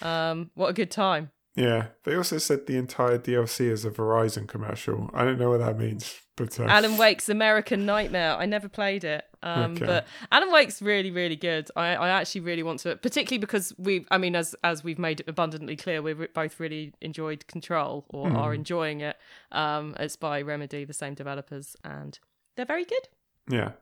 um, 0.00 0.50
what 0.54 0.68
a 0.70 0.72
good 0.72 0.90
time! 0.90 1.32
Yeah, 1.58 1.86
they 2.04 2.14
also 2.14 2.38
said 2.38 2.66
the 2.66 2.76
entire 2.76 3.18
DLC 3.18 3.68
is 3.68 3.84
a 3.84 3.90
Verizon 3.90 4.46
commercial. 4.46 5.10
I 5.12 5.24
don't 5.24 5.40
know 5.40 5.50
what 5.50 5.58
that 5.58 5.76
means, 5.76 6.20
but 6.36 6.58
uh, 6.60 6.64
Alan 6.64 6.96
Wake's 6.96 7.28
American 7.28 7.84
Nightmare. 7.84 8.36
I 8.36 8.46
never 8.46 8.68
played 8.68 9.02
it, 9.02 9.24
um, 9.42 9.72
Okay. 9.72 9.84
but 9.84 10.06
Alan 10.30 10.52
Wake's 10.52 10.80
really, 10.80 11.10
really 11.10 11.34
good. 11.34 11.68
I, 11.74 11.96
I 11.96 12.08
actually 12.10 12.42
really 12.42 12.62
want 12.62 12.78
to, 12.80 12.94
particularly 12.94 13.38
because 13.38 13.72
we, 13.76 14.06
I 14.12 14.18
mean, 14.18 14.36
as 14.36 14.54
as 14.62 14.84
we've 14.84 15.00
made 15.00 15.24
abundantly 15.26 15.74
clear, 15.74 16.00
we've 16.00 16.32
both 16.32 16.60
really 16.60 16.94
enjoyed 17.00 17.48
Control 17.48 18.04
or 18.10 18.30
are 18.30 18.54
enjoying 18.54 19.00
it. 19.00 19.16
Um, 19.50 19.96
it's 19.98 20.14
by 20.14 20.40
Remedy, 20.42 20.84
the 20.84 20.92
same 20.94 21.14
developers, 21.14 21.74
and 21.82 22.20
they're 22.56 22.66
very 22.66 22.84
good. 22.84 23.08
Yeah. 23.50 23.72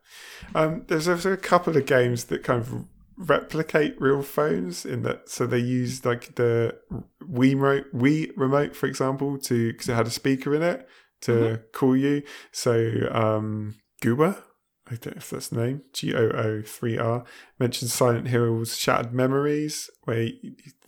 Um, 0.54 0.84
there's 0.86 1.08
also 1.08 1.32
a 1.32 1.36
couple 1.36 1.76
of 1.76 1.84
games 1.84 2.24
that 2.26 2.42
kind 2.42 2.62
of 2.62 2.84
replicate 3.16 4.00
real 4.00 4.22
phones 4.22 4.84
in 4.84 5.02
that 5.02 5.28
so 5.28 5.46
they 5.46 5.58
use 5.58 6.04
like 6.04 6.34
the 6.34 6.76
Wii 7.22 7.54
remote, 7.54 7.86
Wii 7.94 8.30
remote 8.36 8.76
for 8.76 8.86
example 8.86 9.38
to 9.38 9.72
because 9.72 9.88
it 9.88 9.94
had 9.94 10.06
a 10.06 10.10
speaker 10.10 10.54
in 10.54 10.62
it 10.62 10.88
to 11.22 11.60
call 11.72 11.96
you. 11.96 12.22
So 12.52 13.08
um 13.10 13.76
Gooba, 14.02 14.42
I 14.88 14.94
don't 14.94 15.16
know 15.16 15.18
if 15.18 15.30
that's 15.30 15.48
the 15.48 15.56
name, 15.56 15.82
G 15.92 16.14
O 16.14 16.28
O 16.28 16.62
3 16.62 16.98
R, 16.98 17.24
mentioned 17.58 17.90
Silent 17.90 18.28
Hill's 18.28 18.76
Shattered 18.76 19.12
Memories, 19.12 19.90
where 20.04 20.28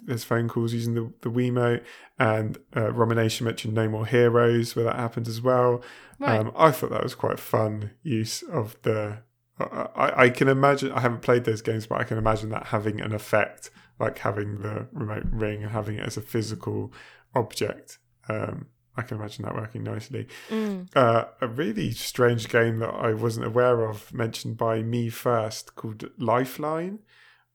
there's 0.00 0.24
phone 0.24 0.48
calls 0.48 0.72
using 0.72 0.94
the, 0.94 1.12
the 1.22 1.30
Wiimote, 1.30 1.82
and 2.18 2.58
uh, 2.76 2.92
Romination 2.92 3.44
mentioned 3.46 3.74
No 3.74 3.88
More 3.88 4.06
Heroes, 4.06 4.76
where 4.76 4.84
that 4.84 4.96
happened 4.96 5.26
as 5.26 5.40
well. 5.40 5.82
Right. 6.20 6.38
Um, 6.38 6.52
I 6.56 6.70
thought 6.70 6.90
that 6.90 7.02
was 7.02 7.14
quite 7.14 7.34
a 7.34 7.42
fun 7.42 7.92
use 8.02 8.42
of 8.42 8.76
the. 8.82 9.22
I, 9.60 10.12
I- 10.24 10.30
can 10.30 10.48
imagine. 10.48 10.92
I 10.92 11.00
haven't 11.00 11.22
played 11.22 11.44
those 11.44 11.62
games, 11.62 11.86
but 11.86 12.00
I 12.00 12.04
can 12.04 12.18
imagine 12.18 12.50
that 12.50 12.66
having 12.68 13.00
an 13.00 13.12
effect, 13.12 13.70
like 13.98 14.18
having 14.18 14.60
the 14.60 14.86
remote 14.92 15.24
ring 15.30 15.62
and 15.62 15.72
having 15.72 15.96
it 15.96 16.06
as 16.06 16.16
a 16.16 16.20
physical 16.22 16.92
object. 17.34 17.98
Um, 18.28 18.66
I 18.96 19.02
can 19.02 19.16
imagine 19.18 19.44
that 19.44 19.54
working 19.54 19.84
nicely. 19.84 20.26
Mm. 20.50 20.88
Uh, 20.96 21.26
a 21.40 21.46
really 21.46 21.92
strange 21.92 22.48
game 22.48 22.78
that 22.80 22.90
I 22.90 23.14
wasn't 23.14 23.46
aware 23.46 23.88
of, 23.88 24.12
mentioned 24.12 24.56
by 24.56 24.82
me 24.82 25.08
first, 25.08 25.76
called 25.76 26.04
Lifeline, 26.18 26.98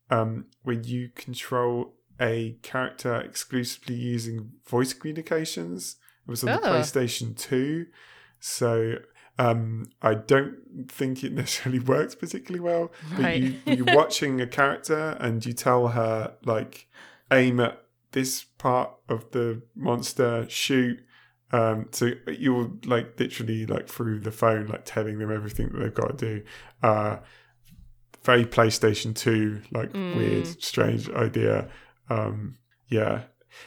um, 0.09 0.45
where 0.63 0.75
you 0.79 1.09
control 1.15 1.95
a 2.21 2.57
character 2.61 3.15
exclusively 3.19 3.95
using 3.95 4.51
voice 4.67 4.93
communications. 4.93 5.97
It 6.25 6.31
was 6.31 6.43
on 6.45 6.61
the 6.61 6.67
Ah. 6.67 6.73
PlayStation 6.79 7.35
2. 7.37 7.87
So 8.39 8.95
um, 9.39 9.87
I 10.01 10.13
don't 10.13 10.57
think 10.89 11.23
it 11.23 11.33
necessarily 11.33 11.79
works 11.93 12.15
particularly 12.15 12.59
well. 12.61 12.91
But 13.15 13.19
Right. 13.23 13.41
you, 13.41 13.55
you're 13.65 13.95
watching 13.95 14.39
a 14.41 14.47
character 14.47 15.17
and 15.19 15.45
you 15.45 15.53
tell 15.53 15.87
her, 15.89 16.35
like, 16.45 16.87
aim 17.31 17.59
at 17.59 17.83
this 18.11 18.43
part 18.57 18.91
of 19.09 19.31
the 19.31 19.61
monster, 19.75 20.45
shoot. 20.49 20.99
Um, 21.51 21.87
so 21.91 22.11
you're 22.27 22.71
like 22.85 23.19
literally 23.19 23.65
like 23.67 23.87
through 23.87 24.19
the 24.21 24.31
phone, 24.31 24.67
like 24.67 24.85
telling 24.85 25.19
them 25.19 25.31
everything 25.31 25.69
that 25.69 25.79
they've 25.79 25.93
got 25.93 26.17
to 26.17 26.25
do. 26.37 26.43
Uh, 26.81 27.17
very 28.23 28.45
PlayStation 28.45 29.13
2, 29.15 29.61
like 29.71 29.91
Mm. 29.93 30.15
weird, 30.15 30.47
strange 30.63 31.09
idea. 31.09 31.69
Um, 32.09 32.55
yeah. 32.87 33.23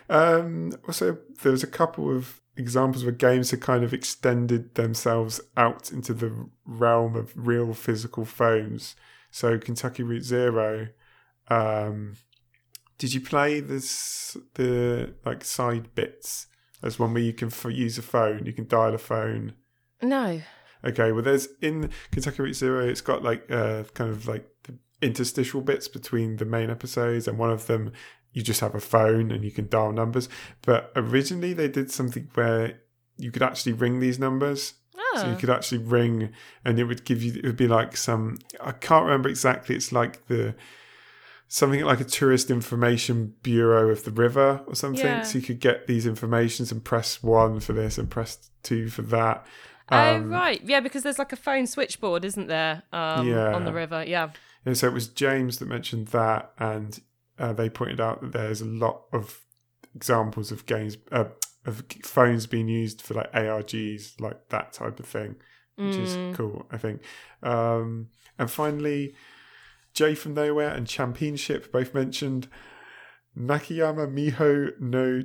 Um, 0.08 0.72
also, 0.86 1.18
there 1.42 1.52
was 1.52 1.62
a 1.62 1.66
couple 1.68 2.14
of 2.14 2.40
examples 2.56 3.04
where 3.04 3.12
games 3.12 3.50
had 3.50 3.60
kind 3.60 3.84
of 3.84 3.92
extended 3.92 4.74
themselves 4.74 5.40
out 5.56 5.92
into 5.92 6.14
the 6.14 6.48
realm 6.64 7.16
of 7.16 7.32
real 7.36 7.74
physical 7.74 8.24
phones. 8.24 8.96
So 9.30 9.58
Kentucky 9.58 10.02
Route 10.02 10.22
Zero. 10.24 10.88
Um, 11.48 12.16
did 12.98 13.12
you 13.12 13.20
play 13.20 13.60
this 13.60 14.36
the 14.54 15.14
like 15.24 15.44
side 15.44 15.94
bits? 15.94 16.46
There's 16.80 16.98
one 16.98 17.14
where 17.14 17.22
you 17.22 17.32
can 17.32 17.48
f- 17.48 17.66
use 17.70 17.98
a 17.98 18.02
phone, 18.02 18.46
you 18.46 18.52
can 18.52 18.66
dial 18.66 18.94
a 18.94 18.98
phone. 18.98 19.54
No. 20.02 20.42
Okay, 20.84 21.10
well, 21.12 21.22
there's 21.22 21.48
in 21.60 21.90
Kentucky 22.10 22.42
Route 22.42 22.54
Zero, 22.54 22.86
it's 22.86 23.00
got 23.00 23.22
like 23.22 23.50
uh, 23.50 23.84
kind 23.94 24.10
of 24.10 24.26
like 24.26 24.46
the 24.64 24.78
interstitial 25.02 25.60
bits 25.60 25.88
between 25.88 26.36
the 26.36 26.44
main 26.44 26.70
episodes, 26.70 27.26
and 27.26 27.38
one 27.38 27.50
of 27.50 27.66
them 27.66 27.92
you 28.36 28.42
just 28.42 28.60
have 28.60 28.74
a 28.74 28.80
phone 28.80 29.30
and 29.32 29.42
you 29.42 29.50
can 29.50 29.66
dial 29.66 29.92
numbers. 29.92 30.28
But 30.60 30.92
originally, 30.94 31.54
they 31.54 31.68
did 31.68 31.90
something 31.90 32.28
where 32.34 32.78
you 33.16 33.30
could 33.32 33.42
actually 33.42 33.72
ring 33.72 33.98
these 33.98 34.18
numbers. 34.18 34.74
Oh. 34.94 35.18
So 35.22 35.30
you 35.30 35.36
could 35.36 35.48
actually 35.48 35.78
ring, 35.78 36.28
and 36.62 36.78
it 36.78 36.84
would 36.84 37.06
give 37.06 37.22
you. 37.22 37.32
It 37.32 37.44
would 37.46 37.56
be 37.56 37.66
like 37.66 37.96
some. 37.96 38.38
I 38.60 38.72
can't 38.72 39.06
remember 39.06 39.30
exactly. 39.30 39.74
It's 39.74 39.90
like 39.90 40.26
the 40.26 40.54
something 41.48 41.80
like 41.82 42.00
a 42.00 42.04
tourist 42.04 42.50
information 42.50 43.32
bureau 43.42 43.88
of 43.88 44.04
the 44.04 44.10
river 44.10 44.60
or 44.66 44.74
something. 44.74 45.04
Yeah. 45.06 45.22
So 45.22 45.38
you 45.38 45.44
could 45.44 45.60
get 45.60 45.86
these 45.86 46.04
informations 46.06 46.70
and 46.72 46.84
press 46.84 47.22
one 47.22 47.60
for 47.60 47.72
this 47.72 47.96
and 47.96 48.10
press 48.10 48.50
two 48.62 48.88
for 48.90 49.02
that. 49.02 49.46
oh 49.90 50.16
Um, 50.16 50.28
right, 50.28 50.60
yeah, 50.62 50.80
because 50.80 51.04
there's 51.04 51.18
like 51.18 51.32
a 51.32 51.36
phone 51.36 51.66
switchboard, 51.66 52.24
isn't 52.24 52.48
there? 52.48 52.82
Um, 52.92 53.26
Yeah. 53.28 53.54
on 53.54 53.64
the 53.64 53.72
river. 53.72 54.04
Yeah. 54.06 54.30
And 54.66 54.76
so 54.76 54.88
it 54.88 54.92
was 54.92 55.06
James 55.08 55.58
that 55.58 55.68
mentioned 55.68 56.08
that, 56.08 56.50
and 56.58 56.98
uh, 57.38 57.52
they 57.52 57.68
pointed 57.68 58.00
out 58.00 58.20
that 58.20 58.32
there's 58.32 58.60
a 58.60 58.66
lot 58.66 59.02
of 59.12 59.40
examples 59.94 60.52
of 60.52 60.66
games 60.66 60.96
uh, 61.12 61.24
of 61.64 61.84
phones 62.02 62.46
being 62.46 62.68
used 62.68 63.02
for 63.02 63.14
like 63.14 63.32
ARGs, 63.32 64.20
like 64.20 64.48
that 64.50 64.72
type 64.72 65.00
of 65.00 65.06
thing, 65.06 65.36
which 65.76 65.94
Mm. 65.96 66.02
is 66.02 66.36
cool. 66.36 66.66
I 66.70 66.78
think. 66.78 67.00
Um, 67.42 68.08
and 68.38 68.50
finally, 68.50 69.14
Jay 69.94 70.14
from 70.14 70.34
Nowhere 70.34 70.70
and 70.70 70.86
Championship 70.86 71.72
both 71.72 71.92
mentioned 71.94 72.48
Nakayama 73.36 74.06
Miho 74.12 74.70
no 74.80 75.22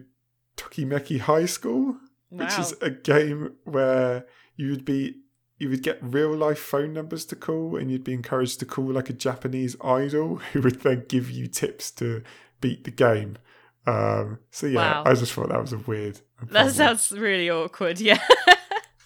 Tokimeki 0.57 1.19
High 1.21 1.45
School, 1.45 1.97
which 2.29 2.57
is 2.59 2.73
a 2.81 2.89
game 2.89 3.53
where 3.63 4.25
you 4.55 4.69
would 4.71 4.85
be 4.85 5.21
you 5.61 5.69
would 5.69 5.83
get 5.83 5.99
real 6.01 6.35
life 6.35 6.59
phone 6.59 6.91
numbers 6.93 7.23
to 7.25 7.35
call 7.35 7.75
and 7.77 7.91
you'd 7.91 8.03
be 8.03 8.13
encouraged 8.13 8.59
to 8.59 8.65
call 8.65 8.85
like 8.85 9.09
a 9.09 9.13
Japanese 9.13 9.75
idol 9.83 10.35
who 10.51 10.61
would 10.61 10.81
then 10.81 11.05
give 11.07 11.29
you 11.29 11.47
tips 11.47 11.91
to 11.91 12.23
beat 12.59 12.83
the 12.83 12.91
game. 12.91 13.37
Um, 13.85 14.39
so 14.49 14.67
yeah, 14.67 14.77
Wow. 14.79 15.03
I 15.05 15.13
just 15.13 15.33
thought 15.33 15.49
that 15.49 15.61
was 15.61 15.73
a 15.73 15.77
weird. 15.77 16.19
That 16.49 16.71
sounds 16.71 17.11
really 17.11 17.49
awkward. 17.49 17.99
Yeah. 17.99 18.19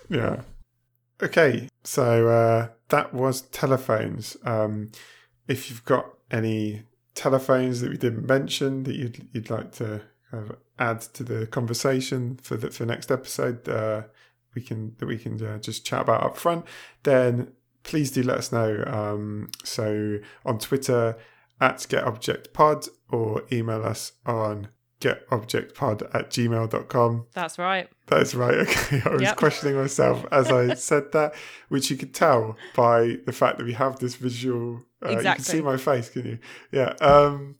Yeah. 0.10 0.42
Okay, 1.24 1.68
so 1.84 2.28
uh, 2.28 2.68
that 2.90 3.12
was 3.12 3.42
telephones. 3.42 4.38
Um, 4.44 4.92
if 5.48 5.70
you've 5.70 5.84
got 5.84 6.06
any 6.30 6.84
telephones 7.16 7.82
that 7.82 7.90
we 7.90 7.98
didn't 7.98 8.28
mention 8.28 8.84
that 8.84 8.96
you'd 8.96 9.28
you'd 9.34 9.50
like 9.50 9.72
to 9.74 10.02
kind 10.30 10.50
of 10.50 10.58
add 10.78 11.02
to 11.02 11.24
the 11.24 11.48
conversation 11.48 12.38
for 12.42 12.56
the 12.58 12.70
for 12.70 12.86
next 12.86 13.10
episode, 13.10 13.68
uh, 13.68 14.04
we 14.56 14.62
can 14.62 14.96
that 15.00 15.06
we 15.06 15.18
can 15.18 15.44
uh, 15.46 15.58
just 15.60 15.86
chat 15.86 16.02
about 16.02 16.24
up 16.24 16.38
front. 16.38 16.66
Then 17.04 17.52
please 17.84 18.10
do 18.12 18.24
let 18.24 18.38
us 18.38 18.52
know. 18.52 18.84
Um, 18.88 19.52
so 19.64 20.18
on 20.46 20.58
Twitter 20.60 21.18
at 21.62 21.78
getobjectpod 21.78 22.90
or 23.10 23.44
email 23.52 23.84
us 23.84 24.14
on 24.26 24.70
getobjectpod 25.02 26.10
at 26.16 26.30
gmail.com. 26.30 27.28
That's 27.34 27.60
right. 27.60 27.90
That's 28.08 28.34
right. 28.34 28.56
Okay. 28.68 29.02
I 29.06 29.10
was 29.10 29.22
Yep. 29.22 29.38
questioning 29.38 29.76
myself 29.76 30.26
as 30.32 30.52
I 30.52 30.74
said 30.90 31.12
that, 31.14 31.36
which 31.70 31.92
you 31.92 31.98
could 31.98 32.14
tell 32.14 32.58
by 32.76 33.18
the 33.26 33.32
fact 33.32 33.58
that 33.58 33.66
we 33.66 33.74
have 33.74 34.00
this 34.00 34.16
visual. 34.16 34.82
Uh, 35.06 35.12
You 35.12 35.18
can 35.22 35.40
see 35.40 35.62
my 35.62 35.78
face, 35.78 36.10
can 36.10 36.26
you? 36.26 36.40
Yeah. 36.72 36.94
Um, 37.02 37.56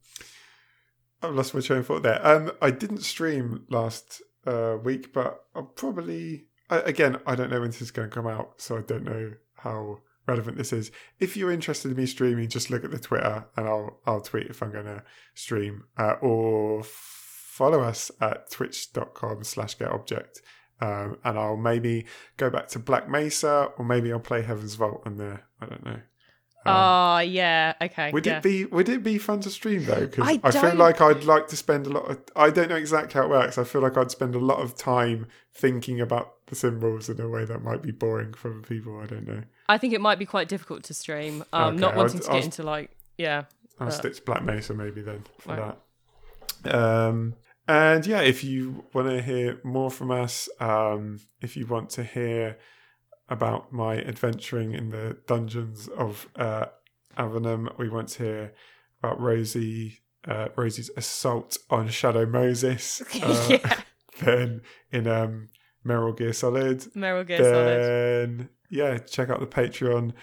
I've 1.22 1.34
lost 1.36 1.54
my 1.54 1.62
train 1.62 1.80
of 1.80 1.88
thought 1.88 2.04
there. 2.04 2.26
Um, 2.26 2.52
I 2.62 2.72
didn't 2.72 3.02
stream 3.04 3.66
last 3.70 4.22
uh, 4.46 4.78
week, 4.84 5.14
but 5.14 5.42
I'll 5.56 5.64
probably. 5.64 6.46
I, 6.70 6.80
again, 6.80 7.18
I 7.26 7.36
don't 7.36 7.50
know 7.50 7.60
when 7.62 7.72
this 7.72 7.82
is 7.82 7.92
going 7.92 8.10
to 8.10 8.14
come 8.14 8.28
out, 8.28 8.62
so 8.62 8.78
I 8.78 8.82
don't 8.82 9.04
know 9.04 9.34
how 9.58 10.00
relevant 10.28 10.58
this 10.58 10.74
is. 10.74 10.92
If 11.20 11.38
you're 11.38 11.52
interested 11.52 11.92
in 11.92 11.98
me 11.98 12.06
streaming, 12.06 12.50
just 12.50 12.70
look 12.70 12.84
at 12.84 12.92
the 12.92 13.00
Twitter 13.00 13.46
and 13.56 13.68
I'll 13.68 14.00
I'll 14.06 14.22
tweet 14.22 14.48
if 14.48 14.62
I'm 14.62 14.72
going 14.72 14.86
to 14.86 15.04
stream 15.34 15.84
uh, 15.98 16.16
or 16.22 16.84
follow 16.84 17.82
us 17.82 18.12
at 18.22 18.50
twitch.com 18.52 19.44
slash 19.44 19.78
getobject. 19.78 20.42
Um, 20.82 21.18
and 21.24 21.40
I'll 21.40 21.56
maybe 21.56 22.06
go 22.36 22.50
back 22.50 22.68
to 22.70 22.80
Black 22.80 23.10
Mesa 23.10 23.70
or 23.78 23.86
maybe 23.86 24.12
I'll 24.12 24.20
play 24.20 24.42
Heaven's 24.42 24.76
Vault 24.76 25.04
on 25.06 25.16
there. 25.18 25.46
I 25.62 25.66
don't 25.68 25.86
know. 25.86 26.00
Oh 26.68 27.20
yeah, 27.20 27.74
okay. 27.80 28.12
Would 28.12 28.26
yeah. 28.26 28.38
it 28.38 28.44
be 28.44 28.66
would 28.66 28.90
it 28.90 29.04
be 29.04 29.20
fun 29.20 29.40
to 29.42 29.52
stream 29.52 29.86
though? 29.86 30.08
Because 30.08 30.28
I 30.28 30.40
I, 30.44 30.52
feel 30.52 30.74
like 30.74 31.00
I'd 31.00 31.24
like 31.24 31.48
to 31.50 31.56
spend 31.56 31.86
a 31.86 31.92
lot 31.92 32.10
of. 32.10 32.20
I 32.36 32.50
don't 32.50 32.70
know 32.70 32.76
exactly 32.76 33.14
how 33.14 33.28
it 33.28 33.30
works. 33.30 33.60
I 33.60 33.64
feel 33.64 33.82
like 33.82 33.98
I'd 33.98 34.10
spend 34.10 34.34
a 34.34 34.40
lot 34.40 34.60
of 34.60 34.76
time 34.76 35.28
thinking 35.54 36.02
about 36.02 36.34
the 36.48 36.56
symbols 36.56 37.10
in 37.10 37.20
a 37.20 37.28
way 37.28 37.44
that 37.46 37.64
might 37.64 37.82
be 37.82 37.92
boring 37.92 38.34
for 38.34 38.52
people. 38.62 39.00
I 39.00 39.06
don't 39.08 39.28
know. 39.28 39.42
I 39.68 39.78
think 39.78 39.94
it 39.94 40.02
might 40.02 40.20
be 40.20 40.26
quite 40.26 40.48
difficult 40.48 40.84
to 40.84 40.94
stream. 40.94 41.44
Um, 41.54 41.74
Okay, 41.74 41.78
not 41.82 41.92
I'll- 41.94 41.98
wanting 42.00 42.20
to 42.20 42.28
I'll- 42.30 42.36
get 42.36 42.46
into 42.46 42.64
like 42.64 42.92
yeah. 43.18 43.44
I'll 43.80 43.92
stick 43.92 44.16
to 44.16 44.22
Black 44.22 44.44
Mesa 44.44 44.74
maybe 44.74 45.02
then 45.02 45.24
for 45.40 45.50
Right. 45.56 45.76
that. 46.64 46.76
Um, 46.76 47.36
and 47.68 48.06
yeah, 48.06 48.22
if 48.22 48.44
you 48.44 48.86
want 48.94 49.10
to 49.10 49.22
hear 49.22 49.60
more 49.64 49.90
from 49.92 50.12
us, 50.12 50.48
um, 50.60 51.20
if 51.42 51.58
you 51.58 51.66
want 51.66 51.90
to 51.92 52.04
hear 52.04 52.58
about 53.28 53.74
my 53.74 53.98
adventuring 53.98 54.74
in 54.74 54.92
the 54.92 55.18
dungeons 55.28 55.88
of 55.90 56.28
uh, 56.36 56.68
Avernum, 57.18 57.76
we 57.78 57.90
want 57.90 58.08
to 58.10 58.24
hear 58.24 58.54
about 59.04 59.20
Rosie, 59.20 60.00
uh, 60.28 60.50
Rosie's 60.56 60.92
assault 60.96 61.58
on 61.70 61.88
Shadow 61.90 62.26
Moses. 62.26 63.02
Uh, 63.22 63.48
yeah. 63.50 63.80
Then 64.22 64.62
in 64.94 65.08
um, 65.08 65.50
Meryl 65.86 66.16
Gear 66.18 66.34
Solid, 66.34 66.80
Meryl 66.96 67.26
Gear 67.28 67.38
Solid. 67.38 67.82
then 68.40 68.50
yeah 68.70 68.98
check 68.98 69.30
out 69.30 69.40
the 69.40 69.46
patreon 69.48 70.14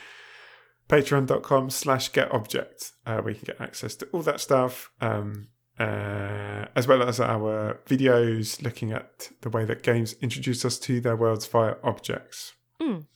patreon.com 0.89 1.71
slash 1.71 2.11
get 2.13 2.31
object 2.33 2.93
uh, 3.07 3.19
where 3.19 3.33
you 3.33 3.39
can 3.39 3.47
get 3.47 3.61
access 3.61 3.95
to 3.97 4.07
all 4.13 4.23
that 4.23 4.41
stuff 4.41 4.91
um, 5.01 5.49
uh, 5.79 6.67
as 6.77 6.87
well 6.87 7.03
as 7.03 7.19
our 7.21 7.79
videos 7.87 8.61
looking 8.63 8.93
at 8.93 9.31
the 9.41 9.49
way 9.51 9.65
that 9.65 9.83
games 9.83 10.15
introduce 10.21 10.65
us 10.65 10.79
to 10.79 11.01
their 11.01 11.17
worlds 11.17 11.47
via 11.47 11.75
objects 11.83 12.53
Mm. 12.81 13.07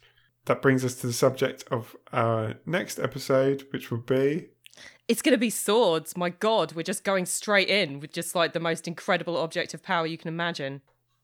that 0.44 0.62
brings 0.62 0.84
us 0.84 0.94
to 1.00 1.08
the 1.08 1.12
subject 1.12 1.64
of 1.72 1.96
our 2.12 2.54
next 2.64 3.00
episode 3.00 3.64
which 3.72 3.90
will 3.90 3.98
be 3.98 4.46
It's 5.08 5.20
gonna 5.22 5.38
be 5.38 5.50
swords. 5.50 6.16
My 6.16 6.30
God, 6.30 6.72
we're 6.74 6.82
just 6.82 7.02
going 7.02 7.26
straight 7.26 7.68
in 7.68 7.98
with 7.98 8.12
just 8.12 8.34
like 8.36 8.52
the 8.52 8.60
most 8.60 8.86
incredible 8.86 9.36
object 9.36 9.74
of 9.74 9.82
power 9.82 10.06
you 10.06 10.16
can 10.18 10.28
imagine. 10.28 10.82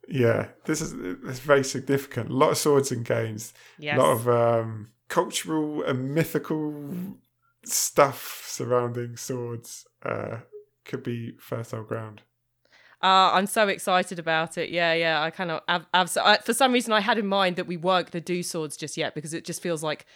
Yeah 0.09 0.49
this 0.65 0.81
is 0.81 0.93
it's 1.25 1.39
very 1.39 1.63
significant 1.65 2.31
a 2.31 2.33
lot 2.35 2.51
of 2.51 2.59
swords 2.59 2.91
and 2.91 3.05
games 3.05 3.55
Yes. 3.79 3.97
a 3.97 4.01
lot 4.03 4.13
of 4.13 4.29
um, 4.29 4.89
cultural 5.09 5.83
and 5.85 6.15
mythical 6.15 6.95
stuff 7.65 8.45
surrounding 8.47 9.17
swords 9.17 9.87
uh, 10.05 10.39
could 10.85 11.03
be 11.03 11.33
fertile 11.39 11.85
ground. 11.85 12.23
Uh, 13.03 13.31
I'm 13.35 13.47
so 13.47 13.69
excited 13.69 14.19
about 14.19 14.57
it. 14.59 14.71
Yeah, 14.71 14.93
yeah. 14.95 15.23
I 15.23 15.31
kind 15.31 15.51
of, 15.51 15.61
I've, 15.69 16.17
I, 16.17 16.39
for 16.39 16.55
some 16.55 16.73
reason, 16.73 16.93
I 16.93 17.01
had 17.01 17.19
in 17.19 17.27
mind 17.27 17.57
that 17.57 17.67
we 17.67 17.77
weren't 17.77 18.11
going 18.11 18.23
to 18.23 18.33
do 18.33 18.43
swords 18.43 18.77
just 18.77 18.97
yet 18.97 19.15
because 19.15 19.35
it 19.35 19.45
just 19.45 19.61
feels 19.61 19.83
like 19.83 20.07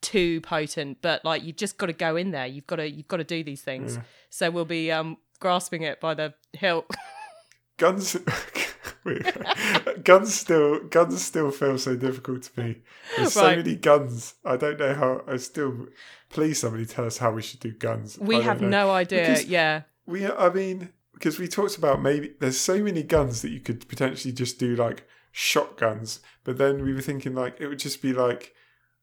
too 0.00 0.40
potent. 0.40 0.98
But 1.02 1.24
like, 1.24 1.44
you've 1.44 1.56
just 1.56 1.78
got 1.78 1.86
to 1.86 1.92
go 1.92 2.16
in 2.16 2.32
there. 2.32 2.46
You've 2.46 2.66
got 2.66 2.76
to, 2.76 2.90
you've 2.90 3.08
got 3.08 3.18
to 3.18 3.24
do 3.24 3.44
these 3.44 3.62
things. 3.62 3.96
Yeah. 3.96 4.02
So 4.30 4.50
we'll 4.50 4.64
be 4.64 4.90
um, 4.90 5.18
grasping 5.38 5.82
it 5.82 6.00
by 6.00 6.14
the 6.14 6.34
hilt. 6.52 6.86
Guns, 7.78 8.16
guns 10.04 10.34
still, 10.34 10.80
guns 10.84 11.24
still 11.24 11.50
feel 11.50 11.78
so 11.78 11.96
difficult 11.96 12.42
to 12.44 12.60
me. 12.60 12.76
There's 13.16 13.32
so 13.32 13.56
many 13.56 13.76
guns. 13.76 14.34
I 14.44 14.56
don't 14.56 14.78
know 14.78 14.94
how. 14.94 15.22
I 15.26 15.36
still, 15.36 15.88
please, 16.28 16.60
somebody 16.60 16.86
tell 16.86 17.04
us 17.06 17.18
how 17.18 17.32
we 17.32 17.42
should 17.42 17.60
do 17.60 17.72
guns. 17.72 18.18
We 18.18 18.40
have 18.40 18.60
know. 18.60 18.68
no 18.68 18.90
idea. 18.90 19.20
Because- 19.22 19.46
yeah. 19.46 19.82
We, 20.04 20.26
I 20.26 20.50
mean, 20.50 20.90
because 21.12 21.38
we 21.38 21.46
talked 21.46 21.78
about 21.78 22.02
maybe 22.02 22.32
there's 22.40 22.58
so 22.58 22.82
many 22.82 23.04
guns 23.04 23.42
that 23.42 23.50
you 23.50 23.60
could 23.60 23.88
potentially 23.88 24.32
just 24.32 24.58
do 24.58 24.74
like 24.74 25.06
shotguns, 25.30 26.20
but 26.42 26.58
then 26.58 26.82
we 26.82 26.92
were 26.92 27.00
thinking 27.00 27.34
like 27.34 27.60
it 27.60 27.68
would 27.68 27.78
just 27.78 28.02
be 28.02 28.12
like, 28.12 28.52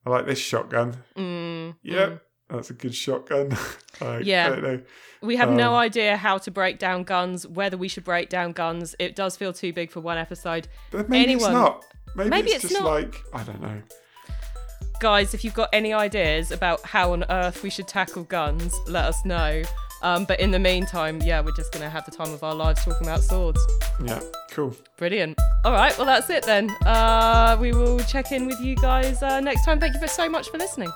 I 0.06 0.10
like 0.10 0.26
this 0.26 0.40
shotgun. 0.40 1.04
Mm, 1.18 1.76
Yep, 1.84 2.10
mm. 2.10 2.22
That's 2.50 2.70
a 2.70 2.74
good 2.74 2.96
shotgun. 2.96 3.50
like, 4.02 4.26
Yeah. 4.26 4.48
I 4.48 4.50
don't 4.50 4.64
know. 4.64 4.82
We 5.22 5.36
have 5.36 5.52
no 5.52 5.72
Um, 5.74 5.80
idea 5.80 6.16
how 6.16 6.38
to 6.38 6.50
break 6.52 6.80
down 6.80 7.04
guns, 7.04 7.46
whether 7.46 7.76
we 7.78 7.88
should 7.90 8.06
break 8.06 8.30
down 8.30 8.54
guns. 8.54 8.96
It 9.00 9.16
does 9.16 9.36
feel 9.36 9.52
too 9.52 9.74
big 9.74 9.92
for 9.92 10.00
one 10.00 10.18
episode. 10.18 10.68
But 10.92 11.10
maybe 11.10 11.34
it's 11.34 11.44
not. 11.48 11.84
Maybe, 12.16 12.30
Maybe 12.30 12.52
it's, 12.52 12.64
it's 12.64 12.74
just 12.74 12.84
not. 12.84 12.90
like 12.92 13.22
I 13.34 13.44
don't 13.44 13.62
know. 13.62 13.82
Guys, 15.00 15.34
if 15.34 15.44
you've 15.46 15.54
got 15.54 15.70
any 15.74 15.94
ideas 15.94 16.52
about 16.52 16.82
how 16.86 17.14
on 17.14 17.24
earth 17.30 17.64
we 17.64 17.70
should 17.70 17.88
tackle 17.88 18.24
guns, 18.24 18.74
let 18.88 19.06
us 19.06 19.24
know. 19.26 19.62
Um, 20.02 20.24
but 20.26 20.40
in 20.40 20.52
the 20.52 20.60
meantime, 20.60 21.22
yeah, 21.22 21.42
we're 21.42 21.56
just 21.56 21.72
going 21.74 21.84
to 21.84 21.90
have 21.90 22.06
the 22.06 22.12
time 22.12 22.34
of 22.34 22.42
our 22.44 22.56
lives 22.56 22.84
talking 22.86 23.06
about 23.08 23.22
swords. 23.22 23.60
Yeah, 24.04 24.22
cool. 24.52 24.74
Brilliant. 24.98 25.38
All 25.66 25.74
right, 25.74 25.96
well, 25.98 26.06
that's 26.06 26.30
it 26.30 26.44
then. 26.46 26.70
Uh, 26.86 27.58
we 27.60 27.74
will 27.74 28.00
check 28.00 28.32
in 28.32 28.46
with 28.48 28.60
you 28.62 28.76
guys 28.78 29.22
uh, 29.22 29.40
next 29.42 29.66
time. 29.66 29.80
Thank 29.80 29.94
you 29.94 30.00
for 30.00 30.08
so 30.08 30.30
much 30.30 30.50
for 30.50 30.58
listening. 30.58 30.90